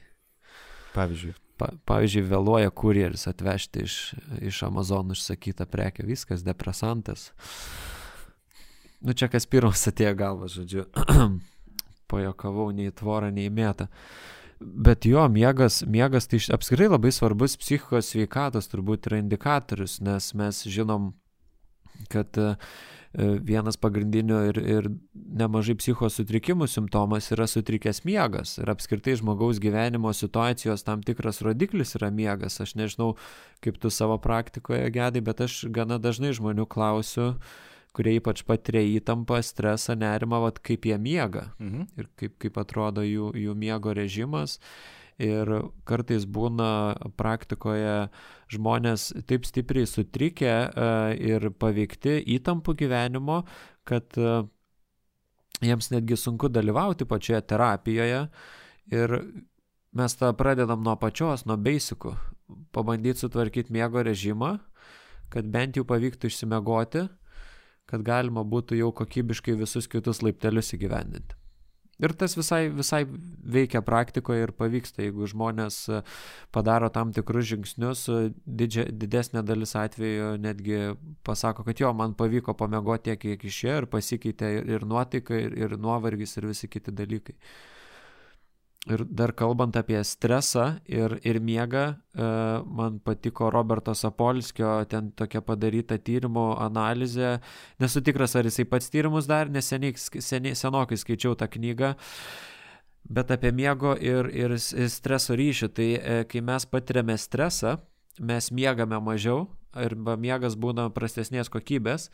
Pavyzdžiui. 0.95 1.33
Pa, 1.59 1.71
pavyzdžiui, 1.87 2.27
vėluoja 2.29 2.71
kurjeris 2.75 3.27
atvežti 3.31 3.87
iš, 3.87 3.97
iš 4.43 4.61
Amazon 4.67 5.15
užsakytą 5.15 5.67
prekę, 5.71 6.07
viskas 6.07 6.45
depresantas. 6.47 7.31
Nu 9.05 9.15
čia 9.17 9.31
kas 9.33 9.47
pirmas 9.51 9.83
atėjo 9.91 10.15
galva, 10.19 10.51
žodžiu. 10.51 10.87
pajokavau 12.11 12.71
nei 12.75 12.93
tvorą, 12.95 13.31
nei 13.35 13.51
mėtą. 13.53 13.89
Bet 14.61 15.05
jo, 15.05 15.27
miegas, 15.29 15.83
miegas 15.87 16.29
tai 16.31 16.39
apskritai 16.55 16.89
labai 16.89 17.11
svarbus 17.13 17.59
psichikos 17.61 18.13
sveikatos 18.13 18.71
turbūt 18.73 19.11
yra 19.11 19.19
indikatorius, 19.21 19.99
nes 20.05 20.31
mes 20.39 20.61
žinom, 20.71 21.11
kad 22.13 22.39
e, 22.41 22.55
vienas 23.45 23.77
pagrindinių 23.81 24.39
ir, 24.49 24.61
ir 24.77 24.89
nemažai 25.13 25.77
psichos 25.81 26.17
sutrikimų 26.21 26.69
simptomas 26.71 27.29
yra 27.35 27.49
sutrikęs 27.51 28.05
miegas. 28.09 28.57
Ir 28.63 28.73
apskritai 28.73 29.19
žmogaus 29.21 29.61
gyvenimo 29.63 30.15
situacijos 30.15 30.87
tam 30.87 31.03
tikras 31.05 31.43
rodiklis 31.45 31.97
yra 31.99 32.13
miegas. 32.15 32.61
Aš 32.63 32.77
nežinau, 32.79 33.13
kaip 33.65 33.83
tu 33.83 33.93
savo 33.93 34.17
praktikoje 34.23 34.87
gedai, 34.95 35.25
bet 35.25 35.45
aš 35.45 35.65
gana 35.75 35.99
dažnai 36.01 36.33
žmonių 36.39 36.71
klausiu, 36.71 37.35
uh, 37.35 37.71
kurie 37.95 38.19
ypač 38.19 38.43
patiria 38.47 38.83
įtampą, 38.99 39.39
stresą, 39.47 39.95
nerimą, 39.99 40.43
vat, 40.49 40.59
kaip 40.65 40.89
jie 40.89 40.99
miega 40.99 41.49
mhm. 41.61 41.87
ir 41.99 42.11
kaip, 42.19 42.37
kaip 42.43 42.59
atrodo 42.61 43.05
jų, 43.07 43.31
jų 43.39 43.57
miego 43.59 43.95
režimas. 43.95 44.59
Ir 45.23 45.47
kartais 45.87 46.25
būna 46.27 46.97
praktikoje 47.15 48.09
žmonės 48.51 49.13
taip 49.31 49.47
stipriai 49.47 49.87
sutrikę 49.87 50.51
e, 50.51 50.87
ir 51.23 51.53
paveikti 51.55 52.17
įtampų 52.35 52.75
gyvenimo, 52.83 53.45
kad 53.87 54.19
e, 54.19 54.41
jiems 55.63 55.93
netgi 55.95 56.19
sunku 56.19 56.51
dalyvauti 56.51 57.07
pačioje 57.07 57.45
terapijoje. 57.47 58.25
Ir 58.91 59.19
mes 59.95 60.19
tą 60.19 60.35
pradedam 60.35 60.83
nuo 60.83 60.99
pačios, 60.99 61.47
nuo 61.47 61.61
beisikų. 61.63 62.17
Pabandyti 62.75 63.23
sutvarkyti 63.23 63.73
miego 63.73 64.03
režimą, 64.03 64.57
kad 65.31 65.47
bent 65.47 65.79
jau 65.79 65.87
pavyktų 65.87 66.27
išsimegoti 66.27 67.07
kad 67.91 68.05
galima 68.07 68.45
būtų 68.45 68.79
jau 68.81 68.91
kokybiškai 68.97 69.57
visus 69.61 69.89
kitus 69.91 70.23
laiptelius 70.25 70.73
įgyvendinti. 70.77 71.41
Ir 72.03 72.11
tas 72.19 72.33
visai, 72.35 72.67
visai 72.75 73.05
veikia 73.07 73.79
praktikoje 73.87 74.49
ir 74.49 74.53
pavyksta, 74.59 75.05
jeigu 75.05 75.29
žmonės 75.31 75.77
e, 75.87 76.01
padaro 76.55 76.89
tam 76.91 77.13
tikrus 77.15 77.47
žingsnius, 77.53 78.03
e, 78.11 78.33
didžia, 78.45 78.89
didesnė 78.91 79.45
dalis 79.47 79.77
atveju 79.79 80.33
netgi 80.43 80.81
pasako, 81.27 81.63
kad 81.69 81.79
jo, 81.79 81.93
man 81.95 82.17
pavyko 82.19 82.57
pamiegoti 82.59 83.13
tiek, 83.13 83.21
kiek 83.23 83.47
išėjo 83.47 83.77
ir 83.85 83.87
pasikeitė 83.93 84.51
ir, 84.75 84.89
nuotaika, 84.91 85.39
ir, 85.39 85.55
ir 85.55 85.77
nuovargis, 85.79 86.35
ir 86.41 86.51
visi 86.51 86.71
kiti 86.73 86.91
dalykai. 86.91 87.39
Ir 88.85 89.01
dar 89.09 89.33
kalbant 89.33 89.73
apie 89.81 89.97
stresą 90.05 90.75
ir, 90.85 91.15
ir 91.25 91.39
miegą, 91.41 91.85
e, 91.97 92.27
man 92.69 92.99
patiko 93.01 93.49
Roberto 93.49 93.95
Sapolskio 93.97 94.83
ten 94.85 95.09
tokia 95.17 95.41
padaryta 95.41 95.97
tyrimo 95.97 96.51
analizė. 96.61 97.39
Nesu 97.81 98.03
tikras, 98.05 98.37
ar 98.37 98.45
jisai 98.45 98.67
pats 98.69 98.93
tyrimus 98.93 99.25
dar, 99.31 99.49
nes 99.49 99.73
seniai, 99.73 99.97
seniai, 99.97 100.53
senokai 100.53 100.99
skaičiau 101.01 101.33
tą 101.33 101.49
knygą. 101.49 101.95
Bet 103.09 103.33
apie 103.33 103.55
miego 103.57 103.95
ir, 103.97 104.29
ir 104.37 104.59
streso 104.61 105.33
ryšį. 105.33 105.71
Tai 105.73 105.89
e, 105.97 106.21
kai 106.29 106.45
mes 106.45 106.69
patiriame 106.69 107.17
stresą, 107.17 107.79
mes 108.21 108.53
miegame 108.53 109.01
mažiau 109.01 109.47
arba 109.73 110.19
miegas 110.21 110.61
būna 110.61 110.91
prastesnės 110.93 111.49
kokybės. 111.49 112.11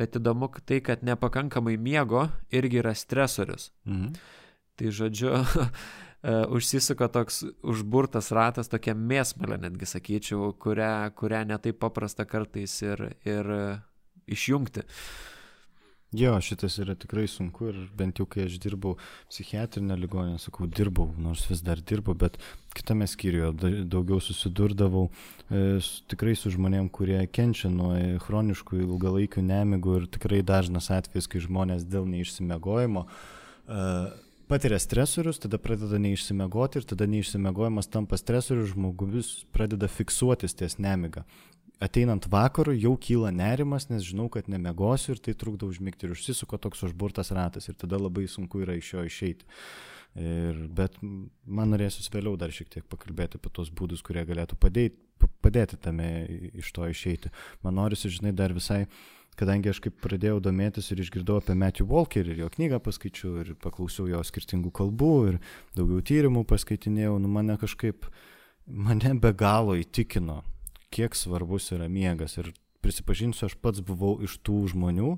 Bet 0.00 0.16
įdomu 0.16 0.48
tai, 0.64 0.80
kad 0.80 1.04
nepakankamai 1.04 1.76
miego 1.76 2.30
irgi 2.48 2.80
yra 2.80 2.96
stresorius. 2.96 3.74
Mhm. 3.84 4.14
Tai 4.78 4.92
žodžiu, 4.94 5.32
e, 5.42 6.36
užsisuka 6.54 7.08
toks 7.14 7.42
užburtas 7.66 8.30
ratas, 8.34 8.70
tokia 8.70 8.94
mėsmalė 8.94 9.58
netgi 9.66 9.88
sakyčiau, 9.90 10.52
kurią, 10.62 11.10
kurią 11.18 11.42
netaip 11.50 11.80
paprasta 11.82 12.28
kartais 12.28 12.78
ir, 12.86 13.08
ir 13.26 13.50
išjungti. 14.28 14.86
Jo, 16.16 16.38
šitas 16.40 16.78
yra 16.80 16.94
tikrai 16.96 17.26
sunku 17.28 17.66
ir 17.68 17.80
bent 17.96 18.16
jau 18.16 18.24
kai 18.24 18.46
aš 18.46 18.54
dirbau 18.64 18.94
psichiatrinę 19.28 19.96
ligoninę, 20.00 20.38
sakau, 20.40 20.64
dirbau, 20.64 21.10
nors 21.20 21.42
vis 21.50 21.60
dar 21.60 21.82
dirbu, 21.84 22.14
bet 22.16 22.38
kitame 22.72 23.04
skyriuje 23.04 23.82
daugiau 23.92 24.16
susidurdavau 24.24 25.10
e, 25.52 25.82
tikrai 26.08 26.32
su 26.32 26.48
žmonėm, 26.54 26.88
kurie 26.88 27.20
kenčia 27.28 27.68
nuo 27.68 27.90
chroniškų 28.24 28.80
ilgalaikių 28.86 29.44
nemigų 29.50 29.98
ir 29.98 30.08
tikrai 30.16 30.40
dažnas 30.40 30.88
atvejis, 30.96 31.28
kai 31.28 31.44
žmonės 31.44 31.84
dėl 31.84 32.08
neišsimegojimo 32.08 33.04
e, 33.04 33.84
patiria 34.48 34.78
stresorius, 34.78 35.38
tada 35.42 35.58
pradeda 35.60 35.98
neišsimegoti 36.00 36.80
ir 36.80 36.86
tada 36.88 37.06
neišsimiegojimas 37.10 37.90
tampa 37.92 38.16
stresoriu, 38.18 38.66
žmogus 38.70 39.44
pradeda 39.54 39.88
fiksuotis 39.92 40.56
ties 40.58 40.78
nemiga. 40.82 41.24
Ateinant 41.84 42.26
vakarui 42.30 42.80
jau 42.82 42.96
kyla 42.98 43.30
nerimas, 43.34 43.86
nes 43.90 44.02
žinau, 44.02 44.26
kad 44.32 44.48
nemegosiu 44.50 45.14
ir 45.14 45.20
tai 45.22 45.36
trukdo 45.38 45.68
užmigti 45.70 46.08
ir 46.08 46.14
užsisuko 46.16 46.58
toks 46.58 46.82
užburtas 46.88 47.30
ratas 47.36 47.70
ir 47.70 47.76
tada 47.78 48.00
labai 48.00 48.26
sunku 48.30 48.64
yra 48.64 48.74
iš 48.78 48.94
jo 48.96 49.04
išeiti. 49.06 49.46
Ir, 50.18 50.64
bet 50.74 50.96
man 51.02 51.70
norėsis 51.70 52.10
vėliau 52.10 52.34
dar 52.40 52.50
šiek 52.50 52.72
tiek 52.72 52.88
pakalbėti 52.90 53.38
apie 53.38 53.52
tos 53.54 53.70
būdus, 53.70 54.02
kurie 54.02 54.24
galėtų 54.26 54.58
padėti, 54.58 54.98
padėti 55.44 55.78
tame 55.78 56.08
iš 56.58 56.72
to 56.74 56.88
išeiti. 56.90 57.30
Man 57.62 57.78
norisi, 57.78 58.10
žinai, 58.10 58.32
dar 58.34 58.56
visai 58.56 58.86
uh, 58.88 58.98
kadangi 59.38 59.70
aš 59.70 59.80
kaip 59.84 59.98
pradėjau 60.02 60.40
domėtis 60.42 60.90
ir 60.92 61.02
išgirdau 61.04 61.38
apie 61.40 61.56
Matthew 61.58 61.88
Walker 61.90 62.26
ir 62.26 62.42
jo 62.42 62.50
knygą 62.52 62.80
paskaičiau 62.84 63.36
ir 63.42 63.52
paklausiau 63.62 64.08
jo 64.10 64.22
skirtingų 64.26 64.72
kalbų 64.74 65.12
ir 65.32 65.40
daugiau 65.78 66.02
tyrimų 66.10 66.44
paskaitinėjau, 66.50 67.16
nu 67.22 67.30
mane 67.32 67.58
kažkaip, 67.60 68.08
mane 68.66 69.14
be 69.22 69.32
galo 69.32 69.78
įtikino, 69.78 70.42
kiek 70.94 71.14
svarbus 71.16 71.70
yra 71.76 71.88
miegas. 71.92 72.38
Ir 72.40 72.50
prisipažinsiu, 72.84 73.46
aš 73.48 73.58
pats 73.62 73.82
buvau 73.84 74.16
iš 74.24 74.38
tų 74.46 74.64
žmonių, 74.74 75.14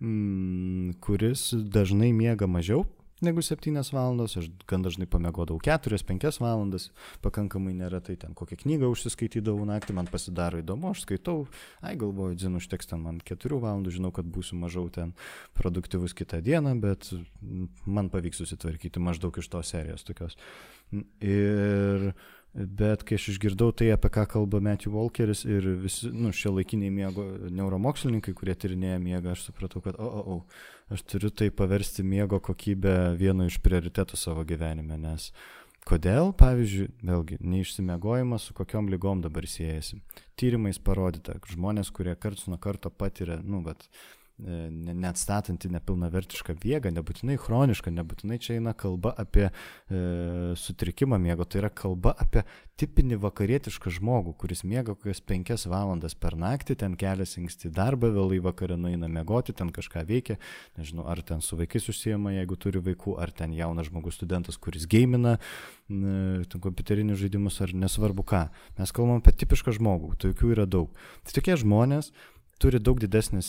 mm, 0.00 0.98
kuris 1.04 1.50
dažnai 1.54 2.12
miega 2.14 2.48
mažiau 2.50 2.86
negu 3.24 3.42
7 3.42 3.72
valandos, 3.92 4.36
aš 4.36 4.50
gan 4.68 4.84
dažnai 4.84 5.06
pamiegodavau 5.08 5.60
4-5 5.64 6.40
valandas, 6.42 6.90
pakankamai 7.24 7.74
neretai 7.76 8.16
ten 8.20 8.34
kokią 8.36 8.60
knygą 8.64 8.90
užsiskaitydavau 8.92 9.64
naktį, 9.68 9.96
man 9.96 10.10
pasidaro 10.12 10.60
įdomu, 10.60 10.92
aš 10.92 11.06
skaitau, 11.06 11.46
ai 11.80 11.96
galvoju, 12.00 12.36
dzin 12.36 12.60
užteks 12.60 12.92
ten 12.92 13.04
man 13.04 13.20
4 13.24 13.60
valandų, 13.62 13.96
žinau, 13.98 14.12
kad 14.14 14.28
būsiu 14.28 14.58
mažiau 14.60 14.90
ten 14.92 15.16
produktyvus 15.56 16.16
kitą 16.16 16.42
dieną, 16.44 16.76
bet 16.82 17.10
man 17.86 18.12
pavyks 18.12 18.44
susitvarkyti 18.44 19.02
maždaug 19.02 19.38
iš 19.40 19.52
tos 19.52 19.72
serijos 19.72 20.04
tokios. 20.06 20.36
Ir 21.24 22.12
Bet 22.56 23.02
kai 23.04 23.18
aš 23.18 23.26
išgirdau 23.34 23.68
tai, 23.76 23.90
apie 23.92 24.08
ką 24.08 24.22
kalba 24.32 24.62
Matthew 24.64 24.94
Walkeris 24.96 25.42
ir 25.44 25.66
visi, 25.82 26.08
nu, 26.08 26.30
šie 26.32 26.48
laikiniai 26.54 26.88
miego 26.88 27.26
neuromokslininkai, 27.52 28.32
kurie 28.38 28.54
tyrinėja 28.56 28.96
miegą, 29.02 29.34
aš 29.36 29.42
supratau, 29.50 29.82
kad, 29.84 29.98
o, 30.00 30.06
o, 30.08 30.22
o, 30.38 30.75
aš 30.90 31.02
turiu 31.02 31.30
tai 31.30 31.50
paversti 31.50 32.04
miego 32.06 32.40
kokybę 32.40 33.16
vienu 33.18 33.46
iš 33.50 33.58
prioritetų 33.64 34.18
savo 34.18 34.44
gyvenime, 34.46 34.98
nes 35.00 35.30
kodėl, 35.86 36.32
pavyzdžiui, 36.38 36.88
vėlgi, 37.06 37.38
neišsimiegojimas 37.40 38.48
su 38.48 38.54
kokiom 38.58 38.90
lygom 38.90 39.22
dabar 39.22 39.46
siejasi. 39.46 40.00
Tyrimais 40.38 40.80
parodyta, 40.82 41.38
žmonės, 41.50 41.92
kurie 41.94 42.16
karts 42.18 42.48
nuo 42.50 42.58
karto 42.58 42.90
patiria, 42.90 43.38
nu, 43.42 43.62
bet 43.66 43.86
neatstatanti 44.36 45.70
nepilnavertišką 45.72 46.58
viegą, 46.60 46.90
nebūtinai 46.92 47.38
chronišką, 47.40 47.92
nebūtinai 47.96 48.36
čia 48.42 48.58
eina 48.58 48.74
kalba 48.76 49.14
apie 49.16 49.46
e, 49.48 49.52
sutrikimą 50.60 51.16
miego, 51.22 51.46
tai 51.48 51.62
yra 51.62 51.70
kalba 51.72 52.12
apie 52.20 52.42
tipinį 52.76 53.16
vakarietišką 53.22 53.94
žmogų, 53.96 54.34
kuris 54.36 54.60
miega 54.68 54.92
kokias 54.92 55.22
penkias 55.24 55.64
valandas 55.72 56.12
per 56.12 56.36
naktį, 56.36 56.76
ten 56.82 56.98
keliasi 57.00 57.40
anksti 57.40 57.72
darbą, 57.72 58.12
vėlai 58.12 58.42
vakarą 58.44 58.76
nueina 58.76 59.08
miegoti, 59.08 59.56
ten 59.56 59.72
kažką 59.72 60.04
veikia, 60.04 60.36
nežinau, 60.76 61.08
ar 61.08 61.24
ten 61.24 61.40
su 61.40 61.56
vaikais 61.56 61.88
užsijama, 61.88 62.36
jeigu 62.36 62.60
turi 62.60 62.84
vaikų, 62.92 63.16
ar 63.16 63.32
ten 63.32 63.56
jaunas 63.56 63.88
žmogus 63.88 64.20
studentas, 64.20 64.60
kuris 64.60 64.84
gėmina 64.84 65.38
kompiuterinius 65.88 67.22
žaidimus, 67.22 67.62
ar 67.64 67.72
nesvarbu 67.72 68.24
ką. 68.26 68.46
Mes 68.76 68.92
kalbam 68.92 69.22
apie 69.22 69.32
tipišką 69.40 69.78
žmogų, 69.78 70.16
tokių 70.20 70.52
yra 70.58 70.68
daug. 70.68 70.92
Tai 71.24 71.36
tokie 71.38 71.56
žmonės, 71.62 72.12
turi 72.58 72.80
daug 72.80 73.00
didesnę 73.00 73.40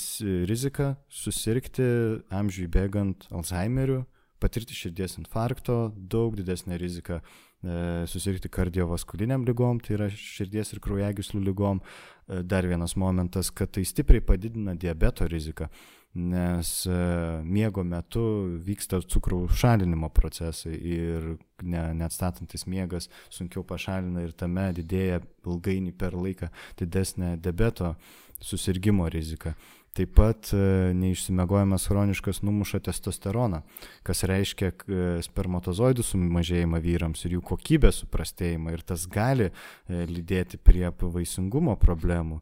riziką 0.50 0.94
susirgti 1.10 1.88
amžiui 2.34 2.68
bėgant 2.72 3.28
Alzheimeriu, 3.32 4.04
patirti 4.40 4.76
širdies 4.78 5.18
infarkto, 5.22 5.92
daug 5.98 6.36
didesnė 6.38 6.78
rizika 6.78 7.22
e, 7.22 8.06
susirgti 8.10 8.52
kardiovaskuliniam 8.54 9.46
lygom, 9.48 9.82
tai 9.82 9.98
yra 9.98 10.10
širdies 10.14 10.76
ir 10.76 10.84
kraujagyslių 10.84 11.44
lygom. 11.50 11.82
E, 12.28 12.42
dar 12.44 12.68
vienas 12.68 12.98
momentas, 13.00 13.50
kad 13.50 13.72
tai 13.74 13.86
stipriai 13.88 14.22
padidina 14.22 14.76
diabeto 14.78 15.26
riziką, 15.30 15.70
nes 16.18 16.72
e, 16.90 17.00
miego 17.48 17.84
metu 17.88 18.24
vyksta 18.68 19.02
cukraus 19.10 19.58
šalinimo 19.62 20.10
procesai 20.14 20.76
ir 20.76 21.34
ne, 21.62 21.82
neatstatantis 21.98 22.66
miegas 22.70 23.10
sunkiau 23.34 23.66
pašalina 23.68 24.24
ir 24.26 24.34
tame 24.38 24.70
didėja 24.78 25.22
ilgainiui 25.48 25.94
per 25.98 26.18
laiką 26.18 26.50
didesnė 26.80 27.36
diabeto 27.42 27.94
rizika 27.94 28.27
susirgymo 28.44 29.10
rizika. 29.10 29.56
Taip 29.98 30.12
pat 30.14 30.52
e, 30.54 30.58
neišsimiegojimas 30.94 31.88
chroniškas 31.90 32.44
numuša 32.46 32.84
testosteroną, 32.86 33.64
kas 34.06 34.22
reiškia 34.30 34.70
e, 34.70 35.00
spermatozoidų 35.26 36.06
sumažėjimą 36.06 36.82
vyrams 36.84 37.26
ir 37.26 37.38
jų 37.38 37.42
kokybės 37.50 38.04
suprastėjimą 38.04 38.76
ir 38.76 38.86
tas 38.86 39.08
gali 39.10 39.50
e, 39.50 40.04
lydėti 40.12 40.62
prie 40.62 40.86
vaisingumo 41.02 41.78
problemų. 41.82 42.42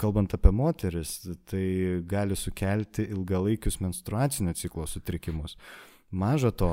Kalbant 0.00 0.32
apie 0.32 0.48
moteris, 0.56 1.26
tai 1.44 1.66
gali 2.08 2.32
sukelti 2.40 3.04
ilgalaikius 3.12 3.82
menstruacinio 3.84 4.54
ciklo 4.56 4.86
sutrikimus. 4.88 5.58
Maža 6.08 6.54
to, 6.56 6.70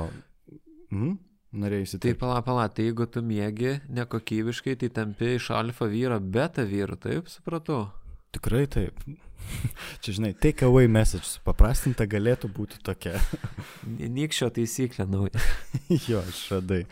mm, 0.88 1.18
norėjai 1.60 2.00
Tai 2.06 2.16
pala, 2.22 2.40
pala, 2.46 2.70
tai 2.72 2.88
jeigu 2.88 3.04
tu 3.04 3.20
mėgi 3.20 3.82
nekokybiškai, 3.92 4.78
tai 4.80 4.88
tampi 4.96 5.34
iš 5.36 5.50
alfa 5.60 5.92
vyro 5.92 6.16
beta 6.24 6.64
vyru, 6.64 6.96
taip 6.96 7.28
supratau? 7.28 7.90
Tikrai 8.34 8.66
taip. 8.70 9.00
Čia, 10.02 10.14
žinai, 10.18 10.34
take 10.38 10.66
away 10.66 10.90
message, 10.90 11.40
paprastinta 11.46 12.06
galėtų 12.10 12.50
būti 12.54 12.78
tokia. 12.86 13.16
Nykščio 13.86 14.50
taisyklė 14.54 15.08
nauja. 15.10 15.42
jo, 16.10 16.22
išradai. 16.30 16.84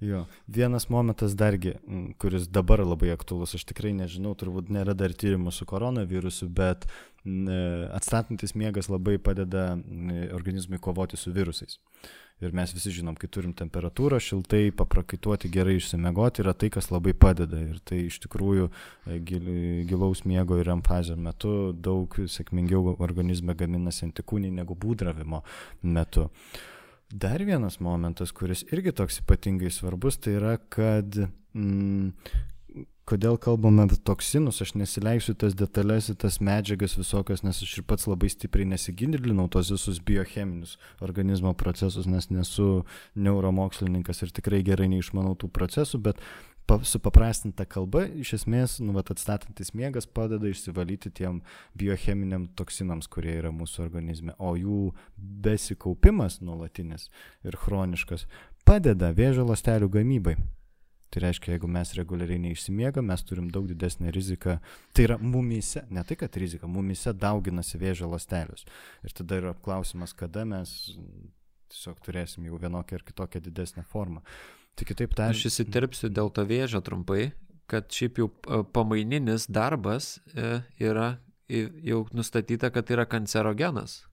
Jo, 0.00 0.22
vienas 0.48 0.86
momentas 0.88 1.34
dargi, 1.36 1.74
kuris 2.16 2.46
dabar 2.48 2.80
labai 2.80 3.10
aktuolus, 3.12 3.52
aš 3.58 3.66
tikrai 3.68 3.90
nežinau, 3.92 4.32
turbūt 4.32 4.70
nėra 4.72 4.94
dar 4.96 5.12
tyrimų 5.12 5.52
su 5.52 5.66
koronavirusu, 5.68 6.48
bet 6.48 6.86
atstatantis 7.92 8.56
miegas 8.56 8.88
labai 8.88 9.18
padeda 9.20 9.74
organizmui 10.32 10.80
kovoti 10.80 11.20
su 11.20 11.34
virusais. 11.36 11.76
Ir 12.40 12.54
mes 12.56 12.72
visi 12.72 12.92
žinom, 12.96 13.18
kai 13.20 13.28
turim 13.28 13.52
temperatūrą, 13.52 14.16
šiltai, 14.24 14.70
paprakaituoti, 14.72 15.50
gerai 15.52 15.74
išsimegoti 15.76 16.40
yra 16.40 16.54
tai, 16.56 16.70
kas 16.72 16.88
labai 16.88 17.12
padeda. 17.12 17.60
Ir 17.60 17.82
tai 17.84 17.98
iš 18.06 18.16
tikrųjų 18.24 18.70
e, 18.70 19.18
gil, 19.28 19.50
gilaus 19.90 20.24
miego 20.24 20.56
ir 20.56 20.72
emfazio 20.72 21.18
metu 21.20 21.74
daug 21.76 22.16
sėkmingiau 22.16 22.96
organizme 22.96 23.52
gaminasi 23.52 24.06
antikūniai 24.08 24.56
negu 24.62 24.72
būdravimo 24.72 25.42
metu. 25.82 26.30
Dar 27.10 27.44
vienas 27.44 27.76
momentas, 27.82 28.32
kuris 28.32 28.64
irgi 28.72 28.94
toks 28.96 29.20
ypatingai 29.20 29.68
svarbus, 29.74 30.16
tai 30.22 30.38
yra, 30.38 30.54
kad 30.72 31.20
mm, 31.52 32.12
kodėl 33.10 33.38
kalbame 33.42 33.84
apie 33.86 33.98
toksinus, 34.06 34.60
aš 34.62 34.74
nesileisiu 34.78 35.34
tas 35.38 35.56
detalės 35.58 36.10
tas 36.20 36.38
medžiagas 36.44 36.94
visokias, 36.98 37.42
nes 37.46 37.62
aš 37.64 37.78
ir 37.80 37.86
pats 37.88 38.06
labai 38.06 38.30
stipriai 38.30 38.68
nesigilinau 38.70 39.48
tos 39.50 39.72
visus 39.74 39.98
biocheminius 39.98 40.76
organizmo 41.02 41.54
procesus, 41.58 42.06
nes 42.06 42.30
nesu 42.30 42.84
neuromokslininkas 43.16 44.22
ir 44.22 44.36
tikrai 44.36 44.62
gerai 44.66 44.90
neišmanau 44.92 45.34
tų 45.40 45.50
procesų, 45.56 46.02
bet 46.10 46.22
supaprastinta 46.86 47.64
kalba, 47.66 48.04
iš 48.06 48.36
esmės, 48.36 48.76
nu, 48.78 48.92
vat, 48.94 49.10
atstatantis 49.10 49.72
miegas 49.74 50.06
padeda 50.06 50.46
išsivalyti 50.46 51.10
tiem 51.10 51.40
biocheminiam 51.74 52.46
toksinams, 52.54 53.10
kurie 53.10 53.34
yra 53.40 53.50
mūsų 53.50 53.82
organizme, 53.88 54.36
o 54.38 54.54
jų 54.54 54.92
besikaupimas 55.18 56.38
nuolatinis 56.44 57.08
ir 57.42 57.58
chroniškas 57.58 58.28
padeda 58.62 59.10
vėžio 59.16 59.48
lastelių 59.48 59.90
gamybai. 59.98 60.36
Tai 61.10 61.24
reiškia, 61.24 61.56
jeigu 61.56 61.66
mes 61.66 61.90
reguliariai 61.98 62.38
neišsimiegam, 62.44 63.08
mes 63.10 63.24
turim 63.26 63.48
daug 63.50 63.66
didesnę 63.66 64.12
riziką. 64.14 64.60
Tai 64.94 65.06
yra 65.08 65.16
mumyse, 65.18 65.82
ne 65.90 66.04
tai, 66.06 66.16
kad 66.20 66.36
rizika, 66.38 66.70
mumyse 66.70 67.10
dauginasi 67.18 67.80
vėžio 67.82 68.06
lastelius. 68.12 68.62
Ir 69.02 69.14
tada 69.18 69.40
yra 69.40 69.54
klausimas, 69.64 70.14
kada 70.14 70.44
mes 70.46 70.76
tiesiog 71.70 71.98
turėsim 72.06 72.46
jau 72.46 72.60
vienokią 72.62 73.00
ar 73.00 73.06
kitokią 73.06 73.42
didesnę 73.42 73.82
formą. 73.90 74.22
Tai 74.78 74.86
kitaip 74.86 75.16
tariant. 75.18 75.34
Aš 75.34 75.50
įsiterpsiu 75.50 76.12
dėl 76.14 76.30
to 76.34 76.46
vėžio 76.46 76.82
trumpai, 76.86 77.32
kad 77.70 77.90
šiaip 77.94 78.22
jau 78.22 78.28
e, 78.30 78.62
pamaininis 78.74 79.48
darbas 79.50 80.16
e, 80.34 80.60
yra 80.82 81.16
jau 81.50 82.04
nustatyta, 82.14 82.70
kad 82.70 82.90
yra 82.94 83.06
kancerogenas. 83.10 84.04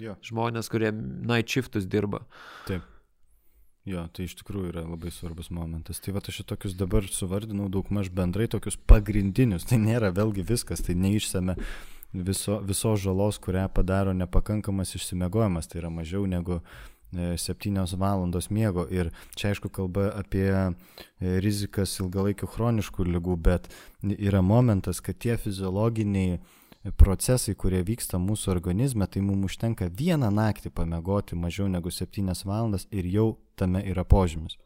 Jo. 0.00 0.14
Žmonės, 0.24 0.70
kurie 0.72 0.92
night 0.94 1.50
shiftus 1.50 1.86
dirba. 1.90 2.22
Taip. 2.68 2.86
Jo, 3.90 4.04
tai 4.14 4.28
iš 4.28 4.36
tikrųjų 4.38 4.70
yra 4.70 4.82
labai 4.86 5.10
svarbus 5.14 5.48
momentas. 5.54 5.98
Tai 6.02 6.14
va, 6.14 6.22
aš 6.22 6.44
tokius 6.46 6.76
dabar 6.78 7.06
suvardinau 7.10 7.66
daug 7.72 7.88
maž 7.90 8.10
bendrai 8.14 8.46
tokius 8.50 8.76
pagrindinius. 8.90 9.66
Tai 9.66 9.80
nėra 9.82 10.12
vėlgi 10.14 10.44
viskas, 10.46 10.84
tai 10.86 10.94
neišsame 10.98 11.56
viso, 12.12 12.60
visos 12.66 13.02
žalos, 13.02 13.40
kurią 13.42 13.66
padaro 13.74 14.14
nepakankamas 14.14 14.94
išsimiegojimas. 14.98 15.70
Tai 15.70 15.82
yra 15.82 15.90
mažiau 15.90 16.28
negu 16.30 16.60
7 17.12 17.80
e, 17.82 17.96
valandos 17.96 18.50
miego. 18.54 18.86
Ir 18.86 19.10
čia 19.34 19.50
aišku 19.50 19.72
kalba 19.74 20.10
apie 20.20 20.46
e, 20.54 20.70
rizikas 21.42 21.96
ilgalaikių 22.04 22.46
chroniškų 22.54 23.08
lygų, 23.10 23.36
bet 23.42 23.66
yra 24.14 24.42
momentas, 24.42 25.02
kad 25.02 25.18
tie 25.18 25.34
fiziologiniai 25.40 26.38
procesai, 26.96 27.54
kurie 27.54 27.82
vyksta 27.84 28.18
mūsų 28.20 28.54
organizme, 28.54 29.06
tai 29.06 29.20
mums 29.24 29.50
užtenka 29.50 29.90
vieną 29.92 30.30
naktį 30.32 30.72
pamegoti 30.72 31.36
mažiau 31.36 31.68
negu 31.68 31.92
7 31.92 32.32
valandas 32.48 32.86
ir 32.90 33.04
jau 33.04 33.38
tame 33.56 33.82
yra 33.84 34.04
požymis. 34.04 34.56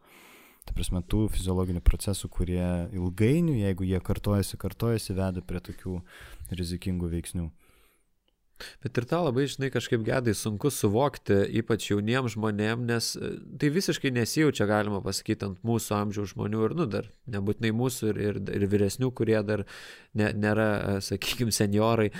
Ta 0.64 0.72
prasme, 0.72 1.02
tų 1.02 1.26
fiziologinių 1.28 1.82
procesų, 1.84 2.30
kurie 2.32 2.64
ilgainiui, 2.94 3.60
jeigu 3.66 3.84
jie 3.84 4.00
kartojasi, 4.00 4.56
kartojasi, 4.56 5.12
veda 5.12 5.42
prie 5.44 5.60
tokių 5.60 5.98
rizikingų 6.54 7.10
veiksnių. 7.18 7.50
Bet 8.84 8.98
ir 9.00 9.06
tą 9.10 9.20
labai, 9.26 9.46
žinai, 9.50 9.70
kažkaip 9.74 10.04
gedai 10.06 10.34
sunku 10.38 10.70
suvokti, 10.72 11.36
ypač 11.60 11.88
jauniems 11.90 12.36
žmonėms, 12.36 12.86
nes 12.88 13.08
e, 13.18 13.30
tai 13.60 13.70
visiškai 13.74 14.12
nesijaučia, 14.14 14.68
galima 14.70 15.00
pasakyti, 15.04 15.48
ant 15.48 15.64
mūsų 15.66 15.96
amžiaus 15.98 16.34
žmonių 16.34 16.62
ir, 16.68 16.76
nu, 16.78 16.86
dar 16.90 17.10
nebūtinai 17.34 17.72
mūsų 17.74 18.12
ir, 18.12 18.20
ir, 18.28 18.40
ir 18.60 18.68
vyresnių, 18.70 19.10
kurie 19.16 19.40
dar 19.46 19.64
ne, 20.14 20.30
nėra, 20.38 20.68
e, 20.76 21.02
sakykime, 21.08 21.54
seniorai. 21.54 22.10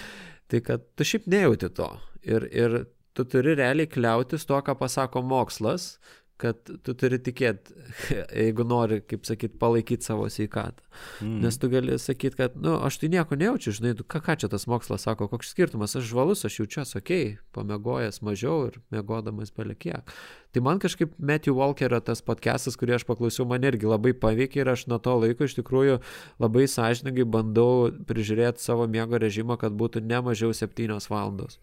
Tai 0.50 0.60
kad 0.66 0.84
tu 0.98 1.06
šiaip 1.06 1.30
nejauti 1.30 1.70
to. 1.76 1.88
Ir, 2.26 2.48
ir 2.50 2.78
tu 3.14 3.24
turi 3.30 3.54
realiai 3.58 3.88
kliautis 3.90 4.46
to, 4.48 4.58
ką 4.66 4.74
pasako 4.80 5.22
mokslas, 5.24 5.94
kad 6.40 6.58
tu 6.66 6.94
turi 6.98 7.18
tikėti, 7.22 7.74
jeigu 8.42 8.66
nori, 8.66 8.98
kaip 9.06 9.26
sakyt, 9.28 9.54
palaikyti 9.60 10.06
savo 10.06 10.26
sveikatą. 10.32 10.82
Mm. 11.22 11.36
Nes 11.44 11.58
tu 11.60 11.70
gali 11.70 11.98
sakyti, 12.00 12.38
kad, 12.40 12.56
na, 12.58 12.64
nu, 12.66 12.74
aš 12.88 12.98
tai 13.02 13.10
nieko 13.12 13.38
nejaučiu, 13.38 13.74
žinai, 13.76 13.94
ką, 14.02 14.20
ką 14.24 14.36
čia 14.42 14.50
tas 14.50 14.66
mokslas 14.70 15.06
sako, 15.06 15.28
koks 15.30 15.52
skirtumas, 15.54 15.94
aš 15.98 16.08
žvalus, 16.10 16.44
aš 16.46 16.58
jaučiuosi 16.60 16.98
ok, 17.00 17.12
pamegojęs 17.54 18.20
mažiau 18.26 18.68
ir 18.70 18.80
mėgodamas 18.94 19.54
belekiek. 19.54 20.10
Tai 20.54 20.62
man 20.66 20.82
kažkaip 20.82 21.14
Matthew 21.18 21.56
Walkerio 21.58 21.98
tas 22.02 22.22
podcastas, 22.22 22.78
kurį 22.78 22.98
aš 22.98 23.08
paklausiau, 23.08 23.46
man 23.50 23.66
irgi 23.66 23.90
labai 23.90 24.14
paveikė 24.18 24.62
ir 24.62 24.74
aš 24.74 24.88
nuo 24.90 25.00
to 25.02 25.16
laiko 25.22 25.46
iš 25.46 25.58
tikrųjų 25.58 26.00
labai 26.42 26.66
sąžininkai 26.70 27.26
bandau 27.26 27.90
prižiūrėti 28.06 28.62
savo 28.62 28.86
miego 28.90 29.18
režimą, 29.22 29.58
kad 29.58 29.74
būtų 29.74 30.02
ne 30.06 30.22
mažiau 30.30 30.54
7 30.54 30.98
valandos. 31.10 31.58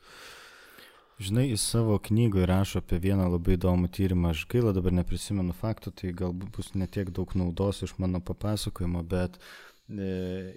Žinai, 1.22 1.50
jis 1.50 1.62
savo 1.62 2.00
knygoje 2.00 2.46
rašo 2.50 2.80
apie 2.82 2.98
vieną 2.98 3.28
labai 3.30 3.54
įdomų 3.54 3.92
tyrimą, 3.94 4.32
aš 4.34 4.48
gaila 4.50 4.72
dabar 4.74 4.96
neprisimenu 4.98 5.54
faktų, 5.54 5.92
tai 6.00 6.14
galbūt 6.18 6.56
bus 6.56 6.72
netiek 6.74 7.12
daug 7.14 7.36
naudos 7.38 7.84
iš 7.86 7.94
mano 8.02 8.24
papasakojimo, 8.26 9.04
bet 9.12 9.38
e, 9.38 10.08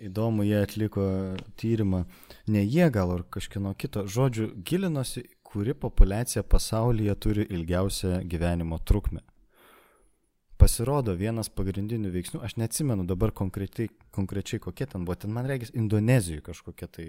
įdomu, 0.08 0.46
jie 0.48 0.62
atliko 0.64 1.04
tyrimą, 1.60 2.06
ne 2.48 2.64
jie 2.64 2.88
gal 2.96 3.12
ar 3.18 3.26
kažkieno 3.36 3.74
kito, 3.76 4.06
žodžiu, 4.08 4.54
gilinosi, 4.64 5.26
kuri 5.44 5.76
populiacija 5.76 6.46
pasaulyje 6.48 7.18
turi 7.26 7.44
ilgiausią 7.44 8.22
gyvenimo 8.24 8.80
trukmę. 8.88 9.20
Pasirodo, 10.56 11.12
vienas 11.18 11.52
pagrindinių 11.52 12.08
veiksnių, 12.14 12.40
aš 12.46 12.56
neatsimenu 12.62 13.04
dabar 13.04 13.36
konkrečiai, 13.36 13.90
konkrečiai 14.16 14.64
kokie 14.64 14.88
ten 14.88 15.04
buvo, 15.04 15.18
ten 15.20 15.34
man 15.34 15.50
reikės 15.50 15.74
Indonezijoje 15.76 16.46
kažkokia 16.48 16.88
tai 16.88 17.08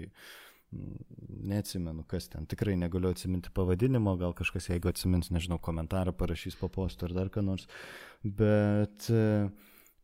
neatsimenu, 0.72 2.02
kas 2.10 2.28
ten, 2.32 2.46
tikrai 2.50 2.74
negaliu 2.78 3.12
atsiminti 3.14 3.52
pavadinimo, 3.54 4.16
gal 4.20 4.34
kažkas, 4.36 4.70
jeigu 4.72 4.90
atsimins, 4.90 5.30
nežinau, 5.34 5.60
komentarą 5.62 6.14
parašys 6.16 6.58
po 6.60 6.68
postu 6.72 7.06
ar 7.06 7.14
dar 7.16 7.30
ką 7.32 7.44
nors, 7.46 7.68
bet 8.24 9.08
uh, 9.14 9.46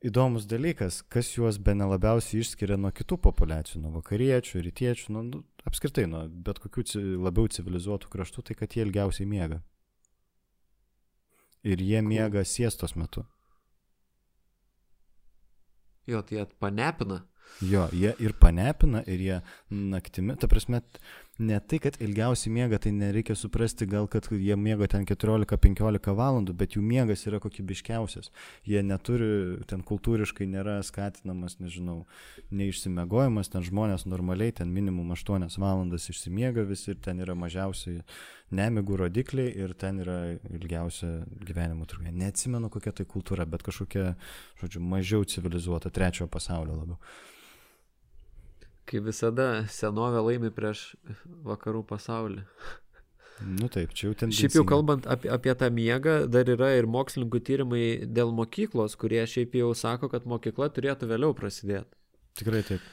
įdomus 0.03 0.47
dalykas, 0.51 1.01
kas 1.13 1.31
juos 1.37 1.59
be 1.63 1.75
nelabiausiai 1.79 2.43
išskiria 2.43 2.79
nuo 2.81 2.91
kitų 2.95 3.19
populiacijų, 3.27 3.83
nuo 3.85 3.93
vakariečių, 3.99 4.63
rytiečių, 4.67 5.13
nu, 5.15 5.25
nu, 5.29 5.43
apskritai 5.69 6.09
nuo 6.11 6.25
bet 6.47 6.59
kokių 6.63 7.03
labiau 7.23 7.51
civilizuotų 7.51 8.11
kraštų, 8.13 8.47
tai 8.49 8.59
kad 8.59 8.75
jie 8.75 8.87
ilgiausiai 8.87 9.29
miega. 9.29 9.63
Ir 11.63 11.83
jie 11.83 12.01
miega 12.03 12.43
siestos 12.43 12.97
metu. 12.99 13.23
Jo, 16.11 16.23
tai 16.27 16.41
jie 16.41 16.47
panepina. 16.59 17.23
Jo, 17.61 17.87
jie 17.95 18.15
ir 18.19 18.33
panepina, 18.41 19.03
ir 19.07 19.21
jie 19.23 19.41
naktimi, 19.71 20.35
ta 20.41 20.49
prasme, 20.51 20.81
ne 21.39 21.59
tai, 21.61 21.79
kad 21.83 21.97
ilgiausiai 22.03 22.53
miega, 22.53 22.79
tai 22.83 22.91
nereikia 22.97 23.37
suprasti 23.39 23.87
gal, 23.89 24.09
kad 24.11 24.27
jie 24.31 24.57
miega 24.59 24.89
ten 24.91 25.07
14-15 25.09 26.15
valandų, 26.19 26.55
bet 26.59 26.77
jų 26.77 26.83
miegas 26.85 27.25
yra 27.29 27.41
kokybiškiausias. 27.43 28.31
Jie 28.69 28.83
neturi, 28.85 29.63
ten 29.71 29.85
kultūriškai 29.87 30.49
nėra 30.51 30.81
skatinamas, 30.87 31.59
nežinau, 31.63 32.03
neišsimiegojimas, 32.51 33.53
ten 33.53 33.67
žmonės 33.67 34.07
normaliai 34.11 34.55
ten 34.59 34.73
minimum 34.75 35.15
8 35.17 35.49
valandas 35.63 36.11
išsimiega 36.13 36.67
visi 36.69 36.93
ir 36.93 37.03
ten 37.03 37.23
yra 37.23 37.37
mažiausiai 37.39 38.03
nemigų 38.53 38.99
rodikliai 39.07 39.53
ir 39.65 39.73
ten 39.79 40.03
yra 40.05 40.19
ilgiausia 40.53 41.23
gyvenimo 41.41 41.87
trukmė. 41.89 42.13
Neatsimenu 42.13 42.69
kokia 42.73 42.93
tai 42.93 43.09
kultūra, 43.09 43.47
bet 43.49 43.65
kažkokia, 43.65 44.13
žodžiu, 44.61 44.83
mažiau 44.85 45.25
civilizuota, 45.25 45.91
trečiojo 45.95 46.29
pasaulio 46.33 46.77
labiau. 46.83 47.01
Kaip 48.89 49.07
visada, 49.07 49.49
senovė 49.71 50.23
laimi 50.27 50.51
prieš 50.55 50.93
vakarų 51.47 51.85
pasaulį. 51.87 52.47
Nu 53.43 53.69
taip, 53.73 53.95
čia 53.97 54.09
jau 54.09 54.17
ten. 54.19 54.33
Šiaip 54.35 54.55
jau 54.59 54.65
kalbant 54.69 55.07
apie, 55.11 55.31
apie 55.33 55.55
tą 55.59 55.69
miegą, 55.75 56.17
dar 56.31 56.49
yra 56.53 56.73
ir 56.79 56.87
mokslininkų 56.91 57.41
tyrimai 57.47 57.85
dėl 58.07 58.31
mokyklos, 58.37 58.95
kurie 59.01 59.23
šiaip 59.27 59.57
jau 59.59 59.73
sako, 59.79 60.11
kad 60.13 60.27
mokykla 60.29 60.69
turėtų 60.75 61.09
vėliau 61.11 61.35
prasidėti. 61.39 61.91
Tikrai 62.39 62.63
taip. 62.69 62.85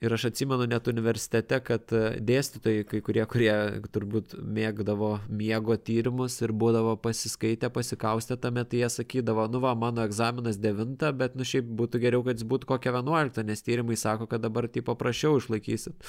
Ir 0.00 0.14
aš 0.16 0.24
atsimenu 0.30 0.64
net 0.64 0.86
universitete, 0.88 1.58
kad 1.60 1.92
e, 1.92 1.98
dėstytojai, 2.24 2.84
kai 2.88 3.02
kurie, 3.04 3.20
kurie 3.28 3.52
turbūt 3.92 4.32
mėgdavo 4.40 5.10
miego 5.28 5.76
tyrimus 5.76 6.38
ir 6.40 6.54
būdavo 6.56 6.94
pasiskaitę, 7.04 7.68
pasikaustę 7.74 8.38
tame, 8.40 8.64
tai 8.64 8.80
jie 8.80 8.88
sakydavo, 8.94 9.44
nu 9.52 9.60
va, 9.60 9.74
mano 9.76 10.00
egzaminas 10.08 10.56
9, 10.56 11.04
bet 11.20 11.36
nu 11.36 11.44
šiaip 11.44 11.68
būtų 11.82 12.00
geriau, 12.00 12.24
kad 12.24 12.40
jis 12.40 12.48
būtų 12.48 12.70
kokia 12.72 12.94
11, 12.96 13.44
nes 13.44 13.66
tyrimai 13.66 14.00
sako, 14.00 14.24
kad 14.30 14.40
dabar 14.40 14.70
tai 14.72 14.80
paprasčiau 14.88 15.36
išlaikysit. 15.36 16.08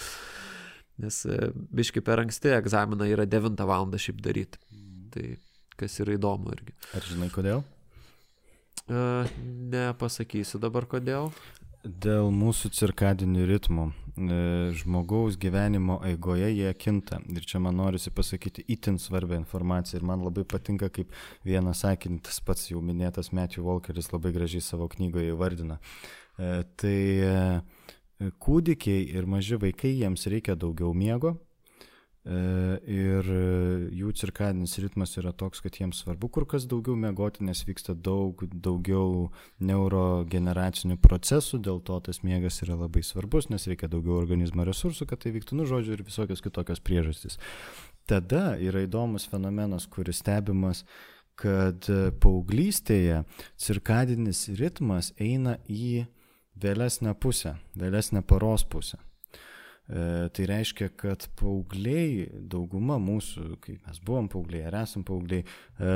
Nes 1.04 1.22
e, 1.28 1.52
biški 1.52 2.00
per 2.08 2.24
anksti 2.24 2.56
egzaminą 2.62 3.12
yra 3.12 3.28
9 3.28 3.68
val. 3.68 3.92
šiaip 3.92 4.24
daryti. 4.24 4.64
Tai 5.12 5.28
kas 5.76 6.00
yra 6.00 6.16
įdomu 6.16 6.56
irgi. 6.56 6.80
Ar 6.96 7.12
žinai 7.12 7.28
kodėl? 7.34 7.66
Uh, 8.88 9.28
nepasakysiu 9.72 10.64
dabar 10.64 10.88
kodėl. 10.88 11.34
Dėl 11.82 12.28
mūsų 12.30 12.70
cirkadinių 12.78 13.46
ritmų 13.50 13.88
e, 13.90 14.36
žmogaus 14.78 15.34
gyvenimo 15.42 15.96
eigoje 16.06 16.52
jie 16.54 16.70
kinta. 16.78 17.18
Ir 17.34 17.42
čia 17.48 17.58
man 17.58 17.80
norisi 17.80 18.14
pasakyti 18.14 18.62
itin 18.70 19.00
svarbią 19.02 19.40
informaciją. 19.42 19.98
Ir 19.98 20.06
man 20.06 20.22
labai 20.22 20.46
patinka, 20.46 20.92
kaip 20.94 21.10
vienas 21.42 21.82
sakintis 21.82 22.38
pats 22.46 22.70
jau 22.70 22.84
minėtas 22.86 23.32
Matthew 23.34 23.66
Walkeris 23.66 24.12
labai 24.14 24.30
gražiai 24.36 24.62
savo 24.62 24.86
knygoje 24.94 25.34
įvardina. 25.34 25.80
E, 26.38 26.52
tai 26.78 27.00
e, 27.26 28.30
kūdikiai 28.46 29.08
ir 29.18 29.26
maži 29.26 29.58
vaikai 29.58 29.96
jiems 29.96 30.30
reikia 30.30 30.54
daugiau 30.54 30.94
miego, 30.94 31.34
ir 32.22 33.26
jų 33.98 34.12
cirkadinis 34.14 34.78
ritmas 34.84 35.16
yra 35.18 35.32
toks, 35.34 35.62
kad 35.66 35.80
jiems 35.80 36.04
svarbu 36.04 36.30
kur 36.30 36.46
kas 36.46 36.68
daugiau 36.70 36.94
mėgoti, 36.94 37.42
nes 37.48 37.64
vyksta 37.66 37.96
daug 37.98 38.44
daugiau 38.54 39.32
neurogeneracinių 39.58 41.00
procesų, 41.02 41.62
dėl 41.66 41.82
to 41.82 41.98
tas 42.06 42.22
miegas 42.22 42.62
yra 42.62 42.78
labai 42.78 43.02
svarbus, 43.02 43.50
nes 43.50 43.66
reikia 43.66 43.90
daugiau 43.90 44.20
organizmo 44.20 44.66
resursų, 44.68 45.10
kad 45.10 45.24
tai 45.26 45.34
vyktų, 45.34 45.58
nu 45.58 45.66
žodžiu, 45.66 45.98
ir 45.98 46.06
visokios 46.06 46.46
kitokios 46.46 46.84
priežastys. 46.86 47.40
Tada 48.06 48.54
yra 48.62 48.86
įdomus 48.86 49.26
fenomenas, 49.32 49.90
kuris 49.90 50.22
stebimas, 50.22 50.86
kad 51.42 51.88
paauglystėje 52.22 53.24
cirkadinis 53.58 54.46
ritmas 54.62 55.10
eina 55.18 55.58
į 55.66 56.06
vėlesnę 56.62 57.16
pusę, 57.18 57.56
vėlesnę 57.74 58.22
paros 58.22 58.68
pusę. 58.70 59.02
E, 59.92 60.30
tai 60.32 60.46
reiškia, 60.48 60.88
kad 60.96 61.26
paaugliai, 61.40 62.30
dauguma 62.52 62.96
mūsų, 63.02 63.58
kai 63.64 63.76
mes 63.84 64.00
buvom 64.08 64.30
paaugliai 64.32 64.70
ar 64.70 64.78
esam 64.86 65.04
paaugliai, 65.08 65.44
e, 65.44 65.96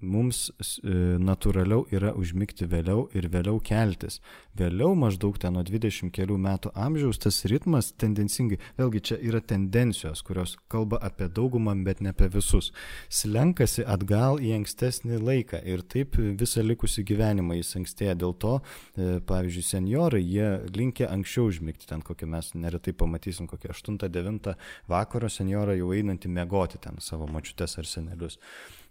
mums 0.00 0.48
e, 0.50 0.92
natūraliau 1.20 1.84
yra 1.92 2.12
užmigti 2.18 2.66
vėliau 2.70 3.06
ir 3.16 3.28
vėliau 3.32 3.60
keltis. 3.64 4.20
Vėliau 4.58 4.94
maždaug 4.98 5.38
ten 5.40 5.54
nuo 5.56 5.62
20 5.66 6.10
kelių 6.14 6.36
metų 6.40 6.72
amžiaus 6.74 7.20
tas 7.22 7.42
ritmas 7.50 7.92
tendencingai, 8.00 8.58
vėlgi 8.78 9.02
čia 9.10 9.18
yra 9.22 9.40
tendencijos, 9.40 10.24
kurios 10.26 10.56
kalba 10.72 10.98
apie 11.04 11.28
daugumą, 11.28 11.76
bet 11.84 12.00
ne 12.00 12.12
apie 12.14 12.30
visus, 12.32 12.72
slenkasi 13.08 13.84
atgal 13.86 14.40
į 14.42 14.54
ankstesnį 14.58 15.20
laiką 15.20 15.62
ir 15.68 15.84
taip 15.84 16.18
visą 16.18 16.64
likusį 16.66 17.06
gyvenimą 17.12 17.60
jis 17.60 17.76
ankstėja. 17.82 18.16
Dėl 18.20 18.34
to, 18.42 18.56
e, 18.96 19.20
pavyzdžiui, 19.26 19.66
seniorai, 19.68 20.22
jie 20.24 20.50
linkia 20.74 21.10
anksčiau 21.14 21.48
užmigti, 21.52 21.88
ten 21.90 22.04
kokią 22.04 22.28
mes 22.30 22.52
neretai 22.54 22.96
pamatysim, 22.96 23.48
kokią 23.50 23.72
8-9 23.76 24.54
vakaro 24.90 25.30
senjorą 25.30 25.78
jau 25.78 25.94
einantį 25.94 26.32
mėgoti 26.34 26.80
ten 26.82 27.00
savo 27.04 27.28
mačiutės 27.30 27.78
ar 27.80 27.88
senelius. 27.88 28.38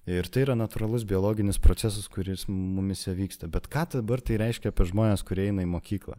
Ir 0.08 0.30
tai 0.32 0.46
yra 0.46 0.56
natūralus 0.58 1.04
biologinis 1.08 1.60
procesas, 1.62 2.08
kuris 2.12 2.48
mumise 2.48 3.12
vyksta. 3.18 3.50
Bet 3.52 3.68
ką 3.72 3.86
dabar 4.00 4.24
tai 4.24 4.40
reiškia 4.42 4.72
apie 4.72 4.88
žmonės, 4.90 5.26
kurie 5.28 5.50
eina 5.50 5.66
į 5.66 5.70
mokyklą? 5.76 6.18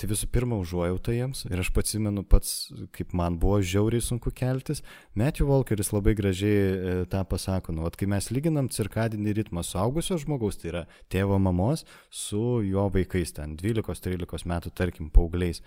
Tai 0.00 0.08
visų 0.08 0.26
pirma, 0.32 0.56
užuojauta 0.58 1.12
jiems. 1.14 1.44
Ir 1.46 1.60
aš 1.62 1.68
pats 1.76 1.94
įmenu 1.94 2.24
pats, 2.26 2.72
kaip 2.96 3.12
man 3.14 3.36
buvo 3.38 3.60
žiauriai 3.60 4.02
sunku 4.02 4.32
keltis. 4.34 4.80
Matthew 5.14 5.46
Walkeris 5.50 5.92
labai 5.92 6.14
gražiai 6.18 6.56
e, 6.56 6.94
tą 7.12 7.20
pasako. 7.28 7.74
Nu, 7.76 7.84
at, 7.86 7.98
kai 8.00 8.08
mes 8.10 8.30
lyginam 8.32 8.70
cirkadinį 8.72 9.36
ritmą 9.38 9.62
suaugusio 9.66 10.16
žmogaus, 10.18 10.58
tai 10.58 10.72
yra 10.72 10.82
tėvo 11.12 11.38
mamos, 11.38 11.84
su 12.08 12.62
jo 12.66 12.88
vaikais 12.94 13.36
ten 13.36 13.54
12-13 13.60 14.48
metų, 14.48 14.72
tarkim, 14.80 15.12
paaugliais. 15.12 15.60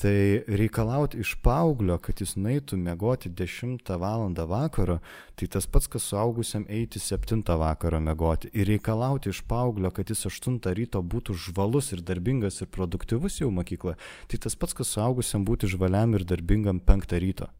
Tai 0.00 0.40
reikalauti 0.48 1.18
iš 1.20 1.34
paauglio, 1.44 1.98
kad 2.00 2.22
jis 2.22 2.30
nueitų 2.40 2.78
mėgoti 2.80 3.28
10 3.36 3.90
val. 4.00 4.22
vakaro, 4.48 4.96
tai 5.36 5.46
tas 5.46 5.66
pats, 5.66 5.90
kas 5.92 6.06
suaugusiam 6.08 6.64
eiti 6.72 6.96
7 6.98 7.44
vakaro 7.44 8.00
mėgoti. 8.00 8.48
Ir 8.56 8.72
reikalauti 8.72 9.28
iš 9.28 9.42
paauglio, 9.44 9.90
kad 9.92 10.08
jis 10.08 10.24
8 10.24 10.72
ryto 10.72 11.04
būtų 11.04 11.36
žvalus 11.36 11.92
ir 11.92 12.00
darbingas 12.00 12.62
ir 12.62 12.72
produktyvus 12.72 13.42
jau 13.42 13.50
mokykloje, 13.50 14.00
tai 14.28 14.38
tas 14.38 14.56
pats, 14.56 14.72
kas 14.72 14.96
suaugusiam 14.96 15.44
būti 15.44 15.68
žvaliam 15.68 16.16
ir 16.16 16.24
darbingam 16.24 16.80
5 16.80 17.20
ryto. 17.20 17.52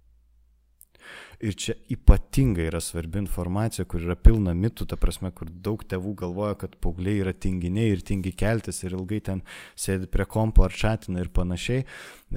Ir 1.41 1.55
čia 1.57 1.73
ypatingai 1.89 2.67
yra 2.69 2.83
svarbi 2.85 3.17
informacija, 3.23 3.87
kur 3.89 4.03
yra 4.05 4.13
pilna 4.13 4.53
mitų, 4.53 4.85
ta 4.91 4.99
prasme, 5.01 5.31
kur 5.33 5.49
daug 5.49 5.81
tėvų 5.89 6.13
galvoja, 6.21 6.59
kad 6.61 6.75
paaugliai 6.85 7.23
yra 7.23 7.33
tinginiai 7.33 7.95
ir 7.95 8.03
tingi 8.05 8.35
keltis 8.37 8.83
ir 8.85 8.93
ilgai 8.99 9.23
ten 9.25 9.41
sėdi 9.73 10.11
prie 10.13 10.27
kompo 10.29 10.67
ar 10.67 10.77
čatina 10.77 11.25
ir 11.25 11.31
panašiai. 11.33 11.87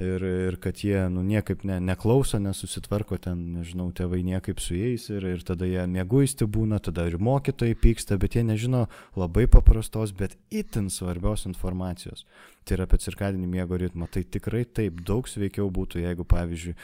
Ir, 0.00 0.24
ir 0.48 0.56
kad 0.58 0.80
jie 0.80 1.04
nu, 1.12 1.20
niekaip 1.22 1.66
ne, 1.68 1.76
neklauso, 1.84 2.40
nesusitvarko 2.42 3.20
ten, 3.28 3.44
nežinau, 3.58 3.90
tėvai 3.94 4.22
niekaip 4.24 4.58
su 4.64 4.74
jais 4.78 5.04
ir, 5.12 5.28
ir 5.36 5.44
tada 5.46 5.68
jie 5.68 5.84
mėguisti 5.84 6.48
būna, 6.48 6.80
tada 6.82 7.04
ir 7.06 7.20
mokytojai 7.20 7.76
pyksta, 7.76 8.18
bet 8.18 8.38
jie 8.38 8.46
nežino 8.48 8.86
labai 9.20 9.44
paprastos, 9.52 10.16
bet 10.16 10.34
itin 10.48 10.88
svarbios 10.90 11.44
informacijos 11.50 12.24
tai 12.64 12.78
yra 12.78 12.86
apie 12.88 12.98
cirkadinį 13.04 13.48
miego 13.50 13.78
ritmą. 13.80 14.08
Tai 14.10 14.24
tikrai 14.36 14.64
taip 14.64 15.00
daug 15.06 15.28
sveikiau 15.30 15.70
būtų, 15.74 16.02
jeigu, 16.04 16.26
pavyzdžiui, 16.28 16.74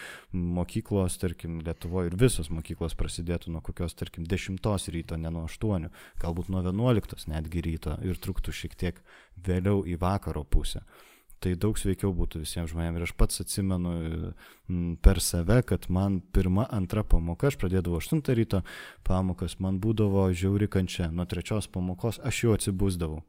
mokyklos, 0.61 1.18
tarkim, 1.22 1.61
Lietuvoje 1.66 2.12
ir 2.12 2.18
visos 2.20 2.51
mokyklos 2.53 2.97
prasidėtų 2.99 3.55
nuo 3.55 3.64
kokios, 3.64 3.97
tarkim, 3.99 4.26
10 4.28 4.91
ryto, 4.95 5.20
ne 5.20 5.33
nuo 5.33 5.47
8, 5.49 5.91
galbūt 6.22 6.51
nuo 6.53 6.64
11 6.64 7.31
netgi 7.33 7.64
ryto 7.66 7.97
ir 8.07 8.20
truktų 8.20 8.55
šiek 8.55 8.76
tiek 8.76 9.01
vėliau 9.47 9.85
į 9.89 9.97
vakaro 10.01 10.45
pusę. 10.45 10.85
Tai 11.41 11.55
daug 11.57 11.78
sveikiau 11.81 12.12
būtų 12.12 12.43
visiems 12.43 12.68
žmonėms. 12.74 12.99
Ir 13.01 13.07
aš 13.07 13.12
pats 13.16 13.41
atsimenu 13.41 13.93
per 15.01 15.22
save, 15.24 15.62
kad 15.64 15.87
man 15.89 16.18
pirma, 16.37 16.66
antra 16.68 17.01
pamoka, 17.01 17.49
aš 17.49 17.57
pradėdavau 17.62 17.97
8 18.03 18.20
ryto 18.37 18.61
pamokas, 19.09 19.57
man 19.57 19.78
būdavo 19.81 20.26
žiauri 20.37 20.68
kančia. 20.68 21.09
Nuo 21.09 21.24
trečios 21.24 21.70
pamokos 21.72 22.20
aš 22.20 22.45
jau 22.45 22.59
atsibūsdavau. 22.59 23.22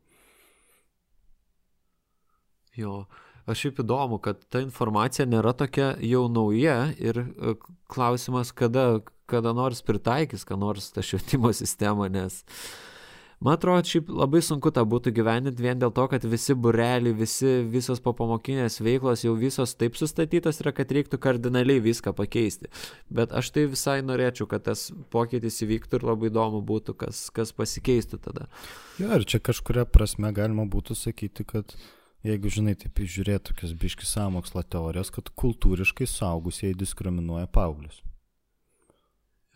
Jo, 2.78 3.06
aš 3.50 3.66
šiaip 3.66 3.82
įdomu, 3.84 4.22
kad 4.24 4.40
ta 4.50 4.62
informacija 4.64 5.28
nėra 5.28 5.56
tokia 5.58 5.96
jau 6.06 6.28
nauja 6.32 6.94
ir 7.00 7.24
e, 7.26 7.56
klausimas, 7.92 8.54
kada, 8.56 9.02
kada 9.32 9.52
nors 9.58 9.84
pritaikys, 9.84 10.48
ką 10.48 10.60
nors 10.60 10.94
tą 10.96 11.04
švietimo 11.04 11.52
sistemą, 11.62 12.08
nes 12.12 12.42
Man 13.42 13.56
atrodo, 13.58 13.82
šiaip 13.90 14.10
labai 14.14 14.38
sunku 14.46 14.70
tą 14.70 14.84
būtų 14.86 15.16
gyveninti 15.18 15.64
vien 15.66 15.80
dėl 15.82 15.90
to, 15.98 16.04
kad 16.12 16.26
visi 16.30 16.54
bureliai, 16.54 17.14
visi, 17.18 17.64
visos 17.74 17.98
popamokinės 18.06 18.78
veiklos 18.86 19.24
jau 19.26 19.32
visos 19.34 19.74
taip 19.74 19.98
sustatytos 19.98 20.62
yra, 20.62 20.70
kad 20.78 20.94
reiktų 20.94 21.18
kardinaliai 21.24 21.82
viską 21.82 22.14
pakeisti. 22.14 22.70
Bet 23.10 23.34
aš 23.34 23.50
tai 23.56 23.64
visai 23.72 23.96
norėčiau, 24.06 24.46
kad 24.52 24.68
tas 24.70 24.92
pokytis 25.10 25.58
įvyktų 25.66 25.98
ir 25.98 26.06
labai 26.12 26.30
įdomu 26.30 26.62
būtų, 26.70 26.94
kas, 27.02 27.24
kas 27.34 27.50
pasikeistų 27.58 28.22
tada. 28.28 28.46
Jo, 29.02 29.10
ir 29.18 29.26
čia 29.26 29.42
kažkuria 29.42 29.88
prasme 29.90 30.30
galima 30.38 30.68
būtų 30.70 31.00
sakyti, 31.02 31.48
kad 31.50 31.74
jeigu, 32.26 32.52
žinai, 32.54 32.76
taip 32.80 33.02
žiūrėti 33.02 33.52
tokias 33.52 33.76
biški 33.78 34.08
samokslo 34.08 34.64
teorijos, 34.64 35.12
kad 35.14 35.32
kultūriškai 35.42 36.08
saugusieji 36.10 36.78
diskriminuoja 36.82 37.50
paauglius. 37.52 38.02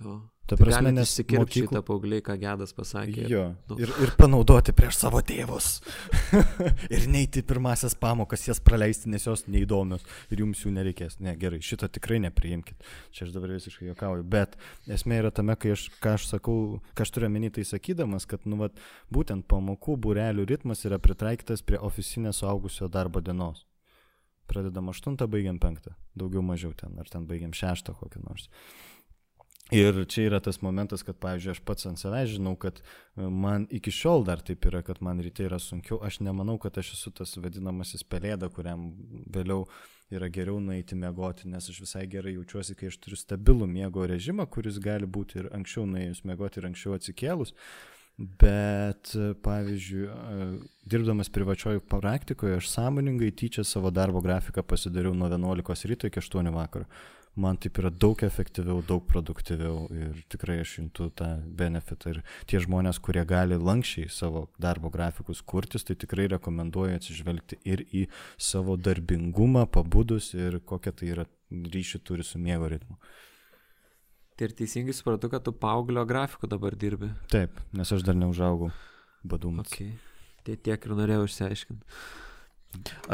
Jo. 0.01 0.21
Ta 0.45 0.53
Tai 0.53 0.61
prasme, 0.61 0.91
galit 0.91 0.93
nes 0.99 1.09
išsikirpti 1.09 1.41
mokyklų- 1.41 1.69
šitą 1.71 1.79
paaugliai, 1.87 2.21
ką 2.21 2.35
gedas 2.37 2.73
pasakė. 2.77 3.23
Jo. 3.31 3.45
nu. 3.69 3.77
Ir, 3.81 3.89
ir 4.05 4.11
panaudoti 4.19 4.75
prieš 4.77 4.99
savo 5.01 5.17
tėvus. 5.25 5.79
ir 6.95 7.07
neiti 7.09 7.41
pirmasias 7.41 7.95
pamokas, 7.97 8.43
jas 8.45 8.61
praleisti, 8.61 9.09
nes 9.09 9.25
jos 9.25 9.47
neįdomios 9.49 10.05
ir 10.29 10.43
jums 10.43 10.61
jų 10.61 10.75
nereikės. 10.75 11.17
Ne, 11.25 11.33
gerai, 11.41 11.63
šito 11.65 11.89
tikrai 11.89 12.19
nepriimkit. 12.27 12.85
Čia 13.09 13.25
aš 13.25 13.33
dabar 13.33 13.55
visiškai 13.55 13.89
juokauju. 13.89 14.27
Bet 14.37 14.53
esmė 14.85 15.23
yra 15.23 15.33
tame, 15.33 15.57
kai 15.57 15.73
aš, 15.73 15.87
ką 16.03 16.13
aš 16.19 16.29
sakau, 16.35 16.57
ką 16.93 17.07
aš 17.07 17.15
turiu 17.17 17.33
menį 17.33 17.55
tai 17.57 17.65
sakydamas, 17.65 18.29
kad, 18.29 18.45
nu, 18.45 18.61
vat, 18.61 18.77
būtent 19.09 19.49
pamokų 19.49 19.97
būrelių 20.05 20.45
ritmas 20.53 20.85
yra 20.85 21.01
pritaikytas 21.01 21.65
prie 21.65 21.81
oficinės 21.81 22.43
suaugusio 22.45 22.85
darbo 22.93 23.17
dienos. 23.17 23.65
Pradedam 24.45 24.91
8, 24.93 25.17
baigiam 25.25 25.57
5. 25.57 25.89
Daugiau 26.13 26.43
mažiau 26.45 26.69
ten, 26.77 26.93
ar 27.01 27.09
ten 27.09 27.25
baigiam 27.25 27.49
6 27.49 27.89
kokį 27.97 28.21
nors. 28.27 28.45
Ir 29.73 30.03
čia 30.05 30.27
yra 30.27 30.37
tas 30.45 30.59
momentas, 30.61 31.01
kad, 31.01 31.17
pavyzdžiui, 31.17 31.55
aš 31.55 31.59
pats 31.65 31.87
ant 31.89 31.97
savęs 31.97 32.35
žinau, 32.35 32.53
kad 32.61 32.83
e, 32.83 33.25
man 33.25 33.63
iki 33.73 33.89
šiol 33.89 34.21
dar 34.27 34.43
taip 34.45 34.67
yra, 34.69 34.83
kad 34.85 35.01
man 35.01 35.17
ryte 35.25 35.47
yra 35.47 35.57
sunkiau. 35.57 35.97
Aš 36.05 36.19
nemanau, 36.21 36.59
kad 36.61 36.77
aš 36.77 36.91
esu 36.93 37.09
tas 37.17 37.33
vadinamasis 37.41 38.05
pelėda, 38.05 38.51
kuriam 38.53 38.91
vėliau 39.33 39.63
yra 40.13 40.29
geriau 40.29 40.59
nueiti 40.61 40.93
miegoti, 40.93 41.49
nes 41.49 41.71
aš 41.71 41.81
visai 41.81 42.05
gerai 42.05 42.35
jaučiuosi, 42.35 42.77
kai 42.77 42.91
aš 42.91 42.99
turiu 43.01 43.17
stabilų 43.17 43.65
miego 43.71 44.05
režimą, 44.05 44.45
kuris 44.53 44.77
gali 44.77 45.09
būti 45.09 45.41
ir 45.41 45.49
anksčiau 45.57 45.89
nuėjus 45.89 46.21
miegoti, 46.29 46.61
ir 46.61 46.69
anksčiau 46.69 46.93
atsikėlus. 46.99 47.57
Bet, 48.15 49.15
e, 49.17 49.33
pavyzdžiui, 49.49 50.05
e, 50.05 50.47
dirbdamas 50.93 51.33
privačioje 51.33 51.81
praktikoje, 51.89 52.61
aš 52.61 52.69
sąmoningai 52.77 53.33
tyčia 53.33 53.65
savo 53.65 53.89
darbo 53.89 54.21
grafiką 54.21 54.61
pasidariau 54.61 55.17
nuo 55.17 55.33
11 55.33 55.89
ryto 55.89 56.13
iki 56.13 56.21
8 56.21 56.53
vakaro 56.53 56.85
man 57.35 57.59
taip 57.59 57.79
yra 57.81 57.91
daug 57.91 58.21
efektyviau, 58.23 58.81
daug 58.87 59.03
produktyviau 59.09 59.85
ir 59.93 60.23
tikrai 60.31 60.59
aš 60.63 60.77
juntu 60.79 61.09
tą 61.19 61.29
benefitą. 61.59 62.15
Ir 62.15 62.21
tie 62.49 62.61
žmonės, 62.63 63.01
kurie 63.03 63.25
gali 63.27 63.59
lankščiai 63.59 64.09
savo 64.11 64.45
darbo 64.61 64.91
grafikus 64.93 65.43
kurtis, 65.43 65.85
tai 65.87 65.97
tikrai 65.99 66.29
rekomenduoju 66.35 66.97
atsižvelgti 66.99 67.59
ir 67.67 67.85
į 67.91 68.05
savo 68.37 68.77
darbingumą, 68.79 69.65
pabudus 69.67 70.33
ir 70.37 70.61
kokią 70.63 70.95
tai 70.95 71.13
yra 71.13 71.27
ryšį 71.51 72.03
turi 72.07 72.25
su 72.25 72.41
miego 72.41 72.69
ritmu. 72.71 72.97
Tai 74.35 74.49
ir 74.49 74.55
teisingai 74.59 74.95
supratau, 74.95 75.29
kad 75.31 75.45
tu 75.45 75.53
paauglio 75.55 76.03
grafiku 76.07 76.47
dabar 76.51 76.75
dirbi. 76.75 77.07
Taip, 77.31 77.55
nes 77.71 77.91
aš 77.95 78.03
dar 78.03 78.17
neužaugau 78.19 78.71
badumas. 79.23 79.71
Okay. 79.71 79.95
Tai 80.45 80.57
tiek 80.59 80.87
ir 80.87 80.95
norėjau 80.99 81.27
išsiaiškinti. 81.29 81.99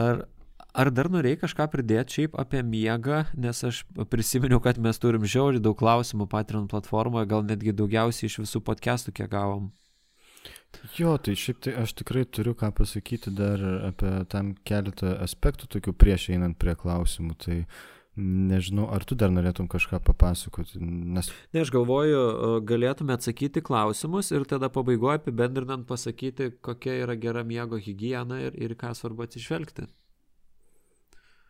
Ar, 0.01 0.25
ar 0.73 0.91
dar 0.91 1.09
norėjai 1.11 1.41
kažką 1.43 1.67
pridėti 1.73 2.17
šiaip 2.17 2.39
apie 2.39 2.63
miegą, 2.63 3.25
nes 3.35 3.63
aš 3.67 3.83
prisiminiau, 4.11 4.61
kad 4.63 4.79
mes 4.81 4.99
turim 5.01 5.27
žiauriai 5.27 5.63
daug 5.63 5.77
klausimų 5.79 6.27
Patreon 6.31 6.67
platformoje, 6.71 7.29
gal 7.31 7.45
netgi 7.47 7.75
daugiausiai 7.75 8.31
iš 8.31 8.41
visų 8.45 8.63
podcastų, 8.67 9.15
kiek 9.19 9.31
gavom. 9.31 9.71
Jo, 10.97 11.17
tai 11.21 11.35
šiaip 11.37 11.59
tai 11.61 11.73
aš 11.83 11.93
tikrai 11.99 12.23
turiu 12.25 12.53
ką 12.57 12.71
pasakyti 12.73 13.33
dar 13.35 13.61
apie 13.91 14.11
tam 14.31 14.53
keletą 14.67 15.17
aspektų, 15.25 15.67
tokių 15.75 15.93
prieš 15.93 16.29
einant 16.33 16.57
prie 16.57 16.73
klausimų. 16.79 17.35
Tai 17.43 17.57
nežinau, 18.21 18.87
ar 18.91 19.05
tu 19.07 19.15
dar 19.15 19.31
norėtum 19.31 19.69
kažką 19.71 20.01
papasakoti, 20.03 20.79
nes 20.81 21.29
Ne, 21.53 21.61
aš 21.63 21.71
galvoju, 21.75 22.23
galėtume 22.67 23.15
atsakyti 23.15 23.63
klausimus 23.63 24.31
ir 24.35 24.47
tada 24.47 24.71
pabaigoje 24.73 25.21
apibendrinant 25.21 25.87
pasakyti, 25.87 26.51
kokia 26.63 26.97
yra 27.05 27.15
gera 27.15 27.43
miego 27.47 27.79
higiena 27.79 28.41
ir, 28.47 28.55
ir 28.59 28.75
ką 28.79 28.95
svarbu 28.97 29.27
atsižvelgti. 29.27 29.87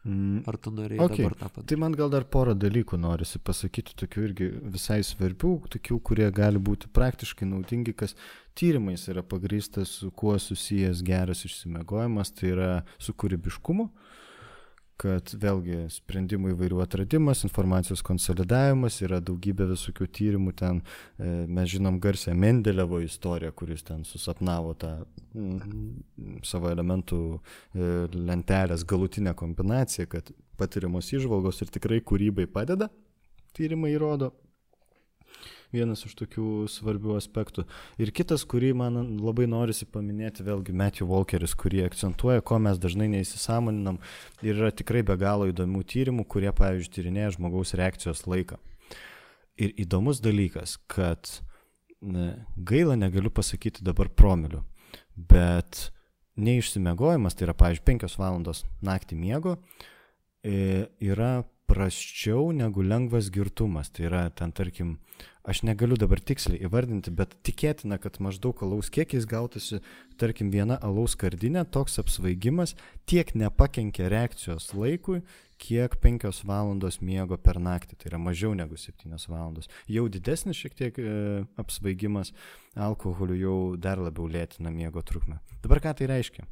Mm, 0.02 0.40
Ar 0.50 0.58
tu 0.58 0.72
norėjai 0.74 1.04
Okay. 1.06 1.18
dabar 1.22 1.36
tą 1.38 1.48
padaryti? 1.50 1.68
Tai 1.70 1.78
man 1.78 1.94
gal 1.94 2.10
dar 2.10 2.24
porą 2.26 2.56
dalykų 2.58 2.98
norisi 2.98 3.38
pasakyti, 3.38 3.94
tokių 4.02 4.24
irgi 4.26 4.48
visai 4.74 5.04
svarbių, 5.06 5.52
tokių, 5.76 6.00
kurie 6.02 6.26
gali 6.34 6.58
būti 6.58 6.90
praktiškai 6.90 7.46
naudingi, 7.46 7.94
kas 7.94 8.16
tyrimais 8.58 9.06
yra 9.14 9.22
pagrįstas, 9.22 9.94
su 10.02 10.10
kuo 10.12 10.34
susijęs 10.42 11.04
geras 11.06 11.46
išsimiegojimas, 11.46 12.34
tai 12.34 12.50
yra 12.56 12.72
su 12.98 13.14
kūrybiškumu, 13.14 13.92
kad 15.02 15.32
vėlgi 15.42 15.88
sprendimų 15.90 16.52
įvairių 16.54 16.82
atradimas, 16.84 17.42
informacijos 17.48 18.04
konsolidavimas, 18.06 19.00
yra 19.02 19.18
daugybė 19.24 19.66
visokių 19.72 20.08
tyrimų, 20.18 20.54
ten 20.60 20.82
e, 20.82 21.32
mes 21.50 21.72
žinom 21.74 21.98
garsę 22.04 22.36
Mendelevo 22.38 23.00
istoriją, 23.02 23.54
kuris 23.58 23.82
ten 23.88 24.06
susapnavo 24.06 24.76
tą 24.82 24.92
mm, 25.34 26.44
savo 26.46 26.70
elementų 26.70 27.22
e, 27.34 27.90
lentelės 28.14 28.86
galutinę 28.86 29.34
kombinaciją, 29.38 30.06
kad 30.12 30.30
patiriamos 30.62 31.10
išvalgos 31.16 31.64
ir 31.66 31.74
tikrai 31.74 32.02
kūrybai 32.06 32.46
padeda, 32.52 32.92
tyrimai 33.58 33.96
įrodo. 33.96 34.32
Vienas 35.72 36.02
iš 36.04 36.18
tokių 36.20 36.66
svarbių 36.68 37.14
aspektų. 37.16 37.64
Ir 38.02 38.12
kitas, 38.16 38.44
kurį 38.50 38.74
man 38.76 38.98
labai 39.24 39.46
norisi 39.48 39.88
paminėti, 39.88 40.44
vėlgi 40.44 40.76
Matthew 40.76 41.08
Walkeris, 41.08 41.54
kurį 41.56 41.86
akcentuoja, 41.86 42.44
ko 42.44 42.60
mes 42.60 42.82
dažnai 42.82 43.08
neįsisamoninam. 43.14 44.02
Ir 44.44 44.58
yra 44.58 44.74
tikrai 44.76 45.06
be 45.08 45.16
galo 45.22 45.48
įdomių 45.48 45.86
tyrimų, 45.94 46.26
kurie, 46.28 46.52
pavyzdžiui, 46.58 46.92
tyrinėja 46.98 47.38
žmogaus 47.38 47.72
reakcijos 47.80 48.26
laiką. 48.28 48.60
Ir 49.62 49.72
įdomus 49.80 50.20
dalykas, 50.24 50.76
kad 50.92 51.40
ne, 52.02 52.34
gaila 52.58 52.98
negaliu 53.00 53.32
pasakyti 53.32 53.86
dabar 53.88 54.12
promilių, 54.12 54.66
bet 55.16 55.88
neišsimiegojimas, 56.42 57.36
tai 57.38 57.48
yra, 57.48 57.56
pavyzdžiui, 57.56 57.88
5 57.94 58.20
valandos 58.20 58.66
naktį 58.84 59.20
miego, 59.24 59.56
e, 60.44 60.88
yra 61.00 61.42
prasčiau 61.72 62.52
negu 62.56 62.84
lengvas 62.84 63.30
girtumas. 63.32 63.92
Tai 63.94 64.08
yra 64.10 64.24
ten, 64.36 64.52
tarkim, 64.52 64.98
aš 65.48 65.64
negaliu 65.66 65.98
dabar 65.98 66.22
tiksliai 66.22 66.62
įvardinti, 66.68 67.14
bet 67.14 67.34
tikėtina, 67.46 67.98
kad 68.02 68.20
maždaug 68.22 68.62
alaus 68.66 68.92
kiekiais 68.94 69.26
gautųsi, 69.30 69.82
tarkim, 70.22 70.52
viena 70.54 70.78
alaus 70.86 71.16
skardinė, 71.18 71.64
toks 71.74 71.98
apsvaigimas 72.02 72.76
tiek 73.10 73.34
nepakenkia 73.38 74.10
reakcijos 74.12 74.72
laikui, 74.78 75.22
kiek 75.62 75.98
5 76.02 76.42
valandos 76.48 77.00
miego 77.06 77.38
per 77.38 77.60
naktį. 77.62 77.98
Tai 77.98 78.10
yra 78.12 78.22
mažiau 78.22 78.56
negu 78.58 78.78
7 78.78 79.14
valandos. 79.30 79.70
Jau 79.90 80.08
didesnis 80.10 80.58
šiek 80.58 80.78
tiek 80.78 80.98
e, 80.98 81.12
apsvaigimas 81.62 82.34
alkoholiu 82.76 83.38
jau 83.38 83.58
dar 83.78 84.02
labiau 84.02 84.30
lėtina 84.30 84.74
miego 84.74 85.04
trukmę. 85.06 85.38
Dabar 85.62 85.84
ką 85.84 85.94
tai 86.00 86.10
reiškia? 86.10 86.48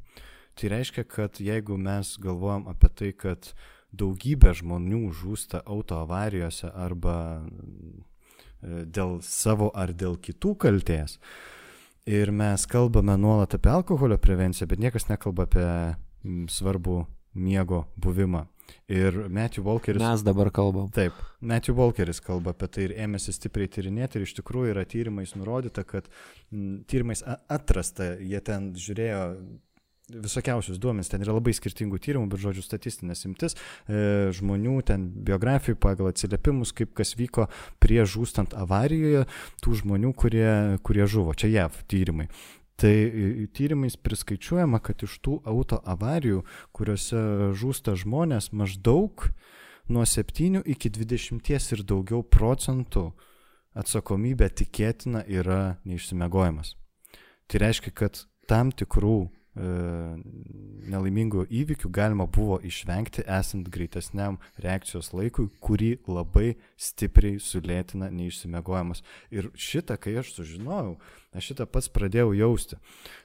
Tai 0.58 0.70
reiškia, 0.74 1.06
kad 1.08 1.40
jeigu 1.42 1.78
mes 1.78 2.16
galvojam 2.22 2.66
apie 2.70 2.90
tai, 2.94 3.10
kad 3.16 3.52
daugybė 3.90 4.52
žmonių 4.60 5.08
žūsta 5.18 5.64
autoavarijose 5.66 6.70
arba 6.70 7.16
dėl 8.62 9.18
savo 9.24 9.70
ar 9.74 9.92
dėl 9.96 10.18
kitų 10.20 10.54
kalties. 10.66 11.18
Ir 12.10 12.32
mes 12.32 12.64
kalbame 12.66 13.16
nuolat 13.20 13.54
apie 13.54 13.70
alkoholio 13.70 14.18
prevenciją, 14.18 14.68
bet 14.70 14.80
niekas 14.82 15.08
nekalba 15.10 15.46
apie 15.46 15.66
svarbų 16.50 17.04
miego 17.34 17.84
buvimą. 18.00 18.46
Ir 18.90 19.28
Matthew 19.28 19.64
Walkeris. 19.66 20.02
Mes 20.02 20.22
dabar 20.22 20.50
kalbam. 20.54 20.88
Taip, 20.94 21.16
Matthew 21.40 21.74
Walkeris 21.78 22.20
kalba 22.22 22.54
apie 22.54 22.68
tai 22.70 22.84
ir 22.86 22.94
ėmėsi 23.06 23.34
stipriai 23.34 23.70
tyrinėti 23.70 24.18
ir 24.18 24.26
iš 24.26 24.36
tikrųjų 24.38 24.74
yra 24.74 24.84
tyrimais 24.86 25.34
nurodyta, 25.38 25.84
kad 25.86 26.06
tyrimais 26.90 27.24
atrasta, 27.26 28.12
jie 28.18 28.40
ten 28.46 28.70
žiūrėjo 28.78 29.24
visokiausius 30.24 30.80
duomenys, 30.82 31.10
ten 31.12 31.22
yra 31.24 31.34
labai 31.36 31.54
skirtingų 31.56 32.00
tyrimų, 32.02 32.30
bet 32.32 32.42
žodžiu 32.42 32.64
statistinės 32.64 33.24
imtis 33.28 33.56
e, 33.56 34.30
žmonių, 34.36 34.76
ten 34.88 35.08
biografijų 35.26 35.78
pagal 35.80 36.10
atsiliepimus, 36.10 36.74
kaip 36.76 36.94
kas 36.98 37.14
vyko 37.18 37.48
prie 37.82 38.02
žūstant 38.04 38.56
avarijoje, 38.58 39.26
tų 39.64 39.76
žmonių, 39.82 40.14
kurie, 40.18 40.50
kurie 40.86 41.06
žuvo. 41.10 41.34
Čia 41.34 41.52
JAV 41.54 41.82
tyrimai. 41.90 42.28
Tai 42.80 42.92
e, 42.92 43.46
tyrimais 43.52 43.98
priskaičiuojama, 44.00 44.80
kad 44.84 45.02
iš 45.04 45.18
tų 45.24 45.40
auto 45.48 45.80
avarijų, 45.84 46.44
kuriuose 46.76 47.24
žūsta 47.60 47.96
žmonės, 48.00 48.52
maždaug 48.56 49.28
nuo 49.90 50.06
7 50.06 50.62
iki 50.64 50.92
20 50.92 51.74
ir 51.76 51.82
daugiau 51.84 52.22
procentų 52.24 53.10
atsakomybė 53.76 54.48
tikėtina 54.62 55.24
yra 55.28 55.76
neišsimiegojimas. 55.84 56.74
Tai 57.50 57.60
reiškia, 57.64 57.92
kad 57.94 58.24
tam 58.50 58.70
tikrų 58.74 59.28
nelaimingų 59.58 61.44
įvykių 61.50 61.90
galima 61.90 62.26
buvo 62.30 62.60
išvengti 62.62 63.24
esant 63.26 63.68
greitesniam 63.72 64.38
reakcijos 64.62 65.10
laikui, 65.12 65.48
kurį 65.62 65.96
labai 66.06 66.54
stipriai 66.78 67.40
sulėtina 67.42 68.12
neišsimiegojimas. 68.14 69.02
Ir 69.34 69.50
šitą, 69.58 69.98
kai 69.98 70.14
aš 70.22 70.36
sužinojau, 70.36 70.96
aš 71.34 71.50
šitą 71.50 71.66
pats 71.66 71.90
pradėjau 71.90 72.30
jausti. 72.38 72.78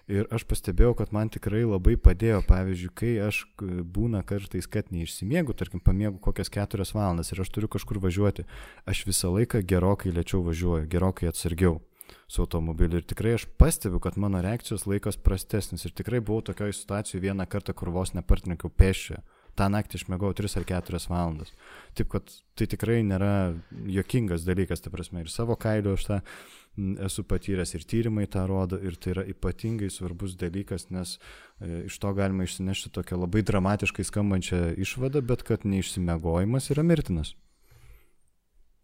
Ir 0.10 0.26
aš 0.34 0.48
pastebėjau, 0.50 0.96
kad 0.98 1.14
man 1.14 1.30
tikrai 1.34 1.64
labai 1.66 1.96
padėjo, 1.98 2.42
pavyzdžiui, 2.50 2.94
kai 2.98 3.14
aš 3.26 3.46
būna 3.62 4.26
kartais, 4.26 4.66
kad 4.66 4.90
neišsimiegu, 4.94 5.54
tarkim, 5.58 5.82
pamiegu 5.82 6.18
kokias 6.22 6.50
keturias 6.54 6.96
valandas 6.98 7.32
ir 7.32 7.42
aš 7.46 7.54
turiu 7.54 7.70
kažkur 7.70 8.02
važiuoti, 8.02 8.50
aš 8.90 9.06
visą 9.10 9.34
laiką 9.34 9.62
gerokai 9.66 10.14
lėčiau 10.14 10.42
važiuoju, 10.46 10.90
gerokai 10.90 11.30
atsargiau 11.30 11.82
su 12.28 12.42
automobiliu. 12.42 13.00
Ir 13.00 13.08
tikrai 13.08 13.36
aš 13.38 13.46
pastebiu, 13.60 14.00
kad 14.04 14.18
mano 14.18 14.42
reakcijos 14.42 14.88
laikas 14.90 15.18
prastesnis. 15.18 15.86
Ir 15.86 15.94
tikrai 15.96 16.20
buvau 16.20 16.42
tokioje 16.50 16.74
situacijoje 16.74 17.24
vieną 17.28 17.48
kartą, 17.50 17.74
kur 17.74 17.94
vos 17.94 18.16
nepartininkau 18.18 18.70
pešioje. 18.70 19.22
Ta 19.56 19.70
naktį 19.72 20.02
išmėgau 20.02 20.34
3 20.36 20.58
ar 20.60 20.66
4 20.68 21.00
valandas. 21.08 21.54
Taip, 21.96 22.10
kad 22.12 22.32
tai 22.60 22.68
tikrai 22.68 23.00
nėra 23.08 23.56
jokingas 23.88 24.44
dalykas, 24.44 24.84
ta 24.84 24.92
prasme, 24.92 25.24
ir 25.24 25.32
savo 25.32 25.56
kailiu 25.56 25.94
aš 25.96 26.08
tą 26.10 26.20
esu 26.76 27.24
patyręs 27.24 27.72
ir 27.78 27.86
tyrimai 27.88 28.26
tą 28.28 28.44
rodo 28.50 28.76
ir 28.84 28.98
tai 29.00 29.14
yra 29.14 29.24
ypatingai 29.32 29.88
svarbus 29.92 30.36
dalykas, 30.36 30.90
nes 30.92 31.16
e, 31.16 31.86
iš 31.88 32.00
to 32.04 32.12
galima 32.18 32.44
išsinešti 32.44 32.92
tokią 32.98 33.22
labai 33.22 33.46
dramatiškai 33.48 34.04
skambančią 34.04 34.62
išvadą, 34.84 35.24
bet 35.24 35.46
kad 35.48 35.64
neišsimiegojimas 35.64 36.72
yra 36.76 36.84
mirtinas. 36.84 37.32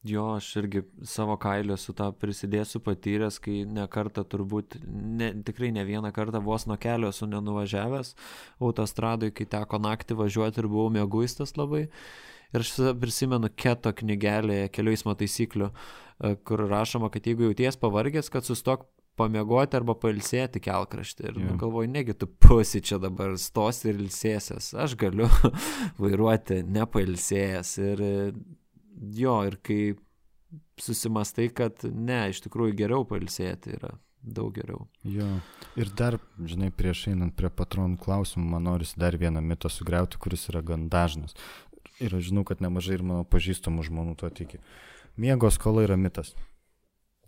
Jo, 0.04 0.24
aš 0.36 0.56
irgi 0.58 0.82
savo 1.06 1.36
kailio 1.38 1.76
su 1.78 1.94
tą 1.94 2.08
prisidėsiu 2.18 2.80
patyręs, 2.82 3.38
kai 3.44 3.60
ne 3.70 3.84
kartą 3.92 4.24
turbūt, 4.26 4.80
ne, 4.90 5.28
tikrai 5.46 5.70
ne 5.76 5.84
vieną 5.86 6.10
kartą 6.16 6.40
vos 6.42 6.66
nuo 6.66 6.78
kelio 6.82 7.12
esu 7.14 7.28
nenuvažiavęs 7.30 8.16
autostradui, 8.66 9.30
kai 9.38 9.46
teko 9.46 9.78
naktį 9.78 10.18
važiuoti 10.24 10.64
ir 10.64 10.68
buvau 10.72 10.90
mėguistas 10.96 11.54
labai. 11.54 11.84
Ir 12.52 12.66
aš 12.66 12.72
prisimenu 13.00 13.52
keto 13.54 13.92
knygelėje 14.00 14.72
kelių 14.74 14.96
eismo 14.96 15.14
taisyklių, 15.20 15.70
e, 15.70 16.34
kur 16.50 16.66
rašoma, 16.72 17.12
kad 17.14 17.30
jeigu 17.30 17.46
jauties 17.52 17.78
pavargęs, 17.80 18.32
kad 18.34 18.48
sustok 18.48 18.88
pamiegoti 19.22 19.78
arba 19.78 19.94
pailsėti 20.02 20.64
kelkraštį. 20.66 21.28
Ir 21.30 21.38
yeah. 21.44 21.60
galvoju, 21.62 21.92
negi 21.94 22.16
tu 22.18 22.26
pusi 22.42 22.82
čia 22.82 22.98
dabar 23.02 23.38
stosi 23.40 23.92
ir 23.92 24.02
ilsėsies. 24.02 24.72
Aš 24.82 24.98
galiu 25.00 25.30
vairuoti 26.02 26.64
nepailsėjęs. 26.66 27.76
Ir 27.86 28.04
jo, 28.92 29.36
ir 29.48 29.58
kai 29.64 29.82
susimastai, 30.82 31.50
kad 31.56 31.84
ne, 31.84 32.26
iš 32.32 32.42
tikrųjų 32.46 32.76
geriau 32.84 33.06
pailsėti 33.08 33.76
yra 33.78 33.94
daug 34.22 34.54
geriau. 34.54 34.86
Jo. 35.08 35.28
Ir 35.80 35.90
dar, 35.98 36.20
žinai, 36.38 36.70
prieš 36.76 37.08
einant 37.12 37.34
prie 37.38 37.50
patronų 37.50 37.98
klausimų, 38.02 38.46
man 38.54 38.68
norisi 38.70 39.00
dar 39.02 39.18
vieną 39.18 39.42
mitą 39.46 39.72
sugriauti, 39.72 40.20
kuris 40.22 40.48
yra 40.52 40.62
gan 40.66 40.88
dažnas. 40.94 41.36
Ir 42.02 42.14
aš 42.18 42.30
žinau, 42.30 42.46
kad 42.46 42.62
nemažai 42.62 43.00
ir 43.00 43.06
mano 43.06 43.26
pažįstamų 43.30 43.88
žmonių 43.90 44.16
to 44.22 44.30
tiki. 44.34 44.62
Miego 45.18 45.50
skola 45.54 45.86
yra 45.86 45.98
mitas. 45.98 46.36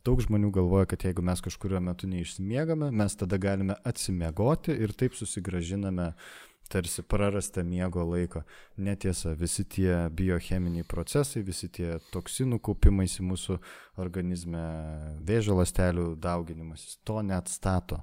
Daug 0.03 0.19
žmonių 0.21 0.49
galvoja, 0.53 0.87
kad 0.91 1.05
jeigu 1.07 1.23
mes 1.23 1.41
kažkurio 1.41 1.79
metu 1.81 2.09
neišsimiegame, 2.11 2.89
mes 2.91 3.15
tada 3.15 3.39
galime 3.39 3.77
atsimiegoti 3.87 4.75
ir 4.75 4.91
taip 4.99 5.15
susigražiname 5.15 6.09
uh, 6.11 6.31
tarsi 6.73 7.03
prarasta 7.05 7.63
miego 7.63 8.03
laiko. 8.09 8.41
Netiesa, 8.77 9.35
visi 9.37 9.65
tie 9.69 10.09
biocheminiai 10.09 10.87
procesai, 10.89 11.43
visi 11.45 11.69
tie 11.69 11.99
toksinų 12.13 12.57
kaupimas 12.65 13.19
į 13.21 13.27
mūsų 13.29 13.57
organizme, 14.01 14.63
vėžio 15.27 15.57
lastelių 15.59 16.13
dauginimas, 16.21 16.97
to 17.05 17.21
neatstato. 17.21 18.01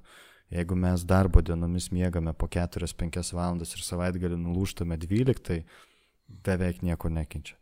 Jeigu 0.51 0.75
mes 0.75 1.03
darbo 1.07 1.43
dienomis 1.43 1.89
miegame 1.95 2.33
po 2.35 2.47
4-5 2.51 3.33
valandas 3.35 3.71
ir 3.75 3.83
savaitgalį 3.87 4.39
nulūštame 4.39 4.97
12, 4.99 5.43
tai 5.47 5.63
beveik 6.47 6.81
nieko 6.83 7.11
nekenčia. 7.11 7.57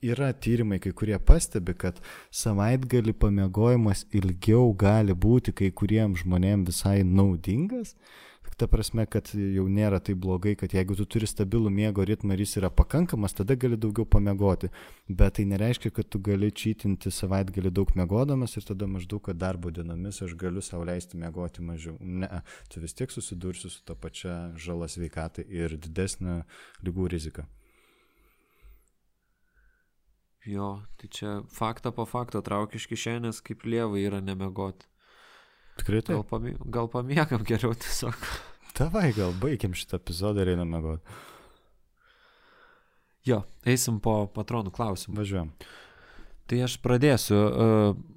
Yra 0.00 0.30
tyrimai, 0.32 0.78
kai 0.80 0.94
kurie 0.96 1.18
pastebi, 1.20 1.74
kad 1.76 1.98
savaitgalį 2.32 3.12
pamiegojimas 3.20 4.06
ilgiau 4.16 4.70
gali 4.80 5.12
būti 5.12 5.52
kai 5.52 5.68
kuriems 5.76 6.22
žmonėms 6.22 6.70
visai 6.70 7.02
naudingas, 7.04 7.92
ta 8.56 8.68
prasme, 8.70 9.06
kad 9.10 9.30
jau 9.34 9.64
nėra 9.70 9.98
taip 10.04 10.20
blogai, 10.22 10.54
kad 10.58 10.74
jeigu 10.74 10.96
tu 10.98 11.06
turi 11.10 11.28
stabilų 11.28 11.72
miego 11.74 12.04
ritmą 12.06 12.36
ir 12.36 12.44
jis 12.44 12.58
yra 12.60 12.70
pakankamas, 12.70 13.34
tada 13.34 13.56
gali 13.58 13.78
daugiau 13.80 14.06
pamiegoti. 14.06 14.70
Bet 15.08 15.38
tai 15.38 15.46
nereiškia, 15.50 15.90
kad 15.94 16.08
tu 16.10 16.20
gali 16.22 16.52
čytinti 16.52 17.12
savaitgalį 17.14 17.72
daug 17.74 17.90
miegodamas 17.98 18.56
ir 18.56 18.68
tada 18.68 18.88
maždaug, 18.90 19.24
kad 19.26 19.40
darbo 19.40 19.72
dienomis 19.74 20.22
aš 20.22 20.36
galiu 20.38 20.62
savo 20.62 20.86
leisti 20.88 21.18
miegoti 21.20 21.64
mažiau. 21.64 21.98
Ne, 22.00 22.30
tu 22.70 22.84
vis 22.84 22.94
tiek 22.94 23.10
susidursi 23.10 23.72
su 23.72 23.82
ta 23.84 23.98
pačia 23.98 24.54
žala 24.56 24.88
sveikatai 24.90 25.46
ir 25.50 25.76
didesnė 25.76 26.42
lygų 26.86 27.10
rizika. 27.16 27.48
Jo, 30.44 30.82
tai 31.00 31.08
čia 31.08 31.38
faktą 31.48 31.90
po 31.96 32.04
fakto 32.04 32.42
traukia 32.44 32.76
iš 32.76 32.84
kišenės, 32.90 33.40
kaip 33.40 33.64
lievai 33.64 34.02
yra 34.04 34.20
nemegoti. 34.20 34.84
Tikrai 35.80 36.02
taip. 36.02 36.16
Gal, 36.16 36.26
pamie, 36.30 36.56
gal 36.76 36.90
pamiegam 36.92 37.46
geriau 37.46 37.74
tiesiog. 37.74 38.18
Tavai, 38.74 39.08
gal 39.14 39.34
baigiam 39.38 39.74
šitą 39.76 40.00
epizodą 40.00 40.42
ir 40.42 40.54
einam 40.54 40.70
mėgoti. 40.74 41.18
Jo, 43.24 43.40
eisim 43.64 44.00
po 44.04 44.24
patronų 44.34 44.72
klausimų. 44.74 45.16
Važiuojam. 45.22 45.52
Tai 46.50 46.58
aš 46.66 46.76
pradėsiu. 46.84 47.38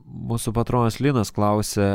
Mūsų 0.07 0.51
patronas 0.55 0.99
Linas 0.99 1.31
klausė, 1.35 1.87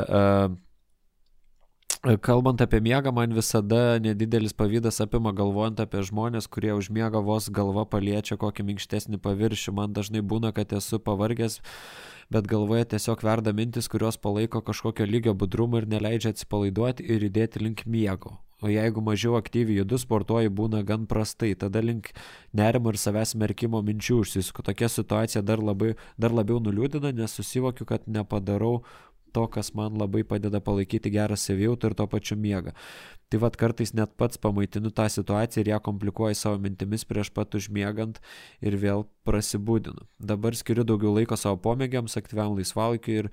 Kalbant 2.02 2.58
apie 2.58 2.80
miegą, 2.82 3.12
man 3.14 3.30
visada 3.30 4.00
nedidelis 4.02 4.50
pavydas 4.58 4.96
apima 5.04 5.30
galvojant 5.38 5.78
apie 5.84 6.00
žmonės, 6.02 6.48
kurie 6.50 6.72
užmiega 6.74 7.20
vos 7.22 7.46
galva 7.46 7.84
paliečia 7.86 8.34
kokį 8.42 8.64
minkštesnį 8.72 9.20
paviršių. 9.22 9.76
Man 9.78 9.94
dažnai 9.94 10.18
būna, 10.18 10.50
kad 10.50 10.74
esu 10.74 10.98
pavargęs, 10.98 11.60
bet 12.26 12.48
galvoje 12.50 12.88
tiesiog 12.96 13.22
verda 13.22 13.52
mintis, 13.54 13.86
kurios 13.86 14.18
palaiko 14.18 14.64
kažkokio 14.66 15.06
lygio 15.06 15.36
budrumą 15.38 15.84
ir 15.84 15.86
neleidžia 15.94 16.32
atsipalaiduoti 16.34 17.06
ir 17.06 17.28
judėti 17.28 17.62
link 17.62 17.86
miego. 17.86 18.40
O 18.62 18.70
jeigu 18.70 19.02
mažiau 19.02 19.38
aktyviai 19.38 19.80
judu, 19.80 19.98
sportuoji 19.98 20.50
būna 20.50 20.82
gan 20.86 21.06
prastai, 21.10 21.52
tada 21.58 21.80
link 21.82 22.10
nerimo 22.54 22.90
ir 22.90 22.98
savęs 22.98 23.36
merkimo 23.38 23.78
minčių 23.82 24.20
užsisuku. 24.22 24.66
Tokia 24.66 24.90
situacija 24.90 25.42
dar, 25.46 25.62
labai, 25.62 25.94
dar 26.18 26.34
labiau 26.34 26.58
nuliūdina, 26.62 27.10
nes 27.14 27.34
susivokiu, 27.38 27.86
kad 27.86 28.06
nepadarau 28.06 28.84
to, 29.32 29.46
kas 29.48 29.72
man 29.78 29.98
labai 29.98 30.22
padeda 30.28 30.60
palaikyti 30.60 31.12
gerą 31.12 31.38
savijautą 31.38 31.90
ir 31.90 31.98
to 31.98 32.06
pačiu 32.06 32.36
miegą. 32.36 32.76
Tai 33.32 33.38
vad 33.40 33.56
kartais 33.56 33.94
net 33.96 34.10
pats 34.20 34.36
pamaitinu 34.36 34.90
tą 34.92 35.06
situaciją 35.08 35.62
ir 35.62 35.68
ją 35.70 35.78
komplikuoju 35.80 36.36
savo 36.36 36.58
mintimis 36.60 37.06
prieš 37.08 37.30
pat 37.32 37.54
užmiegant 37.56 38.20
ir 38.60 38.76
vėl 38.76 39.06
prasibūdinu. 39.24 40.04
Dabar 40.20 40.52
skiriu 40.52 40.84
daugiau 40.84 41.14
laiko 41.16 41.38
savo 41.40 41.56
pomėgiams, 41.64 42.18
aktyviam 42.20 42.52
laisvalaikiu 42.58 43.16
ir 43.22 43.30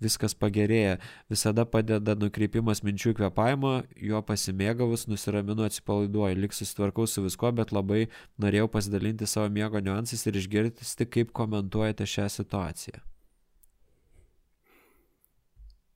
viskas 0.00 0.32
pagerėja. 0.32 0.96
Visada 1.28 1.66
padeda 1.68 2.16
nukreipimas 2.16 2.80
minčių 2.80 3.12
kvepavimo, 3.20 3.74
juo 4.00 4.24
pasimėgavus, 4.24 5.04
nusiraminu, 5.12 5.68
atsipalaiduoju, 5.68 6.40
lik 6.46 6.56
susitvarkau 6.56 7.04
su 7.04 7.28
viskuo, 7.28 7.52
bet 7.52 7.76
labai 7.76 8.06
norėjau 8.40 8.72
pasidalinti 8.72 9.28
savo 9.28 9.52
miego 9.52 9.84
niuansais 9.84 10.24
ir 10.24 10.40
išgirsti, 10.40 11.12
kaip 11.12 11.36
komentuojate 11.36 12.08
šią 12.08 12.30
situaciją. 12.40 13.11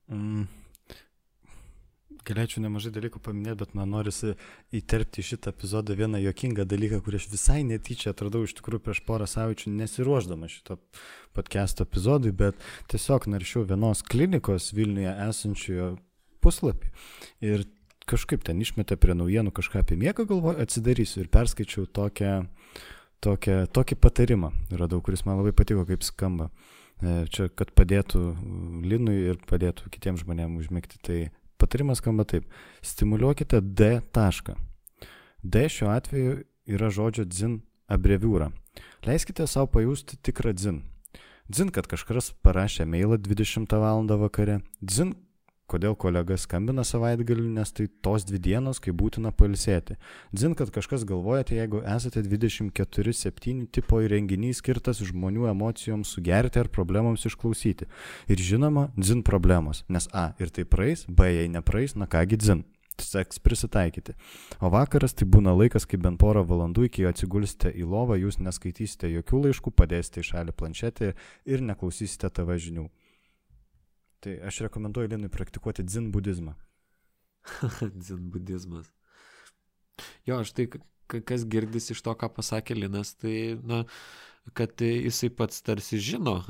Mm. 0.07 0.47
Galėčiau 2.27 2.59
nemažai 2.63 2.91
dalykų 2.91 3.21
paminėti, 3.23 3.59
bet 3.61 3.73
man 3.77 3.93
norisi 3.93 4.33
įterpti 4.75 5.23
šitą 5.23 5.53
epizodą 5.53 5.95
vieną 5.95 6.19
jokingą 6.19 6.65
dalyką, 6.67 6.99
kurį 7.03 7.21
aš 7.21 7.27
visai 7.31 7.61
netyčia 7.67 8.11
atradau 8.11 8.41
iš 8.43 8.57
tikrųjų 8.57 8.83
prieš 8.83 9.01
porą 9.07 9.27
savaičių 9.31 9.71
nesiruoždama 9.77 10.49
šito 10.51 10.75
podcast'o 11.35 11.87
epizodui, 11.87 12.33
bet 12.35 12.59
tiesiog 12.91 13.29
naršiau 13.31 13.63
vienos 13.69 14.03
klinikos 14.03 14.73
Vilniuje 14.75 15.13
esančiojo 15.27 15.93
puslapį. 16.43 16.91
Ir 17.47 17.63
kažkaip 18.07 18.43
ten 18.47 18.59
išmetė 18.63 18.99
prie 18.99 19.15
naujienų 19.15 19.55
kažką 19.55 19.83
apie 19.83 19.99
miegą, 19.99 20.27
galvoju, 20.27 20.59
atsidarysiu 20.63 21.23
ir 21.23 21.31
perskaičiau 21.31 21.87
tokią, 21.87 22.41
tokią, 23.23 23.61
tokį 23.71 23.99
patarimą, 24.03 24.51
radau, 24.75 24.99
kuris 25.03 25.23
man 25.27 25.39
labai 25.39 25.55
patiko, 25.55 25.87
kaip 25.87 26.03
skamba. 26.03 26.51
E, 26.51 26.76
čia, 27.01 27.49
kad 27.53 27.73
padėtų 27.77 28.21
Linui 28.87 29.17
ir 29.29 29.41
padėtų 29.49 29.91
kitiems 29.93 30.23
žmonėms 30.23 30.65
užmėgti. 30.65 31.01
Tai 31.03 31.19
patarimas 31.61 32.01
skamba 32.01 32.25
taip. 32.25 32.47
Stimuliuokite 32.81 33.61
D 33.61 33.99
tašką. 34.15 34.57
D 35.43 35.67
šiuo 35.69 35.91
atveju 35.93 36.39
yra 36.67 36.89
žodžio 36.93 37.27
dzin 37.29 37.59
abreviūra. 37.87 38.51
Leiskite 39.05 39.47
savo 39.47 39.69
pajusti 39.71 40.17
tikrą 40.17 40.53
dzin. 40.57 40.81
Dzin, 41.47 41.69
kad 41.71 41.87
kažkas 41.87 42.33
parašė 42.43 42.85
mailą 42.89 43.17
20 43.23 43.71
val. 43.79 44.03
vakare. 44.19 44.59
Dzin, 44.83 45.15
kodėl 45.71 45.95
kolega 45.99 46.37
skambina 46.39 46.85
savaitgalį, 46.87 47.47
nes 47.57 47.73
tai 47.75 47.87
tos 48.03 48.25
dvi 48.27 48.39
dienos, 48.43 48.79
kai 48.83 48.93
būtina 48.95 49.33
pailsėti. 49.35 49.97
Dzin, 50.31 50.55
kad 50.57 50.71
kažkas 50.75 51.03
galvojate, 51.07 51.57
jeigu 51.59 51.83
esate 51.83 52.23
24-7 52.23 53.67
tipo 53.75 53.99
įrenginys 54.03 54.61
skirtas 54.63 55.03
žmonių 55.03 55.49
emocijoms 55.51 56.15
sugerti 56.15 56.63
ar 56.63 56.71
problemams 56.71 57.27
išklausyti. 57.27 57.89
Ir 58.31 58.41
žinoma, 58.49 58.87
dzin 58.97 59.23
problemos, 59.27 59.83
nes 59.89 60.09
A 60.13 60.31
ir 60.39 60.53
tai 60.53 60.65
praeis, 60.65 61.05
B 61.07 61.29
jei 61.33 61.51
nepraeis, 61.51 61.95
na 61.99 62.07
kągi 62.07 62.39
dzin. 62.39 62.65
seks 62.97 63.39
prisitaikyti. 63.39 64.15
O 64.59 64.71
vakaras 64.73 65.13
tai 65.13 65.27
būna 65.29 65.53
laikas, 65.53 65.85
kai 65.85 65.99
bent 66.01 66.17
porą 66.17 66.41
valandų 66.47 66.87
iki 66.87 67.05
atsigulsite 67.05 67.69
į 67.69 67.85
lovą, 67.85 68.17
jūs 68.17 68.39
neskaitysite 68.41 69.11
jokių 69.11 69.43
laiškų, 69.45 69.73
padėsite 69.77 70.23
į 70.23 70.29
šalį 70.31 70.55
planšetį 70.57 71.11
ir 71.45 71.61
neklausysite 71.61 72.31
TV 72.33 72.57
žinių. 72.57 72.87
Tai 74.23 74.33
aš 74.49 74.63
rekomenduoju 74.65 75.11
Linui 75.11 75.29
praktikuoti 75.29 75.85
dzin 75.85 76.11
budizmą. 76.11 76.55
dzin 78.01 78.29
budizmas. 78.33 78.89
Jo, 80.27 80.41
aš 80.41 80.53
tai, 80.57 80.67
kas 81.07 81.45
girdis 81.49 81.91
iš 81.93 82.01
to, 82.05 82.13
ką 82.17 82.29
pasakė 82.35 82.77
Linas, 82.77 83.13
tai, 83.17 83.55
na, 83.65 83.83
kad 84.57 84.81
jisai 84.83 85.29
pats 85.33 85.63
tarsi 85.65 85.99
žino, 86.03 86.41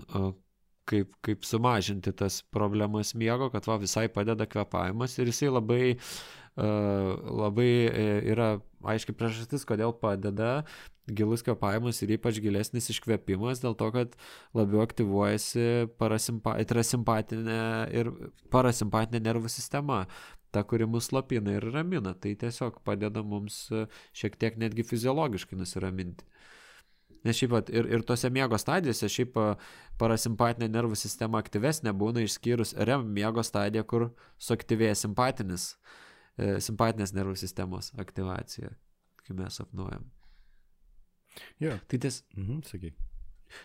kaip, 0.88 1.14
kaip 1.26 1.46
sumažinti 1.48 2.14
tas 2.16 2.42
problemas 2.54 3.14
miego, 3.18 3.52
kad 3.54 3.68
va 3.70 3.78
visai 3.82 4.08
padeda 4.12 4.48
kvepavimas 4.50 5.18
ir 5.20 5.32
jisai 5.32 5.52
labai, 5.52 5.82
uh, 5.96 7.32
labai 7.44 7.72
e, 7.88 8.06
yra 8.34 8.50
aiškiai 8.88 9.18
priežastis, 9.18 9.66
kodėl 9.68 9.96
padeda 10.00 10.62
gilus 11.08 11.44
kvepavimas 11.46 12.02
ir 12.04 12.16
ypač 12.18 12.42
gilesnis 12.44 12.90
iškvėpimas, 12.92 13.62
dėl 13.64 13.78
to, 13.80 13.90
kad 13.96 14.16
labiau 14.58 14.84
aktyvuojasi 14.84 15.88
parasimpatinė 16.00 17.62
ir 17.96 18.12
parasimpatinė 18.54 19.24
nervų 19.30 19.52
sistema 19.52 20.06
ta, 20.52 20.64
kuri 20.68 20.88
mus 20.90 21.10
slopina 21.12 21.56
ir 21.58 21.68
ramina. 21.74 22.14
Tai 22.14 22.34
tiesiog 22.44 22.82
padeda 22.88 23.24
mums 23.24 23.68
šiek 24.18 24.38
tiek 24.40 24.60
netgi 24.60 24.86
fiziologiškai 24.88 25.60
nusiraminti. 25.60 26.28
Nes 27.26 27.40
šiaip 27.40 27.52
pat 27.52 27.70
ir, 27.74 27.88
ir 27.92 28.04
tose 28.08 28.30
miego 28.32 28.60
stadijose 28.62 29.10
šiaip 29.12 29.40
parasimpatinė 30.00 30.70
nervų 30.72 30.96
sistema 31.00 31.42
aktyvesnė 31.44 31.92
būna 31.98 32.24
išskyrus 32.24 32.76
REM 32.78 33.08
miego 33.16 33.44
stadiją, 33.44 33.84
kur 33.90 34.10
suaktyvėja 34.44 34.96
simpatinis, 35.02 35.72
e, 36.38 36.60
simpatinės 36.64 37.16
nervų 37.18 37.36
sistemos 37.40 37.92
aktyvacija, 38.00 38.72
kai 39.26 39.40
mes 39.42 39.60
sapnuojam. 39.60 40.06
Jo. 41.64 41.78
Tai 41.88 42.00
ties... 42.06 42.24
Mhm, 42.38 42.64
sakyk. 42.68 42.96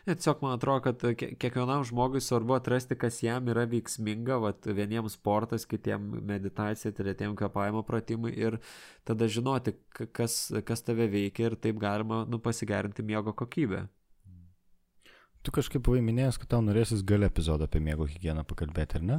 Tiesiog 0.06 0.42
man 0.42 0.54
atrodo, 0.56 0.80
kad 0.84 1.00
kiekvienam 1.18 1.84
žmogui 1.86 2.20
svarbu 2.22 2.54
atrasti, 2.54 2.96
kas 2.98 3.18
jam 3.22 3.48
yra 3.50 3.64
veiksminga, 3.70 4.36
vat, 4.42 4.66
vieniems 4.66 5.16
sportas, 5.18 5.66
kitiems 5.68 6.22
meditacija, 6.28 6.92
tretiems 6.94 7.36
kvepavimo 7.38 7.82
pratimai 7.86 8.32
ir 8.38 8.58
tada 9.08 9.26
žinoti, 9.26 9.74
kas, 10.14 10.36
kas 10.68 10.86
tave 10.86 11.08
veikia 11.10 11.50
ir 11.50 11.58
taip 11.58 11.80
galima 11.82 12.22
nu, 12.28 12.38
pasigerinti 12.42 13.02
miego 13.06 13.34
kokybę. 13.34 13.86
Tu 15.42 15.50
kažkaip 15.50 15.82
buvai 15.82 16.04
minėjęs, 16.06 16.38
kad 16.38 16.52
tau 16.54 16.62
norėsis 16.62 17.02
gal 17.06 17.26
epizodą 17.26 17.66
apie 17.66 17.82
miego 17.82 18.06
higieną 18.06 18.46
pakalbėti, 18.46 19.00
ar 19.00 19.06
ne? 19.08 19.18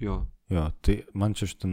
Jo. 0.00 0.20
Jo, 0.50 0.64
tai 0.82 0.96
man 1.14 1.30
čia 1.38 1.46
šitą 1.46 1.68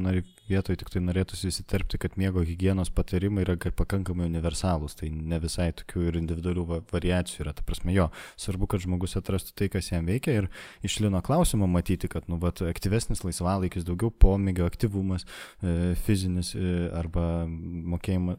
vietoje 0.45 0.78
tik 0.78 0.91
tai 0.93 1.01
norėtųsi 1.01 1.49
įsiterpti, 1.49 1.97
kad 1.97 2.13
miego 2.19 2.43
hygienos 2.45 2.91
patarimai 2.93 3.41
yra 3.41 3.55
pakankamai 3.57 4.28
universalūs, 4.30 4.93
tai 4.99 5.09
ne 5.09 5.39
visai 5.41 5.71
tokių 5.80 6.03
ir 6.11 6.19
individualių 6.19 6.65
variacijų 6.91 7.41
yra. 7.41 7.55
Ta 7.57 7.65
prasme, 7.65 7.95
jo, 7.95 8.05
svarbu, 8.38 8.69
kad 8.69 8.84
žmogus 8.86 9.17
atrastų 9.17 9.55
tai, 9.57 9.69
kas 9.73 9.89
jam 9.89 10.05
veikia 10.05 10.36
ir 10.43 10.49
iš 10.86 10.99
lino 11.01 11.23
klausimo 11.25 11.65
matyti, 11.65 12.09
kad, 12.11 12.30
nu, 12.30 12.38
vat, 12.43 12.61
aktyvesnis 12.69 13.25
laisvalaikis, 13.25 13.88
daugiau 13.88 14.13
pomėgio, 14.13 14.69
aktyvumas, 14.69 15.25
e, 15.25 15.95
fizinis 16.05 16.53
e, 16.53 16.75
arba 17.01 17.47
mokėjimas, 17.49 18.38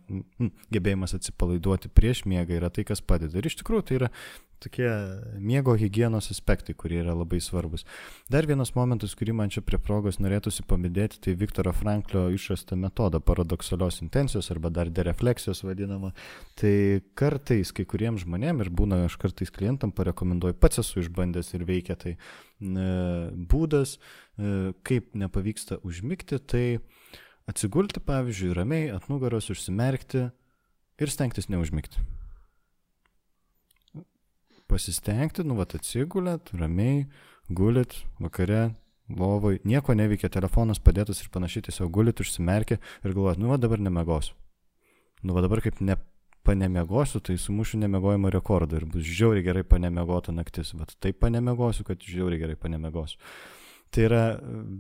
gebėjimas 0.71 1.19
atsipalaiduoti 1.19 1.91
prieš 1.91 2.23
miegą 2.31 2.61
yra 2.61 2.71
tai, 2.71 2.87
kas 2.87 3.03
padeda. 3.03 3.43
Ir 3.43 3.51
iš 3.51 3.59
tikrųjų 3.65 3.89
tai 3.91 4.01
yra 4.05 4.15
tokie 4.59 4.91
miego 5.39 5.75
hygienos 5.79 6.31
aspektai, 6.33 6.75
kurie 6.75 7.01
yra 7.03 7.15
labai 7.15 7.41
svarbus. 7.41 7.85
Dar 8.31 8.47
vienas 8.49 8.75
momentas, 8.75 9.15
kurį 9.19 9.35
man 9.39 9.53
čia 9.55 9.63
prie 9.65 9.79
progos 9.83 10.19
norėtųsi 10.23 10.65
pamidėti, 10.69 11.21
tai 11.23 11.37
Viktoro 11.39 11.73
Franklio 11.77 12.27
išrasta 12.35 12.77
metoda 12.79 13.21
paradoksalios 13.21 14.01
intencijos 14.03 14.51
arba 14.55 14.73
dar 14.75 14.91
derefleksijos 14.91 15.63
vadinama. 15.67 16.13
Tai 16.59 16.75
kartais 17.19 17.73
kai 17.75 17.87
kuriems 17.89 18.27
žmonėms 18.27 18.67
ir 18.67 18.73
būna 18.75 19.05
aš 19.07 19.19
kartais 19.23 19.55
klientam 19.55 19.95
parekomenduoju, 19.95 20.59
pats 20.59 20.83
esu 20.83 21.05
išbandęs 21.05 21.55
ir 21.55 21.67
veikia 21.69 21.99
tai 21.99 22.17
būdas, 22.59 23.97
e, 23.99 24.75
kaip 24.83 25.15
nepavyksta 25.15 25.79
užmigti, 25.87 26.41
tai 26.43 26.67
atsigulti, 27.49 28.03
pavyzdžiui, 28.03 28.55
ramiai 28.59 28.93
ant 28.93 29.07
nugaros 29.09 29.51
užsimerkti 29.55 30.29
ir 30.99 31.15
stengtis 31.15 31.49
neužmigti 31.49 32.03
pasistengti, 34.69 35.45
nu, 35.47 35.57
vat 35.59 35.75
atsigulėt, 35.79 36.53
ramiai, 36.59 37.07
gulit, 37.49 37.97
vakare, 38.21 38.69
lovoj, 39.09 39.63
nieko 39.69 39.97
neveikia, 39.97 40.31
telefonas 40.33 40.83
padėtas 40.85 41.23
ir 41.23 41.33
panašiai, 41.33 41.65
tiesiog 41.69 41.91
gulit, 41.95 42.21
užsimerkė 42.21 42.79
ir 42.79 43.15
galvojat, 43.15 43.41
nu, 43.41 43.51
va 43.53 43.59
dabar 43.61 43.81
nemegosiu. 43.83 44.37
Nu, 45.25 45.35
va 45.35 45.43
dabar 45.43 45.63
kaip 45.65 45.81
ne 45.83 45.97
panemegosiu, 46.47 47.21
tai 47.21 47.37
sumušiu 47.37 47.81
nemegojimo 47.83 48.31
rekordą 48.33 48.79
ir 48.79 48.87
bus 48.89 49.05
žiauriai 49.05 49.45
gerai 49.45 49.65
panemegota 49.67 50.33
naktis. 50.33 50.73
Vat 50.79 50.95
taip 51.03 51.19
panemegosiu, 51.21 51.85
kad 51.85 52.01
žiauriai 52.01 52.41
gerai 52.41 52.57
panemegosiu. 52.57 53.19
Tai 53.91 54.05
yra, 54.05 54.23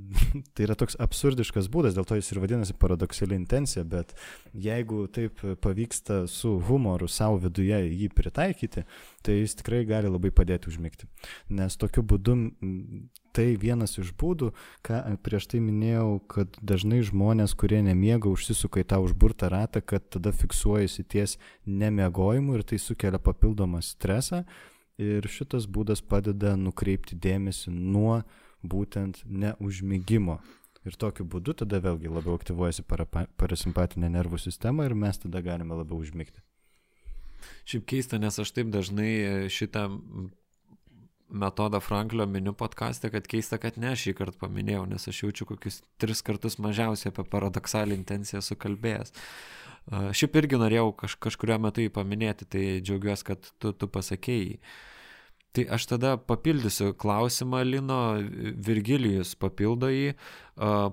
tai 0.54 0.66
yra 0.66 0.76
toks 0.78 0.98
absurdiškas 1.00 1.70
būdas, 1.72 1.96
dėl 1.96 2.06
to 2.08 2.18
jis 2.18 2.32
ir 2.32 2.42
vadinasi 2.42 2.76
paradoksali 2.76 3.38
intencija, 3.38 3.84
bet 3.88 4.12
jeigu 4.52 5.06
taip 5.12 5.40
pavyksta 5.64 6.26
su 6.28 6.58
humoru 6.68 7.08
savo 7.08 7.38
viduje 7.40 7.80
jį 7.86 8.10
pritaikyti, 8.12 8.84
tai 9.24 9.38
jis 9.40 9.56
tikrai 9.60 9.84
gali 9.88 10.12
labai 10.12 10.32
padėti 10.34 10.68
užmigti. 10.72 11.08
Nes 11.48 11.78
tokiu 11.80 12.04
būdu 12.04 12.36
tai 13.38 13.52
vienas 13.60 13.94
iš 14.00 14.10
būdų, 14.18 14.50
ką 14.84 15.00
prieš 15.24 15.46
tai 15.52 15.60
minėjau, 15.62 16.18
kad 16.30 16.56
dažnai 16.64 17.00
žmonės, 17.06 17.54
kurie 17.58 17.80
nemiega, 17.86 18.30
užsisuka 18.30 18.82
į 18.82 18.88
tą 18.90 18.98
užburtą 19.04 19.50
ratą, 19.52 19.82
kad 19.84 20.08
tada 20.10 20.32
fiksuojasi 20.34 21.04
ties 21.06 21.36
nemiegojimu 21.64 22.58
ir 22.58 22.66
tai 22.66 22.80
sukelia 22.82 23.20
papildomą 23.22 23.80
stresą. 23.84 24.42
Ir 24.98 25.22
šitas 25.30 25.68
būdas 25.70 26.02
padeda 26.02 26.56
nukreipti 26.58 27.14
dėmesį 27.14 27.70
nuo 27.70 28.24
būtent 28.62 29.22
neužmygimo. 29.26 30.38
Ir 30.86 30.96
tokiu 30.96 31.26
būdu 31.28 31.56
tada 31.58 31.80
vėlgi 31.84 32.10
labiau 32.10 32.38
aktyvuojasi 32.38 32.84
parasimpatinė 32.86 34.08
nervų 34.14 34.38
sistema 34.40 34.86
ir 34.86 34.94
mes 34.94 35.18
tada 35.20 35.42
galime 35.44 35.76
labiau 35.76 35.98
užmygti. 36.00 36.40
Šiaip 37.68 37.84
keista, 37.86 38.18
nes 38.18 38.38
aš 38.40 38.50
taip 38.54 38.70
dažnai 38.74 39.10
e, 39.18 39.32
šitą 39.52 39.84
metodą 41.28 41.80
Franklio 41.80 42.26
miniu 42.26 42.52
podkastę, 42.52 43.10
kad 43.10 43.26
keista, 43.28 43.58
kad 43.58 43.76
ne 43.76 43.92
šį 43.96 44.14
kartą 44.16 44.46
paminėjau, 44.46 44.86
nes 44.88 45.08
aš 45.10 45.22
jaučiu 45.22 45.46
kokius 45.48 45.82
tris 46.00 46.22
kartus 46.24 46.58
mažiausiai 46.62 47.12
apie 47.12 47.24
paradoksalią 47.28 47.98
intenciją 47.98 48.40
sukalbėjęs. 48.44 49.12
Šiaip 49.88 50.36
irgi 50.36 50.60
norėjau 50.60 50.92
kaž, 51.02 51.16
kažkurio 51.28 51.56
metu 51.64 51.84
jį 51.84 51.92
paminėti, 51.92 52.48
tai 52.48 52.62
džiaugiuosi, 52.84 53.24
kad 53.28 53.50
tu, 53.60 53.72
tu 53.72 53.88
pasakėjai. 53.88 54.58
Tai 55.58 55.64
aš 55.74 55.88
tada 55.90 56.10
papildysiu 56.22 56.92
klausimą 56.94 57.64
Lino, 57.66 58.02
Virgilijus 58.62 59.32
papildo 59.34 59.88
jį, 59.90 60.12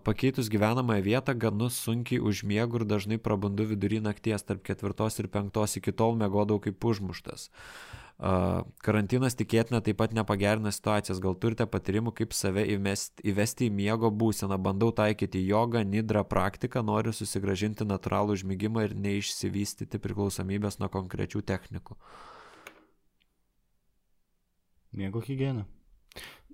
pakeitus 0.07 0.49
gyvenamąją 0.49 1.03
vietą, 1.05 1.35
ganu 1.37 1.67
sunkiai 1.69 2.17
užmiegu 2.17 2.81
ir 2.81 2.85
dažnai 2.89 3.19
prabundu 3.21 3.67
vidury 3.69 4.01
nakties 4.01 4.47
tarp 4.47 4.65
ketvirtos 4.65 5.21
ir 5.21 5.29
penktos, 5.29 5.77
iki 5.77 5.93
tol 5.93 6.17
mėgodavau 6.17 6.63
kaip 6.65 6.89
užmuštas. 6.89 7.51
Karantinas 8.89 9.37
tikėtina 9.37 9.85
taip 9.85 10.01
pat 10.01 10.17
nepagerina 10.17 10.73
situacijos, 10.73 11.21
gal 11.21 11.37
turite 11.37 11.69
patarimų, 11.69 12.17
kaip 12.17 12.33
save 12.33 12.65
įvesti, 12.65 13.21
įvesti 13.21 13.69
į 13.69 13.73
miego 13.83 14.09
būseną, 14.09 14.57
bandau 14.57 14.89
taikyti 14.97 15.45
jogą, 15.45 15.85
nidrą 15.85 16.25
praktiką, 16.25 16.81
noriu 16.81 17.13
susigražinti 17.13 17.85
natūralų 17.85 18.39
užmygimą 18.39 18.89
ir 18.89 18.97
neišsivystyti 18.97 20.01
priklausomybės 20.01 20.81
nuo 20.81 20.89
konkrečių 20.89 21.45
technikų. 21.53 21.99
Uh, 21.99 22.31
Miego 24.95 25.21
higiena. 25.21 25.65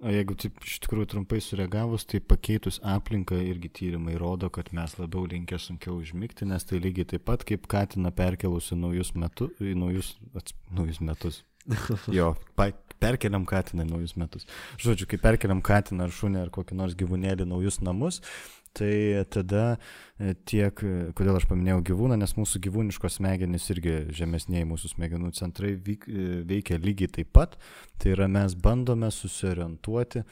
O 0.02 0.10
jeigu 0.10 0.34
taip 0.34 0.64
iš 0.66 0.80
tikrųjų 0.82 1.12
trumpai 1.12 1.38
sureagavus, 1.46 2.08
tai 2.10 2.18
pakeitus 2.26 2.80
aplinką 2.82 3.38
irgi 3.46 3.70
tyrimai 3.78 4.16
rodo, 4.18 4.50
kad 4.50 4.72
mes 4.74 4.96
labiau 4.98 5.28
linkę 5.30 5.60
sunkiau 5.62 6.00
užmigti, 6.02 6.48
nes 6.50 6.66
tai 6.66 6.80
lygiai 6.82 7.06
taip 7.12 7.28
pat 7.30 7.46
kaip 7.46 7.68
katina 7.70 8.10
perkelus 8.10 8.72
į 8.74 8.80
naujus, 8.82 9.14
metu, 9.14 9.52
į 9.62 9.76
naujus, 9.78 10.16
ats, 10.34 10.58
naujus 10.74 10.98
metus. 11.06 11.44
jo, 12.18 12.32
pa, 12.58 12.72
perkeliam 13.02 13.46
katiną 13.46 13.86
į 13.86 13.92
naujus 13.92 14.16
metus. 14.18 14.50
Žodžiu, 14.82 15.06
kai 15.12 15.22
perkeliam 15.22 15.62
katiną 15.62 16.08
ar 16.08 16.18
šunį 16.18 16.42
ar 16.42 16.50
kokį 16.58 16.80
nors 16.82 16.98
gyvūnėlį 16.98 17.46
naujus 17.54 17.78
namus, 17.86 18.24
tai 18.74 19.24
tada 19.30 19.78
e, 20.20 20.34
tiek, 20.48 20.84
e, 20.84 21.12
kodėl 21.18 21.38
aš 21.40 21.48
paminėjau 21.50 21.82
gyvūną, 21.92 22.18
nes 22.20 22.36
mūsų 22.38 22.62
gyvūniškos 22.68 23.20
smegenys 23.20 23.68
irgi 23.74 23.96
žemesniai 24.16 24.68
mūsų 24.70 24.94
smegenų 24.96 25.34
centrai 25.38 25.74
vyk, 25.76 26.08
e, 26.08 26.30
veikia 26.48 26.80
lygiai 26.82 27.12
taip 27.20 27.34
pat. 27.36 27.58
Tai 28.02 28.16
yra 28.16 28.30
mes 28.32 28.56
bandome 28.56 29.12
susiorientuoti 29.14 30.26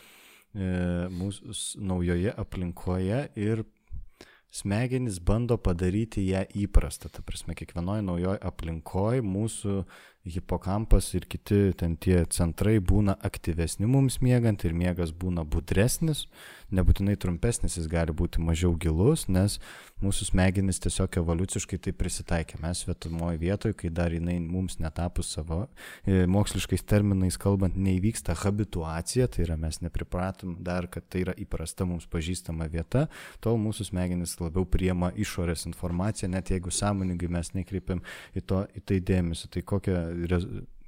mūsų 0.50 1.54
naujoje 1.86 2.32
aplinkoje 2.42 3.20
ir 3.38 3.60
smegenys 4.50 5.20
bando 5.22 5.60
padaryti 5.62 6.24
ją 6.26 6.42
įprastą. 6.58 7.12
Ta 7.14 7.22
prasme, 7.22 7.54
kiekvienoje 7.54 8.02
naujoje 8.08 8.40
aplinkoje 8.50 9.22
mūsų 9.22 9.84
hipokampas 10.28 11.14
ir 11.14 11.26
kiti 11.32 11.72
ten 11.80 11.96
tie 11.96 12.26
centrai 12.34 12.78
būna 12.84 13.16
aktyvesni 13.24 13.88
mums 13.88 14.20
miegant 14.22 14.66
ir 14.68 14.76
miegas 14.76 15.14
būna 15.16 15.46
budresnis, 15.48 16.26
nebūtinai 16.76 17.16
trumpesnis, 17.18 17.78
jis 17.80 17.88
gali 17.90 18.14
būti 18.14 18.42
mažiau 18.44 18.76
gilus, 18.78 19.26
nes 19.32 19.58
mūsų 20.04 20.30
smegenys 20.30 20.80
tiesiog 20.84 21.18
evoliuciškai 21.22 21.80
tai 21.86 21.94
prisitaikė. 21.96 22.60
Mes 22.64 22.84
vietomoje 22.88 23.40
vietoje, 23.42 23.76
kai 23.80 23.92
dar 23.94 24.14
jinai 24.16 24.38
mums 24.44 24.78
netapus 24.80 25.32
savo, 25.36 25.62
e, 26.06 26.26
moksliškais 26.30 26.86
terminais 26.88 27.40
kalbant, 27.40 27.76
neįvyksta 27.76 28.36
habituacija, 28.44 29.28
tai 29.28 29.44
yra 29.48 29.58
mes 29.60 29.82
nepripratom 29.84 30.58
dar, 30.64 30.88
kad 30.92 31.08
tai 31.10 31.24
yra 31.26 31.36
įprasta 31.40 31.88
mums 31.90 32.08
pažįstama 32.12 32.70
vieta, 32.72 33.08
tol 33.44 33.60
mūsų 33.60 33.90
smegenys 33.90 34.38
labiau 34.40 34.66
priema 34.66 35.12
išorės 35.16 35.66
informaciją, 35.70 36.32
net 36.32 36.54
jeigu 36.54 36.72
sąmoningai 36.72 37.32
mes 37.32 37.54
nekreipiam 37.58 38.04
į, 38.36 38.46
to, 38.46 38.64
į 38.76 38.86
tai 38.86 39.02
dėmesį. 39.10 39.52
Tai 39.56 39.66
kokia, 39.74 39.98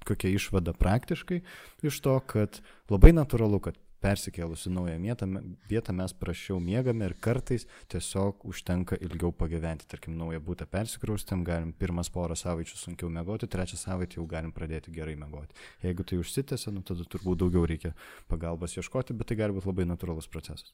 kokia 0.07 0.33
išvada 0.33 0.73
praktiškai 0.73 1.41
iš 1.85 2.01
to, 2.01 2.17
kad 2.25 2.61
labai 2.89 3.13
natūralu, 3.13 3.61
kad 3.63 3.79
persikėlus 4.01 4.65
į 4.65 4.71
naują 4.73 4.95
vietą, 5.01 5.27
vietą 5.69 5.93
mes 5.95 6.13
prašiau 6.17 6.59
miegame 6.63 7.05
ir 7.05 7.15
kartais 7.21 7.67
tiesiog 7.91 8.45
užtenka 8.49 8.97
ilgiau 9.05 9.31
pagyventi. 9.35 9.87
Tarkim, 9.91 10.15
naują 10.17 10.41
būtą 10.45 10.65
persikraustėm, 10.71 11.43
galim 11.47 11.73
pirmas 11.77 12.09
porą 12.13 12.37
savaičių 12.39 12.79
sunkiau 12.79 13.11
miegoti, 13.13 13.49
trečią 13.51 13.77
savaitę 13.77 14.17
jau 14.17 14.25
galim 14.29 14.53
pradėti 14.55 14.93
gerai 14.95 15.13
miegoti. 15.19 15.53
Jeigu 15.85 16.05
tai 16.07 16.17
užsitęsia, 16.21 16.73
nu, 16.73 16.81
tada 16.87 17.05
turbūt 17.05 17.43
daugiau 17.43 17.67
reikia 17.69 17.93
pagalbos 18.31 18.77
ieškoti, 18.77 19.17
bet 19.17 19.31
tai 19.31 19.37
gali 19.43 19.57
būti 19.57 19.69
labai 19.69 19.85
natūralus 19.93 20.29
procesas. 20.31 20.73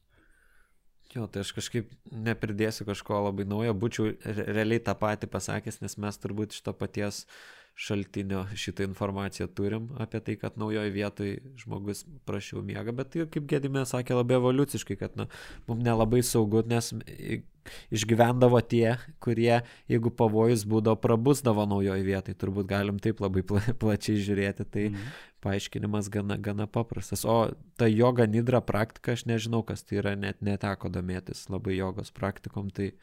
Jo, 1.15 1.23
tai 1.31 1.41
aš 1.45 1.53
kažkaip 1.55 1.91
nepridėsiu 2.11 2.85
kažko 2.87 3.21
labai 3.29 3.45
naujo, 3.47 3.71
būčiau 3.79 4.11
realiai 4.27 4.81
tą 4.83 4.95
patį 4.99 5.29
pasakęs, 5.31 5.79
nes 5.79 5.95
mes 6.03 6.19
turbūt 6.19 6.55
iš 6.55 6.65
to 6.65 6.73
paties 6.75 7.23
šaltinio 7.77 8.47
šitą 8.57 8.87
informaciją 8.87 9.45
turim 9.53 9.91
apie 10.01 10.19
tai, 10.25 10.35
kad 10.41 10.55
naujoje 10.57 10.89
vietoje 10.89 11.41
žmogus 11.61 12.05
prašiau 12.25 12.63
miega, 12.65 12.89
bet 12.95 13.11
tai, 13.13 13.27
kaip 13.29 13.45
Gedimė 13.51 13.83
sakė, 13.85 14.15
labai 14.17 14.39
evoliuciškai, 14.39 14.97
kad 14.97 15.19
nu, 15.19 15.27
mums 15.67 15.85
nelabai 15.85 16.23
saugu, 16.25 16.63
nes 16.65 16.89
išgyvendavo 17.93 18.63
tie, 18.65 18.95
kurie, 19.21 19.59
jeigu 19.91 20.09
pavojus 20.09 20.63
būdavo, 20.65 20.97
prabusdavo 21.03 21.67
naujoje 21.69 22.05
vietoje, 22.07 22.37
turbūt 22.41 22.69
galim 22.71 22.97
taip 23.03 23.21
labai 23.21 23.45
pla 23.45 23.61
plačiai 23.83 24.23
žiūrėti, 24.25 24.65
tai 24.65 24.87
mhm. 24.89 25.13
paaiškinimas 25.45 26.09
gana, 26.13 26.39
gana 26.41 26.65
paprastas. 26.65 27.27
O 27.29 27.37
ta 27.77 27.91
joga 27.91 28.25
nidra 28.25 28.63
praktika, 28.65 29.13
aš 29.13 29.27
nežinau, 29.29 29.61
kas 29.67 29.85
tai 29.85 30.01
yra, 30.01 30.15
net 30.17 30.41
neteko 30.41 30.89
domėtis 30.89 31.45
labai 31.53 31.77
jogos 31.77 32.09
praktikom, 32.15 32.73
tai... 32.73 32.95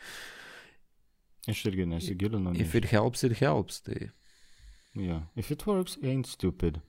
Aš 1.46 1.66
irgi 1.68 1.84
nesigilinau. 1.86 2.56
If 2.58 2.74
it 2.74 2.88
helps, 2.88 3.22
it 3.22 3.36
helps. 3.36 3.82
Tai 3.84 4.08
Yeah. 4.94 5.22
If 5.36 5.50
it 5.50 5.66
works, 5.66 5.98
ain't 6.02 6.26
stupid. 6.26 6.80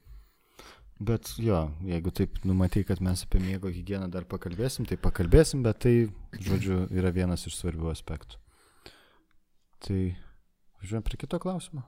Bet 1.00 1.34
jo, 1.42 1.72
jeigu 1.84 2.12
taip 2.16 2.38
numatai, 2.48 2.86
kad 2.88 3.02
mes 3.04 3.26
apie 3.26 3.42
miego 3.44 3.68
higieną 3.68 4.08
dar 4.12 4.24
pakalbėsim, 4.32 4.86
tai 4.88 4.96
pakalbėsim, 4.96 5.64
bet 5.66 5.82
tai, 5.84 5.96
žodžiu, 6.40 6.86
yra 6.96 7.12
vienas 7.12 7.44
iš 7.50 7.58
svarbių 7.60 7.90
aspektų. 7.92 8.40
Tai, 9.84 10.00
važiuojam 10.80 11.04
prie 11.10 11.20
kito 11.20 11.42
klausimo. 11.44 11.84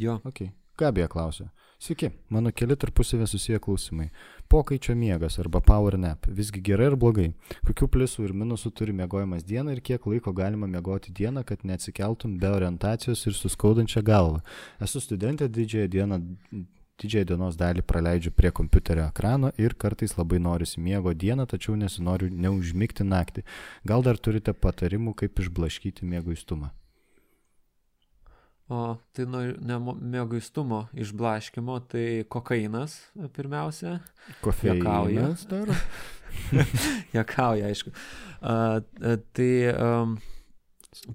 Jo. 0.00 0.18
Ok. 0.26 0.48
Gabija 0.80 1.08
klausia. 1.08 1.50
Sveiki, 1.80 2.08
mano 2.32 2.50
keli 2.56 2.76
tarpusavė 2.80 3.26
susiję 3.28 3.58
klausimai. 3.60 4.06
Pokaičio 4.52 4.94
miegas 4.96 5.36
arba 5.42 5.60
power 5.60 5.98
nap. 6.00 6.24
Visgi 6.38 6.62
gerai 6.64 6.86
ar 6.90 6.96
blogai? 7.02 7.26
Kokių 7.68 7.88
pliusų 7.96 8.24
ir 8.24 8.34
minusų 8.42 8.72
turi 8.76 8.94
miegojimas 8.96 9.44
dieną 9.44 9.74
ir 9.76 9.82
kiek 9.84 10.08
laiko 10.08 10.32
galima 10.36 10.68
miegoti 10.68 11.12
dieną, 11.12 11.44
kad 11.44 11.66
neatsikeltum 11.68 12.38
be 12.40 12.48
orientacijos 12.56 13.26
ir 13.28 13.36
suskaudančią 13.36 14.04
galvą? 14.08 14.40
Esu 14.80 15.04
studentė 15.04 15.48
didžiąją 15.52 15.92
dieną 15.96 16.20
didžiąją 17.00 17.28
dienos 17.34 17.60
dalį 17.60 17.84
praleidžiu 17.92 18.32
prie 18.36 18.50
kompiuterio 18.56 19.04
ekrano 19.08 19.52
ir 19.60 19.76
kartais 19.84 20.16
labai 20.16 20.40
norisi 20.40 20.80
miego 20.80 21.12
dieną, 21.12 21.48
tačiau 21.48 21.76
nesinoriu 21.76 22.32
neužmigti 22.32 23.04
naktį. 23.04 23.44
Gal 23.84 24.04
dar 24.04 24.20
turite 24.20 24.56
patarimų, 24.56 25.16
kaip 25.24 25.44
išblaškyti 25.44 26.08
mieguistumą? 26.08 26.72
O 28.70 28.80
tai 29.16 29.24
nuo 29.26 29.96
mėgaistumo 29.98 30.84
išblaškimo, 30.94 31.80
tai 31.90 32.04
kokainas 32.30 32.94
pirmiausia. 33.34 33.96
Kofeinas 34.44 35.42
dar. 35.50 35.72
Jakauja, 37.16 37.66
aišku. 37.66 37.90
A, 38.38 38.78
tai, 39.34 39.50
a, 39.74 39.88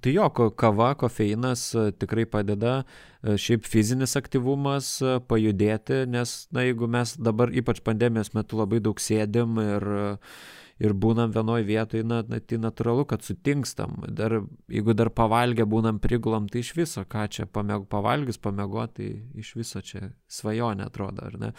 tai 0.04 0.12
jo, 0.18 0.28
kava, 0.52 0.90
kofeinas 1.00 1.70
tikrai 1.96 2.26
padeda, 2.28 2.82
šiaip 3.24 3.64
fizinis 3.64 4.18
aktyvumas 4.20 4.92
pajudėti, 5.30 6.04
nes, 6.12 6.36
na, 6.52 6.66
jeigu 6.68 6.90
mes 6.92 7.16
dabar 7.16 7.54
ypač 7.56 7.80
pandemijos 7.88 8.34
metu 8.36 8.60
labai 8.60 8.82
daug 8.84 9.00
sėdim 9.00 9.56
ir 9.64 9.90
uh, 9.96 10.36
ir 10.82 10.92
būnam 10.92 11.32
vienoj 11.32 11.64
vietoj, 11.66 12.02
na, 12.04 12.22
tai 12.22 12.58
natūralu, 12.60 13.06
kad 13.08 13.24
sutinkstam. 13.24 13.96
Dar, 14.12 14.38
jeigu 14.72 14.96
dar 14.96 15.10
pavalgę 15.14 15.64
būnam 15.68 16.00
prigulam, 16.02 16.50
tai 16.52 16.60
iš 16.64 16.74
viso, 16.76 17.04
ką 17.08 17.26
čia 17.32 17.46
pamėg, 17.48 17.86
pavalgius, 17.92 18.40
pamėgoti, 18.42 18.92
tai 18.96 19.40
iš 19.40 19.54
viso 19.56 19.80
čia 19.84 20.10
svajonė 20.28 20.86
atrodo, 20.88 21.24
ar 21.30 21.38
ne? 21.40 21.52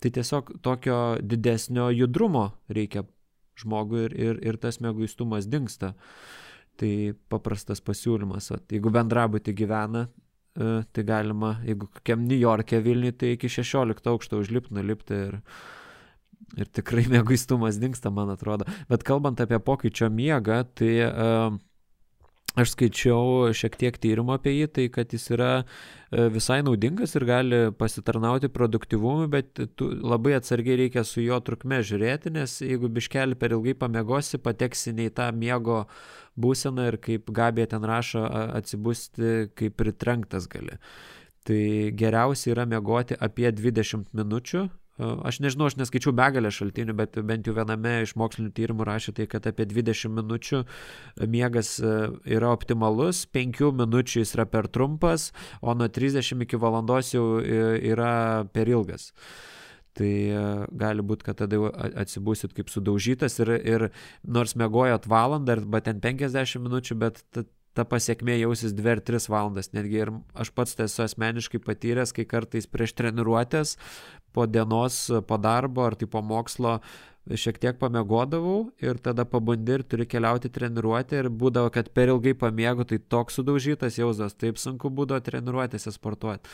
Tai 0.00 0.14
tiesiog 0.16 0.56
tokio 0.64 1.00
didesnio 1.20 1.90
judrumo 1.92 2.50
reikia 2.72 3.04
žmogui 3.60 4.08
ir, 4.08 4.16
ir, 4.18 4.40
ir 4.42 4.58
tas 4.62 4.80
mėguistumas 4.82 5.48
dinksta. 5.50 5.94
Tai 6.80 6.90
paprastas 7.30 7.84
pasiūlymas. 7.84 8.50
At, 8.56 8.66
jeigu 8.72 8.90
bendrabutį 8.94 9.54
gyvena, 9.60 10.08
e, 10.56 10.80
tai 10.90 11.04
galima, 11.06 11.58
jeigu 11.66 11.86
kokiam 12.00 12.24
New 12.26 12.40
York'e 12.40 12.80
Vilniui, 12.82 13.14
tai 13.14 13.36
iki 13.36 13.50
16 13.52 14.10
aukšto 14.10 14.40
užlipti, 14.42 14.74
nulipti 14.74 15.20
ir 15.28 15.38
Ir 16.58 16.70
tikrai 16.70 17.06
mėguistumas 17.14 17.78
dinksta, 17.82 18.12
man 18.14 18.32
atrodo. 18.34 18.68
Bet 18.90 19.06
kalbant 19.06 19.40
apie 19.42 19.60
pokyčio 19.62 20.10
miegą, 20.12 20.62
tai 20.78 20.92
uh, 21.06 21.56
aš 22.60 22.74
skaičiau 22.74 23.52
šiek 23.56 23.78
tiek 23.80 23.98
tyrimų 24.00 24.36
apie 24.36 24.54
jį, 24.54 24.68
tai 24.76 24.86
kad 24.94 25.14
jis 25.14 25.26
yra 25.34 25.52
uh, 25.64 26.26
visai 26.34 26.60
naudingas 26.66 27.16
ir 27.18 27.26
gali 27.28 27.62
pasitarnauti 27.78 28.50
produktivumui, 28.54 29.26
bet 29.32 29.64
labai 29.80 30.36
atsargiai 30.38 30.78
reikia 30.84 31.04
su 31.08 31.24
jo 31.24 31.40
trukme 31.44 31.80
žiūrėti, 31.86 32.34
nes 32.34 32.60
jeigu 32.62 32.92
biškelį 32.92 33.40
per 33.40 33.56
ilgai 33.56 33.74
pamiegosi, 33.78 34.42
pateksi 34.42 34.94
ne 34.94 35.08
į 35.10 35.16
tą 35.18 35.30
miego 35.34 35.84
būseną 36.40 36.88
ir 36.92 37.00
kaip 37.02 37.30
Gabė 37.34 37.66
ten 37.70 37.84
rašo, 37.86 38.24
atsibusti 38.60 39.50
kaip 39.58 39.76
pritrenktas 39.78 40.48
gali. 40.50 40.78
Tai 41.44 41.60
geriausia 41.92 42.54
yra 42.54 42.64
miegoti 42.64 43.18
apie 43.20 43.50
20 43.52 44.08
minučių 44.16 44.64
Aš 44.98 45.40
nežinau, 45.42 45.66
aš 45.66 45.74
neskaičiau 45.80 46.12
begalę 46.14 46.52
šaltinių, 46.54 46.94
bet 46.94 47.16
bent 47.26 47.48
jau 47.48 47.54
viename 47.56 47.96
iš 48.04 48.12
mokslinių 48.20 48.52
tyrimų 48.54 48.84
rašė 48.86 49.16
tai, 49.16 49.26
kad 49.30 49.48
apie 49.50 49.66
20 49.66 50.12
minučių 50.14 50.60
miegas 51.26 51.80
yra 51.82 52.52
optimalus, 52.54 53.24
5 53.34 53.72
minučių 53.80 54.22
jis 54.22 54.36
yra 54.36 54.46
per 54.46 54.68
trumpas, 54.70 55.32
o 55.58 55.74
nuo 55.74 55.90
30 55.90 56.46
iki 56.46 56.60
valandos 56.62 57.10
jau 57.16 57.40
yra 57.42 58.46
per 58.54 58.70
ilgas. 58.70 59.10
Tai 59.98 60.12
gali 60.74 61.02
būti, 61.06 61.26
kad 61.26 61.42
tada 61.42 61.58
jau 61.58 61.68
atsibusit 61.74 62.54
kaip 62.54 62.70
sudaužytas 62.70 63.38
ir, 63.42 63.50
ir 63.62 63.88
nors 64.22 64.54
mėgojot 64.58 65.10
valandą 65.10 65.58
arba 65.58 65.82
ten 65.86 65.98
50 66.02 66.62
minučių, 66.62 66.98
bet 67.02 67.22
ta 67.74 67.84
pasiekmė 67.86 68.38
jausis 68.38 68.74
2 68.74 68.92
ar 68.94 69.02
3 69.02 69.28
valandas 69.30 69.72
netgi. 69.74 70.00
Ir 70.06 70.12
aš 70.38 70.50
pats 70.54 70.78
tai 70.78 70.86
esu 70.86 71.02
asmeniškai 71.04 71.60
patyręs, 71.62 72.14
kai 72.14 72.26
kartais 72.30 72.70
prieš 72.70 72.94
treniruotės, 72.98 73.76
po 74.34 74.46
dienos, 74.50 75.06
po 75.28 75.38
darbo 75.38 75.86
ar 75.86 75.96
tai 75.98 76.08
po 76.10 76.22
mokslo 76.22 76.78
šiek 77.24 77.58
tiek 77.60 77.78
pamiegodavau 77.80 78.72
ir 78.84 78.98
tada 79.00 79.24
pabundi 79.24 79.78
ir 79.78 79.84
turi 79.88 80.04
keliauti 80.06 80.50
treniruotę 80.52 81.22
ir 81.22 81.30
būdavo, 81.32 81.70
kad 81.72 81.88
per 81.96 82.12
ilgai 82.12 82.34
pamiegu, 82.36 82.84
tai 82.84 82.98
toks 82.98 83.40
sudaužytas 83.40 83.96
jausmas, 83.98 84.36
taip 84.36 84.60
sunku 84.60 84.90
būdavo 84.92 85.24
treniruotėse 85.24 85.94
sportuoti, 85.94 86.52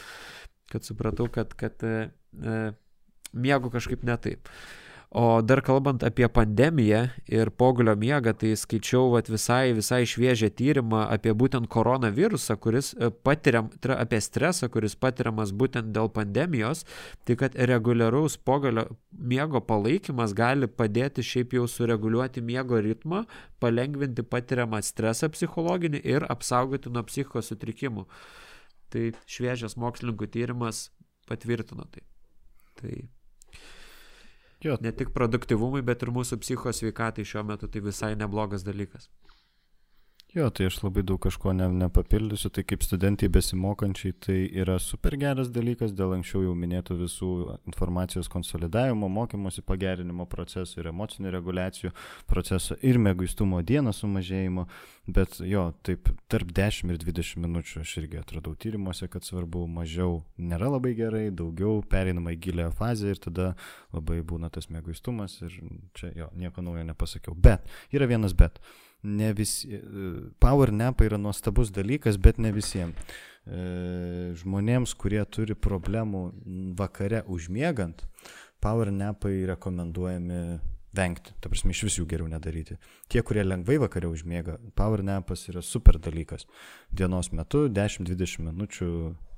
kad 0.70 0.86
supratau, 0.86 1.26
kad, 1.32 1.56
kad 1.58 1.82
e, 1.82 1.96
e 2.38 2.60
miegu 3.34 3.72
kažkaip 3.74 4.06
ne 4.06 4.16
taip. 4.22 4.52
O 5.12 5.42
dar 5.42 5.58
kalbant 5.60 6.04
apie 6.06 6.28
pandemiją 6.30 7.00
ir 7.26 7.48
pogulio 7.50 7.96
miegą, 7.98 8.30
tai 8.38 8.52
skaičiau 8.54 9.08
vat, 9.10 9.26
visai, 9.26 9.72
visai 9.74 10.04
šviežią 10.06 10.52
tyrimą 10.54 11.00
apie 11.10 11.34
būtent 11.34 11.66
koronavirusą, 11.66 12.54
kuris 12.62 12.92
e, 12.94 13.08
patiriam, 13.10 13.72
tai 13.82 13.96
apie 14.04 14.20
stresą, 14.22 14.70
kuris 14.70 14.94
patiriamas 14.94 15.50
būtent 15.50 15.90
dėl 15.90 16.12
pandemijos, 16.14 16.84
tai 17.26 17.34
kad 17.42 17.58
reguliaraus 17.72 18.38
pogulio 18.38 18.86
miego 19.10 19.58
palaikymas 19.58 20.30
gali 20.30 20.70
padėti 20.70 21.26
šiaip 21.26 21.58
jau 21.58 21.66
sureguliuoti 21.66 22.46
miego 22.46 22.78
ritmą, 22.78 23.26
palengvinti 23.58 24.22
patiriamą 24.22 24.78
stresą 24.78 25.34
psichologinį 25.34 26.06
ir 26.06 26.30
apsaugoti 26.30 26.94
nuo 26.94 27.02
psichikos 27.10 27.50
sutrikimų. 27.50 28.06
Tai 28.94 29.08
šviežias 29.26 29.74
mokslininkų 29.74 30.30
tyrimas 30.30 30.92
patvirtino 31.26 31.90
tai. 31.90 32.06
Tai 32.78 33.08
Jo. 34.64 34.76
Ne 34.80 34.92
tik 34.92 35.14
produktivumui, 35.16 35.80
bet 35.82 36.02
ir 36.04 36.12
mūsų 36.12 36.36
psichos 36.42 36.82
sveikatai 36.82 37.24
šiuo 37.24 37.44
metu 37.48 37.68
tai 37.68 37.80
visai 37.84 38.12
neblogas 38.20 38.64
dalykas. 38.66 39.08
Jo, 40.30 40.46
tai 40.54 40.68
aš 40.70 40.76
labai 40.84 41.02
daug 41.02 41.18
kažko 41.18 41.50
ne, 41.58 41.66
nepapildysiu, 41.74 42.52
tai 42.54 42.62
kaip 42.62 42.84
studentai 42.86 43.26
besimokančiai 43.34 44.12
tai 44.22 44.36
yra 44.62 44.76
super 44.78 45.16
geras 45.18 45.48
dalykas 45.50 45.90
dėl 45.98 46.12
anksčiau 46.14 46.44
jau 46.44 46.52
minėtų 46.54 46.94
visų 47.00 47.30
informacijos 47.66 48.28
konsolidavimo, 48.30 49.08
mokymosi 49.10 49.64
pagerinimo 49.66 50.28
procesų 50.30 50.84
ir 50.84 50.88
emocinių 50.92 51.32
reguliacijų 51.34 51.90
procesų 52.30 52.76
ir 52.86 53.00
mėgaistumo 53.02 53.58
dieną 53.66 53.90
sumažėjimo, 53.96 54.68
bet 55.10 55.40
jo, 55.42 55.64
taip 55.82 56.12
tarp 56.30 56.52
10 56.54 56.94
ir 56.94 57.00
20 57.02 57.42
minučių 57.42 57.82
aš 57.82 57.94
irgi 58.04 58.20
atradau 58.20 58.54
tyrimuose, 58.54 59.08
kad 59.10 59.26
svarbu 59.26 59.64
mažiau 59.80 60.20
nėra 60.38 60.68
labai 60.76 60.92
gerai, 61.00 61.24
daugiau 61.34 61.80
pereinama 61.82 62.36
į 62.36 62.38
gilę 62.46 62.68
fazę 62.78 63.16
ir 63.16 63.18
tada 63.26 63.48
labai 63.90 64.20
būna 64.22 64.52
tas 64.54 64.70
mėgaistumas 64.70 65.40
ir 65.42 65.58
čia 65.98 66.12
jo, 66.14 66.30
nieko 66.38 66.62
naujo 66.62 66.86
nepasakiau. 66.92 67.34
Bet, 67.34 67.66
yra 67.90 68.06
vienas 68.06 68.38
bet 68.38 68.62
ne 69.02 69.32
visi, 69.36 69.80
power 70.42 70.72
napai 70.72 71.08
yra 71.10 71.18
nuostabus 71.20 71.72
dalykas, 71.74 72.18
bet 72.20 72.38
ne 72.38 72.52
visiems. 72.52 72.96
E, 73.48 74.34
žmonėms, 74.36 74.92
kurie 75.00 75.22
turi 75.32 75.56
problemų 75.56 76.24
vakare 76.78 77.22
užmiegant, 77.26 78.04
power 78.60 78.92
napai 78.92 79.40
rekomenduojami 79.48 80.42
vengti, 80.96 81.32
ta 81.40 81.48
prasme 81.48 81.72
iš 81.72 81.84
vis 81.86 81.96
jų 82.00 82.06
geriau 82.10 82.28
nedaryti. 82.30 82.76
Tie, 83.10 83.22
kurie 83.26 83.44
lengvai 83.46 83.78
vakare 83.80 84.10
užmiega, 84.10 84.58
power 84.76 85.04
napas 85.06 85.46
yra 85.48 85.62
super 85.64 85.98
dalykas. 86.02 86.46
Dienos 86.90 87.30
metu 87.32 87.68
10-20 87.70 88.50
minučių 88.50 88.90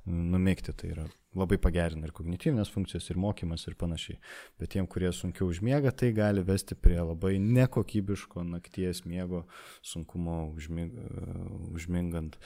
numėgti, 0.09 0.73
tai 0.75 0.91
yra 0.93 1.05
labai 1.37 1.57
pagerina 1.61 2.07
ir 2.07 2.13
kognityvinės 2.15 2.71
funkcijas, 2.73 3.07
ir 3.09 3.19
mokymas, 3.21 3.65
ir 3.67 3.77
panašiai. 3.79 4.19
Bet 4.61 4.73
tiem, 4.75 4.87
kurie 4.89 5.11
sunkiau 5.15 5.49
užmiega, 5.49 5.93
tai 5.95 6.11
gali 6.15 6.43
vesti 6.45 6.75
prie 6.75 6.99
labai 6.99 7.37
nekokybiško 7.41 8.45
nakties 8.51 9.03
miego 9.09 9.45
sunkumo 9.81 10.43
užmig, 10.53 10.93
užmingant 11.73 12.37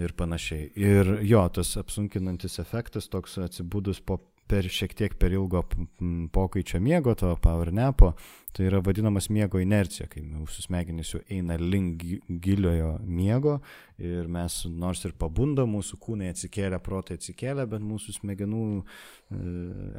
ir 0.00 0.14
panašiai. 0.16 0.70
Ir 0.80 1.18
jo, 1.28 1.44
tas 1.52 1.76
apsunkinantis 1.80 2.58
efektas 2.62 3.10
toks 3.12 3.38
atsibūdus 3.44 4.00
po 4.04 4.18
per 4.50 4.68
šiek 4.68 4.94
tiek 4.96 5.14
per 5.18 5.32
ilgo 5.32 5.62
pokaičio 6.32 6.80
miego, 6.80 7.14
to 7.16 7.30
powernapo, 7.40 8.12
tai 8.52 8.66
yra 8.68 8.82
vadinamas 8.84 9.30
miego 9.32 9.60
inercija, 9.62 10.08
kai 10.12 10.20
mūsų 10.26 10.66
smegenys 10.66 11.14
jau 11.14 11.20
eina 11.32 11.56
link 11.56 12.02
giliojo 12.44 12.98
miego 13.06 13.54
ir 14.02 14.28
mes 14.28 14.58
nors 14.68 15.00
ir 15.08 15.14
pabunda, 15.16 15.64
mūsų 15.68 15.96
kūnai 16.02 16.28
atsikėlė, 16.34 16.80
protai 16.84 17.16
atsikėlė, 17.16 17.64
bet 17.70 17.84
mūsų 17.86 18.16
smegenų 18.18 18.64
e, 18.76 18.82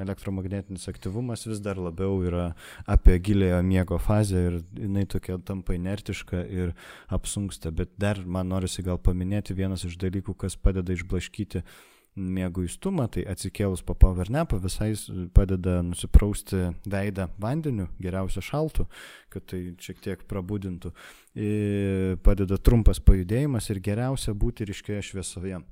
elektromagnetinis 0.03 0.85
aktyvumas 0.91 1.47
vis 1.49 1.63
dar 1.65 1.81
labiau 1.81 2.19
yra 2.27 2.51
apie 2.85 3.17
giliojo 3.25 3.63
miego 3.65 3.97
fazę 4.01 4.43
ir 4.51 4.59
jinai 4.77 5.07
tokia 5.09 5.39
tampa 5.41 5.73
inertiška 5.77 6.43
ir 6.45 6.75
apsunksta. 7.09 7.73
Bet 7.73 7.95
dar 7.97 8.21
man 8.25 8.53
norisi 8.53 8.85
gal 8.85 9.01
paminėti 9.01 9.57
vienas 9.57 9.87
iš 9.87 9.97
dalykų, 10.03 10.37
kas 10.45 10.59
padeda 10.59 10.93
išblaškyti 10.93 11.63
mėguistumą, 12.15 13.07
tai 13.09 13.23
atsikėlus 13.29 13.81
po 13.85 13.95
powernapą 13.97 14.59
visai 14.61 14.93
padeda 15.33 15.79
nusiprausti 15.85 16.69
veidą 16.85 17.27
vandeniu, 17.41 17.87
geriausia 18.01 18.43
šaltų, 18.45 18.85
kad 19.33 19.47
tai 19.49 19.61
šiek 19.81 20.01
tiek 20.03 20.25
prabudintų. 20.29 20.93
Ir 21.33 22.19
padeda 22.25 22.59
trumpas 22.61 22.99
pajudėjimas 23.01 23.71
ir 23.73 23.81
geriausia 23.81 24.35
būti 24.37 24.67
ryškioje 24.69 25.07
šviesoje. 25.09 25.63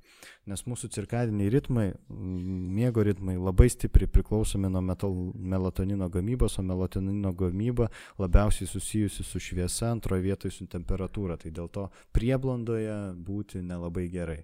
Nes 0.49 0.63
mūsų 0.65 0.89
cirkadiniai 0.93 1.49
ritmai, 1.53 1.87
miego 2.09 3.03
ritmai 3.05 3.35
labai 3.37 3.69
stipriai 3.69 4.09
priklausomi 4.09 4.69
nuo 4.69 4.81
metal, 4.85 5.13
melatonino 5.37 6.09
gamybos, 6.13 6.57
o 6.57 6.65
melatonino 6.65 7.33
gamyba 7.37 7.91
labiausiai 8.21 8.69
susijusi 8.69 9.25
su 9.25 9.41
šviesa, 9.41 9.91
antroje 9.93 10.25
vietoje 10.25 10.57
su 10.57 10.65
temperatūra. 10.69 11.37
Tai 11.41 11.53
dėl 11.53 11.69
to 11.73 11.87
prieblandoje 12.17 12.97
būti 13.21 13.61
nelabai 13.65 14.09
gerai 14.13 14.41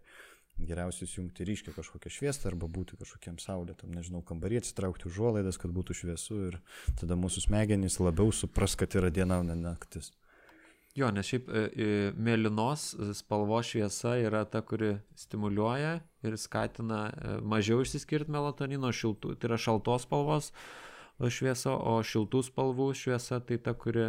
geriausia 0.58 1.06
įsijungti 1.06 1.46
ryškę 1.48 1.74
kažkokią 1.76 2.12
šviesą 2.14 2.50
arba 2.52 2.70
būti 2.72 2.98
kažkokiam 3.00 3.38
saulėtam, 3.42 3.92
nežinau, 3.94 4.24
kambarį 4.26 4.62
atsitraukti 4.62 5.10
užuolaidas, 5.10 5.60
kad 5.62 5.74
būtų 5.76 5.98
šviesu 6.02 6.40
ir 6.50 6.62
tada 7.00 7.18
mūsų 7.20 7.46
smegenys 7.48 8.00
labiau 8.02 8.34
supras, 8.34 8.78
kad 8.80 8.96
yra 8.98 9.12
diena, 9.14 9.42
o 9.42 9.46
ne 9.46 9.58
naktis. 9.60 10.12
Jo, 10.98 11.12
nes 11.14 11.28
šiaip 11.30 11.50
e, 11.54 11.60
e, 11.62 11.88
mėlynos 12.18 12.90
spalvos 13.20 13.70
šviesa 13.70 14.16
yra 14.18 14.42
ta, 14.50 14.64
kuri 14.66 14.96
stimuliuoja 15.20 16.00
ir 16.26 16.38
skatina 16.42 17.02
e, 17.12 17.36
mažiau 17.46 17.84
išsiskirti 17.84 18.34
melatonino 18.34 18.90
šiltų, 18.90 19.36
tai 19.38 19.52
yra 19.52 19.60
šaltos 19.62 20.08
spalvos 20.08 20.50
šviesa, 21.22 21.76
o 21.78 22.00
šiltų 22.02 22.42
spalvų 22.50 22.90
šviesa 22.98 23.38
tai 23.46 23.60
ta, 23.62 23.76
kuri, 23.78 24.08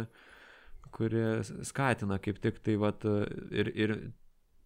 kuri 0.95 1.43
skatina 1.69 2.17
kaip 2.17 2.41
tik 2.41 2.57
tai 2.65 2.79
vat, 2.81 3.05
ir, 3.53 3.69
ir 3.77 3.95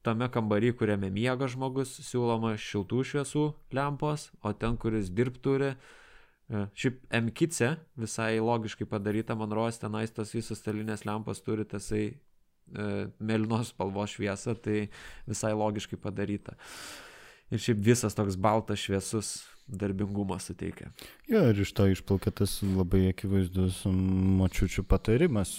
tame 0.04 0.28
kambary, 0.32 0.74
kuriame 0.76 1.10
miega 1.14 1.48
žmogus, 1.50 1.96
siūloma 2.04 2.54
šiltų 2.60 3.04
šviesų 3.10 3.46
lempos, 3.76 4.30
o 4.44 4.52
ten, 4.54 4.76
kuris 4.80 5.12
dirb 5.16 5.40
turi, 5.44 5.74
e, 5.74 6.66
šiaip 6.76 7.00
MKICE 7.28 7.72
visai 8.04 8.36
logiškai 8.44 8.88
padaryta, 8.90 9.38
man 9.40 9.56
rodos, 9.56 9.80
tenais 9.82 10.12
tos 10.12 10.36
visos 10.36 10.60
stalinės 10.60 11.06
lempos 11.08 11.42
turi 11.46 11.66
tasai 11.70 12.04
e, 12.10 12.16
mėlynos 13.24 13.72
spalvos 13.72 14.18
šviesą, 14.18 14.58
tai 14.60 14.90
visai 15.30 15.54
logiškai 15.56 16.00
padaryta. 16.04 16.58
Ir 17.54 17.62
šiaip 17.62 17.84
visas 17.86 18.16
toks 18.18 18.36
baltas 18.40 18.82
šviesus 18.84 19.36
darbingumą 19.68 20.38
suteikia. 20.40 20.92
Jo, 21.30 21.46
ir 21.50 21.62
iš 21.64 21.72
to 21.78 21.88
išplaukia 21.92 22.34
tas 22.36 22.58
labai 22.64 23.08
akivaizdus 23.12 23.84
močiučių 23.88 24.84
patarimas, 24.90 25.56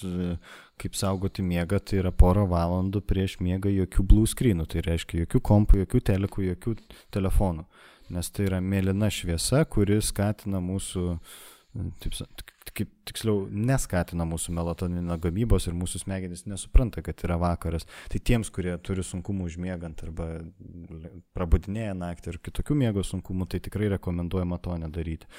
kaip 0.81 0.99
saugoti 0.99 1.45
miegą, 1.47 1.81
tai 1.81 2.03
yra 2.03 2.13
porą 2.13 2.45
valandų 2.51 3.03
prieš 3.09 3.39
miegą 3.45 3.73
jokių 3.73 4.07
blue 4.11 4.29
screenų, 4.31 4.69
tai 4.71 4.85
reiškia 4.87 5.25
jokių 5.25 5.41
kompų, 5.51 5.81
jokių 5.85 6.03
telekų, 6.11 6.47
jokių 6.51 6.77
telefonų, 7.15 7.67
nes 8.15 8.31
tai 8.31 8.49
yra 8.51 8.61
mėlyna 8.61 9.11
šviesa, 9.13 9.65
kuri 9.65 10.01
skatina 10.05 10.61
mūsų 10.65 11.19
taip, 11.75 12.15
kaip 12.75 12.91
tiksliau, 13.09 13.45
neskatina 13.51 14.27
mūsų 14.29 14.55
melatonino 14.57 15.17
gamybos 15.23 15.69
ir 15.69 15.77
mūsų 15.79 16.05
smegenys 16.05 16.45
nesupranta, 16.51 17.03
kad 17.07 17.23
yra 17.27 17.39
vakaras. 17.41 17.87
Tai 18.11 18.21
tiems, 18.31 18.51
kurie 18.55 18.75
turi 18.83 19.05
sunkumų 19.07 19.49
užmiegant 19.51 20.03
arba 20.07 20.29
prabudinėja 21.37 21.95
naktį 21.99 22.35
ir 22.35 22.41
kitokių 22.49 22.79
miego 22.85 23.05
sunkumų, 23.07 23.49
tai 23.53 23.63
tikrai 23.65 23.93
rekomenduojama 23.95 24.59
to 24.65 24.79
nedaryti. 24.83 25.31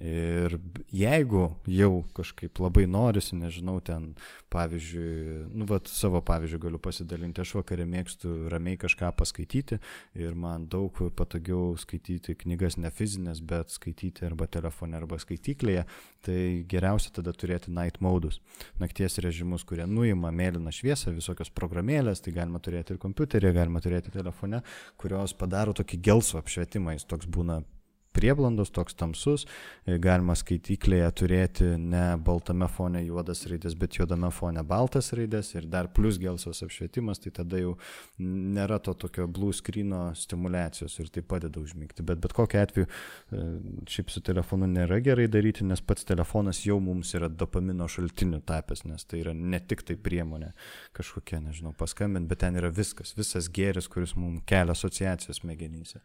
Ir 0.00 0.54
jeigu 0.92 1.42
jau 1.68 2.02
kažkaip 2.16 2.60
labai 2.62 2.86
norisi, 2.88 3.36
nežinau, 3.36 3.76
ten, 3.84 4.12
pavyzdžiui, 4.52 5.48
nu, 5.52 5.66
vat, 5.68 5.90
savo 5.90 6.22
pavyzdžiui 6.24 6.60
galiu 6.62 6.80
pasidalinti, 6.82 7.42
aš 7.44 7.52
vakarė 7.58 7.84
mėgstu 7.88 8.32
ramiai 8.52 8.78
kažką 8.80 9.10
paskaityti 9.18 9.78
ir 10.18 10.38
man 10.38 10.64
daug 10.72 10.96
patogiau 11.18 11.76
skaityti 11.80 12.36
knygas 12.44 12.78
ne 12.80 12.92
fizinės, 12.92 13.42
bet 13.44 13.74
skaityti 13.74 14.26
arba 14.28 14.48
telefone, 14.50 14.96
arba 14.96 15.20
skaityklėje, 15.22 15.84
tai 16.24 16.38
geriausia 16.68 17.12
tada 17.18 17.36
turėti 17.36 17.74
night 17.74 18.00
modus, 18.04 18.40
nakties 18.80 19.20
režimus, 19.24 19.66
kurie 19.68 19.86
nuima 19.86 20.32
mėlyną 20.32 20.72
šviesą, 20.72 21.12
visokios 21.16 21.52
programėlės, 21.52 22.24
tai 22.24 22.34
galima 22.36 22.62
turėti 22.64 22.96
ir 22.96 23.02
kompiuterį, 23.02 23.52
galima 23.60 23.84
turėti 23.84 24.14
telefone, 24.14 24.64
kurios 24.96 25.36
padaro 25.36 25.76
tokį 25.76 26.00
gelsvą 26.10 26.42
apšvietimą, 26.42 26.96
jis 26.96 27.08
toks 27.12 27.28
būna 27.28 27.60
prieblandos, 28.12 28.70
toks 28.74 28.96
tamsus, 28.98 29.46
e, 29.86 29.98
galima 30.02 30.36
skaityklėje 30.38 31.10
turėti 31.18 31.68
ne 31.80 32.04
baltame 32.22 32.68
fone 32.70 33.02
juodas 33.04 33.44
raidės, 33.50 33.76
bet 33.78 33.98
juodame 33.98 34.30
fone 34.34 34.62
baltas 34.66 35.12
raidės 35.16 35.54
ir 35.56 35.66
dar 35.72 35.90
plus 35.94 36.20
gelsvas 36.22 36.62
apšvietimas, 36.66 37.22
tai 37.22 37.32
tada 37.34 37.60
jau 37.60 37.76
nėra 38.18 38.78
to 38.84 38.94
tokio 39.06 39.26
blue 39.28 39.54
screeno 39.56 40.10
stimulacijos 40.18 40.98
ir 41.02 41.10
tai 41.12 41.24
padeda 41.26 41.60
užmygti. 41.62 42.04
Bet 42.06 42.20
bet 42.22 42.36
kokiu 42.36 42.62
atveju 42.62 42.86
e, 42.86 43.44
šiaip 43.90 44.12
su 44.12 44.22
telefonu 44.24 44.68
nėra 44.70 45.00
gerai 45.04 45.28
daryti, 45.32 45.66
nes 45.68 45.82
pats 45.84 46.06
telefonas 46.08 46.62
jau 46.66 46.78
mums 46.82 47.14
yra 47.18 47.28
dopamino 47.28 47.88
šaltiniu 47.90 48.42
tapęs, 48.46 48.84
nes 48.88 49.06
tai 49.08 49.22
yra 49.22 49.34
ne 49.36 49.60
tik 49.60 49.84
tai 49.88 49.96
priemonė 49.96 50.52
kažkokia, 50.96 51.40
nežinau, 51.42 51.74
paskambinti, 51.78 52.28
bet 52.30 52.42
ten 52.44 52.58
yra 52.60 52.70
viskas, 52.74 53.14
visas 53.18 53.48
gėris, 53.52 53.88
kuris 53.92 54.16
mums 54.18 54.44
kelia 54.48 54.76
asociacijas 54.76 55.42
smegenyse. 55.42 56.02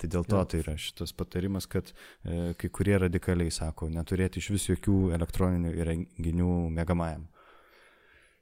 Tai 0.00 0.08
dėl 0.08 0.24
to 0.24 0.40
tai 0.48 0.62
yra 0.62 0.76
šitas 0.80 1.12
patarimas, 1.12 1.49
kad 1.70 1.90
e, 1.90 2.54
kai 2.58 2.70
kurie 2.70 2.98
radikaliai 3.00 3.50
sako, 3.50 3.88
neturėti 3.90 4.38
iš 4.38 4.50
vis 4.54 4.68
jokių 4.70 4.96
elektroninių 5.16 5.74
įrenginių 5.80 6.54
mėgamajam. 6.76 7.26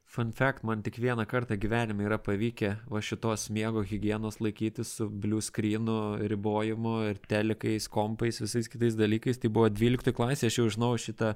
Fun 0.09 0.31
fact, 0.33 0.63
man 0.65 0.81
tik 0.81 0.95
vieną 0.97 1.25
kartą 1.29 1.53
gyvenime 1.61 2.07
yra 2.07 2.17
pavykę 2.17 2.71
va 2.89 3.01
šitos 3.05 3.43
miego 3.53 3.83
hygienos 3.85 4.39
laikytis 4.41 4.95
su 4.97 5.05
blue 5.09 5.41
screenu 5.41 6.17
ribojimu 6.31 6.95
ir 7.11 7.19
telikais, 7.29 7.85
kompais, 7.93 8.41
visais 8.41 8.65
kitais 8.65 8.97
dalykais. 8.97 9.37
Tai 9.37 9.51
buvo 9.53 9.69
12 9.69 10.15
klasė, 10.17 10.49
aš 10.49 10.57
jau 10.57 10.65
žinau 10.73 10.95
šitą 10.97 11.35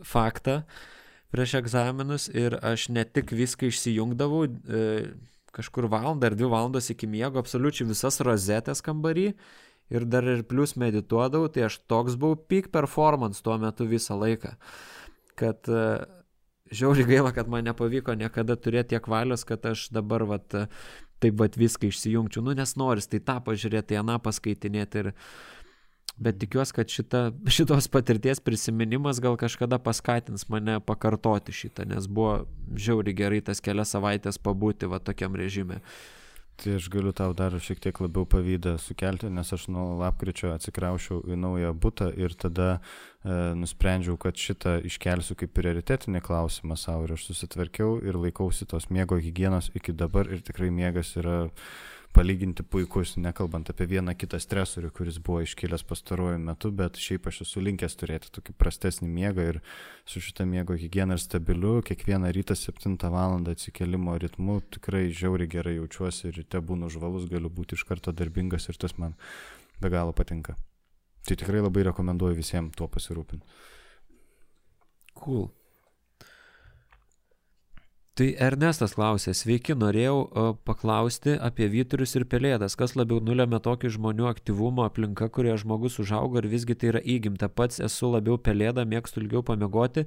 faktą 0.00 0.62
prieš 1.28 1.58
egzaminus 1.60 2.30
ir 2.32 2.56
aš 2.64 2.88
ne 2.96 3.04
tik 3.04 3.36
viską 3.36 3.68
išsijungdavau, 3.68 4.46
e, 4.48 4.82
kažkur 5.56 5.88
valandą 5.92 6.30
ar 6.30 6.36
dvi 6.36 6.48
valandos 6.52 6.88
iki 6.92 7.08
miego 7.08 7.40
absoliučiai 7.40 7.88
visas 7.88 8.20
rozetės 8.24 8.80
kambarį 8.84 9.34
ir 9.90 10.06
dar 10.10 10.26
ir 10.26 10.42
plus 10.48 10.74
medituodavau, 10.78 11.48
tai 11.52 11.66
aš 11.68 11.80
toks 11.90 12.18
buvau 12.18 12.36
peak 12.36 12.70
performance 12.74 13.42
tuo 13.44 13.56
metu 13.62 13.86
visą 13.88 14.18
laiką, 14.18 14.56
kad 15.38 15.70
e, 15.70 15.82
žiauri 16.70 17.06
gaila, 17.06 17.32
kad 17.32 17.48
man 17.48 17.66
nepavyko 17.68 18.16
niekada 18.18 18.56
turėti 18.58 18.94
tiek 18.94 19.08
valios, 19.08 19.44
kad 19.46 19.66
aš 19.66 19.88
dabar 19.94 20.26
vat, 20.26 20.56
taip 21.22 21.38
vat 21.40 21.58
viską 21.58 21.90
išsijungčiau. 21.90 22.44
Nu, 22.44 22.56
nes 22.56 22.76
noris 22.78 23.08
tai 23.10 23.22
tą 23.22 23.38
pažiūrėti, 23.44 23.92
tai 23.92 24.02
aną 24.02 24.18
paskaitinėti. 24.24 25.04
Ir... 25.04 25.12
Bet 26.16 26.38
tikiuosi, 26.40 26.72
kad 26.72 26.92
šita, 26.92 27.22
šitos 27.58 27.90
patirties 27.92 28.40
prisiminimas 28.40 29.20
gal 29.22 29.36
kažkada 29.40 29.78
paskatins 29.82 30.48
mane 30.52 30.80
pakartoti 30.80 31.54
šitą, 31.54 31.86
nes 31.88 32.08
buvo 32.08 32.46
žiauri 32.74 33.14
gerai 33.16 33.42
tas 33.44 33.60
kelias 33.60 33.92
savaitės 33.94 34.40
pabūti 34.42 34.90
va 34.90 35.00
tokiam 35.02 35.36
režime. 35.36 35.82
Tai 36.56 36.72
aš 36.78 36.86
galiu 36.88 37.12
tau 37.12 37.34
dar 37.36 37.52
šiek 37.60 37.82
tiek 37.84 37.98
labiau 38.00 38.24
pavydą 38.32 38.76
sukelti, 38.80 39.28
nes 39.28 39.52
aš 39.52 39.66
nuo 39.72 39.98
lapkričio 40.00 40.54
atsikraušiau 40.54 41.18
į 41.28 41.36
naują 41.42 41.74
būtą 41.76 42.08
ir 42.16 42.32
tada 42.32 42.68
e, 42.76 42.78
nusprendžiau, 43.60 44.16
kad 44.20 44.40
šitą 44.40 44.78
iškelsiu 44.88 45.36
kaip 45.36 45.52
prioritetinį 45.56 46.22
klausimą 46.24 46.78
savo 46.80 47.04
ir 47.04 47.12
aš 47.18 47.26
susitvarkiau 47.28 47.98
ir 48.00 48.16
laikausi 48.16 48.68
tos 48.70 48.88
miego 48.88 49.20
hygienos 49.20 49.68
iki 49.76 49.92
dabar 49.92 50.32
ir 50.32 50.40
tikrai 50.48 50.72
miegas 50.72 51.12
yra 51.20 51.42
palyginti 52.16 52.64
puikus, 52.64 53.14
nekalbant 53.20 53.68
apie 53.70 53.86
vieną 53.90 54.14
kitą 54.16 54.38
stresorių, 54.40 54.90
kuris 54.96 55.18
buvo 55.22 55.42
iškilęs 55.44 55.84
pastaruoju 55.88 56.38
metu, 56.40 56.70
bet 56.72 56.96
šiaip 57.00 57.28
aš 57.28 57.42
esu 57.44 57.60
linkęs 57.64 57.98
turėti 58.00 58.30
tokį 58.32 58.54
prastesnį 58.56 59.08
miegą 59.12 59.44
ir 59.50 59.58
su 60.08 60.22
šitą 60.24 60.46
miego 60.48 60.76
higieną 60.80 61.18
ir 61.18 61.22
stabiliu, 61.22 61.74
kiekvieną 61.84 62.32
rytą 62.36 62.56
7 62.56 62.96
val. 63.12 63.36
atsikelimo 63.52 64.16
ritmu 64.18 64.60
tikrai 64.72 65.10
žiauriai 65.12 65.50
gerai 65.56 65.76
jaučiuosi 65.76 66.28
ir 66.30 66.40
ryte 66.40 66.62
būnu 66.70 66.88
žvalus, 66.92 67.28
galiu 67.28 67.52
būti 67.52 67.76
iš 67.76 67.84
karto 67.84 68.12
darbingas 68.12 68.68
ir 68.68 68.80
tas 68.80 68.96
man 68.98 69.14
be 69.80 69.92
galo 69.92 70.12
patinka. 70.12 70.56
Tai 71.26 71.36
tikrai 71.36 71.60
labai 71.60 71.84
rekomenduoju 71.90 72.38
visiems 72.38 72.76
tuo 72.78 72.88
pasirūpinti. 72.88 73.44
Cool. 75.16 75.48
Tai 78.16 78.30
Ernestas 78.40 78.94
klausė, 78.96 79.34
sveiki, 79.36 79.74
norėjau 79.76 80.20
uh, 80.24 80.46
paklausti 80.64 81.34
apie 81.36 81.66
vyturius 81.68 82.16
ir 82.16 82.24
pelėdas, 82.24 82.72
kas 82.80 82.94
labiau 82.96 83.18
nulėmė 83.20 83.58
tokį 83.60 83.90
žmonių 83.98 84.30
aktyvumą 84.30 84.86
aplinka, 84.88 85.28
kurioje 85.28 85.58
žmogus 85.66 85.98
užaugo 86.00 86.40
ir 86.40 86.48
visgi 86.48 86.78
tai 86.80 86.94
yra 86.94 87.02
įgimta. 87.04 87.50
Pats 87.52 87.82
esu 87.84 88.08
labiau 88.08 88.38
pelėda, 88.40 88.86
mėgstu 88.88 89.20
ilgiau 89.20 89.44
pamiegoti, 89.44 90.06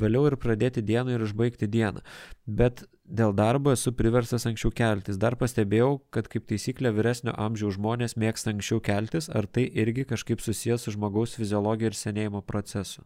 vėliau 0.00 0.24
ir 0.30 0.38
pradėti 0.40 0.80
dieną 0.88 1.18
ir 1.18 1.26
užbaigti 1.26 1.68
dieną. 1.68 2.00
Bet 2.48 2.86
dėl 3.04 3.36
darbo 3.36 3.76
esu 3.76 3.92
priverstas 3.92 4.48
anksčiau 4.48 4.72
keltis. 4.72 5.20
Dar 5.20 5.36
pastebėjau, 5.36 5.98
kad 6.16 6.32
kaip 6.32 6.48
taisyklė 6.48 6.94
vyresnio 6.96 7.36
amžiaus 7.36 7.76
žmonės 7.76 8.16
mėgsta 8.16 8.56
anksčiau 8.56 8.80
keltis, 8.80 9.28
ar 9.28 9.44
tai 9.44 9.68
irgi 9.68 10.08
kažkaip 10.14 10.40
susijęs 10.40 10.88
su 10.88 10.96
žmogaus 10.96 11.36
fiziologija 11.36 11.92
ir 11.92 12.00
senėjimo 12.06 12.40
procesu 12.40 13.04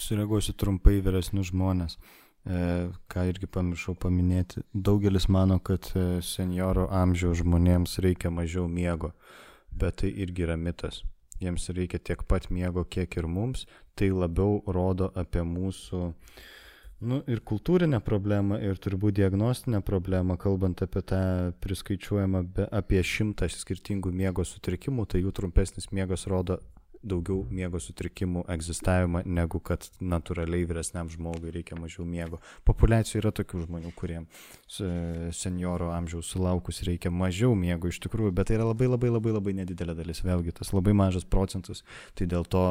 sureaguosiu 0.00 0.54
trumpai 0.58 0.98
vyresnius 1.04 1.50
žmonės, 1.50 1.96
e, 1.96 2.90
ką 3.12 3.26
irgi 3.30 3.48
pamiršau 3.50 3.94
paminėti. 4.00 4.64
Daugelis 4.74 5.28
mano, 5.28 5.60
kad 5.60 5.92
e, 5.94 6.20
senioro 6.24 6.88
amžiaus 6.90 7.40
žmonėms 7.42 7.98
reikia 8.04 8.32
mažiau 8.34 8.68
miego, 8.68 9.12
bet 9.70 10.02
tai 10.02 10.12
irgi 10.12 10.48
yra 10.48 10.56
mitas. 10.60 11.02
Jiems 11.40 11.70
reikia 11.72 11.98
tiek 11.98 12.22
pat 12.28 12.50
miego, 12.52 12.84
kiek 12.84 13.16
ir 13.16 13.26
mums. 13.26 13.64
Tai 13.96 14.10
labiau 14.12 14.60
rodo 14.68 15.08
apie 15.16 15.40
mūsų 15.44 16.00
nu, 17.00 17.20
ir 17.32 17.40
kultūrinę 17.48 18.00
problemą, 18.04 18.58
ir 18.60 18.80
turbūt 18.80 19.16
diagnostinę 19.16 19.80
problemą, 19.84 20.36
kalbant 20.40 20.82
apie 20.84 21.02
tą 21.02 21.22
priskaičiuojamą 21.64 22.44
apie 22.68 23.00
šimtą 23.00 23.48
skirtingų 23.52 24.12
miego 24.12 24.44
sutrikimų, 24.44 25.06
tai 25.08 25.24
jų 25.24 25.32
trumpesnis 25.36 25.88
miegas 25.96 26.26
rodo 26.28 26.60
daugiau 27.00 27.46
miego 27.48 27.80
sutrikimų 27.80 28.44
egzistavimą, 28.52 29.22
negu 29.24 29.60
kad 29.64 29.86
natūraliai 30.04 30.66
vyresniam 30.68 31.08
žmogui 31.12 31.52
reikia 31.54 31.78
mažiau 31.80 32.04
miego. 32.04 32.40
Populiacijoje 32.68 33.22
yra 33.22 33.32
tokių 33.36 33.62
žmonių, 33.64 33.92
kuriems 33.96 34.42
senioro 35.36 35.90
amžiaus 35.94 36.28
sulaukus 36.34 36.82
reikia 36.86 37.12
mažiau 37.14 37.54
miego 37.58 37.88
iš 37.88 38.02
tikrųjų, 38.04 38.34
bet 38.36 38.50
tai 38.50 38.58
yra 38.58 38.68
labai 38.68 38.90
labai 38.90 39.12
labai 39.14 39.34
labai 39.36 39.56
nedidelė 39.62 39.96
dalis. 39.98 40.20
Vėlgi 40.26 40.54
tas 40.60 40.74
labai 40.76 40.94
mažas 40.96 41.24
procentas, 41.24 41.82
tai 42.18 42.28
dėl 42.30 42.44
to 42.44 42.66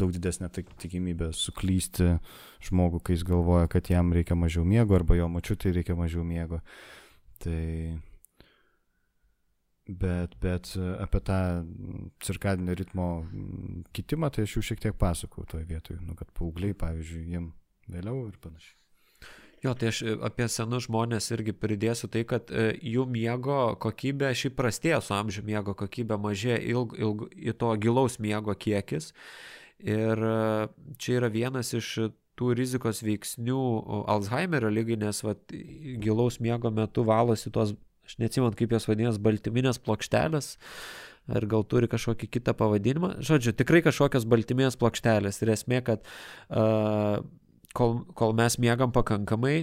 daug 0.00 0.14
didesnė 0.14 0.48
tikimybė 0.54 1.32
suklysti 1.36 2.16
žmogų, 2.64 3.02
kai 3.04 3.18
jis 3.18 3.28
galvoja, 3.28 3.68
kad 3.68 3.92
jam 3.92 4.14
reikia 4.16 4.38
mažiau 4.38 4.64
miego 4.64 4.96
arba 4.96 5.18
jo 5.20 5.28
mačiutai 5.28 5.76
reikia 5.76 5.96
mažiau 5.98 6.24
miego. 6.24 6.62
Tai 7.44 8.00
Bet, 9.84 10.38
bet 10.40 10.70
apie 11.00 11.20
tą 11.20 11.38
cirkadinio 12.24 12.74
ritmo 12.74 13.08
kitimą, 13.92 14.30
tai 14.32 14.46
aš 14.46 14.56
jau 14.56 14.62
šiek 14.70 14.80
tiek 14.80 14.96
pasakau 14.96 15.44
toje 15.44 15.66
vietoje, 15.68 15.98
nu, 16.00 16.16
kad 16.16 16.30
paaugliai, 16.32 16.72
pavyzdžiui, 16.80 17.26
jiem 17.34 17.50
vėliau 17.92 18.22
ir 18.30 18.38
panašiai. 18.40 18.78
Jo, 19.64 19.72
tai 19.76 19.88
aš 19.88 20.02
apie 20.24 20.44
senus 20.52 20.86
žmonės 20.88 21.30
irgi 21.32 21.54
pridėsiu 21.56 22.08
tai, 22.12 22.24
kad 22.28 22.50
e, 22.52 22.66
jų 22.84 23.06
miego 23.08 23.76
kokybė 23.80 24.32
šiaip 24.36 24.58
prastėja 24.58 24.98
su 25.04 25.14
amžiumi, 25.16 25.54
miego 25.54 25.72
kokybė 25.76 26.18
mažėja 26.20 26.58
ilg, 26.72 26.92
ilg, 27.00 27.24
į 27.32 27.54
to 27.60 27.70
gilaus 27.80 28.18
miego 28.20 28.52
kiekis. 28.56 29.12
Ir 29.80 30.20
e, 30.20 30.34
čia 31.00 31.16
yra 31.16 31.32
vienas 31.32 31.72
iš 31.76 31.94
tų 32.36 32.50
rizikos 32.58 33.00
veiksnių 33.06 33.62
Alzheimerio 34.10 34.68
lygai, 34.72 34.98
nes 35.00 35.22
vat, 35.24 35.40
gilaus 36.02 36.40
miego 36.44 36.72
metu 36.74 37.04
valosi 37.08 37.52
tos 37.54 37.72
aš 38.04 38.18
neatsimant 38.22 38.56
kaip 38.58 38.74
jos 38.74 38.88
vadinasi, 38.88 39.22
baltyminės 39.24 39.80
plokštelės, 39.84 40.54
ar 41.34 41.46
gal 41.50 41.64
turi 41.68 41.88
kažkokį 41.90 42.28
kitą 42.36 42.54
pavadinimą. 42.58 43.14
Žodžiu, 43.24 43.54
tikrai 43.56 43.80
kažkokios 43.86 44.26
baltyminės 44.28 44.76
plokštelės. 44.80 45.40
Ir 45.44 45.54
esmė, 45.54 45.80
kad 45.86 46.04
uh, 46.04 47.22
kol, 47.76 48.02
kol 48.18 48.36
mes 48.36 48.58
miegam 48.62 48.92
pakankamai, 48.94 49.56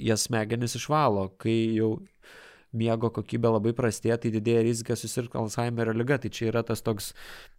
jas 0.00 0.26
smegenis 0.28 0.76
išvalo, 0.78 1.28
kai 1.40 1.56
jau 1.76 1.94
miego 2.72 3.10
kokybė 3.12 3.52
labai 3.52 3.72
prastėja, 3.76 4.18
tai 4.20 4.32
didėja 4.34 4.62
rizika 4.64 4.96
susirgti 4.96 5.38
Alzheimerio 5.38 5.94
lyga. 5.96 6.18
Tai 6.22 6.30
čia 6.32 6.48
yra 6.50 6.62
tas 6.66 6.82
toks, 6.84 7.12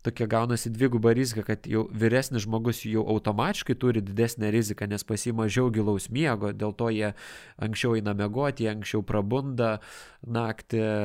tokia 0.06 0.27
gaunasi 0.30 0.72
dviguba 0.73 1.14
rizika, 1.15 1.45
kad 1.48 1.68
jau 1.69 1.85
vyresnis 1.91 2.45
žmogus 2.48 2.84
jau 2.88 3.06
automatiškai 3.15 3.77
turi 3.80 4.03
didesnę 4.06 4.52
riziką, 4.53 4.88
nes 4.90 5.06
pasima 5.07 5.44
mažiau 5.44 5.69
gilaus 5.73 6.10
miego, 6.14 6.53
dėl 6.53 6.73
to 6.77 6.90
jie 6.94 7.14
anksčiau 7.61 7.98
eina 7.99 8.15
miegoti, 8.18 8.65
jie 8.65 8.73
anksčiau 8.73 9.03
prabunda, 9.06 9.77
naktį 10.23 10.84
e, 10.84 10.98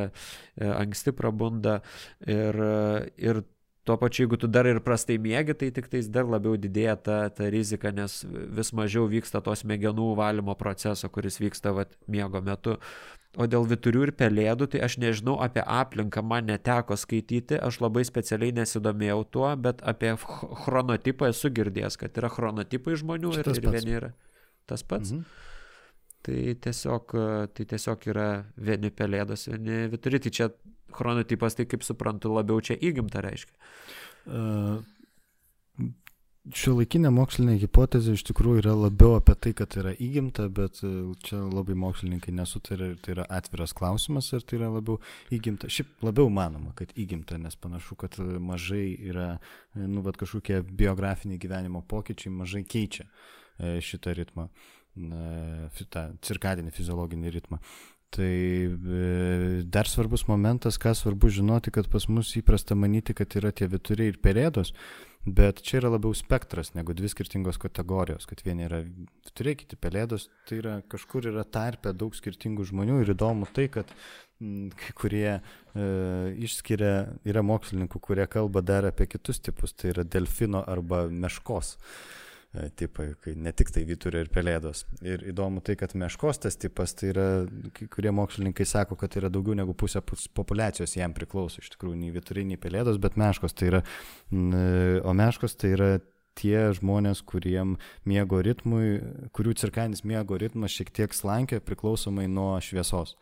anksti 0.68 1.14
prabunda 1.16 1.80
ir, 2.26 2.58
ir 3.18 3.42
Tuo 3.88 3.96
pačiu, 3.96 4.26
jeigu 4.26 4.36
tu 4.36 4.48
dar 4.52 4.66
ir 4.68 4.82
prastai 4.84 5.14
mėgi, 5.16 5.54
tai 5.56 5.70
tik 5.72 5.86
tais 5.88 6.10
dar 6.12 6.26
labiau 6.28 6.58
didėja 6.60 6.98
ta, 7.00 7.14
ta 7.32 7.46
rizika, 7.48 7.88
nes 7.88 8.18
vis 8.28 8.70
mažiau 8.76 9.06
vyksta 9.08 9.40
tos 9.40 9.62
smegenų 9.64 10.10
valymo 10.18 10.52
proceso, 10.60 11.08
kuris 11.08 11.40
vyksta 11.40 11.72
vat, 11.72 11.96
miego 12.04 12.42
metu. 12.44 12.76
O 13.40 13.46
dėl 13.48 13.64
viturių 13.70 14.04
ir 14.06 14.12
pelėdų, 14.18 14.68
tai 14.74 14.82
aš 14.84 14.98
nežinau 15.00 15.38
apie 15.40 15.64
aplinką, 15.64 16.20
man 16.20 16.50
neteko 16.50 16.96
skaityti, 17.00 17.56
aš 17.64 17.80
labai 17.80 18.04
specialiai 18.04 18.52
nesidomėjau 18.60 19.22
tuo, 19.32 19.48
bet 19.56 19.80
apie 19.80 20.14
chronotipą 20.20 21.32
esu 21.32 21.48
girdėjęs, 21.56 21.96
kad 22.00 22.20
yra 22.20 22.28
chronotipai 22.32 22.96
žmonių 23.00 23.34
ir, 23.40 23.52
ir 23.56 23.68
vieni 23.72 24.00
yra 24.02 24.14
tas 24.68 24.84
pats. 24.84 25.16
Mhm. 25.16 25.44
Tai 26.28 26.40
tiesiog, 26.66 27.12
tai 27.56 27.64
tiesiog 27.72 28.08
yra 28.12 28.28
vieni 28.60 28.92
pelėdos, 28.92 29.48
vieni 29.48 29.86
vituri, 29.92 30.20
tai 30.20 30.32
čia 30.34 30.48
chronotipas, 30.94 31.58
tai 31.58 31.68
kaip 31.70 31.86
suprantu, 31.86 32.32
labiau 32.36 32.62
čia 32.64 32.78
įgimta 32.78 33.24
reiškia. 33.24 33.56
Uh, 34.28 34.80
Šio 36.54 36.72
laikinė 36.78 37.10
mokslinė 37.12 37.58
hipotezė 37.60 38.14
iš 38.16 38.22
tikrųjų 38.30 38.62
yra 38.62 38.72
labiau 38.72 39.18
apie 39.18 39.34
tai, 39.36 39.50
kad 39.56 39.74
yra 39.76 39.90
įgimta, 40.00 40.46
bet 40.54 40.78
e, 40.86 40.90
čia 41.26 41.42
labai 41.42 41.74
mokslininkai 41.76 42.32
nesutarė 42.32 42.92
ir 42.92 43.02
tai 43.04 43.12
yra 43.16 43.26
atviras 43.38 43.74
klausimas, 43.76 44.30
ar 44.32 44.46
tai 44.46 44.56
yra 44.60 44.70
labiau 44.72 44.96
įgimta. 45.34 45.68
Šiaip 45.72 46.06
labiau 46.06 46.30
manoma, 46.32 46.72
kad 46.78 46.94
įgimta, 46.96 47.36
nes 47.42 47.58
panašu, 47.60 47.98
kad 48.00 48.16
mažai 48.40 48.86
yra, 49.10 49.28
e, 49.74 49.82
nu, 49.84 50.00
bet 50.06 50.16
kažkokie 50.22 50.62
biografiniai 50.70 51.42
gyvenimo 51.42 51.82
pokyčiai 51.90 52.32
mažai 52.32 52.64
keičia 52.64 53.04
e, 53.04 53.76
šitą 53.84 54.16
ritmą, 54.16 54.48
tą 55.92 56.08
cirkadinį 56.24 56.72
fiziologinį 56.74 57.34
ritmą. 57.36 57.60
Tai 58.14 59.64
dar 59.68 59.86
svarbus 59.90 60.24
momentas, 60.30 60.78
ką 60.80 60.94
svarbu 60.96 61.28
žinoti, 61.28 61.70
kad 61.74 61.90
pas 61.92 62.06
mus 62.08 62.30
įprasta 62.40 62.74
manyti, 62.74 63.12
kad 63.14 63.36
yra 63.36 63.52
tie 63.52 63.68
vituriai 63.68 64.14
ir 64.14 64.20
pelėdos, 64.24 64.72
Bet 65.28 65.60
čia 65.66 65.80
yra 65.80 65.90
labiau 65.92 66.14
spektras 66.16 66.70
negu 66.76 66.94
dvi 66.96 67.08
skirtingos 67.10 67.58
kategorijos, 67.60 68.24
kad 68.28 68.40
vieni 68.46 68.64
yra 68.64 68.78
vituriai, 68.84 69.58
kiti 69.60 69.76
pelėdos, 69.76 70.28
tai 70.48 70.60
yra 70.62 70.76
kažkur 70.88 71.28
yra 71.28 71.44
tarpe 71.44 71.92
daug 71.92 72.14
skirtingų 72.16 72.68
žmonių 72.70 73.00
ir 73.02 73.12
įdomu 73.12 73.48
tai, 73.52 73.66
kad 73.72 73.90
m, 74.40 74.70
kai 74.78 74.94
kurie 74.96 75.28
e, 75.34 75.40
išskiria, 76.46 76.94
yra 77.28 77.42
mokslininkų, 77.44 78.00
kurie 78.00 78.28
kalba 78.30 78.62
dar 78.64 78.88
apie 78.88 79.08
kitus 79.10 79.42
tipus, 79.42 79.74
tai 79.76 79.92
yra 79.92 80.06
delfino 80.06 80.62
arba 80.64 81.04
meškos. 81.10 81.76
E, 82.56 82.70
tipai, 82.72 83.10
kai 83.20 83.34
ne 83.36 83.50
tik 83.52 83.68
tai 83.74 83.82
vyturė 83.84 84.22
ir 84.24 84.30
pelėdos. 84.32 84.86
Ir 85.04 85.20
įdomu 85.28 85.60
tai, 85.64 85.74
kad 85.76 85.92
meškos 86.00 86.40
tas 86.40 86.56
tipas, 86.56 86.94
tai 86.96 87.10
yra, 87.10 87.26
kai 87.76 87.88
kurie 87.92 88.12
mokslininkai 88.16 88.64
sako, 88.64 88.96
kad 88.96 89.12
tai 89.12 89.20
yra 89.20 89.30
daugiau 89.32 89.56
negu 89.58 89.74
pusė 89.76 90.00
populacijos 90.36 90.96
jam 90.96 91.12
priklauso, 91.16 91.60
iš 91.60 91.74
tikrųjų, 91.74 91.98
nei 92.00 92.14
vyturė, 92.14 92.46
nei 92.48 92.56
pelėdos, 92.60 92.96
bet 93.02 93.18
meškos 93.20 93.52
tai 93.58 93.68
yra, 93.74 93.82
o 94.32 95.14
meškos 95.20 95.58
tai 95.60 95.74
yra 95.74 95.90
tie 96.38 96.70
žmonės, 96.78 97.20
kuriem 97.28 97.76
miego 98.08 98.40
ritmui, 98.40 98.96
kurių 99.36 99.52
cirkadinis 99.58 100.06
miego 100.08 100.40
ritmas 100.40 100.72
šiek 100.72 100.94
tiek 100.94 101.12
slankia 101.12 101.60
priklausomai 101.60 102.30
nuo 102.32 102.54
šviesos. 102.64 103.18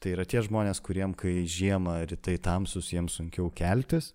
Tai 0.00 0.16
yra 0.16 0.24
tie 0.28 0.40
žmonės, 0.44 0.80
kuriem, 0.84 1.12
kai 1.12 1.42
žiemą 1.44 2.00
rytai 2.08 2.38
tamsus, 2.40 2.94
jiems 2.96 3.20
sunkiau 3.20 3.50
keltis, 3.52 4.14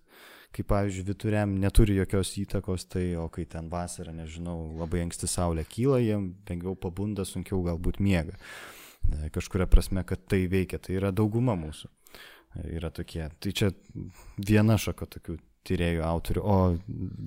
kaip 0.54 0.66
pavyzdžiui, 0.70 1.06
vituriam 1.06 1.52
neturi 1.62 1.96
jokios 2.00 2.32
įtakos, 2.40 2.86
tai 2.90 3.04
o 3.20 3.28
kai 3.32 3.46
ten 3.50 3.70
vasara, 3.70 4.14
nežinau, 4.14 4.56
labai 4.80 5.04
anksti 5.04 5.30
saulė 5.30 5.64
kyla, 5.70 6.00
jiem 6.02 6.30
lengviau 6.48 6.76
pabunda, 6.78 7.26
sunkiau 7.28 7.62
galbūt 7.66 8.00
miega. 8.02 8.34
E, 9.10 9.30
kažkuria 9.34 9.68
prasme, 9.70 10.04
kad 10.06 10.26
tai 10.30 10.44
veikia, 10.50 10.80
tai 10.82 10.98
yra 10.98 11.12
dauguma 11.14 11.54
mūsų. 11.58 11.90
E, 12.56 12.66
yra 12.80 12.90
tokie. 12.94 13.28
Tai 13.38 13.54
čia 13.54 13.70
viena 14.36 14.78
šaka 14.80 15.08
tokių 15.16 15.38
tyriejų 15.68 16.02
autorių, 16.06 16.42
o 16.42 16.56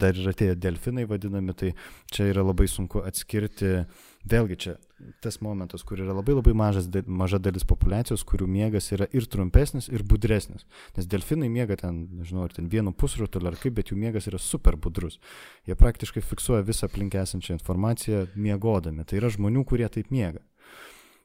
dar 0.04 0.18
yra 0.18 0.34
tie 0.36 0.52
delfinai 0.58 1.06
vadinami, 1.10 1.54
tai 1.56 1.72
čia 2.12 2.28
yra 2.32 2.44
labai 2.46 2.68
sunku 2.68 3.04
atskirti, 3.06 3.84
vėlgi 4.30 4.58
čia 4.60 4.74
tas 5.24 5.40
momentas, 5.44 5.84
kur 5.84 6.00
yra 6.00 6.16
labai 6.16 6.36
labai 6.38 6.54
mažas, 6.56 6.88
maža 7.08 7.40
dalis 7.44 7.66
populacijos, 7.68 8.24
kurių 8.28 8.48
miegas 8.48 8.92
yra 8.96 9.08
ir 9.12 9.28
trumpesnis, 9.28 9.90
ir 9.92 10.06
budresnis. 10.08 10.64
Nes 10.98 11.10
delfinai 11.12 11.50
miega 11.52 11.78
ten, 11.80 12.06
nežinau, 12.20 12.48
ar 12.48 12.56
ten 12.56 12.70
vienu 12.72 12.94
pusrutuliu 12.96 13.52
ar 13.52 13.60
kaip, 13.60 13.76
bet 13.80 13.92
jų 13.92 14.00
miegas 14.00 14.30
yra 14.32 14.40
super 14.40 14.78
budrus. 14.80 15.20
Jie 15.68 15.76
praktiškai 15.80 16.24
fiksuoja 16.24 16.64
visą 16.68 16.88
aplink 16.88 17.18
esančią 17.20 17.58
informaciją 17.60 18.28
miegodami. 18.36 19.06
Tai 19.08 19.20
yra 19.20 19.32
žmonių, 19.34 19.66
kurie 19.68 19.90
taip 19.92 20.14
miega. 20.14 20.44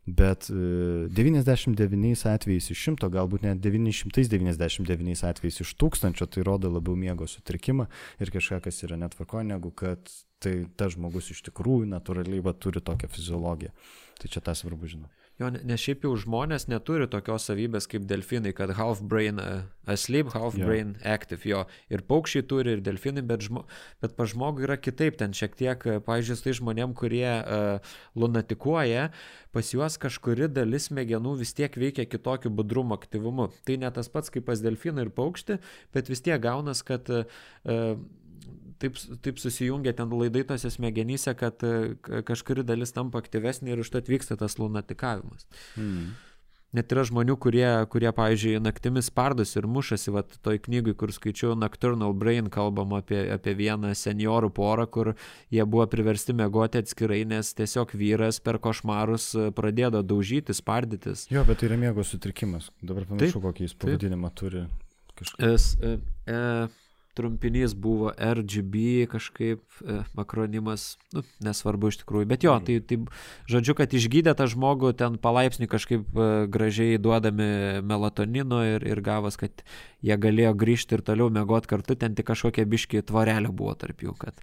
Bet 0.08 0.46
99 0.48 2.24
e, 2.24 2.30
atvejais 2.32 2.70
iš 2.72 2.80
šimto, 2.86 3.10
galbūt 3.12 3.42
net 3.44 3.60
999 3.60 5.24
atvejais 5.28 5.60
iš 5.64 5.74
tūkstančio 5.76 6.28
tai 6.32 6.44
rodo 6.46 6.70
labiau 6.72 6.96
miego 6.96 7.26
sutrikimą 7.28 7.88
ir 8.22 8.32
kažką, 8.32 8.62
kas 8.64 8.80
yra 8.86 8.96
netvarko, 8.96 9.42
negu 9.44 9.72
kad 9.76 10.08
tai 10.40 10.62
tas 10.80 10.94
žmogus 10.94 11.28
iš 11.34 11.42
tikrųjų 11.50 11.90
natūraliai 11.90 12.40
va, 12.46 12.54
turi 12.54 12.80
tokią 12.80 13.10
fiziologiją. 13.12 13.74
Tai 14.18 14.32
čia 14.32 14.40
tas 14.44 14.62
svarbu 14.62 14.88
žinoti. 14.88 15.17
Jo, 15.38 15.52
nes 15.54 15.78
šiaip 15.78 16.02
jau 16.02 16.16
žmonės 16.18 16.66
neturi 16.66 17.06
tokios 17.10 17.44
savybės 17.46 17.86
kaip 17.90 18.08
delfinai, 18.10 18.50
kad 18.58 18.72
half 18.74 18.98
brain 19.06 19.38
uh, 19.38 19.60
asleep, 19.86 20.32
half 20.34 20.56
jo. 20.58 20.66
brain 20.66 20.96
active. 21.06 21.46
Jo, 21.46 21.60
ir 21.94 22.02
paukščiai 22.10 22.42
turi, 22.50 22.74
ir 22.74 22.82
delfinai, 22.82 23.22
bet, 23.22 23.46
žmo, 23.46 23.62
bet 24.02 24.16
pa 24.18 24.26
žmogui 24.26 24.66
yra 24.66 24.74
kitaip. 24.82 25.14
Ten 25.20 25.36
šiek 25.38 25.54
tiek, 25.60 25.86
uh, 25.86 26.00
pavyzdžiui, 26.02 26.40
tai 26.42 26.56
žmonėm, 26.58 26.96
kurie 26.98 27.30
uh, 27.30 27.94
lunatikuoja, 28.18 29.12
pas 29.54 29.70
juos 29.74 30.00
kažkuri 30.02 30.50
dalis 30.50 30.90
smegenų 30.90 31.36
vis 31.38 31.54
tiek 31.54 31.78
veikia 31.78 32.08
kitokiu 32.10 32.50
budrumo 32.50 32.98
aktyvumu. 32.98 33.52
Tai 33.62 33.78
ne 33.84 33.94
tas 33.94 34.10
pats 34.10 34.34
kaip 34.34 34.48
pas 34.50 34.58
delfiną 34.58 35.06
ir 35.06 35.14
paukštį, 35.14 35.62
bet 35.94 36.10
vis 36.10 36.26
tiek 36.26 36.42
gaunas, 36.42 36.82
kad 36.82 37.06
uh, 37.14 37.30
taip, 38.82 39.00
taip 39.24 39.42
susijungia 39.42 39.94
ten 39.96 40.12
laidai 40.14 40.44
tose 40.48 40.70
smegenyse, 40.74 41.34
kad 41.38 41.64
e, 41.66 41.96
kažkuri 42.26 42.64
dalis 42.66 42.94
tampa 42.96 43.22
aktyvesnė 43.22 43.74
ir 43.74 43.84
už 43.84 43.92
to 43.92 44.02
atvyksta 44.02 44.38
tas 44.40 44.58
lunatikavimas. 44.60 45.46
Hmm. 45.76 46.16
Net 46.76 46.92
yra 46.92 47.00
žmonių, 47.08 47.38
kurie, 47.40 47.64
kurie 47.88 48.10
pavyzdžiui, 48.12 48.58
naktimis 48.60 49.06
spardosi 49.08 49.54
ir 49.56 49.66
mušasi, 49.72 50.12
va, 50.12 50.20
toj 50.44 50.58
knygai, 50.66 50.92
kur 51.00 51.08
skaičiau 51.16 51.54
Nocturnal 51.56 52.12
Brain, 52.12 52.50
kalbam 52.52 52.92
apie, 52.98 53.22
apie 53.32 53.54
vieną 53.56 53.94
seniorų 53.96 54.50
porą, 54.52 54.84
kur 54.92 55.14
jie 55.54 55.64
buvo 55.64 55.86
priversti 55.88 56.36
mėgoti 56.36 56.82
atskirai, 56.82 57.22
nes 57.30 57.54
tiesiog 57.56 57.94
vyras 57.96 58.42
per 58.44 58.60
košmarus 58.60 59.30
e, 59.32 59.46
pradėjo 59.56 60.02
daužyti, 60.02 60.52
spardytis. 60.52 61.24
Jo, 61.32 61.46
bet 61.48 61.62
tai 61.62 61.70
yra 61.70 61.80
miego 61.80 62.04
sutrikimas. 62.04 62.68
Dabar 62.84 63.08
pamiršau, 63.08 63.40
kokį 63.48 63.64
jis 63.64 63.76
pavadinimą 63.80 64.32
turi. 64.36 64.66
Kažkaip. 65.16 65.48
Es, 65.48 65.70
e, 65.80 65.96
e, 66.28 66.68
trumpinys 67.18 67.74
buvo 67.74 68.12
RGB 68.14 69.08
kažkaip 69.10 69.60
e, 69.82 69.98
akronimas, 70.22 70.92
nu, 71.16 71.24
nesvarbu 71.44 71.90
iš 71.90 72.00
tikrųjų, 72.02 72.28
bet 72.30 72.46
jo, 72.46 72.54
tai, 72.64 72.78
tai 72.86 73.00
žodžiu, 73.50 73.74
kad 73.78 73.94
išgydė 73.98 74.36
tą 74.38 74.46
žmogų 74.50 74.92
ten 74.98 75.18
palaipsniui 75.22 75.70
kažkaip 75.70 76.06
e, 76.14 76.28
gražiai 76.54 77.00
duodami 77.02 77.48
melatonino 77.82 78.62
ir, 78.66 78.86
ir 78.86 79.02
gavas, 79.04 79.38
kad 79.40 79.64
jie 80.04 80.18
galėjo 80.20 80.54
grįžti 80.58 80.98
ir 80.98 81.06
toliau 81.06 81.32
mėgoti 81.34 81.70
kartu, 81.74 81.98
ten 81.98 82.14
tik 82.18 82.30
kažkokie 82.30 82.66
biški 82.68 83.02
tvorelė 83.10 83.50
buvo 83.50 83.74
tarp 83.78 84.06
jų, 84.06 84.14
kad, 84.22 84.38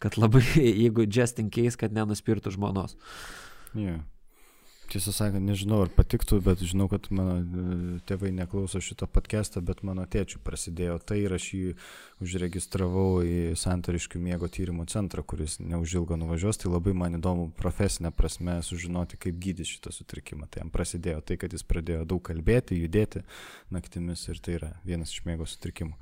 kad 0.00 0.16
labai, 0.20 0.44
jeigu 0.84 1.04
just 1.04 1.42
in 1.42 1.52
case, 1.52 1.76
kad 1.80 1.92
nenuspirtų 1.96 2.56
žmonos. 2.56 2.96
Yeah. 3.76 4.00
Tiesą 4.90 5.12
sakant, 5.14 5.44
nežinau, 5.46 5.84
ar 5.84 5.90
patiktų, 5.94 6.40
bet 6.42 6.64
žinau, 6.66 6.88
kad 6.90 7.04
mano 7.14 7.36
e, 7.38 7.98
tėvai 8.10 8.32
neklauso 8.34 8.80
šito 8.82 9.06
podcast'o, 9.06 9.60
bet 9.62 9.84
mano 9.86 10.02
tėčių 10.02 10.40
prasidėjo 10.42 10.96
tai 11.06 11.20
ir 11.22 11.34
aš 11.36 11.46
jį 11.54 11.74
užregistravau 12.26 13.20
į 13.22 13.36
Santariškių 13.60 14.18
miego 14.24 14.48
tyrimo 14.50 14.82
centrą, 14.90 15.22
kuris 15.22 15.60
neužilgo 15.62 16.18
nuvažiuos, 16.18 16.58
tai 16.58 16.72
labai 16.72 16.96
man 16.98 17.20
įdomu 17.20 17.52
profesinė 17.60 18.10
prasme 18.10 18.56
sužinoti, 18.66 19.20
kaip 19.22 19.38
gydyti 19.38 19.76
šitą 19.76 19.94
sutrikimą. 19.94 20.50
Tai 20.50 20.64
jam 20.64 20.74
prasidėjo 20.74 21.22
tai, 21.22 21.38
kad 21.38 21.54
jis 21.54 21.62
pradėjo 21.70 22.02
daug 22.10 22.24
kalbėti, 22.26 22.80
judėti 22.82 23.22
naktimis 23.70 24.26
ir 24.26 24.42
tai 24.42 24.58
yra 24.58 24.72
vienas 24.82 25.14
iš 25.14 25.22
miego 25.28 25.46
sutrikimų. 25.46 25.94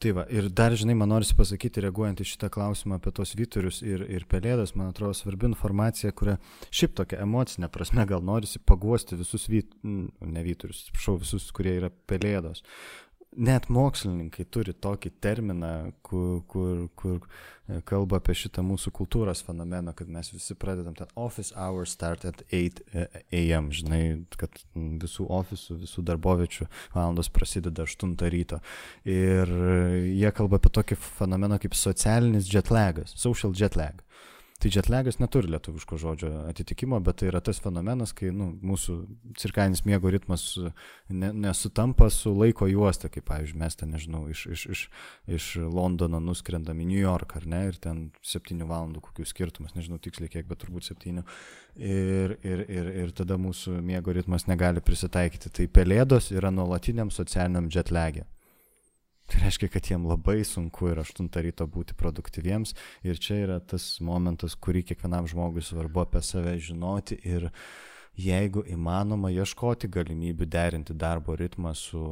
Tai 0.00 0.14
va, 0.16 0.22
ir 0.32 0.46
dar, 0.56 0.72
žinai, 0.80 0.94
man 0.96 1.10
norisi 1.12 1.34
pasakyti, 1.36 1.82
reaguojant 1.84 2.22
į 2.22 2.26
šitą 2.30 2.48
klausimą 2.54 2.96
apie 2.96 3.10
tos 3.12 3.34
vyturius 3.36 3.82
ir, 3.84 4.06
ir 4.08 4.24
pelėdas, 4.32 4.72
man 4.72 4.94
atrodo 4.94 5.12
svarbi 5.18 5.44
informacija, 5.50 6.14
kurią 6.16 6.38
šiaip 6.72 6.94
tokia 6.96 7.18
emocinė 7.20 7.68
prasme 7.68 8.06
gal 8.08 8.24
norisi 8.24 8.62
paguosti 8.64 9.18
visus 9.20 9.44
vyt, 9.52 9.76
ne 9.84 10.44
vyturius, 10.46 10.86
atsiprašau, 10.86 11.18
visus, 11.20 11.50
kurie 11.52 11.76
yra 11.82 11.92
pelėdos 12.08 12.64
net 13.38 13.68
mokslininkai 13.70 14.44
turi 14.50 14.72
tokį 14.74 15.12
terminą, 15.22 15.92
kur, 16.06 16.40
kur, 16.50 16.88
kur 16.98 17.18
e, 17.20 17.78
kalba 17.86 18.18
apie 18.18 18.34
šitą 18.34 18.64
mūsų 18.66 18.90
kultūros 18.96 19.44
fenomeną, 19.46 19.94
kad 19.96 20.10
mes 20.10 20.32
visi 20.34 20.56
pradedam 20.58 20.96
ten 20.98 21.10
office 21.14 21.54
hours 21.54 21.94
start 21.94 22.26
at 22.26 22.42
8 22.50 22.82
am, 23.56 23.70
žinai, 23.74 24.02
kad 24.40 24.58
visų 24.74 25.28
ofisų, 25.30 25.78
visų 25.84 26.04
darboviečių 26.10 26.66
valandos 26.96 27.30
prasideda 27.30 27.86
8 27.86 28.16
ryto. 28.34 28.60
Ir 29.06 29.54
jie 30.10 30.34
kalba 30.34 30.58
apie 30.58 30.74
tokį 30.80 30.98
fenomeną 31.20 31.60
kaip 31.62 31.78
socialinis 31.78 32.50
jetlagas, 32.50 33.14
social 33.18 33.54
jetlag. 33.54 34.02
Tai 34.60 34.68
jetlagas 34.68 35.16
neturi 35.16 35.48
lietuviško 35.54 35.96
žodžio 35.96 36.30
atitikimo, 36.50 36.98
bet 37.00 37.22
tai 37.22 37.30
yra 37.30 37.40
tas 37.40 37.56
fenomenas, 37.64 38.10
kai 38.16 38.28
nu, 38.34 38.50
mūsų 38.60 38.96
cirkadinis 39.40 39.86
miego 39.88 40.10
ritmas 40.12 40.42
ne, 41.08 41.30
nesutampa 41.32 42.10
su 42.12 42.34
laiko 42.36 42.68
juosta, 42.68 43.08
kaip, 43.08 43.24
pavyzdžiui, 43.30 43.60
mes 43.62 43.78
ten, 43.80 43.94
nežinau, 43.96 44.26
iš, 44.28 44.42
iš, 44.52 44.64
iš, 44.74 44.82
iš 45.38 45.46
Londono 45.64 46.20
nuskrendam 46.20 46.82
į 46.84 46.90
New 46.90 47.00
York, 47.00 47.38
ar 47.40 47.46
ne, 47.48 47.62
ir 47.70 47.78
ten 47.80 48.02
7 48.20 48.60
valandų 48.68 49.00
kokių 49.06 49.24
skirtumas, 49.30 49.72
nežinau 49.78 49.96
tiksliai 50.02 50.28
kiek, 50.34 50.44
bet 50.50 50.60
turbūt 50.66 50.90
7. 50.90 51.24
Ir, 51.80 52.36
ir, 52.44 52.64
ir, 52.68 52.92
ir 53.06 53.14
tada 53.16 53.40
mūsų 53.40 53.78
miego 53.80 54.12
ritmas 54.12 54.44
negali 54.50 54.84
prisitaikyti. 54.84 55.54
Tai 55.56 55.70
pelėdos 55.72 56.28
yra 56.36 56.52
nuolatiniam 56.52 57.08
socialiniam 57.14 57.72
jetlagė. 57.72 58.26
Tai 59.30 59.44
reiškia, 59.44 59.68
kad 59.70 59.86
jiem 59.86 60.08
labai 60.10 60.40
sunku 60.42 60.88
ir 60.90 60.98
8 60.98 61.28
ryto 61.44 61.66
būti 61.70 61.94
produktyviems 61.94 62.74
ir 63.06 63.18
čia 63.22 63.36
yra 63.44 63.58
tas 63.62 63.84
momentas, 64.02 64.56
kurį 64.58 64.82
kiekvienam 64.88 65.28
žmogui 65.30 65.62
svarbu 65.62 66.02
apie 66.02 66.22
save 66.26 66.56
žinoti 66.58 67.20
ir 67.22 67.46
jeigu 68.18 68.64
įmanoma 68.66 69.30
ieškoti 69.30 69.90
galimybių 69.92 70.48
derinti 70.50 70.96
darbo 70.98 71.36
ritmą 71.38 71.76
su 71.78 72.02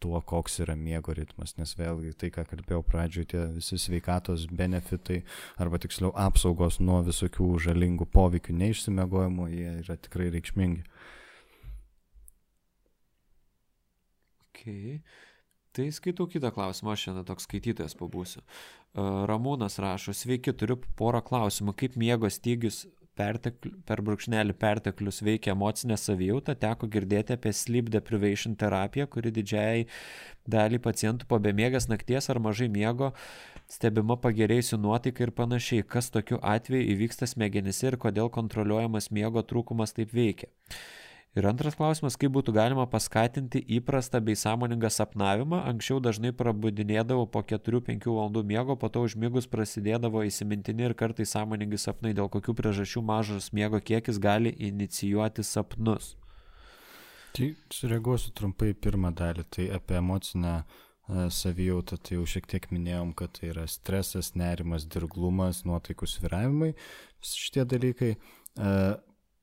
tuo, 0.00 0.20
koks 0.20 0.60
yra 0.64 0.76
miego 0.76 1.12
ritmas, 1.16 1.56
nes 1.56 1.72
vėlgi 1.76 2.12
tai, 2.20 2.30
ką 2.34 2.44
kalbėjau 2.48 2.82
pradžioje, 2.88 3.28
tie 3.32 3.46
visi 3.54 3.78
sveikatos 3.80 4.46
benefitai 4.60 5.20
arba 5.60 5.80
tiksliau 5.80 6.12
apsaugos 6.26 6.80
nuo 6.80 7.00
visokių 7.08 7.48
žalingų 7.68 8.08
poveikių 8.12 8.56
neišsimiegojimo, 8.62 9.48
jie 9.52 9.74
yra 9.82 9.96
tikrai 10.00 10.30
reikšmingi. 10.36 10.84
Okay. 14.50 15.00
Tai 15.76 15.86
skaitau 15.94 16.26
kitą 16.26 16.50
klausimą, 16.50 16.96
aš 16.96 17.04
šiandien 17.06 17.26
toks 17.28 17.46
skaitytojas 17.46 17.94
pabūsiu. 17.98 18.40
E, 18.42 19.02
Ramūnas 19.30 19.78
rašo, 19.82 20.14
sveiki, 20.16 20.54
turiu 20.58 20.80
porą 20.98 21.20
klausimų. 21.22 21.76
Kaip 21.78 21.94
miego 22.00 22.30
stygius 22.30 22.88
pertekliu, 23.20 23.72
per 23.86 24.02
brūkšnelį 24.06 24.56
perteklius 24.58 25.20
veikia 25.26 25.54
emocinę 25.54 25.98
savijautą, 26.00 26.56
teko 26.58 26.88
girdėti 26.90 27.36
apie 27.36 27.52
sleep 27.54 27.90
deprivation 27.92 28.56
terapiją, 28.58 29.06
kuri 29.12 29.32
didžiai 29.36 29.86
dalį 30.50 30.80
pacientų 30.82 31.28
po 31.30 31.38
bemiegas 31.42 31.86
nakties 31.90 32.30
ar 32.32 32.40
mažai 32.42 32.70
miego 32.72 33.12
stebima 33.70 34.16
pagerėjusi 34.18 34.78
nuotaika 34.82 35.26
ir 35.26 35.34
panašiai. 35.36 35.86
Kas 35.86 36.10
tokiu 36.14 36.40
atveju 36.42 36.96
įvyksta 36.96 37.28
smegenyse 37.30 37.92
ir 37.92 37.98
kodėl 38.00 38.32
kontroliuojamas 38.34 39.12
miego 39.14 39.44
trūkumas 39.46 39.94
taip 39.94 40.14
veikia. 40.16 40.50
Ir 41.38 41.46
antras 41.46 41.76
klausimas, 41.78 42.16
kaip 42.18 42.32
būtų 42.34 42.50
galima 42.56 42.88
paskatinti 42.90 43.60
įprastą 43.76 44.18
bei 44.26 44.34
sąmoningą 44.34 44.88
sapnavimą. 44.90 45.60
Anksčiau 45.70 46.00
dažnai 46.02 46.32
prabudinėdavo 46.34 47.28
po 47.30 47.44
4-5 47.46 48.08
valandų 48.10 48.42
miego, 48.48 48.74
po 48.74 48.88
to 48.90 49.04
užmigus 49.06 49.46
prasidėdavo 49.46 50.24
įsimintini 50.26 50.88
ir 50.88 50.94
kartai 50.98 51.28
sąmoningi 51.30 51.78
sapnai, 51.78 52.10
dėl 52.18 52.26
kokių 52.34 52.56
priežasčių 52.58 53.02
mažas 53.06 53.52
miego 53.54 53.78
kiekis 53.78 54.18
gali 54.18 54.50
inicijuoti 54.70 55.44
sapnus. 55.46 56.16
Tai 57.38 57.52
sureaguosiu 57.78 58.32
trumpai 58.34 58.72
pirmą 58.74 59.12
dalį, 59.14 59.44
tai 59.54 59.68
apie 59.76 60.00
emocinę 60.00 60.56
savijautą, 61.30 62.00
tai 62.02 62.18
jau 62.18 62.24
šiek 62.26 62.48
tiek 62.50 62.66
minėjom, 62.74 63.14
kad 63.18 63.36
tai 63.38 63.52
yra 63.52 63.68
stresas, 63.70 64.32
nerimas, 64.34 64.82
dirglumas, 64.90 65.62
nuotaikų 65.62 66.10
sviravimai, 66.10 66.72
šitie 67.22 67.62
dalykai. 67.70 68.12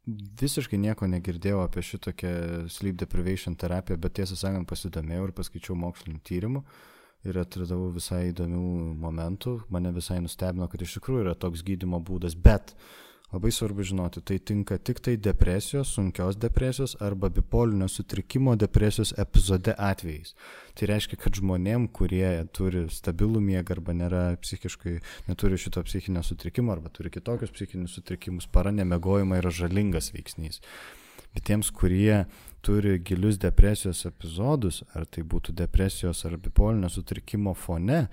Visiškai 0.07 0.77
nieko 0.79 1.07
negirdėjau 1.11 1.65
apie 1.65 1.81
šitokią 1.84 2.29
sleep 2.71 2.95
deprivation 3.01 3.57
terapiją, 3.59 3.97
bet 3.99 4.15
tiesą 4.21 4.38
sakant 4.39 4.69
pasidomėjau 4.69 5.27
ir 5.27 5.34
paskaičiau 5.35 5.75
mokslinių 5.79 6.21
tyrimų 6.27 6.61
ir 7.27 7.39
atradau 7.41 7.89
visai 7.91 8.29
įdomių 8.29 8.93
momentų. 9.01 9.57
Mane 9.73 9.91
visai 9.91 10.21
nustebino, 10.23 10.69
kad 10.71 10.85
iš 10.85 10.95
tikrųjų 10.99 11.25
yra 11.25 11.35
toks 11.35 11.65
gydimo 11.67 11.99
būdas, 12.07 12.38
bet 12.39 12.71
uh, 12.71 13.06
Labai 13.28 13.52
svarbu 13.52 13.84
žinoti, 13.84 14.22
tai 14.24 14.38
tinka 14.40 14.78
tik 14.80 15.02
tai 15.04 15.18
depresijos, 15.20 15.90
sunkios 15.98 16.38
depresijos 16.40 16.94
arba 17.04 17.28
bipolinio 17.30 17.88
sutrikimo 17.91 18.54
depresijos 18.56 19.12
epizode 19.20 19.74
atvejais. 19.78 20.32
Tai 20.80 20.88
reiškia, 20.88 21.18
kad 21.20 21.36
žmonėm, 21.36 21.90
kurie 21.91 22.30
turi 22.56 22.86
stabilų 22.88 23.41
miegą 23.44 23.76
arba 23.76 23.95
nėra 23.99 24.22
psichiškai, 24.40 24.94
neturi 25.28 25.60
šito 25.60 25.84
psichinio 25.84 26.24
sutrikimo 26.24 26.72
arba 26.72 26.88
turi 26.88 27.12
kitokius 27.12 27.52
psichinius 27.52 27.98
sutrikimus, 27.99 28.48
para 28.48 28.72
nemegojimai 28.72 29.41
yra 29.41 29.52
žalingas 29.52 30.14
veiksnys. 30.16 30.62
Bet 31.36 31.44
tiems, 31.49 31.68
kurie 31.76 32.22
turi 32.64 32.95
gilius 33.04 33.36
depresijos 33.44 34.06
epizodus, 34.08 34.86
ar 34.95 35.04
tai 35.04 35.26
būtų 35.28 35.52
depresijos 35.66 36.24
ar 36.26 36.38
bipolinio 36.40 36.88
sutrikimo 36.90 37.52
fone, 37.60 38.06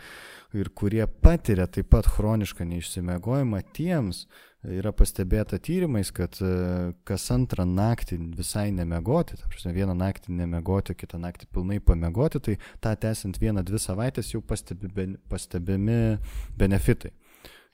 ir 0.59 0.73
kurie 0.75 1.07
patiria 1.07 1.69
taip 1.71 1.93
pat 1.95 2.11
chronišką 2.17 2.67
neišsimegojimą, 2.67 3.63
tiems 3.79 4.25
yra 4.71 4.93
pastebėta 4.97 5.59
tyrimais, 5.63 6.11
kad 6.15 6.39
e, 6.43 6.93
kas 7.09 7.27
antrą 7.35 7.67
naktį 7.69 8.19
visai 8.39 8.71
nemegoti, 8.75 9.39
ta 9.41 9.49
prasme, 9.51 9.75
vieną 9.77 9.97
naktį 9.99 10.39
nemegoti, 10.41 10.97
kitą 10.99 11.21
naktį 11.23 11.51
pilnai 11.53 11.81
pamegoti, 11.85 12.41
tai 12.41 12.57
tą 12.85 12.95
tęsiant 13.05 13.41
vieną, 13.43 13.65
dvi 13.67 13.81
savaitės 13.83 14.33
jau 14.35 14.43
pastebi, 14.45 14.91
pastebimi 15.31 16.17
benefitai. 16.59 17.13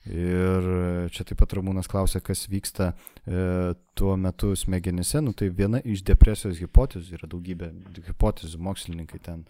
Ir 0.09 0.65
čia 1.13 1.23
taip 1.29 1.37
pat 1.37 1.51
Ramūnas 1.53 1.85
klausė, 1.89 2.23
kas 2.25 2.47
vyksta 2.49 2.87
e, 2.89 3.73
tuo 3.93 4.15
metu 4.17 4.55
smegenyse. 4.57 5.21
Nu, 5.21 5.35
tai 5.37 5.51
viena 5.53 5.77
iš 5.85 6.01
depresijos 6.07 6.57
hipotezių, 6.57 7.19
yra 7.19 7.29
daugybė 7.29 7.69
hipotezių, 8.07 8.63
mokslininkai 8.65 9.21
ten 9.21 9.43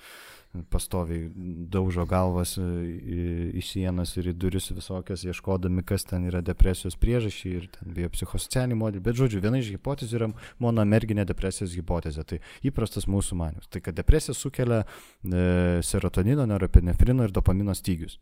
pastoviai 0.70 1.30
daužo 1.72 2.04
galvas 2.06 2.58
e, 2.60 2.66
į, 3.56 3.64
sienas 3.64 4.14
ir 4.20 4.32
į 4.32 4.36
duris 4.36 4.68
visokias, 4.76 5.24
ieškodami, 5.24 5.84
kas 5.88 6.04
ten 6.10 6.28
yra 6.28 6.42
depresijos 6.44 6.98
priežasčiai 7.00 7.54
ir 7.60 7.68
ten 7.72 7.94
bijo 7.96 8.12
psichosocialinį 8.16 8.80
modelį. 8.82 9.04
Bet 9.06 9.20
žodžiu, 9.20 9.42
viena 9.44 9.62
iš 9.62 9.72
hipotezių 9.78 10.20
yra 10.20 10.32
monomerginė 10.64 11.26
depresijos 11.30 11.76
hipotezė. 11.78 12.26
Tai 12.28 12.42
įprastas 12.68 13.08
mūsų 13.08 13.40
manimas. 13.40 13.72
Tai 13.72 13.84
kad 13.86 13.96
depresija 13.96 14.36
sukelia 14.36 14.84
e, 14.84 15.46
serotonino, 15.88 16.48
norepinefrino 16.50 17.28
ir 17.28 17.36
dopamino 17.36 17.76
stygius. 17.78 18.20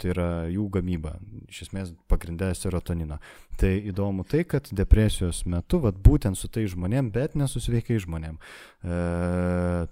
Tai 0.00 0.10
yra 0.14 0.28
jų 0.48 0.66
gamyba, 0.72 1.14
iš 1.50 1.66
esmės 1.66 1.90
pagrindė 2.08 2.50
serotonino. 2.56 3.18
Tai 3.60 3.72
įdomu 3.90 4.24
tai, 4.24 4.46
kad 4.48 4.70
depresijos 4.72 5.42
metu, 5.50 5.80
vat, 5.84 5.98
būtent 6.00 6.38
su 6.40 6.48
tai 6.48 6.64
žmonėm, 6.70 7.10
bet 7.12 7.36
ne 7.36 7.48
su 7.50 7.60
sveikai 7.60 7.98
žmonėm, 8.00 8.38
e, 8.38 9.00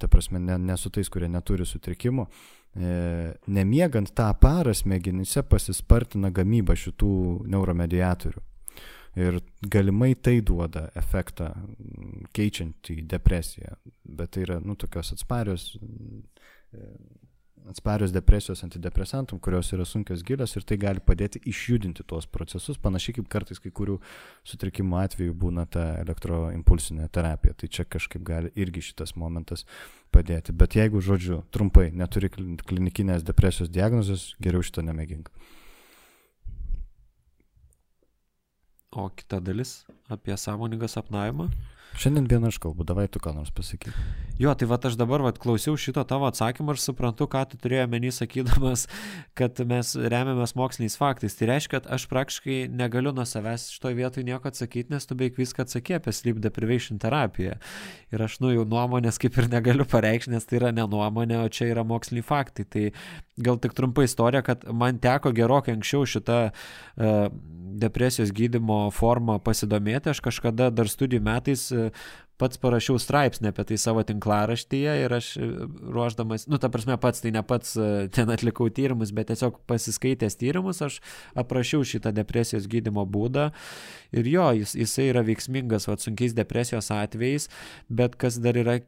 ta 0.01 0.09
prasme, 0.09 0.41
ne, 0.41 0.57
ne 0.71 0.77
su 0.81 0.89
tais, 0.95 1.11
kurie 1.13 1.29
neturi 1.29 1.67
sutrikimų, 1.69 2.25
e, 2.25 2.95
nemiegant 3.53 4.15
tą 4.17 4.31
parą 4.41 4.73
smegenyse 4.73 5.45
pasispartina 5.45 6.33
gamyba 6.33 6.79
šitų 6.79 7.13
neuromediatorių. 7.53 8.45
Ir 9.19 9.41
galimai 9.61 10.13
tai 10.15 10.39
duoda 10.47 10.87
efektą 10.97 11.51
keičiant 12.37 12.93
į 12.93 13.01
depresiją, 13.09 13.75
bet 14.05 14.37
tai 14.37 14.45
yra, 14.45 14.59
nu, 14.63 14.77
tokios 14.79 15.11
atsparios 15.17 15.73
e, 15.75 16.85
atsparios 17.69 18.13
depresijos 18.13 18.63
antidepresantum, 18.65 19.39
kurios 19.39 19.71
yra 19.77 19.85
sunkios 19.85 20.23
gilios 20.27 20.57
ir 20.57 20.65
tai 20.69 20.79
gali 20.81 21.03
padėti 21.05 21.43
išjudinti 21.49 22.07
tuos 22.09 22.27
procesus, 22.27 22.81
panašiai 22.81 23.19
kaip 23.19 23.29
kartais 23.33 23.61
kai 23.63 23.73
kurių 23.75 23.99
sutrikimų 24.49 24.99
atveju 25.03 25.37
būna 25.45 25.67
ta 25.71 25.85
elektroimpulsinė 26.03 27.09
terapija. 27.13 27.57
Tai 27.59 27.71
čia 27.79 27.85
kažkaip 27.85 28.25
gali 28.25 28.53
irgi 28.57 28.85
šitas 28.91 29.15
momentas 29.17 29.67
padėti. 30.15 30.57
Bet 30.57 30.79
jeigu, 30.79 31.03
žodžiu, 31.05 31.43
trumpai 31.55 31.91
neturi 31.93 32.33
klinikinės 32.33 33.27
depresijos 33.29 33.73
diagnozės, 33.73 34.33
geriau 34.43 34.65
šito 34.65 34.85
nemėgink. 34.87 35.33
O 38.97 39.11
kita 39.13 39.41
dalis 39.45 39.83
apie 40.09 40.37
sąmoningą 40.37 40.89
sapnavimą. 40.89 41.51
Šiandien 41.99 42.29
vieną 42.31 42.53
aš 42.53 42.61
kalbu, 42.63 42.85
davai 42.87 43.09
tu 43.11 43.19
ką 43.19 43.33
nors 43.35 43.51
pasakyk. 43.51 43.95
Jo, 44.39 44.53
tai 44.55 44.69
va 44.71 44.77
aš 44.87 44.95
dabar 44.95 45.25
va 45.25 45.33
klausiau 45.35 45.75
šito 45.75 46.05
tavo 46.07 46.29
atsakymą 46.29 46.77
ir 46.77 46.79
suprantu, 46.79 47.27
ką 47.27 47.41
tu 47.51 47.59
turėjai 47.59 47.89
menį 47.91 48.13
sakydamas, 48.15 48.85
kad 49.39 49.59
mes 49.67 49.91
remiamės 49.99 50.55
moksliniais 50.55 50.95
faktais. 51.01 51.35
Tai 51.35 51.49
reiškia, 51.51 51.73
kad 51.81 51.89
aš 51.97 52.07
praktiškai 52.13 52.61
negaliu 52.71 53.11
nuo 53.17 53.27
savęs 53.27 53.67
šitoje 53.75 53.99
vietoje 53.99 54.29
nieko 54.29 54.53
atsakyti, 54.53 54.95
nes 54.95 55.11
tu 55.11 55.19
beveik 55.19 55.41
viską 55.43 55.67
atsakė 55.67 55.99
apie 55.99 56.15
sleep 56.15 56.39
deprivation 56.45 57.03
terapiją. 57.03 57.59
Ir 58.15 58.27
aš, 58.29 58.39
nu, 58.45 58.55
jau 58.55 58.63
nuomonės 58.63 59.19
kaip 59.19 59.35
ir 59.43 59.51
negaliu 59.51 59.89
pareikšti, 59.91 60.37
nes 60.37 60.47
tai 60.47 60.61
yra 60.63 60.71
ne 60.71 60.87
nuomonė, 60.87 61.43
o 61.43 61.51
čia 61.51 61.73
yra 61.73 61.83
moksliniai 61.83 62.31
faktai. 62.31 62.69
Tai 62.71 62.85
gal 63.43 63.59
tik 63.59 63.75
trumpa 63.75 64.07
istorija, 64.07 64.45
kad 64.47 64.63
man 64.71 65.03
teko 65.03 65.35
gerokai 65.35 65.75
anksčiau 65.75 66.07
šitą 66.07 66.39
uh, 66.51 67.27
depresijos 67.79 68.31
gydimo 68.35 68.85
formą 68.95 69.39
pasidomėti. 69.43 70.15
Aš 70.15 70.23
kažkada 70.25 70.71
dar 70.75 70.91
studijų 70.91 71.27
metais 71.27 71.69
uh, 71.75 71.88
pats 72.39 72.61
parašiau 72.63 72.99
straipsnį 73.03 73.51
apie 73.51 73.65
tai 73.71 73.79
savo 73.81 74.03
tinklaraštyje 74.07 74.95
ir 75.03 75.15
aš 75.17 75.31
e, 75.41 75.49
ruoždamas, 75.95 76.47
nu, 76.51 76.61
ta 76.63 76.71
prasme, 76.73 76.95
pats 77.03 77.25
tai 77.25 77.33
ne 77.35 77.43
pats 77.47 77.75
e, 77.75 77.89
ten 78.15 78.31
atlikau 78.35 78.69
tyrimus, 78.75 79.13
bet 79.15 79.31
tiesiog 79.33 79.59
pasiskaitęs 79.71 80.39
tyrimus 80.39 80.83
aš 80.87 81.01
aprašiau 81.39 81.87
šitą 81.87 82.13
depresijos 82.15 82.69
gydimo 82.71 83.05
būdą. 83.11 83.49
Ir 84.15 84.31
jo, 84.31 84.47
jis, 84.61 84.77
jisai 84.79 85.11
yra 85.11 85.25
veiksmingas, 85.27 85.89
va, 85.91 85.99
sunkiais 85.99 86.37
depresijos 86.39 86.93
atvejais, 86.95 87.51
bet 87.91 88.15
kas 88.21 88.39
dar 88.45 88.59
yra 88.61 88.79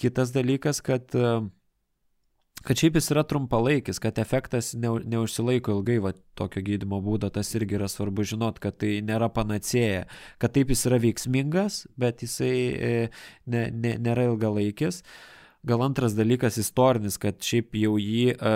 kitas 0.00 0.34
dalykas, 0.34 0.80
kad 0.82 1.14
uh, 1.18 1.44
kad 2.62 2.76
šiaip 2.76 2.98
jis 2.98 3.10
yra 3.14 3.22
trumpalaikis, 3.24 3.98
kad 4.02 4.18
efektas 4.20 4.74
ne, 4.76 4.92
neužsilaiko 5.08 5.78
ilgai 5.78 5.98
va, 6.04 6.12
tokio 6.36 6.62
gydimo 6.64 7.00
būdo, 7.04 7.30
tas 7.32 7.54
irgi 7.56 7.78
yra 7.78 7.88
svarbu 7.88 8.26
žinot, 8.28 8.60
kad 8.60 8.76
tai 8.82 8.98
nėra 9.04 9.30
panacėja, 9.32 10.06
kad 10.42 10.54
taip 10.56 10.72
jis 10.74 10.84
yra 10.90 11.00
veiksmingas, 11.00 11.84
bet 12.00 12.24
jisai 12.26 12.54
e, 12.70 12.90
ne, 13.48 13.68
ne, 13.72 13.94
nėra 14.02 14.28
ilgalaikis. 14.32 15.02
Gal 15.66 15.84
antras 15.84 16.16
dalykas 16.16 16.56
istorinis, 16.60 17.18
kad 17.20 17.40
šiaip 17.44 17.76
jau 17.80 17.96
jį 18.00 18.34
e, 18.36 18.54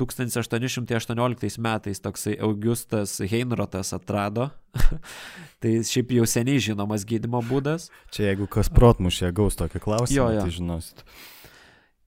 1818 0.00 1.58
metais 1.60 2.00
toksai 2.00 2.36
Augustas 2.40 3.18
Heinrotas 3.20 3.92
atrado. 3.94 4.50
tai 5.62 5.80
šiaip 5.86 6.14
jau 6.16 6.26
seniai 6.26 6.62
žinomas 6.62 7.04
gydimo 7.06 7.42
būdas. 7.44 7.90
Čia 8.14 8.30
jeigu 8.30 8.48
kas 8.50 8.70
protmušė 8.72 9.30
gaus 9.36 9.58
tokį 9.60 9.82
klausimą, 9.82 10.16
jo, 10.16 10.30
jo. 10.34 10.46
tai 10.46 10.56
žinosit. 10.56 11.04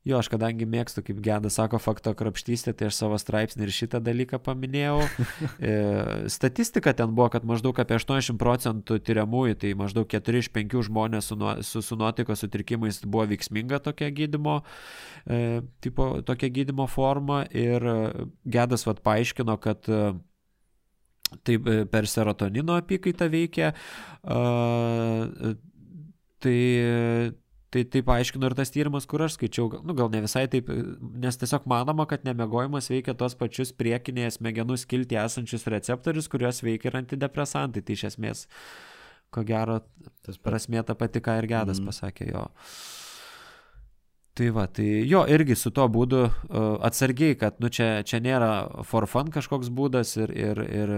Jo, 0.04 0.18
aš 0.20 0.28
kadangi 0.34 0.66
mėgstu, 0.68 1.00
kaip 1.08 1.22
Geda 1.24 1.48
sako, 1.54 1.80
fakto 1.80 2.12
krapštystė, 2.20 2.74
tai 2.76 2.90
aš 2.90 2.98
savo 2.98 3.16
straipsnį 3.20 3.64
ir 3.64 3.72
šitą 3.72 4.02
dalyką 4.04 4.42
paminėjau. 4.44 5.00
E, 5.64 6.28
statistika 6.32 6.92
ten 6.98 7.14
buvo, 7.16 7.30
kad 7.32 7.46
maždaug 7.48 7.78
apie 7.80 7.96
80 7.96 8.36
procentų 8.42 8.98
tyriamųjų, 9.06 9.56
tai 9.62 9.70
maždaug 9.80 10.10
4 10.12 10.42
iš 10.42 10.50
5 10.52 10.76
žmonės 10.90 11.30
su, 11.32 11.38
su, 11.64 11.82
su 11.86 11.98
nuotaikos 12.00 12.44
sutrikimais 12.44 13.00
buvo 13.06 13.24
veiksminga 13.32 13.80
tokia 13.86 14.10
gydimo, 14.12 14.58
e, 15.24 15.62
tipo, 15.86 16.10
tokia 16.28 16.52
gydimo 16.52 16.88
forma 16.92 17.44
ir 17.56 17.86
Gedas 18.44 18.84
vad 18.90 19.00
paaiškino, 19.06 19.56
kad 19.64 19.88
e, 19.88 20.02
taip 21.48 21.70
per 21.94 22.10
serotonino 22.10 22.76
apykaitą 22.82 23.30
veikia. 23.32 23.72
Uh, 24.24 25.56
tai 26.44 26.60
Tai 27.74 27.82
taip 27.90 28.10
aiškino 28.14 28.46
ir 28.46 28.54
tas 28.58 28.70
tyrimas, 28.70 29.08
kur 29.10 29.24
aš 29.26 29.34
skaičiau, 29.40 29.80
nu, 29.82 29.96
gal 29.98 30.12
ne 30.14 30.20
visai 30.22 30.44
taip, 30.52 30.68
nes 31.24 31.40
tiesiog 31.42 31.64
manoma, 31.70 32.06
kad 32.10 32.26
nemiegojimas 32.28 32.92
veikia 32.92 33.16
tos 33.18 33.34
pačius 33.40 33.74
priekinėje 33.74 34.36
smegenų 34.36 34.78
skilti 34.78 35.18
esančius 35.18 35.66
receptorius, 35.74 36.30
kuriuos 36.30 36.62
veikia 36.66 36.92
ir 36.92 37.00
antidepresantai. 37.02 37.82
Tai 37.82 37.96
iš 37.98 38.04
esmės, 38.12 38.44
ko 39.34 39.42
gero, 39.48 39.80
tas 40.26 40.38
prasmė 40.38 40.86
ta 40.86 40.94
pati, 41.00 41.24
ką 41.24 41.40
ir 41.42 41.50
Gedas 41.50 41.82
mm. 41.82 41.90
pasakė 41.90 42.30
jo. 42.30 42.46
Tai 44.38 44.54
va, 44.54 44.68
tai 44.70 44.86
jo, 45.10 45.26
irgi 45.30 45.58
su 45.58 45.74
tuo 45.74 45.86
būdu 45.94 46.24
uh, 46.26 46.32
atsargiai, 46.86 47.38
kad, 47.42 47.58
nu, 47.62 47.74
čia, 47.74 48.04
čia 48.06 48.22
nėra 48.22 48.84
for 48.86 49.10
fun 49.10 49.34
kažkoks 49.34 49.74
būdas 49.74 50.14
ir, 50.22 50.34
ir, 50.34 50.62
ir 50.70 50.96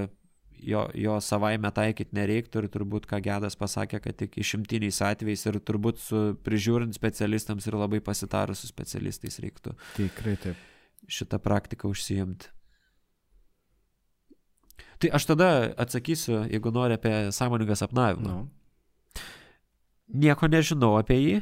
jo, 0.63 0.85
jo 0.95 1.17
savaime 1.23 1.71
taikyti 1.75 2.15
nereiktų 2.15 2.63
ir 2.63 2.69
turbūt, 2.73 3.07
ką 3.09 3.19
Gedas 3.25 3.57
pasakė, 3.59 4.01
kad 4.03 4.17
tik 4.19 4.37
išimtiniais 4.41 5.01
atvejais 5.05 5.45
ir 5.49 5.59
turbūt 5.59 6.01
su 6.01 6.23
prižiūrint 6.45 6.95
specialistams 6.97 7.67
ir 7.67 7.77
labai 7.79 8.01
pasitarus 8.03 8.63
su 8.63 8.71
specialistais 8.71 9.39
reiktų. 9.43 9.75
Tikrai 9.97 10.35
taip. 10.41 10.61
Šitą 11.05 11.39
praktiką 11.43 11.91
užsijimti. 11.91 12.51
Tai 14.99 15.11
aš 15.17 15.27
tada 15.27 15.49
atsakysiu, 15.77 16.45
jeigu 16.49 16.71
nori 16.71 16.95
apie 16.95 17.13
sąmoningą 17.35 17.75
sapnavimą. 17.75 18.23
No. 18.25 19.23
Nieko 20.15 20.47
nežinau 20.47 20.95
apie 20.99 21.17
jį, 21.19 21.39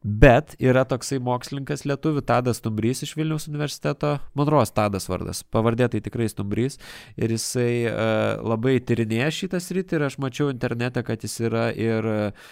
Bet 0.00 0.54
yra 0.56 0.86
toksai 0.88 1.18
mokslininkas 1.20 1.82
lietuvių, 1.84 2.22
Tadas 2.24 2.56
Stumbrys 2.62 3.02
iš 3.04 3.10
Vilniaus 3.18 3.44
universiteto, 3.50 4.14
Monros 4.32 4.72
Tadas 4.72 5.04
vardas, 5.12 5.42
pavardė 5.44 5.90
tai 5.92 6.00
tikrai 6.00 6.30
Stumbrys, 6.32 6.78
ir 7.20 7.34
jisai 7.34 7.84
uh, 7.90 8.40
labai 8.40 8.78
tyrinėja 8.80 9.28
šitą 9.42 9.60
sritį 9.60 9.98
ir 9.98 10.06
aš 10.08 10.16
mačiau 10.24 10.48
internete, 10.54 11.02
kad 11.04 11.20
jis 11.20 11.36
yra 11.44 11.66
ir 11.76 12.08
uh, 12.08 12.48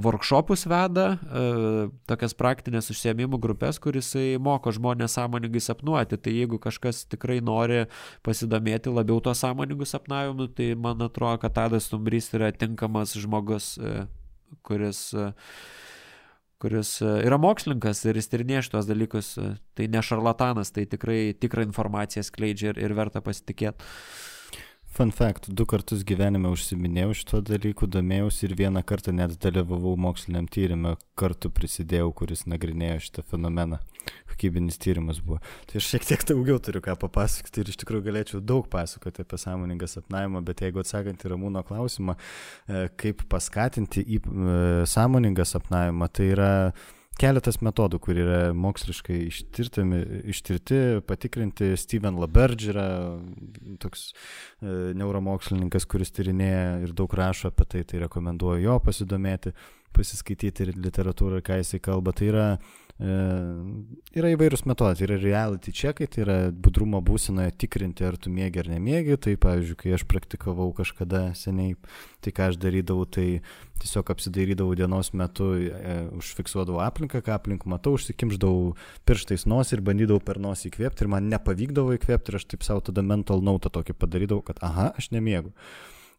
workshopus 0.00 0.64
veda, 0.72 1.10
uh, 1.20 1.92
tokias 2.08 2.32
praktinės 2.40 2.88
užsiemimų 2.96 3.42
grupės, 3.44 3.76
kuris 3.76 4.14
moko 4.40 4.72
žmonės 4.72 5.18
sąmoningai 5.20 5.60
sapnuoti. 5.60 6.16
Tai 6.16 6.36
jeigu 6.38 6.56
kažkas 6.56 7.04
tikrai 7.04 7.42
nori 7.44 7.84
pasidomėti 8.24 8.96
labiau 8.96 9.20
to 9.20 9.36
sąmoningų 9.36 9.92
sapnavimu, 9.92 10.48
tai 10.56 10.72
man 10.72 11.04
atrodo, 11.04 11.44
kad 11.44 11.58
Tadas 11.60 11.92
Stumbrys 11.92 12.32
yra 12.32 12.48
tinkamas 12.56 13.12
žmogus, 13.20 13.74
kuris 14.64 15.10
uh, 15.12 15.36
kuris 16.62 16.94
e, 17.02 17.10
yra 17.26 17.38
mokslininkas 17.42 18.04
ir 18.06 18.18
jis 18.20 18.30
tyrinėja 18.30 18.66
šitos 18.68 18.88
dalykus, 18.88 19.32
e, 19.40 19.54
tai 19.78 19.88
ne 19.90 20.02
šarlatanas, 20.04 20.70
tai 20.74 20.86
tikrai 20.90 21.34
tikrą 21.42 21.66
informaciją 21.66 22.24
skleidžia 22.28 22.72
ir, 22.72 22.82
ir 22.86 22.94
verta 22.98 23.22
pasitikėti. 23.24 23.90
Fun 24.92 25.10
fact, 25.10 25.46
du 25.48 25.64
kartus 25.64 26.02
gyvenime 26.04 26.50
užsiminėjau 26.52 27.14
šito 27.16 27.38
dalyku, 27.48 27.86
domėjausi 27.88 28.42
ir 28.44 28.52
vieną 28.58 28.82
kartą 28.84 29.14
net 29.16 29.38
dalyvavau 29.40 29.94
moksliniam 29.96 30.44
tyrimė, 30.52 30.98
kartu 31.16 31.48
prisidėjau, 31.48 32.10
kuris 32.18 32.44
nagrinėjo 32.44 32.98
šitą 33.06 33.24
fenomeną. 33.30 33.78
Kokybinis 34.28 34.76
tyrimas 34.82 35.22
buvo. 35.24 35.38
Tai 35.70 35.80
aš 35.80 35.88
šiek 35.94 36.04
tiek 36.10 36.26
daugiau 36.28 36.60
turiu 36.60 36.82
ką 36.84 36.98
papasakoti 37.06 37.62
ir 37.62 37.72
iš 37.72 37.80
tikrųjų 37.80 38.04
galėčiau 38.10 38.44
daug 38.44 38.68
pasakoti 38.68 39.24
apie 39.24 39.40
sąmoningą 39.40 39.88
sapnavimą, 39.88 40.44
bet 40.44 40.60
jeigu 40.66 40.84
atsakant 40.84 41.24
į 41.24 41.32
Ramūno 41.32 41.64
klausimą, 41.64 42.18
e, 42.68 42.86
kaip 43.00 43.24
paskatinti 43.32 44.04
į 44.04 44.20
e, 44.20 44.56
sąmoningą 44.92 45.48
sapnavimą, 45.48 46.12
tai 46.12 46.32
yra 46.34 46.52
keletas 47.22 47.60
metodų, 47.62 48.00
kur 48.02 48.18
yra 48.18 48.40
moksliškai 48.56 49.18
ištirti, 49.30 50.80
patikrinti. 51.06 51.72
Steven 51.78 52.18
Laberdge 52.20 52.72
yra 52.74 52.86
toks 53.82 54.08
e, 54.10 54.92
neuromokslininkas, 54.98 55.86
kuris 55.90 56.12
tyrinėja 56.14 56.82
ir 56.86 56.96
daug 56.98 57.14
rašo 57.18 57.52
apie 57.52 57.68
tai, 57.68 57.84
tai 57.88 58.02
rekomenduoju 58.04 58.66
jo 58.66 58.78
pasidomėti, 58.84 59.54
pasiskaityti 59.96 60.66
ir 60.66 60.74
literatūrą, 60.88 61.42
ką 61.46 61.62
jisai 61.62 61.82
kalba. 61.84 62.14
Tai 62.16 62.30
yra 62.32 62.46
E, 62.56 62.81
yra 63.02 64.30
įvairius 64.30 64.62
metodai, 64.68 64.94
tai 64.98 65.06
yra 65.08 65.16
reality 65.18 65.72
checkai, 65.74 66.06
tai 66.06 66.22
yra 66.22 66.36
budrumo 66.52 67.00
būsinoje 67.02 67.50
tikrinti, 67.64 68.04
ar 68.06 68.18
tu 68.20 68.30
mėgi 68.30 68.62
ar 68.62 68.70
nemėgi. 68.70 69.16
Tai 69.26 69.34
pavyzdžiui, 69.42 69.78
kai 69.80 69.94
aš 69.96 70.04
praktikavau 70.10 70.68
kažkada 70.76 71.24
seniai, 71.38 71.74
tai 72.22 72.34
ką 72.36 72.50
aš 72.52 72.58
darydavau, 72.62 73.06
tai 73.10 73.26
tiesiog 73.82 74.12
apsidairydavau 74.14 74.76
dienos 74.78 75.10
metu, 75.18 75.50
e, 75.58 75.96
užfiksuodavau 76.20 76.82
aplinką, 76.84 77.22
ką 77.26 77.34
aplink 77.34 77.66
matau, 77.66 77.96
užsikimždavau 77.98 78.76
pirštais 79.08 79.48
nosį 79.50 79.78
ir 79.78 79.86
bandydavau 79.88 80.22
per 80.22 80.38
nosį 80.42 80.70
įkvėpti 80.70 81.02
ir 81.02 81.10
man 81.16 81.26
nepavykdavo 81.32 81.96
įkvėpti 81.98 82.30
ir 82.30 82.38
aš 82.38 82.46
taip 82.54 82.66
savo 82.66 82.84
tada 82.86 83.02
mental 83.02 83.42
nautą 83.42 83.72
tokį 83.74 83.98
padarydavau, 83.98 84.46
kad 84.46 84.62
aha, 84.62 84.92
aš 85.00 85.10
nemiegu. 85.16 85.50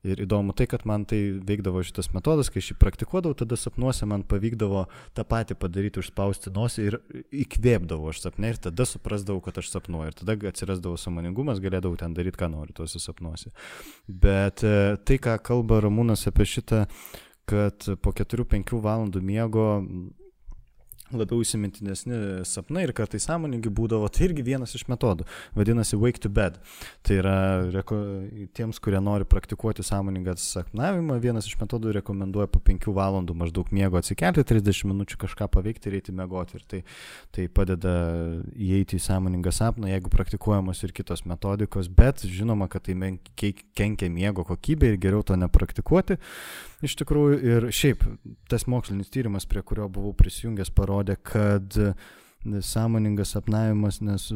Ir 0.04 0.20
įdomu 0.26 0.52
tai, 0.52 0.68
kad 0.68 0.84
man 0.90 1.06
tai 1.08 1.20
veikdavo 1.48 1.80
šitas 1.86 2.10
metodas, 2.12 2.50
kai 2.52 2.60
aš 2.60 2.74
jį 2.74 2.76
praktikuodavau, 2.82 3.38
tada 3.40 3.56
sapnuose 3.60 4.08
man 4.10 4.26
pavykdavo 4.28 4.86
tą 5.16 5.24
patį 5.28 5.56
padaryti, 5.62 6.02
užspausti 6.04 6.52
nosį 6.52 6.88
ir 6.90 6.98
įkvėpdavau 7.46 8.12
aš 8.12 8.26
sapne 8.26 8.52
ir 8.52 8.60
tada 8.66 8.88
suprasdavau, 8.90 9.40
kad 9.46 9.62
aš 9.62 9.72
sapnuoju. 9.72 10.12
Ir 10.12 10.18
tada 10.20 10.36
atsirasdavo 10.52 11.00
samoningumas, 11.00 11.64
galėdavau 11.64 11.96
ten 12.02 12.18
daryti, 12.18 12.42
ką 12.42 12.52
noriu 12.52 12.76
tuose 12.76 13.00
sapnuose. 13.00 13.54
Bet 14.08 14.66
e, 14.68 14.98
tai, 15.08 15.20
ką 15.24 15.38
kalba 15.40 15.80
Ramūnas 15.86 16.28
apie 16.28 16.50
šitą, 16.52 16.84
kad 17.48 17.88
po 18.04 18.12
4-5 18.16 18.76
valandų 18.84 19.24
miego 19.24 19.70
labiau 21.12 21.44
įsimintinesni 21.44 22.46
sapnai 22.48 22.86
ir 22.88 22.94
kartais 22.96 23.26
sąmoningi 23.28 23.72
būdavo, 23.74 24.08
tai 24.14 24.30
irgi 24.30 24.46
vienas 24.46 24.74
iš 24.78 24.86
metodų. 24.92 25.28
Vadinasi 25.58 26.00
Wake 26.00 26.22
to 26.24 26.32
Bed. 26.34 26.58
Tai 27.06 27.18
yra 27.20 27.36
reko, 27.74 28.00
tiems, 28.56 28.80
kurie 28.84 29.02
nori 29.04 29.28
praktikuoti 29.30 29.86
sąmoningą 29.86 30.36
sapnavimą, 30.40 31.20
vienas 31.24 31.48
iš 31.50 31.58
metodų 31.62 31.94
rekomenduoja 32.00 32.50
po 32.52 32.62
5 32.64 32.90
valandų 32.96 33.36
maždaug 33.44 33.72
miego 33.76 34.00
atsikelti, 34.00 34.46
30 34.54 34.90
minučių 34.94 35.20
kažką 35.26 35.50
paveikti 35.54 35.92
ir 35.92 36.00
eiti 36.00 36.16
miegoti. 36.16 36.58
Ir 36.60 36.68
tai, 36.70 36.82
tai 37.36 37.48
padeda 37.52 37.94
įeiti 38.56 38.98
į 39.00 39.06
sąmoningą 39.08 39.54
sapną, 39.54 39.92
jeigu 39.92 40.12
praktikuojamos 40.14 40.84
ir 40.88 40.96
kitos 40.96 41.26
metodikos, 41.30 41.92
bet 41.92 42.26
žinoma, 42.26 42.70
kad 42.72 42.88
tai 42.88 43.14
kenkia 43.38 44.10
miego 44.14 44.46
kokybė 44.48 44.94
ir 44.94 45.02
geriau 45.02 45.26
to 45.26 45.38
nepraktikuoti. 45.40 46.20
Iš 46.84 46.98
tikrųjų, 47.00 47.38
ir 47.48 47.70
šiaip 47.72 48.04
tas 48.52 48.66
mokslinis 48.68 49.12
tyrimas, 49.14 49.48
prie 49.48 49.64
kurio 49.64 49.88
buvau 49.92 50.12
prisijungęs, 50.20 50.74
parodė, 50.76 51.16
kad 51.24 51.78
sąmoningas 52.62 53.30
sapnavimas, 53.30 54.02
nes 54.02 54.28
e, 54.32 54.36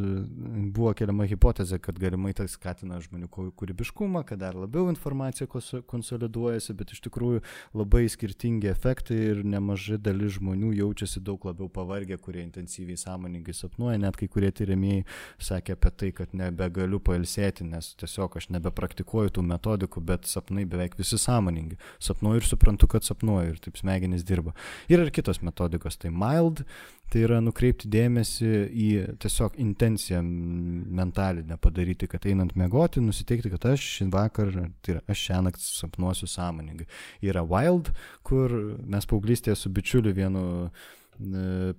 buvo 0.72 0.94
keliama 0.96 1.26
hipotezė, 1.28 1.80
kad 1.84 2.00
galimai 2.00 2.34
tai 2.38 2.48
skatina 2.50 3.00
žmonių 3.04 3.28
kūrybiškumą, 3.32 4.24
kad 4.28 4.40
dar 4.42 4.56
labiau 4.56 4.88
informacija 4.92 5.48
konsoliduojasi, 5.48 6.76
bet 6.78 6.94
iš 6.96 7.02
tikrųjų 7.08 7.44
labai 7.78 8.06
skirtingi 8.12 8.72
efektai 8.72 9.18
ir 9.34 9.44
nemažai 9.44 10.00
dalis 10.00 10.38
žmonių 10.38 10.72
jaučiasi 10.78 11.22
daug 11.24 11.44
labiau 11.50 11.70
pavargę, 11.74 12.20
kurie 12.22 12.46
intensyviai 12.46 13.00
sąmoningai 13.00 13.56
sapnuoja, 13.58 14.00
net 14.02 14.20
kai 14.20 14.30
kurie 14.32 14.54
tyrimieji 14.56 15.06
sakė 15.50 15.76
apie 15.76 15.94
tai, 16.00 16.12
kad 16.16 16.36
nebegaliu 16.38 17.02
pailsėti, 17.04 17.68
nes 17.68 17.92
tiesiog 18.00 18.40
aš 18.40 18.50
nebepraktikuoju 18.56 19.36
tų 19.38 19.46
metodikų, 19.52 20.04
bet 20.08 20.30
sapnai 20.32 20.66
beveik 20.70 20.96
visi 21.00 21.20
sąmoningi. 21.20 21.80
Sapnuoju 22.04 22.44
ir 22.44 22.48
suprantu, 22.48 22.88
kad 22.96 23.08
sapnuoju 23.08 23.56
ir 23.56 23.62
taip 23.64 23.80
smegenys 23.80 24.24
dirba. 24.28 24.56
Ir 24.88 25.04
ir 25.04 25.12
kitos 25.12 25.44
metodikos, 25.44 26.00
tai 26.00 26.14
mild, 26.14 26.64
Tai 27.08 27.22
yra 27.24 27.38
nukreipti 27.40 27.88
dėmesį 27.88 28.52
į 28.68 28.88
tiesiog 29.24 29.56
intenciją 29.64 30.20
mentalinę 30.22 31.56
padaryti, 31.64 32.10
kad 32.12 32.26
einant 32.28 32.52
mėgoti, 32.60 33.00
nusiteikti, 33.04 33.52
kad 33.54 33.70
aš 33.72 33.86
šį 33.94 34.10
vakar, 34.12 34.52
tai 34.84 34.98
yra 34.98 35.04
aš 35.08 35.24
šią 35.30 35.40
naktį 35.46 35.68
sapnuosiu 35.70 36.28
sąmoningai. 36.28 36.90
Yra 37.24 37.46
Wild, 37.48 37.94
kur 38.28 38.52
mes 38.84 39.08
paauglystėje 39.08 39.56
su 39.56 39.72
bičiuliu 39.72 40.12
vienu 40.18 40.44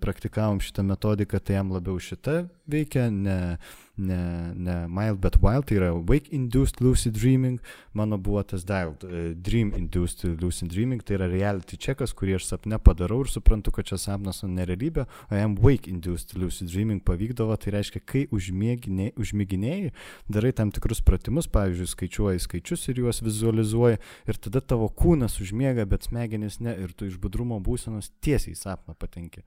praktikavom 0.01 0.63
šitą 0.65 0.83
metodiką, 0.89 1.39
tai 1.39 1.59
jam 1.61 1.71
labiau 1.77 2.01
šita 2.03 2.41
veikia, 2.67 3.07
ne, 3.13 3.59
ne, 3.99 4.55
ne 4.55 4.77
mild, 4.89 5.21
bet 5.23 5.39
wild, 5.43 5.67
tai 5.69 5.79
yra 5.81 5.91
wake 5.97 6.33
induced 6.35 6.81
lucid 6.85 7.17
dreaming, 7.19 7.59
mano 7.93 8.19
buvo 8.19 8.43
tas 8.47 8.65
dialed, 8.67 9.05
uh, 9.05 9.31
dream 9.35 9.73
induced 9.77 10.25
lucid 10.41 10.71
dreaming, 10.73 11.03
tai 11.03 11.19
yra 11.19 11.29
reality 11.31 11.79
checkas, 11.81 12.15
kurį 12.17 12.39
aš 12.39 12.49
sapne 12.53 12.79
padarau 12.83 13.21
ir 13.25 13.33
suprantu, 13.33 13.75
kad 13.75 13.89
čia 13.91 13.99
sapnas 14.01 14.45
o 14.47 14.51
nerealybė, 14.51 15.07
o 15.31 15.41
jam 15.41 15.57
wake 15.65 15.91
induced 15.91 16.37
lucid 16.39 16.71
dreaming 16.71 17.03
pavykdavo, 17.05 17.57
tai 17.59 17.75
reiškia, 17.79 18.05
kai 18.07 18.25
užmėginėjai, 18.35 19.93
darai 20.31 20.55
tam 20.57 20.73
tikrus 20.75 21.03
pratimus, 21.05 21.51
pavyzdžiui, 21.53 21.91
skaičiuoji 21.95 22.45
skaičius 22.47 22.89
ir 22.93 23.03
juos 23.05 23.23
vizualizuoji 23.25 24.01
ir 24.29 24.41
tada 24.47 24.63
tavo 24.63 24.89
kūnas 24.89 25.41
užmiega, 25.43 25.89
bet 25.89 26.09
smegenys 26.09 26.61
ne 26.65 26.77
ir 26.79 26.95
tu 26.95 27.09
iš 27.09 27.19
budrumo 27.21 27.59
būsenos 27.65 28.13
tiesiai 28.25 28.55
į 28.55 28.63
sapną 28.63 28.97
patenki. 28.99 29.45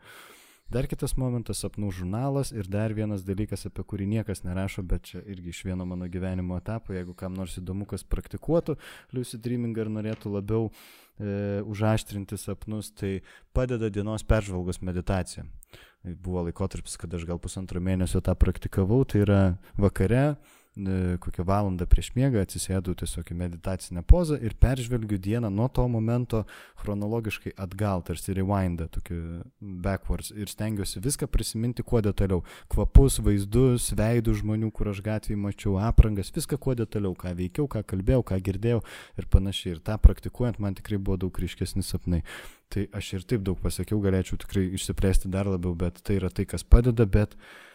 Dar 0.72 0.86
kitas 0.88 1.18
momentas- 1.20 1.60
sapnų 1.66 1.90
žurnalas 1.92 2.54
ir 2.56 2.64
dar 2.72 2.94
vienas 2.96 3.26
dalykas, 3.28 3.66
apie 3.68 3.84
kurį 3.84 4.06
niekas 4.08 4.40
nerašo, 4.46 4.86
bet 4.88 5.02
čia 5.04 5.20
irgi 5.28 5.50
iš 5.52 5.66
vieno 5.68 5.86
mano 5.86 6.08
gyvenimo 6.08 6.56
etapo, 6.56 6.94
jeigu 6.96 7.14
kam 7.14 7.34
nors 7.36 7.58
įdomu, 7.60 7.86
kas 7.86 8.06
praktikuotų 8.08 8.78
lucid 9.12 9.42
dreaming 9.42 9.78
ar 9.78 9.92
norėtų 9.92 10.32
labiau 10.32 10.72
e, 11.20 11.60
užaštrinti 11.68 12.40
sapnus, 12.40 12.90
tai 12.96 13.22
padeda 13.54 13.90
dienos 13.90 14.24
peržvalgos 14.24 14.80
meditacija. 14.82 15.44
Buvo 16.06 16.46
laikotarpis, 16.48 16.96
kad 16.96 17.14
aš 17.14 17.26
gal 17.28 17.38
pusantro 17.38 17.82
mėnesio 17.84 18.24
tą 18.24 18.32
praktikavau, 18.34 19.04
tai 19.04 19.26
yra 19.26 19.58
vakare 19.76 20.38
kokią 21.20 21.44
valandą 21.44 21.86
prieš 21.86 22.14
miegą 22.16 22.40
atsisėdu 22.46 22.94
tiesiog 22.96 23.28
į 23.34 23.36
meditacinę 23.36 24.04
pozą 24.08 24.38
ir 24.40 24.54
peržvelgiu 24.56 25.18
dieną 25.20 25.50
nuo 25.52 25.68
to 25.68 25.84
momento 25.88 26.46
chronologiškai 26.80 27.52
atgal, 27.60 28.04
tarsi 28.08 28.32
rewindą, 28.38 28.88
tokį 28.88 29.18
backwards 29.60 30.32
ir 30.32 30.48
stengiuosi 30.48 31.02
viską 31.04 31.28
prisiminti 31.28 31.84
kuo 31.84 32.00
detaliau. 32.02 32.46
Kvapus, 32.72 33.20
vaizdus, 33.20 33.90
veidų 34.00 34.38
žmonių, 34.40 34.72
kur 34.72 34.94
aš 34.94 35.02
gatvėje 35.04 35.40
mačiau, 35.40 35.76
aprangas, 35.84 36.32
viską 36.32 36.56
kuo 36.58 36.76
detaliau, 36.80 37.12
ką 37.20 37.34
veikiau, 37.36 37.68
ką 37.68 37.84
kalbėjau, 37.84 38.24
ką 38.32 38.40
girdėjau 38.40 38.80
ir 39.20 39.28
panašiai. 39.28 39.76
Ir 39.76 39.82
tą 39.84 39.98
praktikuojant 40.00 40.62
man 40.64 40.78
tikrai 40.80 41.02
buvo 41.02 41.20
daug 41.26 41.42
ryškesni 41.44 41.84
sapnai. 41.84 42.22
Tai 42.72 42.86
aš 42.96 43.18
ir 43.18 43.28
taip 43.28 43.44
daug 43.44 43.60
pasakiau, 43.60 44.00
galėčiau 44.00 44.40
tikrai 44.40 44.70
išsiplėsti 44.80 45.28
dar 45.28 45.52
labiau, 45.52 45.76
bet 45.76 46.00
tai 46.00 46.16
yra 46.22 46.32
tai, 46.32 46.48
kas 46.48 46.64
padeda, 46.64 47.04
bet 47.04 47.36
uh, 47.36 47.71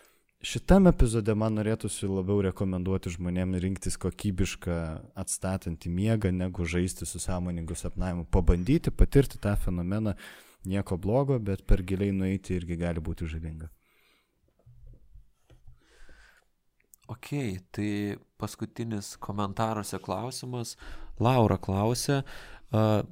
Šitam 0.46 0.86
epizode 0.86 1.34
man 1.34 1.56
norėtųsi 1.58 2.06
labiau 2.06 2.38
rekomenduoti 2.46 3.10
žmonėms 3.16 3.58
rinktis 3.64 3.96
kokybišką 3.98 4.76
atstatantį 5.18 5.90
miegą, 5.90 6.30
negu 6.30 6.66
žaisti 6.70 7.08
su 7.08 7.18
sąmoningu 7.18 7.74
sapnavimu. 7.74 8.28
Pabandyti, 8.30 8.92
patirti 8.94 9.40
tą 9.42 9.56
fenomeną, 9.58 10.14
nieko 10.70 11.00
blogo, 11.02 11.40
bet 11.42 11.64
per 11.66 11.82
giliai 11.82 12.14
nueiti 12.14 12.54
irgi 12.60 12.78
gali 12.78 13.02
būti 13.02 13.26
žalinga. 13.32 13.66
Ok, 17.10 17.32
tai 17.74 17.90
paskutinis 18.38 19.16
komentaruose 19.22 19.98
klausimas. 20.02 20.76
Laura 21.18 21.58
klausė, 21.58 22.20
uh, 22.70 23.02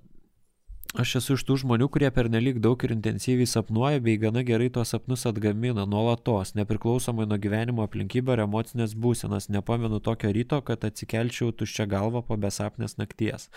Aš 0.94 1.16
esu 1.18 1.34
iš 1.34 1.42
tų 1.42 1.56
žmonių, 1.58 1.88
kurie 1.90 2.06
pernelyg 2.14 2.60
daug 2.62 2.78
ir 2.86 2.92
intensyviai 2.94 3.48
sapnuoja, 3.50 3.98
bei 3.98 4.14
gana 4.22 4.44
gerai 4.46 4.68
tuos 4.70 4.92
sapnus 4.94 5.24
atgamina 5.26 5.82
nuolatos, 5.90 6.52
nepriklausomai 6.54 7.26
nuo 7.26 7.34
gyvenimo 7.42 7.82
aplinkybių 7.82 8.36
ar 8.36 8.42
emocinės 8.44 8.94
būsenos. 8.94 9.48
Nepamenu 9.50 9.98
tokio 9.98 10.30
ryto, 10.30 10.60
kad 10.62 10.86
atsikelčiau 10.86 11.50
tuščia 11.50 11.88
galva 11.90 12.22
po 12.22 12.38
besapnės 12.38 12.94
nakties. 13.00 13.48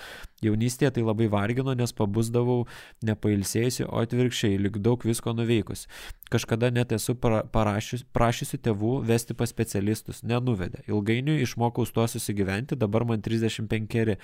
Jaunystėje 0.41 0.95
tai 0.95 1.05
labai 1.05 1.27
vargino, 1.29 1.77
nes 1.77 1.93
pabusdavau 1.93 2.63
nepailsėjusi, 3.05 3.85
o 3.85 4.01
atvirkščiai, 4.01 4.57
lik 4.57 4.81
daug 4.81 5.05
visko 5.05 5.37
nuveikus. 5.37 5.85
Kažkada 6.27 6.69
net 6.75 6.91
esu 6.91 7.13
parašius, 7.15 8.03
prašysiu 8.11 8.59
tėvų 8.59 8.91
vesti 9.07 9.35
pas 9.37 9.47
specialistus, 9.47 10.19
nenuvedė. 10.27 10.81
Ilgainiui 10.91 11.39
išmokau 11.45 11.85
su 11.87 11.95
tuo 11.95 12.07
susigyventi, 12.11 12.75
dabar 12.75 13.05
man 13.07 13.21
35 13.23 14.17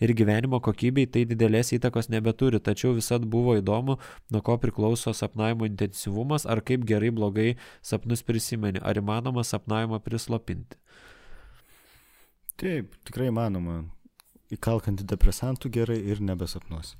ir 0.00 0.12
gyvenimo 0.14 0.60
kokybei 0.62 1.08
tai 1.10 1.24
didelės 1.26 1.72
įtakos 1.74 2.10
nebeturi 2.12 2.60
tačiau 2.62 2.94
visat 2.94 3.26
buvo 3.26 3.56
įdomu, 3.58 3.98
nuo 4.30 4.42
ko 4.46 4.56
priklauso 4.62 5.14
sapnavimo 5.16 5.66
intensyvumas, 5.66 6.46
ar 6.46 6.62
kaip 6.62 6.86
gerai 6.86 7.10
blogai 7.14 7.54
sapnus 7.82 8.22
prisimeni, 8.22 8.78
ar 8.78 9.02
įmanoma 9.02 9.42
sapnavimą 9.46 9.98
prislopinti. 10.06 10.78
Taip, 12.60 12.94
tikrai 13.08 13.30
įmanoma. 13.32 13.80
Įkalkant 14.54 15.02
depresantų 15.08 15.70
gerai 15.72 15.98
ir 16.12 16.22
nebesapnuosi. 16.22 16.98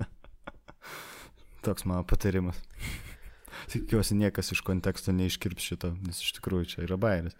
Toks 1.66 1.84
mano 1.84 2.06
patarimas. 2.08 2.62
Tikiuosi 3.68 4.16
niekas 4.18 4.52
iš 4.54 4.62
konteksto 4.66 5.12
neiškirps 5.12 5.68
šito, 5.72 5.92
nes 6.06 6.22
iš 6.24 6.32
tikrųjų 6.38 6.72
čia 6.74 6.86
yra 6.86 6.96
bairis. 7.00 7.36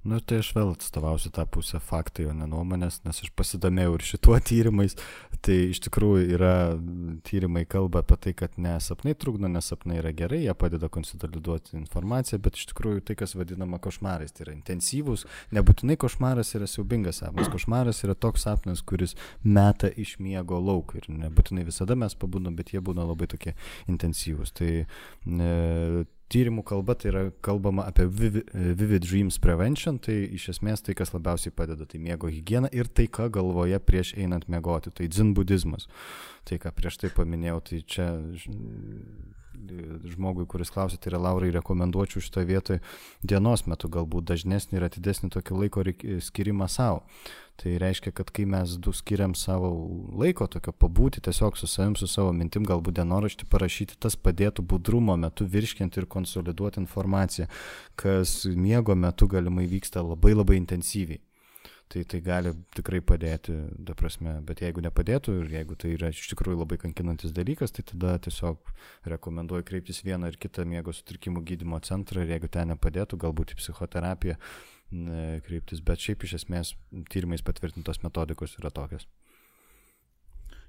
Nu, 0.00 0.16
tai 0.24 0.38
aš 0.40 0.54
vėl 0.56 0.70
atstovausiu 0.72 1.28
tą 1.36 1.42
pusę 1.52 1.76
faktai, 1.84 2.24
o 2.30 2.32
ne 2.32 2.46
nuomonės, 2.48 3.02
nes 3.04 3.18
aš 3.20 3.28
pasidomėjau 3.36 3.98
ir 3.98 4.04
šituo 4.08 4.36
tyrimais. 4.48 4.94
Tai 5.44 5.56
iš 5.72 5.82
tikrųjų 5.84 6.22
yra 6.38 6.52
tyrimai 7.28 7.66
kalba 7.68 8.00
apie 8.00 8.16
tai, 8.24 8.32
kad 8.36 8.56
ne 8.60 8.78
sapnai 8.80 9.12
trukdo, 9.12 9.48
nes 9.52 9.68
sapnai 9.68 9.98
yra 10.00 10.12
gerai, 10.16 10.38
jie 10.46 10.54
padeda 10.56 10.88
konsoliduoti 10.92 11.76
informaciją, 11.76 12.40
bet 12.40 12.56
iš 12.56 12.70
tikrųjų 12.72 13.04
tai, 13.10 13.18
kas 13.20 13.36
vadinama 13.36 13.80
košmarais, 13.82 14.32
tai 14.32 14.46
yra 14.46 14.54
intensyvūs. 14.56 15.26
Nebūtinai 15.56 15.98
košmaras 16.00 16.54
yra 16.56 16.68
siaubingas 16.70 17.20
sapnas. 17.20 17.52
Košmaras 17.52 18.00
yra 18.06 18.16
toks 18.16 18.46
sapnas, 18.48 18.80
kuris 18.80 19.16
meta 19.44 19.92
iš 20.00 20.16
miego 20.20 20.62
lauk. 20.64 20.96
Ir 20.96 21.10
nebūtinai 21.12 21.66
visada 21.68 21.98
mes 21.98 22.16
pabūnam, 22.16 22.56
bet 22.56 22.72
jie 22.72 22.80
būna 22.84 23.04
labai 23.04 23.28
tokie 23.32 23.52
intensyvūs. 23.92 24.56
Tai 24.56 24.72
e, 24.80 25.52
tyrimų 26.30 26.64
kalba 26.66 26.94
tai 26.98 27.10
yra 27.10 27.22
kalbama 27.44 27.86
apie 27.90 28.06
vivid, 28.06 29.02
dreams 29.04 29.40
prevention, 29.42 29.98
tai 30.02 30.16
iš 30.38 30.50
esmės 30.54 30.84
tai, 30.86 30.94
kas 30.98 31.14
labiausiai 31.14 31.54
padeda, 31.54 31.86
tai 31.88 32.00
miego 32.02 32.30
higiena 32.30 32.70
ir 32.74 32.88
tai, 32.88 33.08
ką 33.10 33.28
galvoje 33.34 33.80
prieš 33.82 34.14
einant 34.18 34.46
miegoti, 34.50 34.92
tai 34.94 35.10
dzin 35.10 35.34
budizmas. 35.36 35.88
Tai, 36.48 36.60
ką 36.62 36.72
prieš 36.76 37.00
tai 37.02 37.12
paminėjau, 37.14 37.60
tai 37.66 37.82
čia 37.82 38.08
žmogui, 40.14 40.46
kuris 40.48 40.70
klausė, 40.72 40.98
tai 41.00 41.12
yra 41.12 41.20
Laurai, 41.26 41.50
rekomenduočiau 41.54 42.22
šitoje 42.24 42.48
vietoje 42.48 42.80
dienos 43.20 43.66
metu 43.68 43.90
galbūt 43.92 44.30
dažnesnį 44.30 44.78
ir 44.78 44.86
atidesnį 44.86 45.30
tokį 45.34 45.58
laiko 45.64 45.84
skirimą 46.30 46.68
savo. 46.70 47.04
Tai 47.60 47.74
reiškia, 47.76 48.14
kad 48.16 48.30
kai 48.32 48.46
mes 48.48 48.72
du 48.80 48.92
skiriam 48.96 49.34
savo 49.36 49.68
laiko 50.16 50.46
tokio 50.48 50.72
pabūti 50.72 51.20
tiesiog 51.26 51.58
su 51.60 51.68
savim, 51.68 51.92
su 51.98 52.06
savo 52.08 52.32
mintim, 52.32 52.64
galbūt 52.64 52.96
dienoraštį 52.96 53.48
parašyti, 53.52 53.98
tas 54.00 54.16
padėtų 54.16 54.64
budrumo 54.64 55.16
metu 55.20 55.44
virškinti 55.44 56.00
ir 56.00 56.06
konsoliduoti 56.08 56.80
informaciją, 56.80 57.50
kas 58.00 58.46
miego 58.56 58.96
metu 58.96 59.28
galimai 59.28 59.66
vyksta 59.68 60.00
labai 60.00 60.32
labai 60.38 60.56
intensyviai. 60.62 61.20
Tai 61.90 62.06
tai 62.06 62.22
gali 62.22 62.54
tikrai 62.72 63.02
padėti, 63.02 63.52
ta 63.84 63.96
prasme, 63.98 64.36
bet 64.46 64.60
jeigu 64.62 64.80
nepadėtų 64.86 65.32
ir 65.42 65.54
jeigu 65.58 65.74
tai 65.74 65.96
yra 65.98 66.12
iš 66.14 66.28
tikrųjų 66.32 66.62
labai 66.62 66.78
kankinantis 66.80 67.34
dalykas, 67.36 67.74
tai 67.76 67.82
tada 67.92 68.14
tiesiog 68.24 68.72
rekomenduoju 69.10 69.66
kreiptis 69.66 70.04
vieną 70.06 70.30
ar 70.30 70.38
kitą 70.38 70.64
miego 70.70 70.94
sutrikimų 70.94 71.42
gydymo 71.48 71.82
centrą 71.82 72.22
ir 72.22 72.36
jeigu 72.36 72.48
ten 72.48 72.70
nepadėtų, 72.72 73.18
galbūt 73.26 73.56
į 73.56 73.58
psichoterapiją 73.58 74.38
kreiptis, 74.90 75.82
bet 75.86 76.02
šiaip 76.02 76.26
iš 76.26 76.40
esmės 76.40 76.74
tyrimais 77.12 77.44
patvirtintos 77.46 78.02
metodikos 78.02 78.56
yra 78.58 78.72
tokios. 78.74 79.06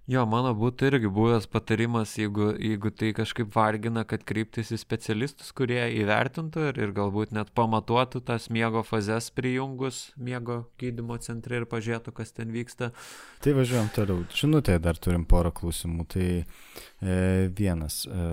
Jo, 0.10 0.24
mano 0.26 0.50
būtų 0.58 0.88
irgi 0.90 1.10
buvęs 1.14 1.46
patarimas, 1.52 2.16
jeigu, 2.18 2.50
jeigu 2.58 2.90
tai 2.98 3.12
kažkaip 3.14 3.52
vargina, 3.54 4.02
kad 4.08 4.24
kreiptis 4.26 4.72
į 4.74 4.80
specialistus, 4.82 5.52
kurie 5.56 5.80
įvertintų 6.02 6.64
ir, 6.72 6.80
ir 6.82 6.94
galbūt 6.98 7.36
net 7.38 7.52
pamatuotų 7.56 8.24
tas 8.26 8.50
miego 8.50 8.82
fazes 8.84 9.30
prijungus 9.38 10.02
miego 10.18 10.64
gydymo 10.82 11.20
centre 11.22 11.62
ir 11.62 11.68
pažiūrėtų, 11.70 12.16
kas 12.18 12.34
ten 12.34 12.50
vyksta. 12.52 12.90
Tai 13.46 13.54
važiuojam 13.60 13.92
toliau. 13.94 14.26
Žinutėje 14.36 14.82
dar 14.82 14.98
turim 14.98 15.28
porą 15.30 15.54
klausimų. 15.62 16.08
Tai 16.12 16.28
e, 16.42 17.16
vienas. 17.62 18.02
E, 18.10 18.26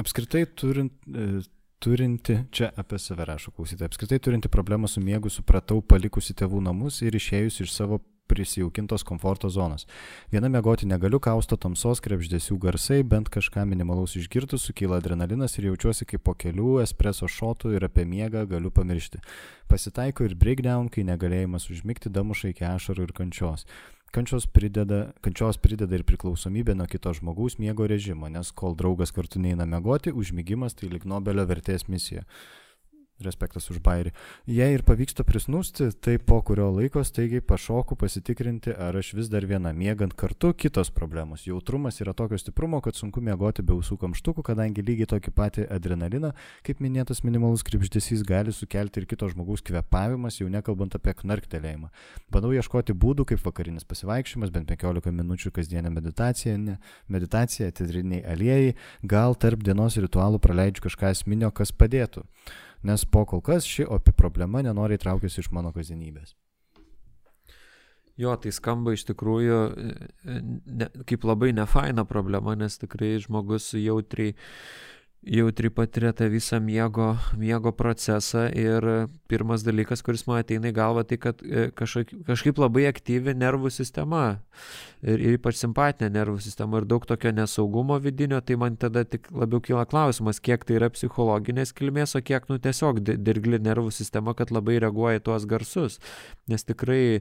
apskritai 0.00 0.46
turint, 0.56 0.96
e, 1.04 1.44
turinti, 1.78 2.38
čia 2.50 2.70
apie 2.76 2.98
save 2.98 3.24
rašo 3.28 3.52
klausytojai, 3.56 3.90
apskritai 3.90 4.18
turinti 4.18 4.48
problemą 4.48 4.88
su 4.88 5.00
miegu 5.00 5.30
supratau 5.32 5.82
palikusi 5.82 6.34
tėvų 6.36 6.62
namus 6.64 7.02
ir 7.04 7.16
išėjus 7.16 7.62
iš 7.66 7.74
savo 7.74 8.00
prisijaukintos 8.26 9.04
komforto 9.06 9.48
zonos. 9.52 9.86
Viena 10.32 10.50
mėgoti 10.50 10.88
negaliu, 10.90 11.20
kausto 11.22 11.56
tamsos, 11.60 12.02
krepždėsių 12.04 12.58
garsai, 12.62 13.00
bent 13.06 13.30
kažką 13.32 13.64
minimalaus 13.68 14.16
išgirtus, 14.18 14.66
sukyla 14.66 15.00
adrenalinas 15.00 15.56
ir 15.58 15.70
jaučiuosi 15.70 16.08
kaip 16.10 16.24
po 16.26 16.34
kelių 16.34 16.80
espreso 16.82 17.30
šotų 17.30 17.76
ir 17.76 17.86
apie 17.86 18.06
miegą 18.08 18.46
galiu 18.50 18.72
pamiršti. 18.74 19.22
Pasitaiko 19.70 20.26
ir 20.26 20.34
breakdown, 20.38 20.90
kai 20.90 21.06
negalėjimas 21.06 21.70
užmigti 21.70 22.12
damuša 22.12 22.50
iki 22.54 22.66
ašarų 22.66 23.08
ir 23.08 23.14
kančios. 23.16 23.66
Kančios 24.16 24.46
prideda, 24.48 25.10
kančios 25.20 25.58
prideda 25.60 25.98
ir 25.98 26.02
priklausomybė 26.08 26.72
nuo 26.72 26.86
kito 26.88 27.10
žmogaus 27.18 27.58
miego 27.60 27.84
režimo, 27.84 28.30
nes 28.32 28.48
kol 28.56 28.72
draugas 28.72 29.10
kartu 29.12 29.42
neina 29.44 29.66
mėgoti, 29.68 30.08
užmygimas 30.08 30.72
tai 30.78 30.88
lik 30.88 31.04
Nobelio 31.04 31.44
vertės 31.44 31.84
misija. 31.92 32.24
Respektas 33.16 33.64
už 33.72 33.78
bairį. 33.80 34.10
Jei 34.44 34.74
ir 34.76 34.82
pavyksta 34.84 35.24
prisnūsti, 35.24 35.86
tai 36.04 36.18
po 36.20 36.36
kurio 36.44 36.66
laiko 36.68 37.00
staigiai 37.00 37.40
pašoku 37.40 37.96
pasitikrinti, 37.96 38.74
ar 38.76 38.98
aš 39.00 39.14
vis 39.16 39.30
dar 39.32 39.46
viena 39.48 39.70
miegant 39.72 40.12
kartu 40.12 40.50
kitos 40.52 40.90
problemos. 40.92 41.46
Jautrumas 41.48 41.96
yra 42.04 42.12
tokio 42.12 42.36
stiprumo, 42.36 42.82
kad 42.84 42.98
sunku 42.98 43.22
miegoti 43.24 43.64
be 43.64 43.72
ausų 43.72 43.96
kamštukų, 44.02 44.44
kadangi 44.50 44.84
lygiai 44.84 45.08
tokį 45.14 45.32
patį 45.32 45.64
adrenaliną, 45.72 46.34
kaip 46.66 46.82
minėtas 46.84 47.24
minimalus 47.24 47.64
kripždėsys, 47.64 48.20
gali 48.28 48.52
sukelti 48.52 49.00
ir 49.00 49.08
kito 49.08 49.30
žmogaus 49.32 49.64
kvepavimas, 49.64 50.36
jau 50.42 50.50
nekalbant 50.52 50.98
apie 51.00 51.16
knarktelėjimą. 51.22 51.88
Bandau 52.28 52.52
ieškoti 52.52 52.92
būdų, 52.92 53.30
kaip 53.32 53.40
vakarinis 53.48 53.88
pasivaikščiojimas, 53.88 54.52
bent 54.52 54.68
15 54.68 55.16
minučių 55.22 55.54
kasdienė 55.56 55.94
meditacija, 55.96 56.60
ne, 56.60 56.76
meditacija, 57.08 57.72
teatriniai 57.72 58.26
aliejai, 58.28 58.76
gal 59.00 59.40
tarp 59.40 59.64
dienos 59.64 59.96
ritualų 59.96 60.44
praleidžiu 60.44 60.90
kažką 60.90 61.16
esminio, 61.16 61.48
kas 61.56 61.72
padėtų 61.72 62.28
nes 62.86 63.04
po 63.04 63.24
kol 63.28 63.42
kas 63.44 63.66
ši 63.66 63.86
opi 63.90 64.14
problema 64.16 64.62
nenori 64.62 64.98
traukiasi 65.00 65.42
iš 65.42 65.50
mano 65.54 65.72
kasdienybės. 65.74 66.36
Jo, 68.16 68.32
tai 68.40 68.48
skamba 68.54 68.94
iš 68.96 69.04
tikrųjų 69.10 69.56
ne, 70.24 70.86
kaip 71.08 71.26
labai 71.28 71.50
nefaina 71.52 72.06
problema, 72.08 72.54
nes 72.56 72.78
tikrai 72.80 73.18
žmogus 73.20 73.74
jautriai 73.76 74.32
jautri 75.26 75.70
patiria 75.70 76.12
tą 76.12 76.28
visą 76.30 76.60
miego, 76.60 77.16
miego 77.38 77.72
procesą 77.72 78.46
ir 78.54 78.84
pirmas 79.28 79.64
dalykas, 79.66 80.02
kuris 80.06 80.22
man 80.26 80.38
ateina 80.42 80.70
į 80.70 80.76
galvą, 80.76 81.02
tai 81.08 81.18
kad 81.18 81.42
e, 81.42 81.66
kažkaip, 81.74 82.12
kažkaip 82.28 82.58
labai 82.62 82.86
aktyvi 82.86 83.34
nervų 83.34 83.72
sistema 83.74 84.22
ir, 85.02 85.18
ir 85.18 85.38
ypač 85.40 85.58
simpatinė 85.58 86.12
nervų 86.14 86.38
sistema 86.44 86.78
ir 86.78 86.86
daug 86.86 87.06
tokio 87.08 87.32
nesaugumo 87.34 87.98
vidinio, 88.02 88.38
tai 88.40 88.58
man 88.60 88.78
tada 88.78 89.02
tik 89.04 89.26
labiau 89.34 89.60
kyla 89.64 89.86
klausimas, 89.90 90.38
kiek 90.38 90.62
tai 90.66 90.78
yra 90.78 90.90
psichologinės 90.94 91.74
kilmės, 91.74 92.14
o 92.14 92.22
kiek 92.22 92.46
nu 92.52 92.60
tiesiog 92.62 93.02
dirgli 93.02 93.58
nervų 93.62 93.90
sistema, 93.94 94.34
kad 94.38 94.54
labai 94.54 94.78
reaguoja 94.82 95.18
į 95.18 95.24
tuos 95.26 95.48
garsus. 95.50 95.98
Nes 96.46 96.62
tikrai 96.62 97.02
e, 97.18 97.20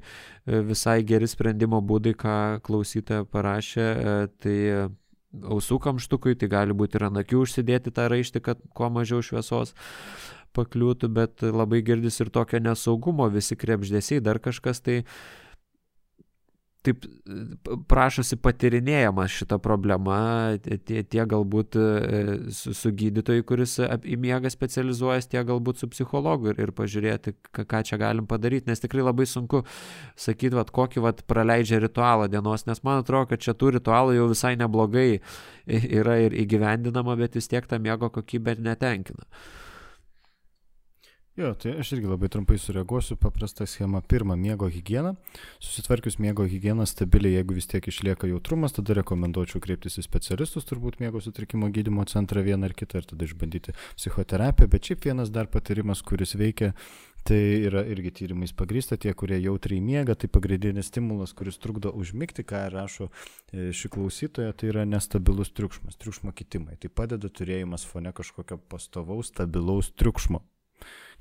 visai 0.69 0.99
geri 1.07 1.30
sprendimo 1.32 1.82
būdai, 1.82 2.14
ką 2.22 2.38
klausytoja 2.65 3.26
parašė, 3.34 3.82
e, 3.82 4.15
tai 4.45 4.60
ausų 5.44 5.80
kamštukui, 5.84 6.36
tai 6.40 6.49
gali 6.52 6.76
būti 6.78 6.99
ir 6.99 7.07
ant 7.10 7.22
akių 7.22 7.44
užsidėti 7.45 7.94
tą 7.95 8.07
raištį, 8.12 8.41
kad 8.45 8.62
kuo 8.78 8.90
mažiau 8.94 9.24
šviesos 9.26 9.76
pakliūtų, 10.56 11.10
bet 11.12 11.44
labai 11.44 11.82
girdis 11.86 12.22
ir 12.24 12.32
tokio 12.34 12.62
nesaugumo, 12.64 13.28
visi 13.34 13.57
krepždėsiai, 13.60 14.24
dar 14.24 14.40
kažkas 14.40 14.80
tai 14.86 15.02
taip 16.86 17.06
prašosi 17.90 18.38
patirinėjamas 18.41 19.34
šita 19.40 19.57
problema, 19.64 20.18
tie, 20.64 21.02
tie 21.03 21.26
galbūt 21.30 21.78
e, 21.80 21.88
su, 22.56 22.74
su 22.78 22.91
gydytoju, 22.95 23.45
kuris 23.49 23.78
į 23.82 24.18
miegą 24.22 24.52
specializuojas, 24.53 25.30
tie 25.32 25.44
galbūt 25.48 25.82
su 25.82 25.90
psichologu 25.91 26.53
ir, 26.53 26.62
ir 26.68 26.74
pažiūrėti, 26.78 27.36
ką, 27.57 27.82
čia 27.88 27.99
galim 28.02 28.30
padaryti, 28.30 28.70
nes 28.70 28.84
tikrai 28.84 29.06
labai 29.06 29.28
sunku 29.30 29.64
sakyti, 30.20 30.56
vat, 30.60 30.72
kokį 30.76 31.06
vat, 31.06 31.26
praleidžia 31.30 31.82
ritualą 31.84 32.30
dienos, 32.32 32.68
nes 32.70 32.82
man 32.86 33.03
atrodo, 33.03 33.32
kad 33.34 33.44
čia 33.44 33.57
tų 33.57 33.76
ritualų 33.80 34.18
jau 34.20 34.32
visai 34.32 34.56
neblogai 34.60 35.10
yra 35.68 36.20
ir 36.28 36.38
įgyvendinama, 36.45 37.18
bet 37.20 37.38
vis 37.40 37.49
tiek 37.52 37.68
ta 37.68 37.82
miego 37.82 38.12
kokybė 38.14 38.60
netenkina. 38.62 39.26
Jo, 41.36 41.49
tai 41.60 41.74
aš 41.82 41.90
irgi 41.91 42.07
labai 42.07 42.30
trumpai 42.32 42.56
sureaguosiu. 42.56 43.18
Paprasta 43.20 43.66
schema. 43.68 43.99
Pirma, 44.02 44.38
miego 44.40 44.70
hygiena. 44.72 45.16
Susitvarkius 45.60 46.16
miego 46.20 46.45
hygieną 46.48 46.86
stabiliai, 46.88 47.34
jeigu 47.34 47.57
vis 47.57 47.68
tiek 47.68 47.88
išlieka 47.91 48.30
jautrumas, 48.32 48.72
tada 48.78 48.95
rekomenduočiau 48.95 49.60
kreiptis 49.66 49.99
į 49.99 50.06
specialistus, 50.06 50.64
turbūt 50.70 51.02
miego 51.03 51.20
sutrikimo 51.20 51.68
gydymo 51.76 52.06
centrą 52.07 52.45
vieną 52.45 52.70
ar 52.70 52.76
kitą 52.80 53.02
ir 53.03 53.10
tada 53.12 53.28
išbandyti 53.28 53.76
psichoterapiją. 53.98 54.72
Bet 54.72 54.88
šiaip 54.88 55.10
vienas 55.10 55.34
dar 55.36 55.52
patarimas, 55.52 56.06
kuris 56.07 56.38
veikia, 56.40 56.72
tai 57.28 57.41
yra 57.68 57.84
irgi 57.84 58.16
tyrimais 58.22 58.56
pagrįsta, 58.56 58.95
tie, 58.95 59.12
kurie 59.12 59.41
jautriai 59.44 59.84
miega, 59.84 60.16
tai 60.16 60.32
pagrindinis 60.32 60.88
stimulas, 60.88 61.36
kuris 61.36 61.60
trukdo 61.60 61.91
užmigti, 61.91 62.48
ką 62.48 62.70
rašo 62.72 63.12
e, 63.52 63.74
ši 63.76 63.91
klausytoja, 63.91 64.56
tai 64.56 64.72
yra 64.72 64.88
nestabilus 64.88 65.52
triukšmas, 65.52 65.99
triukšmo 65.99 66.32
kitimai. 66.32 66.80
Tai 66.80 66.95
padeda 66.95 67.28
turėjimas 67.28 67.84
fone 67.84 68.16
kažkokio 68.16 68.62
pastovaus, 68.72 69.36
stabilaus 69.36 69.91
triukšmo 69.99 70.45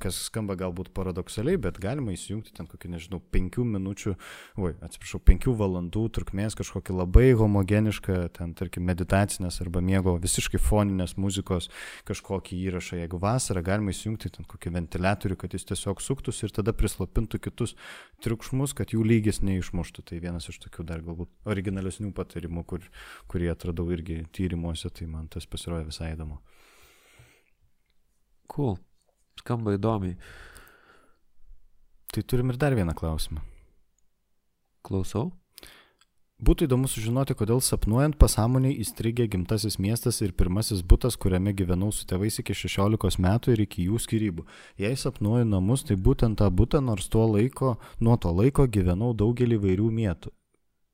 kas 0.02 0.18
skamba 0.28 0.56
galbūt 0.58 0.90
paradoksaliai, 0.96 1.58
bet 1.60 1.78
galima 1.82 2.14
įsijungti 2.14 2.54
ten 2.56 2.68
kokį, 2.70 2.90
nežinau, 2.94 3.20
penkių 3.34 3.64
minučių, 3.74 4.14
oi, 4.62 4.72
atsiprašau, 4.84 5.20
penkių 5.24 5.54
valandų 5.58 6.04
trukmės 6.16 6.56
kažkokį 6.58 6.96
labai 6.98 7.26
homogenišką, 7.38 8.18
ten, 8.36 8.54
tarkim, 8.58 8.86
meditacinės 8.88 9.60
arba 9.64 9.82
miego 9.84 10.16
visiškai 10.22 10.60
foninės 10.62 11.16
muzikos 11.20 11.70
kažkokį 12.08 12.60
įrašą. 12.68 13.00
Jeigu 13.02 13.20
vasarą 13.22 13.64
galima 13.66 13.94
įsijungti 13.94 14.32
ten 14.38 14.48
kokį 14.48 14.74
ventiliatorių, 14.78 15.38
kad 15.40 15.56
jis 15.56 15.68
tiesiog 15.70 16.02
suktųsi 16.04 16.46
ir 16.48 16.54
tada 16.54 16.74
prislopintų 16.76 17.40
kitus 17.48 17.76
triukšmus, 18.24 18.74
kad 18.76 18.94
jų 18.94 19.04
lygis 19.06 19.42
neišmuštų. 19.44 20.06
Tai 20.10 20.22
vienas 20.22 20.48
iš 20.52 20.60
tokių 20.66 20.86
dar 20.88 21.04
galbūt 21.04 21.30
originalesnių 21.50 22.12
patarimų, 22.16 22.64
kur, 22.68 22.88
kurį 23.30 23.52
atradau 23.54 23.88
irgi 23.94 24.22
tyrimuose, 24.34 24.90
tai 24.94 25.08
man 25.10 25.28
tas 25.32 25.48
pasirodė 25.50 25.88
visai 25.90 26.14
įdomu. 26.14 26.40
Cool. 28.54 28.76
Skamba 29.40 29.76
įdomiai. 29.78 30.18
Tai 32.14 32.22
turim 32.22 32.52
ir 32.52 32.60
dar 32.60 32.76
vieną 32.76 32.94
klausimą. 32.94 33.42
Klausau. 34.84 35.32
Būtų 36.44 36.66
įdomu 36.66 36.88
sužinoti, 36.90 37.32
kodėl 37.38 37.60
sapnuojant 37.62 38.18
pasąmoniai 38.20 38.74
įstrigė 38.82 39.28
gimtasis 39.32 39.78
miestas 39.78 40.18
ir 40.20 40.34
pirmasis 40.34 40.82
būtas, 40.82 41.16
kuriame 41.16 41.54
gyvenau 41.56 41.92
su 41.94 42.04
tėvais 42.10 42.40
iki 42.42 42.56
16 42.58 43.20
metų 43.22 43.54
ir 43.54 43.62
iki 43.64 43.86
jų 43.86 44.00
skirybų. 44.02 44.44
Jei 44.82 44.98
sapnuoju 44.98 45.46
namus, 45.46 45.86
tai 45.88 45.96
būtent 45.96 46.42
tą 46.42 46.50
būtą, 46.50 46.82
nors 46.84 47.06
tuo 47.08 47.24
laiko, 47.30 47.76
nuo 48.00 48.16
to 48.18 48.34
laiko 48.34 48.66
gyvenau 48.66 49.12
daugelį 49.14 49.60
vairių 49.62 49.88
mėtų, 49.94 50.34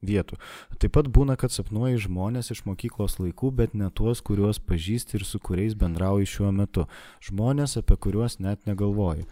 vietų. 0.02 0.38
Taip 0.80 0.94
pat 0.96 1.08
būna, 1.12 1.36
kad 1.40 1.52
sapnuoji 1.52 2.00
žmonės 2.06 2.50
iš 2.54 2.64
mokyklos 2.68 3.18
laikų, 3.20 3.52
bet 3.56 3.76
ne 3.76 3.90
tuos, 3.90 4.22
kuriuos 4.24 4.60
pažįsti 4.64 5.20
ir 5.20 5.26
su 5.28 5.40
kuriais 5.42 5.76
bendrauji 5.78 6.28
šiuo 6.28 6.50
metu. 6.56 6.86
Žmonės, 7.26 7.78
apie 7.80 7.96
kuriuos 8.00 8.40
net 8.40 8.66
negalvoji. 8.68 9.28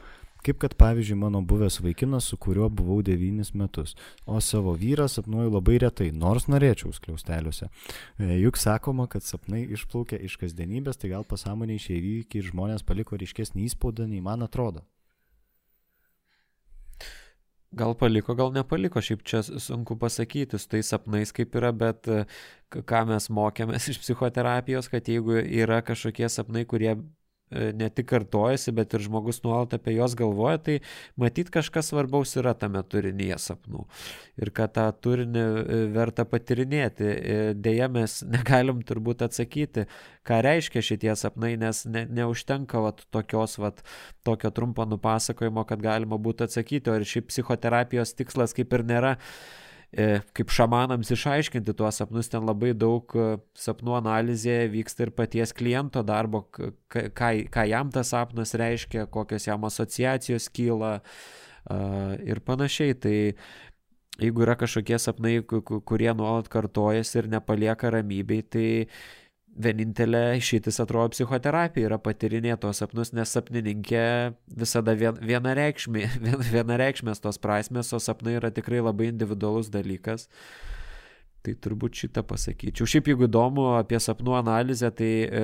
Kaip 0.46 0.60
kad 0.62 0.76
pavyzdžiui 0.78 1.16
mano 1.18 1.40
buvęs 1.42 1.80
vaikinas, 1.82 2.28
su 2.30 2.36
kuriuo 2.38 2.68
buvau 2.70 3.00
devynis 3.02 3.50
metus, 3.58 3.96
o 4.24 4.38
savo 4.40 4.76
vyrą 4.78 5.08
sapnuoju 5.10 5.50
labai 5.56 5.80
retai, 5.82 6.12
nors 6.14 6.46
norėčiau 6.46 6.92
skliausteliuose. 6.94 7.66
E, 7.66 8.28
juk 8.44 8.60
sakoma, 8.60 9.08
kad 9.10 9.26
sapnai 9.26 9.64
išplaukia 9.66 10.20
iš 10.22 10.38
kasdienybės, 10.38 11.00
tai 11.02 11.10
gal 11.16 11.26
pasąmonė 11.26 11.80
išėjai 11.80 12.22
ir 12.38 12.46
žmonės 12.52 12.86
paliko 12.86 13.18
ryškesnį 13.18 13.66
įspaudą, 13.66 14.06
nei 14.06 14.22
man 14.22 14.46
atrodo. 14.46 14.86
Gal 17.76 17.92
paliko, 18.00 18.32
gal 18.32 18.48
nepaliko, 18.54 19.00
šiaip 19.04 19.22
čia 19.28 19.42
sunku 19.44 19.98
pasakyti, 20.00 20.56
su 20.56 20.70
tais 20.72 20.88
sapnais 20.88 21.34
kaip 21.36 21.52
yra, 21.60 21.68
bet 21.76 22.08
ką 22.72 23.02
mes 23.10 23.28
mokėmės 23.28 23.88
iš 23.92 24.00
psichoterapijos, 24.06 24.88
kad 24.88 25.08
jeigu 25.08 25.36
yra 25.42 25.82
kažkokie 25.84 26.30
sapnai, 26.32 26.64
kurie 26.68 26.94
E, 26.96 27.17
ne 27.50 27.88
tik 27.90 28.08
kartojasi, 28.10 28.72
bet 28.76 28.94
ir 28.96 29.04
žmogus 29.06 29.40
nuolat 29.44 29.74
apie 29.78 29.94
juos 29.96 30.14
galvoja, 30.18 30.58
tai 30.60 30.78
matyt 31.20 31.50
kažkas 31.54 31.90
svarbaus 31.92 32.34
yra 32.40 32.54
tame 32.58 32.82
turinyje 32.84 33.38
sapnų. 33.42 33.84
Ir 34.38 34.52
kad 34.56 34.74
tą 34.76 34.86
turinį 35.04 35.44
e, 35.44 35.78
verta 35.94 36.26
patirinėti. 36.28 37.08
E, 37.08 37.38
Deja, 37.58 37.88
mes 37.92 38.20
negalim 38.36 38.82
turbūt 38.86 39.24
atsakyti, 39.28 39.86
ką 40.28 40.42
reiškia 40.44 40.84
šitie 40.84 41.14
sapnai, 41.18 41.54
nes 41.60 41.84
ne, 41.88 42.04
neužtenka 42.20 42.82
vat, 42.84 43.06
tokios, 43.14 43.56
vat, 43.62 43.80
tokio 44.26 44.52
trumpo 44.54 44.84
nupasakojimo, 44.88 45.64
kad 45.68 45.84
galima 45.84 46.20
būtų 46.20 46.48
atsakyti. 46.48 46.92
O 46.92 46.98
ir 46.98 47.08
šiaip 47.08 47.32
psichoterapijos 47.32 48.14
tikslas 48.18 48.56
kaip 48.56 48.76
ir 48.76 48.86
nėra 48.88 49.16
E, 49.16 49.66
kaip 50.36 50.52
šamanams 50.52 51.08
išaiškinti 51.14 51.72
tuos 51.76 51.96
sapnus, 52.00 52.28
ten 52.28 52.44
labai 52.44 52.74
daug 52.76 53.08
e, 53.16 53.28
sapnų 53.56 53.94
analizėje 54.02 54.66
vyksta 54.74 55.06
ir 55.06 55.12
paties 55.16 55.54
kliento 55.56 56.02
darbo, 56.04 56.42
ką, 56.52 57.30
ką 57.48 57.64
jam 57.70 57.92
tas 57.94 58.12
sapnas 58.12 58.52
reiškia, 58.58 59.06
kokios 59.08 59.48
jam 59.48 59.64
asociacijos 59.64 60.50
kyla 60.52 60.98
ir 62.24 62.40
panašiai. 62.44 62.94
Tai 62.96 63.16
jeigu 64.18 64.44
yra 64.44 64.56
kažkokie 64.60 64.98
sapnai, 65.00 65.38
kurie 65.44 66.12
nuolat 66.16 66.48
kartojasi 66.52 67.22
ir 67.22 67.32
nepalieka 67.32 67.92
ramybei, 67.92 68.44
tai 68.44 68.68
vienintelė 69.56 70.38
išeitis 70.38 70.78
atrodo 70.82 71.12
psichoterapija 71.14 71.88
yra 71.88 71.98
patyrinėti 72.02 72.60
tos 72.62 72.82
sapnus, 72.82 73.12
nes 73.16 73.30
sapnininkė 73.34 74.04
visada 74.60 74.94
vien, 74.98 75.18
vienareikšmė, 75.18 76.04
vien, 76.24 76.42
vienareikšmės 76.52 77.22
tos 77.24 77.40
prasmės, 77.42 77.92
o 77.94 78.02
sapnai 78.02 78.38
yra 78.38 78.52
tikrai 78.54 78.82
labai 78.84 79.10
individualus 79.12 79.70
dalykas. 79.74 80.28
Tai 81.46 81.54
turbūt 81.62 81.94
šitą 82.02 82.24
pasakyčiau. 82.26 82.86
Šiaip 82.90 83.12
jeigu 83.12 83.28
įdomu 83.28 83.68
apie 83.78 84.00
sapnų 84.02 84.34
analizę, 84.40 84.90
tai 84.94 85.10
e, 85.24 85.42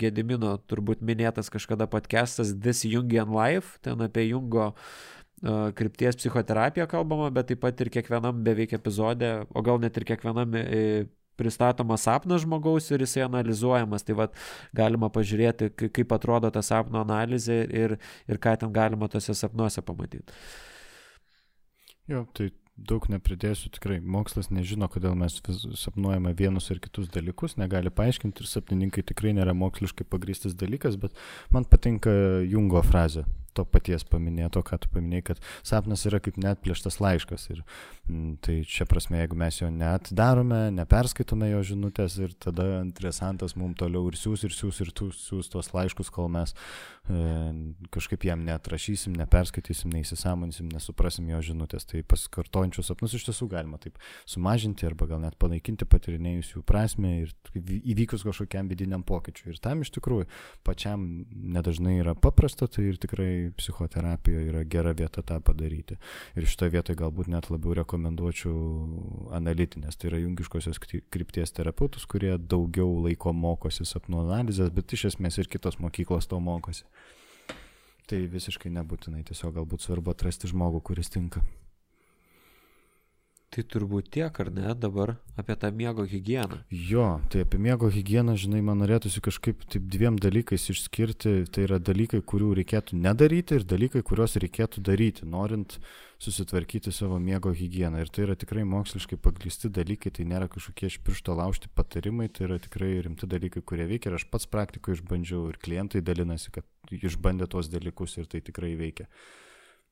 Gedimino 0.00 0.54
turbūt 0.70 1.02
minėtas 1.02 1.50
kažkada 1.50 1.88
podcastas 1.90 2.54
This 2.54 2.84
Jungian 2.86 3.32
Life, 3.34 3.80
ten 3.84 4.00
apie 4.06 4.28
Jungo 4.28 4.70
e, 4.70 5.72
krypties 5.76 6.18
psichoterapiją 6.20 6.86
kalbama, 6.90 7.32
bet 7.34 7.50
taip 7.50 7.62
pat 7.66 7.82
ir 7.82 7.90
kiekvienam 7.90 8.38
beveik 8.46 8.76
epizode, 8.78 9.32
o 9.50 9.64
gal 9.66 9.82
net 9.82 9.98
ir 9.98 10.06
kiekvienam 10.12 10.54
e, 10.62 10.84
pristatomas 11.40 12.06
sapnas 12.06 12.44
žmogaus 12.44 12.90
ir 12.92 13.04
jisai 13.04 13.24
analizuojamas. 13.26 14.06
Tai 14.06 14.18
vad 14.22 14.38
galima 14.76 15.10
pažiūrėti, 15.12 15.72
kaip 15.88 16.16
atrodo 16.16 16.52
ta 16.54 16.62
sapno 16.66 17.02
analizė 17.02 17.62
ir, 17.82 17.98
ir 18.28 18.42
ką 18.42 18.56
ten 18.60 18.74
galima 18.76 19.08
tose 19.12 19.36
sapnuose 19.36 19.84
pamatyti. 19.86 20.36
Jo, 22.10 22.24
tai 22.34 22.50
daug 22.80 23.04
nepridėsiu, 23.12 23.68
tikrai 23.74 23.98
mokslas 24.00 24.48
nežino, 24.50 24.88
kodėl 24.90 25.16
mes 25.18 25.36
sapnuojame 25.82 26.32
vienus 26.38 26.70
ir 26.72 26.80
kitus 26.82 27.10
dalykus, 27.12 27.58
negali 27.60 27.92
paaiškinti 27.92 28.42
ir 28.42 28.48
sapnininkai 28.48 29.04
tikrai 29.06 29.34
nėra 29.36 29.54
moksliškai 29.56 30.06
pagristas 30.08 30.56
dalykas, 30.58 30.96
bet 31.00 31.16
man 31.54 31.68
patinka 31.68 32.10
Jungo 32.48 32.82
frazė 32.86 33.26
to 33.56 33.64
paties 33.68 34.04
paminėto, 34.08 34.62
ką 34.66 34.78
tu 34.82 34.90
paminėjai, 34.94 35.26
kad 35.30 35.42
sapnas 35.66 36.04
yra 36.08 36.20
kaip 36.22 36.38
net 36.40 36.62
plėštas 36.64 37.00
laiškas. 37.02 37.48
Ir 37.52 37.62
m, 37.62 38.12
mm, 38.12 38.32
tai 38.46 38.56
čia 38.68 38.86
prasme, 38.90 39.20
jeigu 39.22 39.38
mes 39.38 39.60
jo 39.60 39.70
net 39.74 40.10
darome, 40.16 40.62
neperskaitome 40.74 41.50
jo 41.52 41.62
žinutės 41.72 42.18
ir 42.22 42.34
tada 42.38 42.66
interesantas 42.80 43.56
mums 43.58 43.78
toliau 43.80 44.08
ir 44.10 44.18
siūs, 44.18 44.44
ir 44.46 44.54
siūs, 44.54 44.80
ir 44.84 44.92
tu 44.96 45.10
siūs 45.14 45.50
tos 45.52 45.72
laiškus, 45.74 46.10
kol 46.14 46.30
mes 46.32 46.54
e, 46.54 47.20
kažkaip 47.94 48.26
jam 48.28 48.44
neatrašysim, 48.46 49.14
neperskaitysim, 49.20 49.92
neįsisamoninsim, 49.94 50.70
nesuprasim 50.74 51.28
jo 51.30 51.42
žinutės. 51.50 51.86
Tai 51.90 52.02
pasikartojančius 52.10 52.90
sapnus 52.90 53.16
iš 53.18 53.28
tiesų 53.28 53.50
galima 53.52 53.80
taip 53.82 53.98
sumažinti 54.28 54.88
arba 54.88 55.08
gal 55.10 55.22
net 55.22 55.38
panaikinti 55.40 55.88
patirinėjus 55.90 56.54
jų 56.54 56.64
prasme 56.66 57.16
ir 57.24 57.34
įvykus 57.54 58.24
kažkokiam 58.26 58.70
vidiniam 58.70 59.04
pokyčiui. 59.06 59.54
Ir 59.54 59.62
tam 59.62 59.84
iš 59.84 59.92
tikrųjų 59.96 60.28
pačiam 60.66 61.06
nedažnai 61.30 61.98
yra 62.00 62.14
paprasta, 62.14 62.68
tai 62.70 62.90
ir 62.90 63.00
tikrai 63.00 63.49
psichoterapija 63.56 64.42
yra 64.48 64.64
gera 64.64 64.92
vieta 64.96 65.22
tą 65.26 65.40
padaryti. 65.44 65.96
Ir 66.38 66.48
šitoje 66.48 66.74
vietoje 66.76 66.98
galbūt 67.00 67.30
net 67.32 67.50
labiau 67.52 67.74
rekomenduočiau 67.80 69.30
analitinės, 69.36 69.98
tai 69.98 70.12
yra 70.12 70.22
jungiškosios 70.24 70.80
krypties 70.82 71.54
terapeutus, 71.56 72.06
kurie 72.10 72.36
daugiau 72.38 73.00
laiko 73.06 73.34
mokosi 73.36 73.86
sapnų 73.88 74.24
analizės, 74.26 74.72
bet 74.74 74.92
iš 74.96 75.10
esmės 75.12 75.40
ir 75.40 75.50
kitos 75.50 75.80
mokyklos 75.82 76.30
to 76.30 76.40
mokosi. 76.40 76.86
Tai 78.10 78.24
visiškai 78.26 78.72
nebūtinai, 78.74 79.22
tiesiog 79.28 79.54
galbūt 79.60 79.86
svarbu 79.86 80.10
atrasti 80.14 80.50
žmogų, 80.50 80.82
kuris 80.90 81.12
tinka. 81.14 81.44
Tai 83.50 83.64
turbūt 83.66 84.12
tiek, 84.14 84.36
ar 84.44 84.48
ne, 84.54 84.68
dabar 84.78 85.16
apie 85.40 85.56
tą 85.58 85.72
miego 85.74 86.04
higieną. 86.06 86.60
Jo, 86.70 87.06
tai 87.34 87.40
apie 87.42 87.58
miego 87.58 87.88
higieną, 87.90 88.36
žinai, 88.38 88.60
man 88.62 88.78
norėtųsi 88.78 89.18
kažkaip 89.26 89.64
taip 89.72 89.88
dviem 89.90 90.20
dalykais 90.22 90.68
išskirti. 90.70 91.32
Tai 91.50 91.64
yra 91.66 91.80
dalykai, 91.82 92.20
kurių 92.22 92.52
reikėtų 92.60 93.00
nedaryti 93.02 93.58
ir 93.58 93.66
dalykai, 93.66 94.04
kuriuos 94.06 94.38
reikėtų 94.44 94.84
daryti, 94.86 95.26
norint 95.26 95.80
susitvarkyti 96.22 96.94
savo 96.94 97.18
miego 97.18 97.50
higieną. 97.50 98.04
Ir 98.04 98.14
tai 98.14 98.28
yra 98.28 98.38
tikrai 98.38 98.62
moksliškai 98.70 99.18
paglisti 99.18 99.72
dalykai, 99.80 100.14
tai 100.14 100.28
nėra 100.30 100.46
kažkokie 100.52 100.86
iš 100.86 101.00
piršto 101.02 101.34
laužti 101.34 101.72
patarimai, 101.74 102.28
tai 102.30 102.46
yra 102.46 102.60
tikrai 102.62 102.92
rimti 103.02 103.26
dalykai, 103.26 103.64
kurie 103.66 103.88
veikia. 103.90 104.14
Ir 104.14 104.20
aš 104.20 104.28
pats 104.30 104.46
praktikoje 104.46 105.00
išbandžiau 105.00 105.50
ir 105.50 105.58
klientai 105.58 106.06
dalinasi, 106.06 106.54
kad 106.54 106.94
išbandė 106.94 107.50
tuos 107.50 107.66
dalykus 107.74 108.14
ir 108.22 108.30
tai 108.30 108.44
tikrai 108.46 108.76
veikia. 108.78 109.10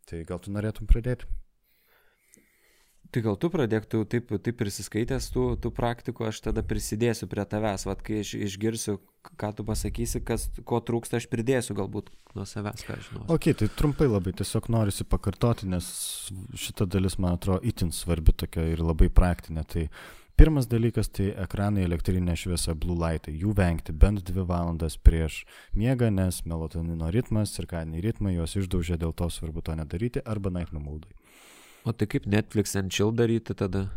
Tai 0.07 0.23
gal 0.31 0.47
tu 0.47 0.55
norėtum 0.55 0.87
pradėti? 0.87 1.27
Tai 3.09 3.23
gal 3.25 3.39
tu 3.41 3.49
pradėk, 3.49 3.87
tu 3.89 4.03
taip, 4.05 4.35
taip 4.45 4.57
prisiskaitęs 4.61 5.31
tų, 5.33 5.45
tų 5.65 5.71
praktikų, 5.73 6.27
aš 6.29 6.43
tada 6.45 6.61
prisidėsiu 6.67 7.29
prie 7.31 7.45
tavęs, 7.49 7.87
vad 7.89 8.03
kai 8.05 8.21
aš 8.21 8.35
išgirsiu, 8.37 8.99
ką 9.41 9.53
tu 9.57 9.65
pasakysi, 9.65 10.21
kas, 10.29 10.49
ko 10.69 10.83
trūksta, 10.85 11.17
aš 11.17 11.29
pridėsiu 11.33 11.77
galbūt 11.79 12.11
nuo 12.37 12.45
savęs, 12.49 12.85
ką 12.85 12.99
žinau. 13.07 13.25
Ok, 13.33 13.49
tai 13.57 13.71
trumpai 13.79 14.11
labai 14.11 14.35
tiesiog 14.37 14.69
norisi 14.75 15.09
pakartoti, 15.09 15.71
nes 15.73 15.89
šita 16.53 16.85
dalis, 16.85 17.17
man 17.17 17.39
atrodo, 17.39 17.63
itin 17.65 17.95
svarbi 17.97 18.35
tokia 18.37 18.67
ir 18.75 18.85
labai 18.85 19.09
praktinė. 19.09 19.65
Tai 19.73 19.87
pirmas 20.39 20.69
dalykas 20.69 21.09
tai 21.09 21.31
ekranai 21.47 21.87
elektrinė 21.89 22.37
šviesa 22.37 22.77
blue 22.77 22.99
lightai. 23.01 23.33
Jų 23.41 23.55
vengti 23.57 23.97
bent 23.97 24.21
dvi 24.29 24.45
valandas 24.53 24.99
prieš 25.01 25.47
miegą, 25.73 26.13
nes 26.13 26.45
melatonino 26.45 27.09
ritmas, 27.15 27.57
cirkadiniai 27.57 28.05
ritmai 28.05 28.37
juos 28.37 28.59
išdaužia, 28.61 29.01
dėl 29.01 29.17
to 29.17 29.33
svarbu 29.33 29.65
to 29.65 29.81
nedaryti, 29.81 30.21
arba 30.29 30.53
night 30.53 30.77
numaudai. 30.77 31.17
O 31.87 31.93
tai 31.93 32.09
kaip 32.11 32.27
Netflix 32.27 32.77
and 32.77 32.91
chill 32.95 33.13
daryti 33.15 33.55
tada? 33.55 33.89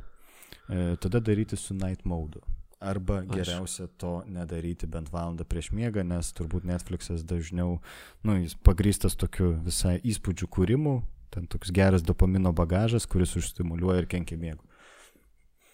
E, 0.69 0.95
tada 1.01 1.19
daryti 1.19 1.57
su 1.57 1.73
night 1.73 2.05
mode. 2.05 2.41
Arba 2.81 3.19
Aš. 3.19 3.29
geriausia 3.35 3.87
to 3.97 4.23
nedaryti 4.25 4.87
bent 4.89 5.11
valandą 5.13 5.45
prieš 5.45 5.69
miegą, 5.75 6.01
nes 6.07 6.31
turbūt 6.33 6.65
Netflixas 6.65 7.21
dažniau, 7.29 7.75
nu, 8.25 8.37
jis 8.41 8.55
pagrystas 8.65 9.13
tokiu 9.13 9.51
visai 9.61 9.99
įspūdžių 10.01 10.47
kūrimu, 10.49 10.95
ten 11.29 11.45
toks 11.45 11.69
geras 11.75 12.01
dopamino 12.01 12.49
bagažas, 12.57 13.05
kuris 13.05 13.35
užstimuliuoja 13.37 14.01
ir 14.01 14.09
kenkia 14.09 14.39
miego. 14.41 14.65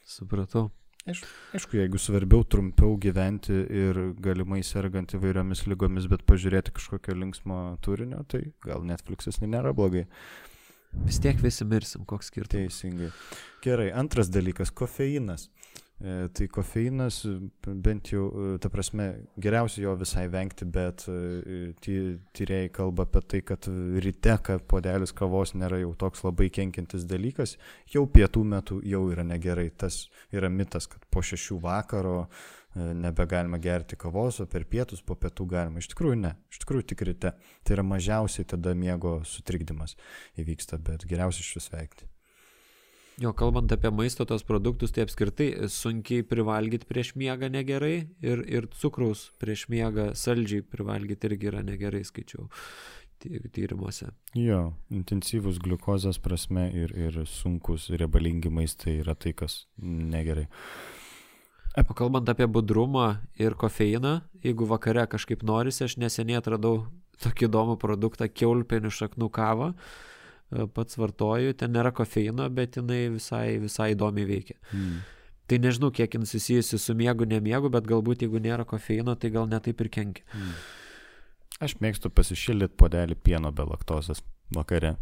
Supratau. 0.08 0.68
Aišku, 1.08 1.30
aišku, 1.56 1.78
jeigu 1.80 2.00
svarbiau 2.04 2.44
trumpiau 2.44 2.98
gyventi 3.00 3.56
ir 3.56 4.00
galimai 4.20 4.60
sergant 4.68 5.16
įvairiomis 5.16 5.64
lygomis, 5.72 6.10
bet 6.12 6.26
pažiūrėti 6.28 6.74
kažkokio 6.76 7.16
linksmo 7.16 7.62
turinio, 7.86 8.26
tai 8.28 8.50
gal 8.66 8.84
Netflixas 8.84 9.40
nėra 9.40 9.72
blogai. 9.76 10.04
Vis 10.92 11.20
tiek 11.24 11.40
visi 11.44 11.66
mirsim, 11.68 12.06
koks 12.08 12.32
skirtumas. 12.32 12.80
Teisingai. 12.80 13.12
Gerai, 13.64 13.92
antras 13.96 14.32
dalykas- 14.32 14.72
kofeinas. 14.80 15.50
E, 15.98 16.28
tai 16.30 16.46
kofeinas, 16.48 17.24
bent 17.66 18.12
jau, 18.12 18.28
e, 18.30 18.58
ta 18.62 18.70
prasme, 18.70 19.08
geriausia 19.42 19.82
jo 19.82 19.96
visai 19.98 20.28
vengti, 20.30 20.66
bet 20.70 21.08
e, 21.10 21.72
tyrėjai 21.82 22.70
kalba 22.72 23.08
apie 23.08 23.24
tai, 23.26 23.42
kad 23.42 23.66
ryte, 24.06 24.36
kad 24.46 24.68
podelis 24.70 25.12
kavos 25.12 25.56
nėra 25.58 25.80
jau 25.82 25.96
toks 25.98 26.22
labai 26.22 26.52
kenkintis 26.54 27.08
dalykas, 27.10 27.58
jau 27.90 28.06
pietų 28.06 28.46
metu 28.46 28.78
jau 28.86 29.08
yra 29.10 29.26
negerai. 29.26 29.72
Tas 29.74 30.06
yra 30.30 30.54
mitas, 30.54 30.86
kad 30.86 31.02
po 31.10 31.26
šešių 31.26 31.62
vakaro 31.66 32.20
E, 32.22 32.57
nebegalima 32.78 33.60
gerti 33.62 33.98
kavos, 34.00 34.42
o 34.44 34.48
per 34.50 34.68
pietus 34.70 35.02
po 35.06 35.18
pietų 35.20 35.48
galima. 35.54 35.82
Iš 35.82 35.92
tikrųjų 35.94 36.20
ne, 36.22 36.36
iš 36.52 36.62
tikrųjų 36.64 36.90
tik 36.92 37.06
ryte. 37.10 37.34
Tai 37.64 37.78
yra 37.78 37.86
mažiausiai 37.88 38.48
tada 38.48 38.76
miego 38.78 39.20
sutrikdymas 39.28 39.98
įvyksta, 40.40 40.80
bet 40.82 41.08
geriausia 41.10 41.44
iš 41.46 41.58
vis 41.60 41.72
veikti. 41.74 42.10
Jo, 43.18 43.32
kalbant 43.34 43.72
apie 43.74 43.90
maisto 43.90 44.28
tos 44.30 44.44
produktus, 44.46 44.92
tai 44.94 45.08
apskritai 45.08 45.48
sunkiai 45.74 46.22
privalgyti 46.22 46.86
prieš 46.86 47.16
miegą 47.18 47.50
negerai 47.50 47.96
ir, 48.22 48.44
ir 48.46 48.68
cukraus 48.78 49.32
prieš 49.42 49.66
miegą 49.74 50.12
saldžiai 50.14 50.62
privalgyti 50.62 51.32
irgi 51.32 51.50
yra 51.50 51.64
negerai, 51.66 52.04
skaičiau 52.06 52.46
tyrimuose. 53.18 54.12
Jo, 54.38 54.76
intensyvus 54.94 55.58
gliukozės 55.64 56.22
prasme 56.22 56.68
ir, 56.70 56.94
ir 56.94 57.24
sunkus 57.26 57.90
riebalingi 57.90 58.54
maistai 58.54 59.00
yra 59.02 59.18
tai, 59.18 59.34
kas 59.34 59.64
negerai. 59.82 60.46
O 61.78 61.94
kalbant 61.94 62.30
apie 62.30 62.48
budrumą 62.50 63.18
ir 63.38 63.54
kofeiną, 63.54 64.22
jeigu 64.42 64.66
vakare 64.66 65.04
kažkaip 65.10 65.44
norisi, 65.46 65.84
aš 65.86 65.98
neseniai 66.02 66.40
atradau 66.40 66.88
tokį 67.22 67.46
įdomų 67.48 67.76
produktą 67.82 68.26
keulpenių 68.30 68.90
šaknų 68.94 69.30
kavą, 69.34 69.68
e, 69.74 70.66
pats 70.74 70.98
vartoju, 70.98 71.54
ten 71.58 71.76
nėra 71.76 71.92
kofeino, 71.94 72.48
bet 72.50 72.80
jinai 72.80 73.04
visai, 73.14 73.60
visai 73.62 73.92
įdomiai 73.94 74.26
veikia. 74.30 74.58
Hmm. 74.72 75.04
Tai 75.48 75.62
nežinau, 75.64 75.92
kiek 75.94 76.18
jin 76.18 76.26
susijusi 76.28 76.80
su 76.82 76.96
miegu, 76.98 77.30
nemiegu, 77.30 77.70
bet 77.72 77.86
galbūt 77.88 78.26
jeigu 78.26 78.42
nėra 78.44 78.66
kofeino, 78.68 79.16
tai 79.16 79.32
gal 79.36 79.46
netaip 79.48 79.86
ir 79.86 79.92
kenkia. 79.94 80.26
Hmm. 80.34 80.58
Aš 81.64 81.78
mėgstu 81.82 82.10
pasišildyti 82.14 82.78
podelį 82.78 83.16
pieno 83.22 83.54
be 83.54 83.66
laktozės 83.70 84.22
vakare. 84.54 84.96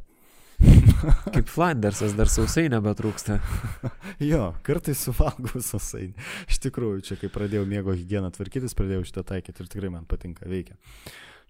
Kaip 1.35 1.49
Flandersas 1.51 2.15
dar 2.17 2.29
sausainio 2.31 2.79
nebetrūksta. 2.79 3.37
jo, 4.31 4.49
kartais 4.65 5.03
suvalgau 5.05 5.61
sausainį. 5.61 6.15
Iš 6.49 6.61
tikrųjų, 6.65 7.03
čia 7.09 7.19
kai 7.19 7.29
pradėjau 7.33 7.65
miego 7.69 7.95
higieną 7.95 8.31
tvarkytis, 8.35 8.75
pradėjau 8.77 9.05
šitą 9.09 9.25
taikyti 9.33 9.63
ir 9.63 9.71
tikrai 9.71 9.91
man 9.93 10.07
patinka, 10.09 10.47
veikia. 10.49 10.77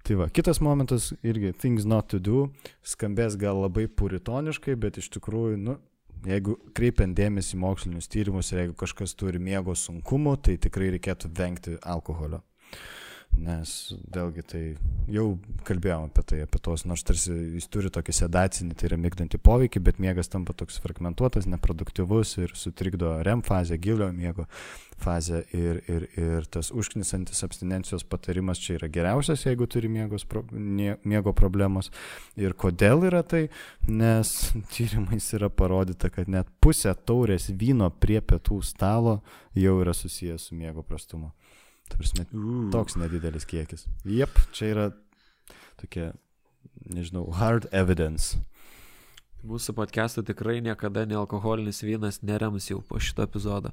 Tai 0.06 0.20
va, 0.20 0.30
kitas 0.30 0.62
momentas 0.62 1.10
irgi 1.26 1.54
things 1.58 1.86
not 1.90 2.12
to 2.14 2.20
do, 2.22 2.46
skambės 2.86 3.38
gal 3.42 3.64
labai 3.64 3.88
puritoniškai, 3.90 4.76
bet 4.78 5.00
iš 5.02 5.10
tikrųjų, 5.16 5.58
nu, 5.58 5.80
jeigu 6.30 6.60
kreipiant 6.78 7.18
dėmesį 7.18 7.58
mokslinius 7.62 8.10
tyrimus 8.14 8.52
ir 8.52 8.64
jeigu 8.64 8.78
kažkas 8.78 9.16
turi 9.18 9.42
miego 9.42 9.74
sunkumų, 9.78 10.36
tai 10.46 10.60
tikrai 10.62 10.92
reikėtų 10.94 11.32
vengti 11.38 11.80
alkoholio. 11.82 12.44
Nes 13.36 13.70
vėlgi 14.16 14.44
tai 14.48 14.62
jau 15.12 15.26
kalbėjom 15.68 16.08
apie 16.08 16.24
tai, 16.30 16.38
apie 16.46 16.60
tos, 16.64 16.86
nors 16.88 17.04
tarsi 17.04 17.34
jis 17.58 17.68
turi 17.72 17.92
tokį 17.92 18.16
sedacinį, 18.16 18.78
tai 18.80 18.88
yra 18.90 19.00
mėgdantį 19.02 19.40
poveikį, 19.44 19.82
bet 19.84 20.00
miegas 20.00 20.32
tampa 20.32 20.56
toks 20.56 20.80
fragmentuotas, 20.84 21.48
neproduktyvus 21.52 22.38
ir 22.40 22.56
sutrikdo 22.56 23.18
REM 23.28 23.44
fazę, 23.46 23.78
gilio 23.82 24.08
miego 24.16 24.48
fazę 25.04 25.44
ir, 25.52 25.82
ir, 25.92 26.08
ir 26.16 26.48
tas 26.48 26.72
užknisantis 26.72 27.44
abstinencijos 27.44 28.06
patarimas 28.08 28.62
čia 28.64 28.78
yra 28.80 28.88
geriausias, 28.88 29.44
jeigu 29.44 29.68
turi 29.68 29.92
miegos, 29.92 30.24
pro, 30.24 30.46
nie, 30.52 30.96
miego 31.04 31.36
problemos. 31.36 31.92
Ir 32.40 32.56
kodėl 32.56 33.04
yra 33.10 33.24
tai? 33.28 33.50
Nes 33.92 34.32
tyrimais 34.74 35.28
yra 35.36 35.52
parodyta, 35.52 36.10
kad 36.14 36.32
net 36.32 36.48
pusė 36.64 36.96
taurės 36.96 37.52
vyno 37.52 37.92
prie 37.92 38.22
pietų 38.24 38.62
stalo 38.64 39.20
jau 39.56 39.76
yra 39.84 39.94
susijęs 39.96 40.50
su 40.50 40.56
miego 40.56 40.84
prastumu. 40.88 41.34
Ta 41.90 42.00
prasme, 42.00 42.26
uh. 42.34 42.68
toks 42.74 42.98
nedidelis 43.00 43.46
kiekis. 43.50 43.86
Jep, 44.10 44.40
čia 44.56 44.72
yra 44.74 44.86
tokia, 45.82 46.12
nežinau, 46.90 47.28
hard 47.38 47.70
evidence. 47.76 48.40
Mūsų 49.46 49.76
podcast'ų 49.78 50.24
tikrai 50.26 50.58
niekada 50.66 51.04
nealkoholinis 51.06 51.84
vynas 51.86 52.24
nerems 52.26 52.72
jau 52.72 52.80
po 52.82 52.98
šito 52.98 53.28
epizodo. 53.28 53.70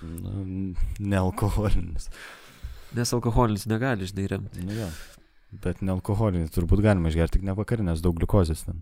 Na, 0.00 0.32
nealkoholinis. 0.96 2.08
Nes 2.96 3.12
alkoholinis 3.12 3.66
negali, 3.68 4.08
žinai, 4.08 4.30
remti. 4.32 4.64
Na, 4.64 4.78
ja. 4.86 4.88
Bet 5.52 5.84
nealkoholinis 5.84 6.54
turbūt 6.54 6.80
galima 6.84 7.12
išgerti, 7.12 7.38
tik 7.38 7.44
ne 7.44 7.52
vakarinės, 7.56 8.00
daug 8.04 8.16
gliukozės 8.16 8.64
ten. 8.64 8.80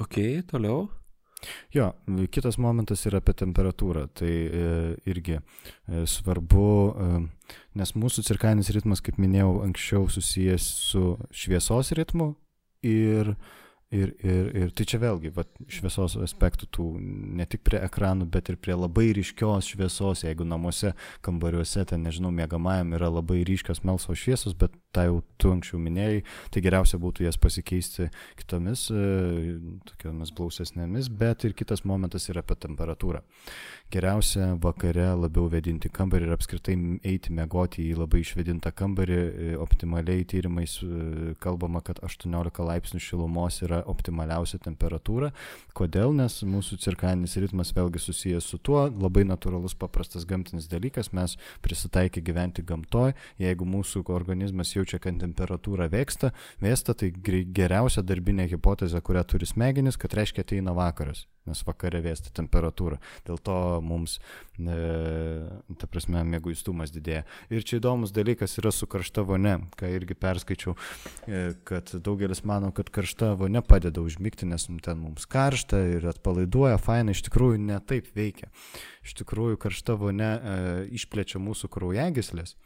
Ok, 0.00 0.20
toliau. 0.52 0.90
Jo, 1.74 1.90
kitas 2.30 2.58
momentas 2.60 3.04
yra 3.08 3.20
apie 3.22 3.34
temperatūrą. 3.38 4.06
Tai 4.16 4.30
e, 4.30 4.64
irgi 5.10 5.38
e, 5.38 6.04
svarbu, 6.10 6.66
e, 6.90 7.08
nes 7.80 7.94
mūsų 7.96 8.24
cirkaninis 8.26 8.72
ritmas, 8.76 9.02
kaip 9.04 9.20
minėjau, 9.22 9.60
anksčiau 9.66 10.08
susijęs 10.12 10.66
su 10.90 11.04
šviesos 11.30 11.94
ritmu 11.98 12.34
ir 12.86 13.34
Ir, 13.90 14.12
ir, 14.22 14.50
ir 14.54 14.68
tai 14.78 14.84
čia 14.86 15.00
vėlgi, 15.02 15.32
va, 15.34 15.42
šviesos 15.66 16.14
aspektų 16.22 16.68
tų 16.70 16.84
ne 17.02 17.42
tik 17.50 17.64
prie 17.66 17.80
ekranų, 17.82 18.28
bet 18.30 18.46
ir 18.52 18.58
prie 18.62 18.76
labai 18.78 19.08
ryškios 19.18 19.66
šviesos, 19.72 20.22
jeigu 20.22 20.46
namuose, 20.46 20.92
kambariuose, 21.26 21.82
ten 21.90 22.04
nežinau, 22.06 22.30
mėgamajam 22.30 22.94
yra 22.94 23.08
labai 23.10 23.40
ryškios 23.48 23.82
melsos 23.82 24.22
šviesos, 24.22 24.54
bet 24.60 24.76
tą 24.94 25.08
jau 25.08 25.16
tu 25.42 25.50
anksčiau 25.56 25.82
minėjai, 25.82 26.22
tai 26.54 26.62
geriausia 26.62 27.00
būtų 27.02 27.26
jas 27.26 27.40
pasikeisti 27.42 28.06
kitomis, 28.38 28.86
e, 28.94 29.58
tokiamis 29.90 30.30
blausesnėmis, 30.38 31.10
bet 31.10 31.48
ir 31.48 31.58
kitas 31.58 31.82
momentas 31.82 32.30
yra 32.30 32.46
apie 32.46 32.60
temperatūrą. 32.62 33.24
Geriausia 33.90 34.52
vakare 34.62 35.08
labiau 35.18 35.48
vedinti 35.50 35.88
kambarį 35.90 36.28
ir 36.28 36.32
apskritai 36.36 36.74
eiti 37.10 37.32
mėgoti 37.34 37.88
į 37.90 37.96
labai 37.98 38.20
išvedintą 38.22 38.70
kambarį, 38.78 39.16
e, 39.18 39.48
optimaliai 39.58 40.22
tyrimais 40.30 40.76
e, 40.86 41.32
kalbama, 41.42 41.82
kad 41.82 41.98
18 42.06 42.62
laipsnių 42.68 43.00
šilumos 43.02 43.58
yra 43.66 43.80
optimaliausia 43.90 44.60
temperatūra. 44.62 45.32
Kodėl? 45.74 46.14
Nes 46.14 46.38
mūsų 46.46 46.78
cirkadinis 46.84 47.34
ritmas 47.42 47.74
vėlgi 47.74 48.04
susijęs 48.04 48.46
su 48.52 48.60
tuo, 48.62 48.84
labai 48.86 49.24
natūralus 49.26 49.74
paprastas 49.74 50.22
gamtinis 50.22 50.70
dalykas, 50.70 51.10
mes 51.10 51.34
prisitaikę 51.66 52.22
gyventi 52.22 52.62
gamtoje, 52.62 53.18
jeigu 53.42 53.66
mūsų 53.74 54.04
organizmas 54.14 54.70
jaučia, 54.76 55.02
kad 55.02 55.18
temperatūra 55.18 55.90
vėksta, 55.90 56.30
vėsta, 56.62 56.94
tai 56.94 57.10
geriausia 57.10 58.06
darbinė 58.06 58.46
hipotezė, 58.54 59.02
kurią 59.02 59.26
turi 59.34 59.50
smegenis, 59.50 59.98
kad 59.98 60.14
reiškia 60.14 60.46
ateina 60.46 60.78
vakaras 60.78 61.26
nes 61.48 61.62
vakare 61.66 62.00
vėsti 62.04 62.32
temperatūra. 62.36 62.98
Dėl 63.26 63.40
to 63.42 63.56
mums, 63.84 64.18
e, 64.58 64.76
ta 65.80 65.88
prasme, 65.90 66.22
mėguistumas 66.28 66.92
didėja. 66.94 67.24
Ir 67.52 67.64
čia 67.66 67.78
įdomus 67.80 68.12
dalykas 68.16 68.58
yra 68.60 68.72
su 68.74 68.88
karšta 68.90 69.24
vone, 69.26 69.56
ką 69.80 69.90
irgi 69.96 70.16
perskaičiau, 70.20 70.76
e, 71.26 71.42
kad 71.68 71.94
daugelis 71.96 72.44
mano, 72.44 72.72
kad 72.76 72.90
karšta 72.92 73.32
vone 73.40 73.62
padeda 73.62 74.04
užmygti, 74.04 74.48
nes 74.50 74.68
ten 74.84 75.00
mums 75.00 75.26
karšta 75.30 75.80
ir 75.96 76.08
atpalaiduoja, 76.12 76.80
fainai, 76.80 77.16
iš 77.16 77.24
tikrųjų 77.28 77.60
ne 77.64 77.80
taip 77.80 78.10
veikia. 78.16 78.50
Iš 79.06 79.16
tikrųjų, 79.22 79.56
karšta 79.60 79.96
vone 79.96 80.28
e, 80.28 80.56
išplečia 80.98 81.40
mūsų 81.40 81.70
kraujagyslės. 81.72 82.56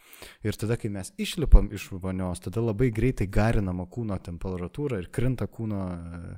Ir 0.47 0.59
tada, 0.59 0.77
kai 0.81 0.91
mes 0.93 1.13
išlipam 1.21 1.71
iš 1.75 1.93
vonios, 2.03 2.43
tada 2.43 2.63
labai 2.65 2.91
greitai 2.95 3.29
garinama 3.31 3.87
kūno 3.91 4.19
temperatūra 4.19 4.99
ir 5.03 5.11
krinta 5.15 5.47
kūno 5.51 5.85
e, 5.95 6.35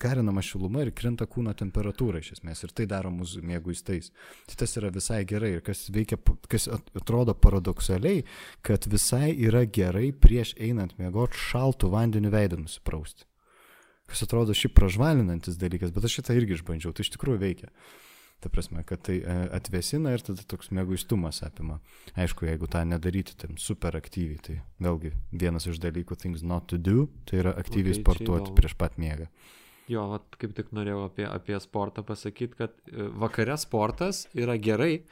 garinama 0.00 0.42
šiluma 0.42 0.82
ir 0.82 0.92
krinta 0.96 1.26
kūno 1.30 1.52
temperatūra 1.58 2.22
iš 2.22 2.32
esmės 2.36 2.64
ir 2.64 2.72
tai 2.76 2.86
daro 2.90 3.10
mūsų 3.14 3.42
mėguistais. 3.46 4.10
Tai 4.50 4.58
tas 4.62 4.76
yra 4.80 4.92
visai 4.94 5.22
gerai 5.28 5.54
ir 5.56 5.64
kas 5.66 5.84
veikia, 5.94 6.18
kas 6.50 6.68
atrodo 6.70 7.34
paradoksaliai, 7.34 8.24
kad 8.66 8.88
visai 8.90 9.32
yra 9.34 9.64
gerai 9.66 10.10
prieš 10.12 10.56
einant 10.60 10.96
miegoti 10.98 11.38
šaltų 11.48 11.92
vandeniu 11.92 12.32
veidą 12.34 12.60
nusiprausti. 12.62 13.28
Kas 14.10 14.24
atrodo 14.26 14.54
šiaip 14.56 14.74
pražvalinantis 14.76 15.58
dalykas, 15.60 15.92
bet 15.94 16.08
aš 16.08 16.18
šitą 16.18 16.36
irgi 16.36 16.58
išbandžiau, 16.58 16.92
tai 16.92 17.06
iš 17.06 17.14
tikrųjų 17.14 17.42
veikia. 17.42 17.70
Ta 18.42 18.50
prasme, 18.50 18.82
kad 18.82 19.04
tai 19.06 19.20
e, 19.22 19.34
atvesina 19.54 20.10
ir 20.16 20.22
tada 20.26 20.42
toks 20.50 20.72
mėguistumas 20.74 21.44
apima. 21.46 21.76
Aišku, 22.18 22.48
jeigu 22.48 22.66
tą 22.66 22.82
nedaryti 22.90 23.36
tam 23.38 23.54
super 23.54 23.94
aktyviai, 23.94 24.40
tai 24.42 24.56
vėlgi 24.82 25.12
vienas 25.30 25.68
iš 25.70 25.78
dalykų 25.78 26.18
things 26.18 26.42
not 26.42 26.66
to 26.72 26.80
do, 26.82 27.06
tai 27.30 27.38
yra 27.44 27.52
aktyviai 27.54 27.94
okay, 27.94 28.02
sportuoti 28.02 28.56
prieš 28.58 28.74
pat 28.80 28.98
miegą. 28.98 29.28
Jo, 29.90 30.06
vat, 30.12 30.38
kaip 30.38 30.54
tik 30.56 30.70
norėjau 30.76 31.06
apie, 31.08 31.26
apie 31.26 31.58
sportą 31.62 32.04
pasakyti, 32.06 32.58
kad 32.58 32.74
e, 32.86 33.08
vakare 33.18 33.56
sportas 33.58 34.26
yra 34.38 34.54
gerai, 34.62 35.02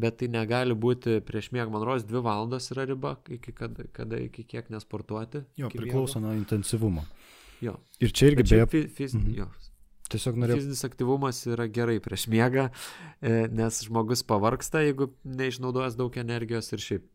bet 0.00 0.20
tai 0.20 0.28
negali 0.32 0.76
būti 0.76 1.18
prieš 1.26 1.50
miegą, 1.56 1.70
man 1.72 1.86
rodos, 1.88 2.04
dvi 2.08 2.22
valandos 2.24 2.68
yra 2.74 2.84
riba, 2.90 3.16
iki 3.32 3.54
kada, 3.56 3.88
kada 3.96 4.20
iki 4.20 4.44
kiek 4.48 4.68
nesportuoti. 4.72 5.44
Jo, 5.60 5.72
priklauso 5.72 6.20
nuo 6.22 6.36
intensyvumo. 6.36 7.06
Jo. 7.64 7.78
Ir 8.00 8.12
čia 8.16 8.30
irgi 8.32 8.46
beje. 8.46 8.70
Fiz, 8.72 8.86
fiz, 8.96 9.16
mhm. 9.16 9.34
jo, 9.40 9.48
Tiesiog 10.10 10.40
norėjau. 10.42 10.58
Fizinis 10.58 10.82
aktyvumas 10.86 11.38
yra 11.46 11.68
gerai 11.70 12.00
prieš 12.02 12.26
miegą, 12.32 12.66
e, 13.22 13.46
nes 13.54 13.78
žmogus 13.86 14.24
pavarksta, 14.26 14.82
jeigu 14.82 15.12
neišnaudojas 15.22 15.96
daug 15.98 16.16
energijos 16.18 16.72
ir 16.74 16.82
šiaip. 16.82 17.06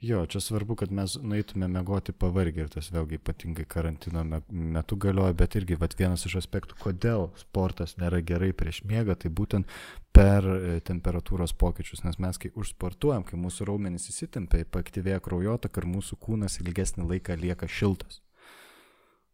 Jo, 0.00 0.26
čia 0.26 0.40
svarbu, 0.40 0.78
kad 0.80 0.92
mes 0.96 1.18
nueitume 1.20 1.66
mėgoti 1.68 2.14
pavargę 2.16 2.62
ir 2.64 2.70
tas 2.72 2.86
vėlgi 2.88 3.18
ypatingai 3.18 3.66
karantino 3.68 4.22
metu 4.48 4.96
galioja, 4.96 5.34
bet 5.36 5.58
irgi 5.60 5.76
vat, 5.76 5.92
vienas 5.98 6.24
iš 6.24 6.38
aspektų, 6.40 6.78
kodėl 6.80 7.26
sportas 7.36 7.98
nėra 8.00 8.22
gerai 8.24 8.54
prieš 8.56 8.78
miegą, 8.88 9.18
tai 9.20 9.28
būtent 9.28 9.68
per 10.16 10.48
e, 10.48 10.78
temperatūros 10.88 11.52
pokyčius, 11.52 12.00
nes 12.06 12.16
mes 12.16 12.40
kai 12.40 12.48
užsportuojam, 12.56 13.26
kai 13.28 13.36
mūsų 13.42 13.68
raumenys 13.68 14.08
įsitempia, 14.08 14.64
paaktyvėja 14.72 15.20
kraujotaka 15.26 15.84
ir 15.84 15.90
mūsų 15.92 16.16
kūnas 16.24 16.56
ilgesnį 16.64 17.04
laiką 17.10 17.36
lieka 17.36 17.68
šiltas. 17.68 18.22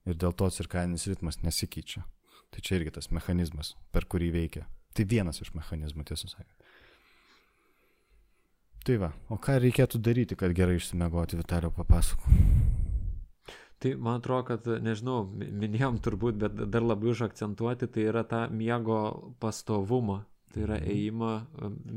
Ir 0.03 0.19
dėl 0.19 0.35
to 0.35 0.51
cirkadinis 0.51 1.07
ritmas 1.07 1.45
nesikeičia. 1.47 2.03
Tai 2.51 2.67
čia 2.67 2.81
irgi 2.81 2.99
tas 2.99 3.13
mechanizmas, 3.15 3.77
per 3.95 4.11
kurį 4.11 4.35
veikia. 4.35 4.67
Tai 4.99 5.07
vienas 5.07 5.39
iš 5.47 5.55
mechanizmų, 5.55 6.11
tiesą 6.11 6.27
sakant. 6.33 6.66
Tai 8.87 9.01
va, 9.03 9.09
o 9.35 9.35
ką 9.43 9.57
reikėtų 9.65 9.99
daryti, 9.99 10.37
kad 10.39 10.53
gerai 10.55 10.77
išsimegoti, 10.79 11.35
Vitalio 11.41 11.73
papasako? 11.75 12.31
Tai 13.83 13.91
man 13.99 14.21
atrodo, 14.21 14.45
kad, 14.53 14.69
nežinau, 14.85 15.25
minėjom 15.35 15.99
turbūt, 16.05 16.39
bet 16.45 16.63
dar 16.71 16.87
labiau 16.87 17.11
užakcentuoti, 17.11 17.89
tai 17.91 18.05
yra 18.13 18.23
ta 18.25 18.45
miego 18.47 19.01
pastovumą. 19.43 20.21
Tai 20.55 20.63
yra 20.65 20.79
mhm. 20.79 20.93
ėjimą, 20.95 21.33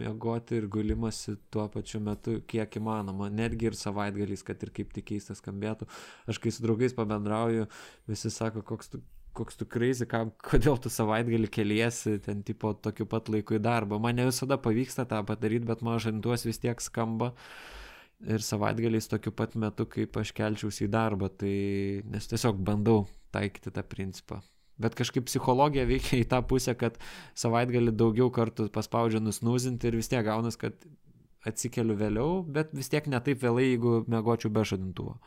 miegoti 0.02 0.58
ir 0.58 0.66
gulimasi 0.74 1.38
tuo 1.54 1.68
pačiu 1.72 2.02
metu, 2.04 2.40
kiek 2.50 2.80
įmanoma. 2.82 3.30
Netgi 3.32 3.70
ir 3.70 3.78
savaitgaliais, 3.78 4.42
kad 4.44 4.66
ir 4.66 4.74
kaip 4.76 4.90
tik 4.98 5.12
keistas 5.14 5.40
skambėtų. 5.44 5.86
Aš 6.28 6.42
kai 6.42 6.52
su 6.52 6.66
draugais 6.66 6.98
pabendrauju, 6.98 7.70
visi 8.10 8.34
sako, 8.34 8.66
koks 8.66 8.96
tu 8.96 9.04
koks 9.40 9.60
tu 9.60 9.68
crazy, 9.70 10.06
ką, 10.10 10.26
kodėl 10.50 10.78
tu 10.84 10.92
savaitgalį 10.94 11.50
keliesi 11.54 12.18
ten 12.26 12.44
tipo 12.48 12.74
tokiu 12.76 13.08
pat 13.10 13.32
laiku 13.32 13.58
į 13.58 13.64
darbą. 13.64 14.00
Man 14.04 14.20
ne 14.20 14.28
visada 14.30 14.60
pavyksta 14.62 15.08
tą 15.10 15.24
padaryti, 15.28 15.68
bet 15.70 15.84
mano 15.86 16.00
žanduos 16.04 16.46
vis 16.48 16.62
tiek 16.62 16.84
skamba 16.84 17.34
ir 18.28 18.44
savaitgaliais 18.44 19.08
tokiu 19.08 19.32
pat 19.36 19.56
metu, 19.56 19.88
kaip 19.88 20.18
aš 20.20 20.34
kelčiausi 20.36 20.86
į 20.88 20.94
darbą, 20.94 21.32
tai 21.32 21.56
nes 22.12 22.28
tiesiog 22.28 22.60
bandau 22.68 23.06
taikyti 23.34 23.72
tą 23.72 23.84
principą. 23.88 24.42
Bet 24.80 24.96
kažkaip 24.96 25.28
psichologija 25.28 25.84
veikia 25.88 26.22
į 26.22 26.28
tą 26.32 26.40
pusę, 26.48 26.76
kad 26.80 26.96
savaitgalį 27.40 27.94
daugiau 28.00 28.30
kartų 28.32 28.70
paspaudžia 28.76 29.20
nusnūzinti 29.24 29.90
ir 29.90 30.00
vis 30.00 30.08
tiek 30.12 30.24
gaunas, 30.28 30.56
kad 30.60 30.76
atsikeliu 31.48 31.96
vėliau, 32.00 32.40
bet 32.44 32.72
vis 32.76 32.92
tiek 32.92 33.08
ne 33.12 33.20
taip 33.24 33.44
vėlai, 33.44 33.74
jeigu 33.74 34.04
mėgočiau 34.12 34.52
be 34.56 34.64
žadintuvo. 34.68 35.18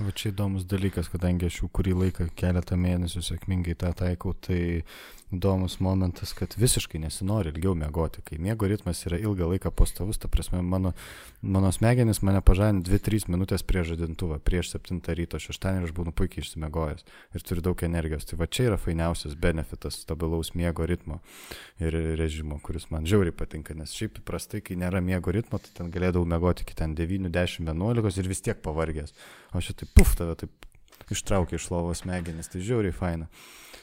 Va 0.00 0.12
čia 0.16 0.30
įdomus 0.30 0.64
dalykas, 0.64 1.10
kadangi 1.12 1.44
aš 1.50 1.58
jau 1.60 1.66
kurį 1.76 1.92
laiką 2.06 2.30
keletą 2.38 2.78
mėnesių 2.80 3.20
sėkmingai 3.20 3.74
tą 3.76 3.90
taikau, 3.98 4.32
tai 4.32 4.60
įdomus 5.30 5.76
momentas, 5.84 6.32
kad 6.34 6.54
visiškai 6.56 6.98
nesinori 7.02 7.52
ilgiau 7.52 7.74
miegoti. 7.76 8.22
Kai 8.24 8.38
miego 8.42 8.66
ritmas 8.70 9.02
yra 9.06 9.18
ilgą 9.20 9.50
laiką 9.52 9.70
pastovus, 9.76 10.18
ta 10.18 10.30
prasme, 10.32 10.62
mano, 10.64 10.94
mano 11.42 11.70
smegenis 11.74 12.22
mane 12.26 12.40
pažadina 12.40 12.80
2-3 12.86 13.28
minutės 13.30 13.64
prieš 13.66 13.92
žadintuvą, 13.92 14.40
prieš 14.40 14.72
7 14.78 15.02
ryto, 15.18 15.38
6 15.42 15.68
ir 15.70 15.84
aš 15.86 15.92
būnu 15.98 16.14
puikiai 16.16 16.46
išsimiegojęs 16.46 17.04
ir 17.36 17.44
turiu 17.46 17.66
daug 17.68 17.84
energijos. 17.86 18.24
Tai 18.30 18.40
va 18.40 18.48
čia 18.48 18.70
yra 18.70 18.80
fainiausias 18.80 19.36
benefitas 19.36 20.00
stabilaus 20.00 20.54
miego 20.56 20.88
ritmo 20.88 21.20
ir 21.76 21.94
režimo, 22.18 22.56
kuris 22.64 22.88
man 22.90 23.04
žiauriai 23.04 23.36
patinka, 23.36 23.76
nes 23.76 23.92
šiaip 23.94 24.24
įprastai, 24.24 24.64
kai 24.64 24.80
nėra 24.80 25.04
miego 25.04 25.36
ritmo, 25.36 25.60
tai 25.60 25.76
ten 25.76 25.92
galėdavau 25.94 26.24
miegoti 26.24 26.66
iki 26.66 26.80
ten 26.80 26.96
9, 26.98 27.30
10, 27.30 27.70
11 27.70 28.24
ir 28.24 28.32
vis 28.34 28.44
tiek 28.48 28.64
pavargęs. 28.64 29.14
O 29.54 29.62
šitai 29.62 29.88
puf 29.96 30.14
tave 30.18 30.36
taip 30.38 30.68
ištraukia 31.10 31.58
iš 31.58 31.70
lovos 31.72 32.04
smegenis, 32.04 32.50
tai 32.50 32.62
žiauriai 32.62 32.94
faina. 32.94 33.26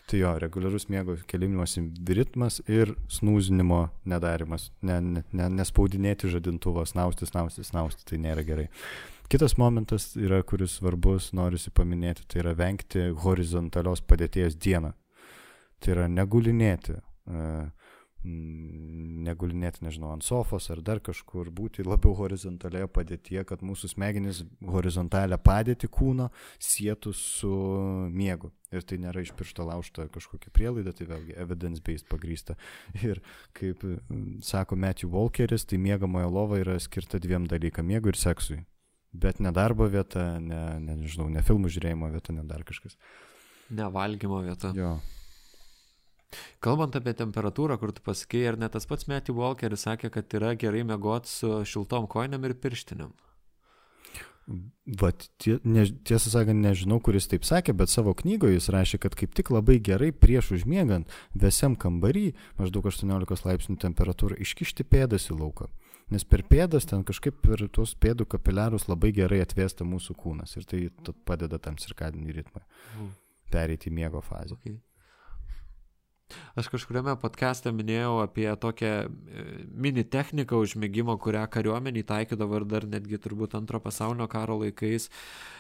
Tai 0.08 0.22
jo, 0.22 0.30
reguliarus 0.40 0.88
miego 0.88 1.18
kelimimuose 1.28 1.82
ritmas 2.16 2.62
ir 2.72 2.94
snūzinimo 3.12 3.82
nedarimas, 4.08 4.70
ne, 4.80 5.02
ne, 5.04 5.24
ne, 5.36 5.50
nespaudinėti 5.58 6.32
žadintuvo, 6.32 6.86
snausti, 6.88 7.28
snausti, 7.28 7.66
snausti, 7.68 8.06
tai 8.08 8.22
nėra 8.24 8.46
gerai. 8.48 8.70
Kitas 9.28 9.58
momentas 9.60 10.14
yra, 10.16 10.40
kuris 10.48 10.78
svarbus, 10.78 11.34
noriu 11.36 11.60
paminėti, 11.76 12.24
tai 12.32 12.40
yra 12.46 12.56
vengti 12.56 13.10
horizontalios 13.26 14.00
padėties 14.00 14.56
dieną. 14.56 14.94
Tai 15.84 15.92
yra 15.98 16.08
negulinėti. 16.08 16.96
Uh, 17.28 17.68
negulinėti, 19.28 19.84
nežinau, 19.86 20.12
ant 20.16 20.26
sofos 20.26 20.70
ar 20.74 20.82
dar 20.86 21.02
kažkur, 21.04 21.50
būti 21.54 21.86
labiau 21.86 22.14
horizontalioje 22.18 22.90
padėtyje, 22.94 23.44
kad 23.48 23.64
mūsų 23.66 23.92
smegenys 23.94 24.44
horizontalią 24.66 25.40
padėtį 25.44 25.90
kūno 25.94 26.30
sėtų 26.64 27.14
su 27.18 27.52
miegu. 28.14 28.52
Ir 28.76 28.84
tai 28.84 29.00
nėra 29.00 29.24
iš 29.24 29.32
piršto 29.38 29.64
laužta 29.68 30.10
kažkokia 30.12 30.52
prielaida, 30.56 30.92
tai 30.96 31.08
vėlgi 31.08 31.38
evidence-based 31.40 32.08
pagrysta. 32.12 32.58
Ir 33.00 33.22
kaip 33.56 33.84
mm, 33.86 34.42
sako 34.44 34.76
Matthew 34.80 35.14
Walkeris, 35.14 35.68
tai 35.68 35.80
miegamojo 35.80 36.32
lova 36.34 36.60
yra 36.60 36.76
skirta 36.84 37.22
dviem 37.24 37.48
dalykam- 37.48 37.88
miegui 37.92 38.12
ir 38.12 38.20
seksui. 38.20 38.64
Bet 39.14 39.40
ne 39.40 39.54
darbo 39.56 39.88
vieta, 39.90 40.36
ne, 40.40 40.80
ne, 40.84 40.98
nežinau, 41.00 41.30
ne 41.32 41.42
filmų 41.42 41.72
žiūrėjimo 41.72 42.12
vieta, 42.12 42.36
ne 42.36 42.44
dar 42.44 42.66
kažkas. 42.68 42.98
Ne 43.72 43.88
valgymo 43.92 44.44
vieta. 44.44 44.74
Jo, 44.76 44.98
Kalbant 46.64 46.96
apie 47.00 47.14
temperatūrą, 47.16 47.78
kur 47.80 47.94
tu 47.96 48.04
pasakėjai, 48.04 48.50
ar 48.52 48.60
ne 48.60 48.68
tas 48.72 48.88
pats 48.90 49.08
Matthew 49.08 49.38
Walkeris 49.40 49.86
sakė, 49.88 50.12
kad 50.12 50.34
yra 50.36 50.54
gerai 50.60 50.84
mėgoti 50.88 51.32
su 51.32 51.54
šiltom 51.72 52.10
koinėm 52.12 52.50
ir 52.50 52.58
pirštiniam. 52.60 53.16
Vat, 55.00 55.26
tie, 55.44 55.58
ne, 55.68 55.84
tiesą 56.08 56.32
sakant, 56.32 56.62
nežinau, 56.64 57.02
kuris 57.04 57.26
taip 57.28 57.44
sakė, 57.48 57.74
bet 57.76 57.92
savo 57.92 58.14
knygoje 58.16 58.56
jis 58.56 58.70
rašė, 58.72 59.00
kad 59.04 59.18
kaip 59.20 59.34
tik 59.36 59.52
labai 59.52 59.76
gerai 59.84 60.14
prieš 60.16 60.54
užmiegant 60.56 61.12
vėsiam 61.36 61.76
kambarį, 61.76 62.30
maždaug 62.60 62.88
18 62.88 63.44
laipsnių 63.50 63.76
temperatūrą, 63.84 64.40
iškišti 64.48 64.88
pėdas 64.88 65.28
į 65.34 65.40
lauką. 65.42 65.68
Nes 66.16 66.24
per 66.24 66.46
pėdas 66.48 66.88
ten 66.88 67.04
kažkaip 67.04 67.42
per 67.44 67.66
tuos 67.76 67.92
pėdų 68.00 68.30
kapiliarus 68.32 68.88
labai 68.88 69.12
gerai 69.16 69.42
atvėsta 69.44 69.84
mūsų 69.84 70.16
kūnas 70.16 70.56
ir 70.56 70.68
tai 70.70 70.86
padeda 71.28 71.60
tam 71.60 71.76
cirkadinį 71.76 72.38
ritmą 72.40 72.64
mm. 72.64 73.10
pereiti 73.52 73.92
į 73.92 73.98
miego 74.00 74.24
fazę. 74.24 74.56
Okay. 74.56 74.78
Aš 76.58 76.68
kažkuriame 76.74 77.14
podcast'e 77.22 77.72
minėjau 77.72 78.18
apie 78.24 78.48
tokią 78.60 78.90
e, 79.06 79.44
mini 79.72 80.04
techniką 80.04 80.58
užmėgimo, 80.66 81.14
kurią 81.22 81.44
kariuomenį 81.54 82.02
taikydavo 82.10 82.58
ir 82.60 82.66
dar 82.68 82.88
netgi 82.90 83.20
turbūt 83.22 83.54
antro 83.60 83.80
pasaulinio 83.84 84.28
karo 84.32 84.58
laikais. 84.64 85.08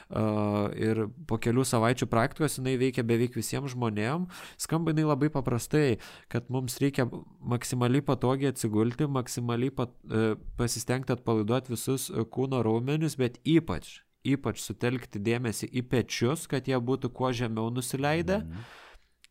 Ir 0.07 1.01
po 1.27 1.35
kelių 1.43 1.65
savaičių 1.67 2.07
praktikos 2.07 2.55
jinai 2.57 2.77
veikia 2.79 3.03
beveik 3.03 3.35
visiems 3.35 3.73
žmonėms. 3.73 4.41
Skamba 4.63 4.93
jinai 4.93 5.03
labai 5.09 5.27
paprastai, 5.33 5.99
kad 6.31 6.47
mums 6.53 6.79
reikia 6.79 7.09
maksimaliai 7.43 8.05
patogiai 8.07 8.53
atsigulti, 8.53 9.09
maksimaliai 9.11 9.73
pat, 9.75 9.91
uh, 10.07 10.39
pasistengti 10.55 11.11
atpalaiduoti 11.11 11.75
visus 11.75 12.07
kūno 12.31 12.63
raumenis, 12.63 13.19
bet 13.19 13.41
ypač, 13.43 13.97
ypač 14.23 14.63
sutelkti 14.63 15.19
dėmesį 15.27 15.73
į 15.75 15.83
pečius, 15.91 16.47
kad 16.47 16.71
jie 16.71 16.79
būtų 16.79 17.11
kuo 17.11 17.35
žemiau 17.35 17.67
nusileidę. 17.75 18.45
Mhm 18.47 18.67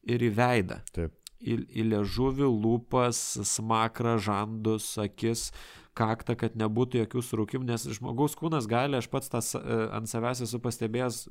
ir 0.07 0.23
į 0.23 0.29
veidą. 0.39 0.77
Taip 0.95 1.26
į, 1.47 1.57
į 1.71 1.89
liežuvį, 1.93 2.47
lūpas, 2.51 3.21
smakrą, 3.47 4.17
žandus, 4.23 4.89
akis, 5.03 5.49
kaktą, 5.97 6.37
kad 6.39 6.57
nebūtų 6.59 7.05
jokių 7.05 7.25
surūkimų, 7.25 7.69
nes 7.71 7.87
žmogaus 7.97 8.37
kūnas 8.39 8.69
gali, 8.71 8.99
aš 8.99 9.09
pats 9.13 9.33
tas 9.33 9.55
e, 9.57 9.63
ant 9.97 10.11
savęs 10.11 10.45
esu 10.45 10.61
pastebėjęs, 10.63 11.27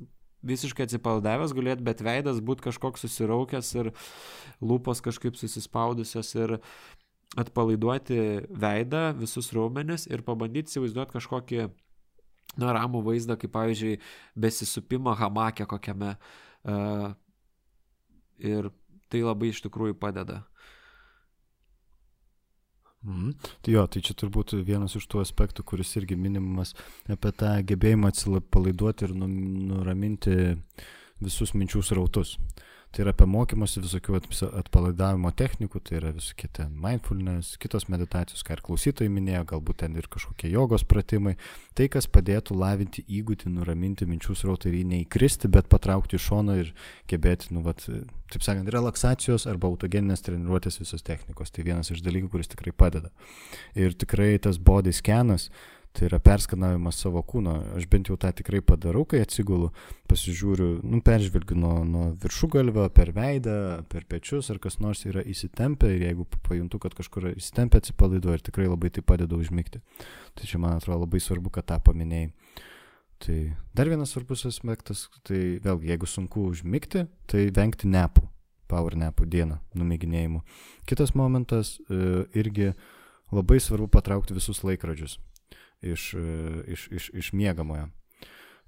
visiškai 0.46 0.86
atsipaldavęs 0.86 1.54
gulėti, 1.56 1.84
bet 1.86 2.02
veidas 2.04 2.42
būtų 2.44 2.68
kažkoks 2.68 3.06
susiraukęs 3.06 3.72
ir 3.78 3.92
lūpos 4.62 5.02
kažkaip 5.04 5.38
susispaudusios 5.38 6.32
ir 6.38 6.58
atpalaiduoti 7.36 8.20
veidą, 8.54 9.10
visus 9.18 9.50
raumenis 9.54 10.06
ir 10.08 10.22
pabandyti 10.26 10.72
įsivaizduoti 10.72 11.16
kažkokį, 11.18 11.60
na, 12.62 12.72
ramų 12.76 13.02
vaizdą, 13.08 13.36
kaip 13.40 13.52
pavyzdžiui, 13.56 13.98
besisupimą 14.38 15.16
hamakė 15.18 15.66
kokiame. 15.68 16.14
Uh, 16.66 17.10
ir 18.42 18.70
tai 19.12 19.22
labai 19.24 19.52
iš 19.52 19.62
tikrųjų 19.66 19.98
padeda. 20.00 20.42
Mhm. 23.06 23.34
Tai 23.62 23.72
jo, 23.72 23.84
tai 23.86 24.02
čia 24.02 24.16
turbūt 24.18 24.56
vienas 24.66 24.96
iš 24.98 25.06
tų 25.06 25.20
aspektų, 25.22 25.62
kuris 25.62 25.92
irgi 26.00 26.16
minimas 26.18 26.74
apie 27.06 27.30
tą 27.38 27.52
gebėjimą 27.70 28.10
atsipalaiduoti 28.10 29.06
ir 29.06 29.14
nu, 29.14 29.28
nuraminti 29.70 30.56
visus 31.22 31.54
minčių 31.54 31.84
srautus. 31.86 32.34
Tai 32.96 33.04
yra 33.04 33.12
apie 33.12 33.26
mokymosi 33.28 33.82
visokių 33.84 34.14
atpalaidavimo 34.56 35.28
technikų, 35.36 35.82
tai 35.84 35.98
yra 35.98 36.14
visokie 36.16 36.48
ten 36.56 36.70
mindfulness, 36.80 37.58
kitos 37.60 37.84
meditacijos, 37.92 38.40
ką 38.40 38.56
ir 38.56 38.62
klausytojai 38.64 39.12
minėjo, 39.12 39.42
galbūt 39.50 39.82
ten 39.82 39.98
ir 40.00 40.08
kažkokie 40.08 40.48
jogos 40.48 40.80
pratimai. 40.88 41.34
Tai, 41.76 41.90
kas 41.92 42.08
padėtų 42.08 42.56
lavinti 42.56 43.04
įgūdį, 43.18 43.52
nuraminti 43.52 44.08
minčių 44.08 44.38
srautą 44.40 44.70
ir 44.70 44.78
jį 44.78 44.86
neįkristi, 44.94 45.52
bet 45.52 45.68
patraukti 45.68 46.16
iš 46.16 46.30
šono 46.30 46.56
ir 46.62 46.72
gebėti, 47.12 47.52
nu, 47.52 47.60
vat, 47.68 47.84
taip 48.32 48.48
sakant, 48.48 48.72
relaksacijos 48.72 49.44
arba 49.52 49.68
autogeninės 49.68 50.24
treniruotės 50.24 50.80
visos 50.80 51.04
technikos. 51.04 51.52
Tai 51.52 51.68
vienas 51.68 51.92
iš 51.92 52.00
dalykų, 52.00 52.32
kuris 52.32 52.48
tikrai 52.48 52.72
padeda. 52.72 53.12
Ir 53.76 53.92
tikrai 53.92 54.38
tas 54.40 54.56
body 54.56 54.96
scanas, 54.96 55.50
Tai 55.96 56.10
yra 56.10 56.18
perskanavimas 56.20 56.98
savo 57.00 57.22
kūno. 57.24 57.54
Aš 57.78 57.86
bent 57.88 58.10
jau 58.10 58.18
tą 58.20 58.28
tikrai 58.36 58.58
padarau, 58.60 59.06
kai 59.08 59.22
atsigulu, 59.24 59.70
pasižiūriu, 60.10 60.82
nu, 60.84 61.00
peržvelgiu 61.04 61.56
nuo, 61.56 61.72
nuo 61.88 62.10
viršugalvio, 62.20 62.84
per 62.92 63.14
veidą, 63.16 63.54
per 63.88 64.04
pečius, 64.04 64.50
ar 64.52 64.60
kas 64.60 64.76
nors 64.84 65.06
yra 65.08 65.22
įsitempę 65.24 65.88
ir 65.94 66.02
jeigu 66.04 66.26
pajuntu, 66.44 66.82
kad 66.82 66.96
kažkur 66.98 67.30
įsitempę 67.30 67.80
atsipalaiduoju 67.80 68.36
ir 68.36 68.44
tikrai 68.44 68.68
labai 68.68 68.90
tai 68.92 69.06
padeda 69.08 69.38
užmigti. 69.40 69.80
Tai 70.36 70.48
čia 70.50 70.60
man 70.60 70.76
atrodo 70.76 71.06
labai 71.06 71.20
svarbu, 71.24 71.54
kad 71.54 71.64
tą 71.70 71.78
paminėjai. 71.86 72.28
Tai 73.24 73.36
dar 73.72 73.88
vienas 73.88 74.12
svarbus 74.12 74.44
aspektas, 74.50 75.06
tai 75.24 75.56
vėlgi, 75.64 75.88
jeigu 75.94 76.10
sunku 76.12 76.44
užmigti, 76.50 77.06
tai 77.24 77.46
vengti 77.56 77.88
nepų, 77.88 78.26
power 78.68 78.98
nepų 79.00 79.24
dieną, 79.32 79.56
numėginėjimų. 79.80 80.42
Kitas 80.84 81.14
momentas 81.16 81.78
e, 81.88 82.26
irgi 82.36 82.74
labai 83.32 83.56
svarbu 83.64 83.88
patraukti 83.96 84.36
visus 84.36 84.60
laikrodžius 84.60 85.16
iš, 85.80 86.14
e, 86.14 86.62
iš, 86.66 86.88
iš, 86.88 87.10
iš 87.14 87.32
miegamojo. 87.32 87.88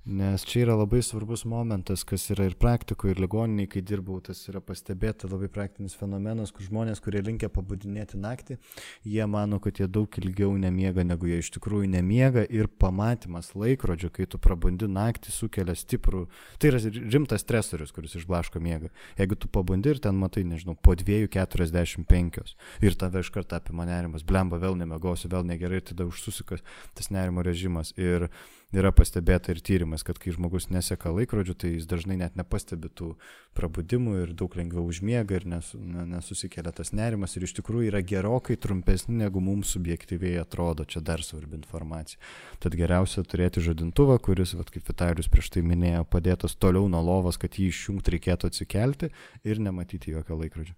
Nes 0.08 0.44
čia 0.48 0.62
yra 0.62 0.74
labai 0.78 1.02
svarbus 1.04 1.42
momentas, 1.44 2.00
kas 2.06 2.22
yra 2.32 2.46
ir 2.48 2.54
praktikoje, 2.56 3.12
ir 3.12 3.18
ligoniniai, 3.20 3.68
kai 3.68 3.82
dirbau, 3.84 4.22
tas 4.24 4.38
yra 4.48 4.62
pastebėta 4.64 5.28
labai 5.28 5.50
praktinis 5.52 5.96
fenomenas, 5.98 6.52
kur 6.54 6.64
žmonės, 6.64 7.02
kurie 7.04 7.20
linkia 7.26 7.50
pabudinėti 7.52 8.16
naktį, 8.16 8.56
jie 9.04 9.26
mano, 9.28 9.58
kad 9.60 9.76
jie 9.76 9.88
daug 9.90 10.08
ilgiau 10.22 10.54
nemiega, 10.56 11.04
negu 11.04 11.28
jie 11.28 11.42
iš 11.42 11.50
tikrųjų 11.58 11.90
nemiega 11.92 12.46
ir 12.48 12.70
pamatymas 12.80 13.50
laikrodžio, 13.52 14.08
kai 14.14 14.24
tu 14.24 14.40
prabundi 14.40 14.88
naktį, 14.88 15.34
sukelia 15.34 15.74
stiprų, 15.76 16.24
tai 16.56 16.70
yra 16.72 16.80
rimtas 16.88 17.44
stresorius, 17.44 17.92
kuris 17.92 18.16
išblaško 18.16 18.62
miegą. 18.64 18.88
Jeigu 19.20 19.36
tu 19.36 19.50
pabundi 19.52 19.92
ir 19.92 20.00
ten 20.00 20.16
matai, 20.16 20.46
nežinau, 20.48 20.78
po 20.80 20.96
2.45 20.96 22.54
ir 22.80 22.96
tave 22.96 23.20
iš 23.20 23.32
karto 23.34 23.60
apima 23.60 23.84
nerimas, 23.84 24.24
blemba, 24.24 24.56
vėl 24.62 24.78
nemegosiu, 24.80 25.28
vėl 25.34 25.44
negerai, 25.52 25.82
tada 25.84 26.08
užsusikas 26.08 26.64
tas 26.96 27.12
nerimo 27.12 27.44
režimas. 27.44 27.92
Ir 28.00 28.30
yra 28.76 28.90
pastebėta 28.92 29.54
ir 29.54 29.60
tyrimas, 29.64 30.02
kad 30.04 30.18
kai 30.20 30.32
žmogus 30.34 30.66
neseka 30.68 31.08
laikrodžių, 31.14 31.54
tai 31.56 31.70
jis 31.72 31.86
dažnai 31.88 32.18
net 32.20 32.34
nepastebi 32.36 32.90
tų 32.92 33.14
prabudimų 33.56 34.16
ir 34.22 34.34
daug 34.36 34.52
lengviau 34.58 34.84
užmiega 34.90 35.38
ir 35.38 35.46
nes, 35.48 35.70
nesusikelia 35.78 36.74
tas 36.76 36.92
nerimas 36.92 37.36
ir 37.36 37.46
iš 37.48 37.56
tikrųjų 37.58 37.88
yra 37.88 38.02
gerokai 38.04 38.58
trumpesni 38.60 39.16
negu 39.22 39.40
mums 39.40 39.72
subjektyviai 39.72 40.36
atrodo, 40.42 40.84
čia 40.84 41.00
dar 41.00 41.24
svarbi 41.24 41.56
informacija. 41.56 42.20
Tad 42.60 42.76
geriausia 42.76 43.24
turėti 43.24 43.64
žadintuvą, 43.64 44.18
kuris, 44.20 44.52
vat, 44.58 44.68
kaip 44.74 44.84
Vitalius 44.90 45.32
prieš 45.32 45.48
tai 45.56 45.64
minėjo, 45.64 46.04
padėtas 46.12 46.58
toliau 46.60 46.90
nuo 46.92 47.00
lovos, 47.04 47.40
kad 47.40 47.56
jį 47.56 47.70
išjungti 47.72 48.18
reikėtų 48.18 48.52
atsikelti 48.52 49.10
ir 49.48 49.64
nematyti 49.64 50.12
jokio 50.12 50.36
laikrodžio. 50.42 50.76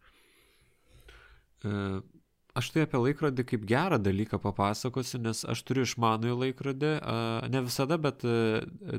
Uh 1.60 2.00
Aš 2.60 2.68
tai 2.74 2.84
apie 2.84 3.00
laikrodį 3.00 3.44
kaip 3.48 3.64
gerą 3.68 3.96
dalyką 4.02 4.36
papasakosiu, 4.42 5.22
nes 5.24 5.42
aš 5.48 5.62
turiu 5.64 5.86
išmanųjį 5.86 6.36
laikrodį, 6.44 6.90
ne 7.52 7.62
visada, 7.64 7.96
bet 7.96 8.24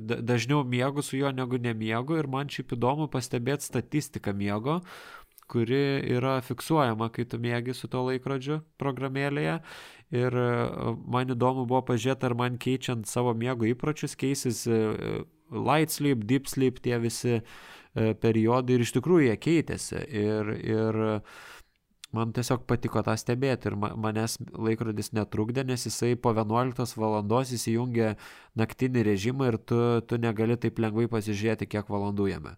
dažniau 0.02 0.64
miegu 0.66 1.04
su 1.06 1.20
juo 1.20 1.30
negu 1.36 1.60
nemiegu 1.62 2.18
ir 2.18 2.30
man 2.32 2.50
šiaip 2.50 2.74
įdomu 2.74 3.06
pastebėti 3.14 3.68
statistiką 3.68 4.34
miego, 4.34 4.80
kuri 5.52 6.00
yra 6.16 6.40
fiksuojama, 6.48 7.12
kai 7.14 7.28
tu 7.28 7.38
mėgi 7.44 7.76
su 7.78 7.90
to 7.92 8.02
laikrodžiu 8.08 8.62
programėlėje. 8.82 9.60
Ir 10.16 10.38
man 11.12 11.36
įdomu 11.36 11.68
buvo 11.68 11.84
pažiūrėti, 11.92 12.28
ar 12.28 12.36
man 12.40 12.58
keičiant 12.60 13.06
savo 13.08 13.36
miego 13.38 13.68
įpročius 13.68 14.18
keisis 14.20 14.66
light 15.52 15.94
sleep, 15.94 16.26
deep 16.28 16.50
sleep, 16.50 16.82
tie 16.82 16.98
visi 17.04 17.42
periodai 17.94 18.80
ir 18.80 18.86
iš 18.88 18.96
tikrųjų 18.98 19.28
jie 19.28 19.38
keitėsi. 19.46 20.02
Ir, 20.08 20.52
ir 20.64 21.02
man 22.16 22.34
tiesiog 22.36 22.66
patiko 22.68 23.04
tą 23.06 23.16
stebėti 23.20 23.70
ir 23.72 23.78
manęs 23.80 24.38
laikrodis 24.52 25.12
netrukdė, 25.16 25.64
nes 25.68 25.88
jisai 25.88 26.14
po 26.20 26.34
11 26.36 26.98
valandos 27.00 27.54
įsijungia 27.56 28.16
naktinį 28.60 29.06
režimą 29.08 29.52
ir 29.52 29.58
tu, 29.58 29.82
tu 30.08 30.20
negali 30.22 30.58
taip 30.60 30.80
lengvai 30.84 31.08
pasižiūrėti, 31.12 31.70
kiek 31.72 31.92
valandų 31.92 32.32
jame. 32.34 32.56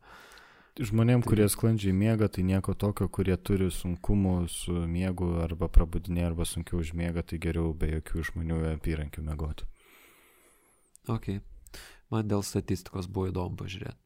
Žmonėm, 0.73 1.21
tai... 1.21 1.29
kurie 1.29 1.45
sklandžiai 1.53 1.93
miega, 1.93 2.25
tai 2.33 2.41
nieko 2.49 2.73
tokio, 2.73 3.05
kurie 3.13 3.35
turi 3.37 3.69
sunkumų 3.69 4.37
su 4.49 4.73
miegu 4.89 5.27
arba 5.43 5.69
prabudinė 5.69 6.25
arba 6.31 6.47
sunkiau 6.49 6.81
užmiega, 6.81 7.21
tai 7.21 7.37
geriau 7.37 7.75
be 7.77 7.91
jokių 7.99 8.23
išmanių 8.23 8.61
apyrankių 8.71 9.25
miegoti. 9.27 9.69
Ok. 11.13 11.35
Man 12.09 12.25
dėl 12.29 12.41
statistikos 12.45 13.05
buvo 13.05 13.29
įdomu 13.29 13.59
pažiūrėti. 13.59 13.99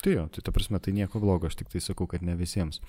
Tai 0.00 0.12
jo, 0.12 0.26
tai 0.32 0.44
ta 0.44 0.52
prasme, 0.52 0.80
tai 0.80 0.92
nieko 0.96 1.20
blogo, 1.20 1.48
aš 1.48 1.58
tik 1.60 1.72
tai 1.72 1.80
sakau, 1.84 2.06
kad 2.08 2.24
ne 2.24 2.36
visiems. 2.36 2.80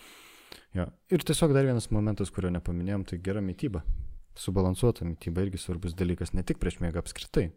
Jo. 0.75 0.87
Ir 1.11 1.23
tiesiog 1.27 1.53
dar 1.55 1.67
vienas 1.67 1.89
momentas, 1.91 2.31
kurio 2.31 2.51
nepaminėjom, 2.55 3.05
tai 3.09 3.19
gera 3.23 3.43
mytyba. 3.43 3.83
Subalansuota 4.39 5.05
mytyba 5.07 5.43
irgi 5.45 5.59
svarbus 5.59 5.95
dalykas, 5.97 6.31
ne 6.33 6.43
tik 6.47 6.61
prieš 6.61 6.79
miegą 6.83 7.03
apskritai. 7.03 7.49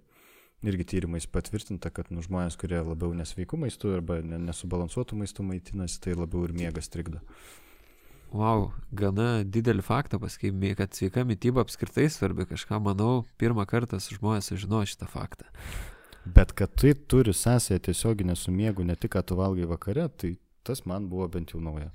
Irgi 0.65 0.87
tyrimais 0.95 1.27
patvirtinta, 1.29 1.91
kad 1.93 2.09
nu, 2.15 2.23
žmonės, 2.25 2.57
kurie 2.59 2.81
labiau 2.81 3.13
nesveikų 3.17 3.59
maistų 3.67 3.99
arba 3.99 4.19
nesubalansuotų 4.25 5.19
maistų 5.21 5.45
maitinasi, 5.47 6.01
tai 6.01 6.17
labiau 6.17 6.47
ir 6.49 6.55
miegas 6.57 6.89
trikdo. 6.91 7.21
Wow, 8.35 8.73
gana 8.91 9.45
didelį 9.47 9.85
faktą 9.87 10.19
pasakymė, 10.19 10.73
kad 10.81 10.97
sveika 10.97 11.23
mytyba 11.29 11.63
apskritai 11.63 12.09
svarbi. 12.11 12.49
Kažką 12.51 12.81
manau, 12.83 13.23
pirmą 13.39 13.63
kartą 13.71 14.01
su 14.03 14.17
žmonės 14.17 14.49
sužinojo 14.51 14.89
šitą 14.91 15.07
faktą. 15.13 15.47
Bet 16.25 16.55
kad 16.57 16.73
tai 16.81 16.95
turi 16.95 17.35
sąsąją 17.37 17.85
tiesioginę 17.85 18.35
su 18.37 18.51
miegu, 18.51 18.83
ne 18.83 18.97
tik, 18.97 19.13
kad 19.15 19.29
tu 19.29 19.37
valgai 19.39 19.69
vakare, 19.71 20.09
tai 20.09 20.33
tas 20.65 20.83
man 20.89 21.07
buvo 21.13 21.29
bent 21.29 21.53
jau 21.55 21.61
nauja. 21.61 21.93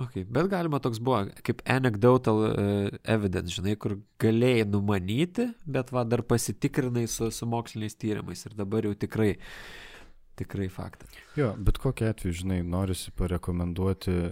Okay, 0.00 0.24
bet 0.24 0.46
galima 0.48 0.78
toks 0.80 1.02
buvo, 1.04 1.26
kaip 1.44 1.60
anecdotal 1.68 2.38
uh, 2.46 2.86
evidence, 3.04 3.52
žinai, 3.52 3.74
kur 3.76 3.98
galėjai 4.22 4.64
numanyti, 4.64 5.50
bet 5.68 5.92
va 5.92 6.06
dar 6.08 6.24
pasitikrinai 6.24 7.04
su, 7.12 7.28
su 7.28 7.48
moksliniais 7.48 7.98
tyrimais 8.00 8.46
ir 8.48 8.56
dabar 8.56 8.88
jau 8.88 8.94
tikrai 8.96 9.34
uh, 9.34 9.91
tikrai 10.34 10.68
faktas. 10.68 11.10
Jo, 11.36 11.54
bet 11.58 11.78
kokia 11.78 12.08
atveju, 12.12 12.32
žinai, 12.42 12.62
norisi 12.64 13.10
parekomenduoti 13.16 14.10
e, 14.10 14.30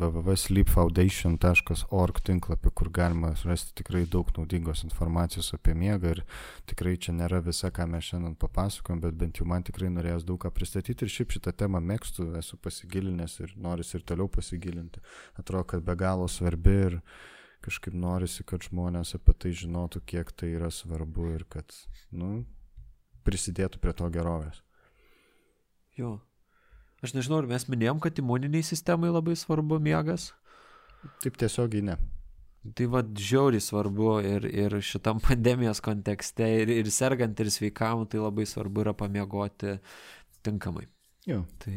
www.sleepfoundation.org 0.00 2.20
tinklapį, 2.26 2.70
kur 2.74 2.90
galima 2.94 3.34
rasti 3.44 3.74
tikrai 3.82 4.06
daug 4.10 4.26
naudingos 4.36 4.84
informacijos 4.86 5.54
apie 5.56 5.74
miegą 5.78 6.08
ir 6.16 6.20
tikrai 6.70 6.94
čia 6.96 7.12
nėra 7.16 7.38
visa, 7.44 7.68
ką 7.74 7.84
mes 7.92 8.04
šiandien 8.08 8.34
papasakom, 8.40 8.96
bet 9.04 9.12
bent 9.20 9.34
jau 9.40 9.46
man 9.48 9.62
tikrai 9.66 9.88
norėjęs 9.92 10.24
daug 10.28 10.38
ką 10.44 10.50
pristatyti 10.54 11.00
ir 11.04 11.10
šiaip 11.12 11.30
šitą 11.36 11.50
temą 11.64 11.78
mėgstu, 11.92 12.20
esu 12.40 12.54
pasigilinęs 12.62 13.34
ir 13.44 13.48
norisi 13.60 13.92
ir 13.98 14.02
toliau 14.08 14.28
pasigilinti. 14.32 14.98
Atrodo, 15.36 15.64
kad 15.74 15.80
be 15.84 15.94
galo 15.98 16.26
svarbi 16.28 16.74
ir 16.88 16.94
kažkaip 17.62 17.94
norisi, 17.94 18.42
kad 18.48 18.60
žmonės 18.64 19.14
apie 19.18 19.34
tai 19.38 19.50
žinotų, 19.54 19.98
kiek 20.08 20.28
tai 20.34 20.48
yra 20.56 20.70
svarbu 20.72 21.24
ir 21.36 21.42
kad, 21.50 21.66
nu, 22.10 22.44
prisidėtų 23.26 23.80
prie 23.82 23.94
to 23.96 24.08
gerovės. 24.12 24.62
Jo. 25.98 26.16
Aš 27.02 27.16
nežinau, 27.16 27.40
ar 27.42 27.48
mes 27.50 27.66
minėjom, 27.66 28.00
kad 28.02 28.18
imuniniai 28.22 28.64
sistemai 28.66 29.10
labai 29.10 29.34
svarbu 29.38 29.80
miegas. 29.82 30.30
Taip 31.24 31.38
tiesiogiai 31.40 31.82
ne. 31.88 31.96
Tai 32.78 32.86
vad 32.92 33.10
žiauriai 33.18 33.62
svarbu 33.62 34.12
ir, 34.22 34.46
ir 34.46 34.76
šitam 34.86 35.20
pandemijos 35.26 35.82
kontekste, 35.82 36.46
ir, 36.62 36.70
ir 36.70 36.90
sergant, 36.94 37.40
ir 37.42 37.50
sveikam, 37.50 38.06
tai 38.06 38.22
labai 38.22 38.46
svarbu 38.46 38.86
yra 38.86 38.94
pamiegoti 38.96 39.76
tinkamai. 40.46 40.86
Jo. 41.26 41.42
Tai... 41.62 41.76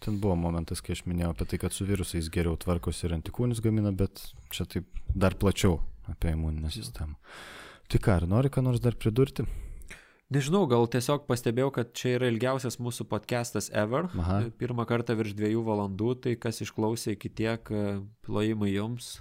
Ten 0.00 0.14
buvo 0.16 0.32
momentas, 0.40 0.80
kai 0.80 0.94
aš 0.94 1.02
minėjau 1.04 1.34
apie 1.34 1.44
tai, 1.44 1.58
kad 1.60 1.74
su 1.76 1.84
virusais 1.84 2.30
geriau 2.32 2.54
tvarkosi 2.56 3.02
ir 3.04 3.12
antikūnis 3.18 3.58
gamina, 3.60 3.90
bet 3.92 4.22
čia 4.48 4.64
taip 4.64 4.86
dar 5.12 5.34
plačiau 5.36 5.74
apie 6.08 6.32
imuninę 6.32 6.70
sistemą. 6.72 7.18
Tai 7.90 8.00
ką, 8.00 8.14
ar 8.14 8.24
nori 8.30 8.48
ką 8.48 8.64
nors 8.64 8.80
dar 8.80 8.96
pridurti? 8.96 9.44
Nežinau, 10.30 10.62
gal 10.70 10.84
tiesiog 10.86 11.24
pastebėjau, 11.26 11.72
kad 11.74 11.88
čia 11.98 12.12
yra 12.14 12.28
ilgiausias 12.30 12.76
mūsų 12.78 13.08
podcastas 13.10 13.66
ever. 13.74 14.06
Aha. 14.14 14.36
Pirmą 14.62 14.84
kartą 14.86 15.16
virš 15.18 15.32
dviejų 15.34 15.64
valandų, 15.66 16.12
tai 16.22 16.36
kas 16.38 16.62
išklausė 16.62 17.16
iki 17.16 17.32
tiek 17.34 17.72
e, 17.74 17.80
plojimai 18.22 18.70
jums, 18.70 19.16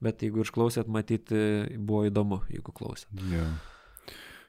bet 0.00 0.24
jeigu 0.24 0.40
išklausėt, 0.40 0.88
matyti 0.88 1.42
buvo 1.76 2.06
įdomu, 2.08 2.40
jeigu 2.48 2.72
klausėt. 2.72 3.12
Jo. 3.28 3.44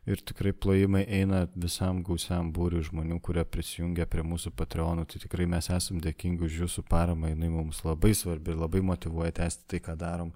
ir 0.07 0.23
tikrai 0.23 0.53
plojimai 0.55 1.03
eina 1.03 1.49
visam 1.51 1.99
gausiam 2.05 2.53
būriui 2.55 2.85
žmonių, 2.87 3.19
kurie 3.19 3.43
prisijungia 3.43 4.07
prie 4.07 4.23
mūsų 4.23 4.55
Patreonų. 4.55 5.09
Tai 5.11 5.19
tikrai 5.19 5.49
mes 5.51 5.67
esam 5.67 5.99
dėkingi 5.99 6.47
už 6.47 6.61
jūsų 6.63 6.87
paramą, 6.87 7.33
jinai 7.33 7.51
mums 7.51 7.83
labai 7.83 8.15
svarbi 8.15 8.55
ir 8.55 8.63
labai 8.63 8.85
motivuoja 8.85 9.35
tęsti 9.41 9.67
tai, 9.67 9.83
ką 9.83 9.99
darom. 9.99 10.31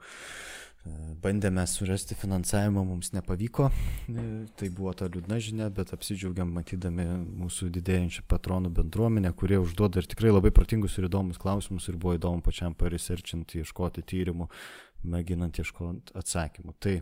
Bandėme 1.20 1.66
surasti 1.68 2.16
finansavimą, 2.16 2.86
mums 2.88 3.12
nepavyko, 3.12 3.66
tai 4.58 4.70
buvo 4.72 4.94
ta 4.96 5.10
liūdna 5.12 5.40
žinia, 5.44 5.68
bet 5.76 5.92
apsidžiaugiam 5.96 6.54
matydami 6.56 7.04
mūsų 7.42 7.68
didėjančią 7.76 8.24
patronų 8.32 8.72
bendruomenę, 8.78 9.34
kurie 9.36 9.60
užduoda 9.60 10.00
ir 10.00 10.08
tikrai 10.08 10.32
labai 10.32 10.54
protingus 10.56 10.96
ir 10.98 11.10
įdomus 11.10 11.42
klausimus 11.42 11.90
ir 11.92 12.00
buvo 12.00 12.16
įdomu 12.16 12.40
pačiam 12.46 12.78
pariserčinti, 12.80 13.60
ieškoti 13.60 14.06
tyrimų, 14.08 14.48
mėginant 15.04 15.60
ieškoti 15.60 16.16
atsakymų. 16.24 16.78
Tai 16.80 16.96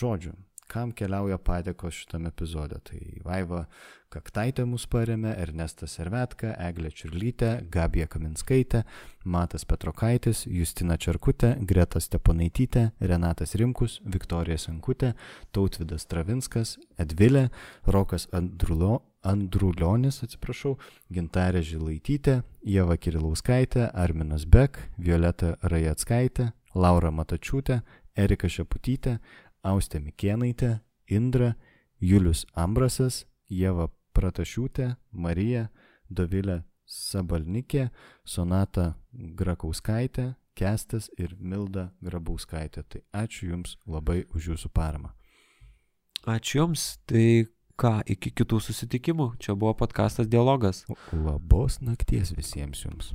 žodžiu, 0.00 0.34
kam 0.70 0.92
keliauja 0.96 1.38
padėkos 1.38 2.02
šitame 2.02 2.30
epizode. 2.32 2.78
Tai 2.86 3.00
Vaiva 3.24 3.66
Kaktaitė 4.12 4.66
mus 4.68 4.84
paremė, 4.92 5.30
Ernestas 5.40 5.94
Servetka, 5.96 6.50
Eglė 6.60 6.90
Čiurlytė, 6.92 7.52
Gabija 7.72 8.04
Kaminskaitė, 8.12 8.82
Matas 9.24 9.64
Petrokaitis, 9.64 10.42
Justina 10.44 10.98
Čerkutė, 11.00 11.54
Greta 11.68 12.00
Steponaitytė, 12.00 12.90
Renatas 13.00 13.56
Rimkus, 13.56 14.00
Viktorija 14.04 14.60
Sankutė, 14.60 15.14
Tautvidas 15.56 16.04
Travinskas, 16.10 16.76
Edvilė, 17.00 17.46
Rokas 17.88 18.28
Andrulo, 18.36 19.00
Andrulionis, 19.24 20.20
atsiprašau, 20.26 20.74
Gintarė 21.14 21.62
Žilaitytė, 21.64 22.42
Jeva 22.68 22.98
Kirilauskaitė, 23.00 23.88
Arminas 23.94 24.44
Bek, 24.44 24.76
Violeta 24.98 25.54
Rajatskaitė, 25.62 26.50
Laura 26.74 27.12
Matačiūtė, 27.14 27.80
Erika 28.16 28.48
Šeputytė, 28.48 29.16
Austė 29.62 30.00
Mikėnaitė, 30.02 30.80
Indra, 31.06 31.54
Julius 32.02 32.44
Ambrasas, 32.58 33.24
Jeva 33.48 33.88
Pratašiūtė, 34.16 34.96
Marija, 35.12 35.68
Dovilė 36.10 36.62
Sabalnikė, 36.86 37.88
Sonata 38.24 38.94
Grakauskaitė, 39.12 40.34
Kestas 40.58 41.08
ir 41.16 41.32
Milda 41.38 41.92
Grabauskaitė. 42.04 42.82
Tai 42.84 43.00
ačiū 43.22 43.52
Jums 43.54 43.78
labai 43.88 44.26
už 44.34 44.52
Jūsų 44.52 44.68
paramą. 44.74 45.14
Ačiū 46.28 46.60
Jums. 46.60 46.98
Tai 47.08 47.48
ką, 47.80 47.94
iki 48.04 48.34
kitų 48.36 48.60
susitikimų. 48.60 49.32
Čia 49.40 49.56
buvo 49.56 49.72
podkastas 49.80 50.28
Dialogas. 50.28 50.84
Labos 51.12 51.80
nakties 51.80 52.34
visiems 52.36 52.84
Jums. 52.84 53.14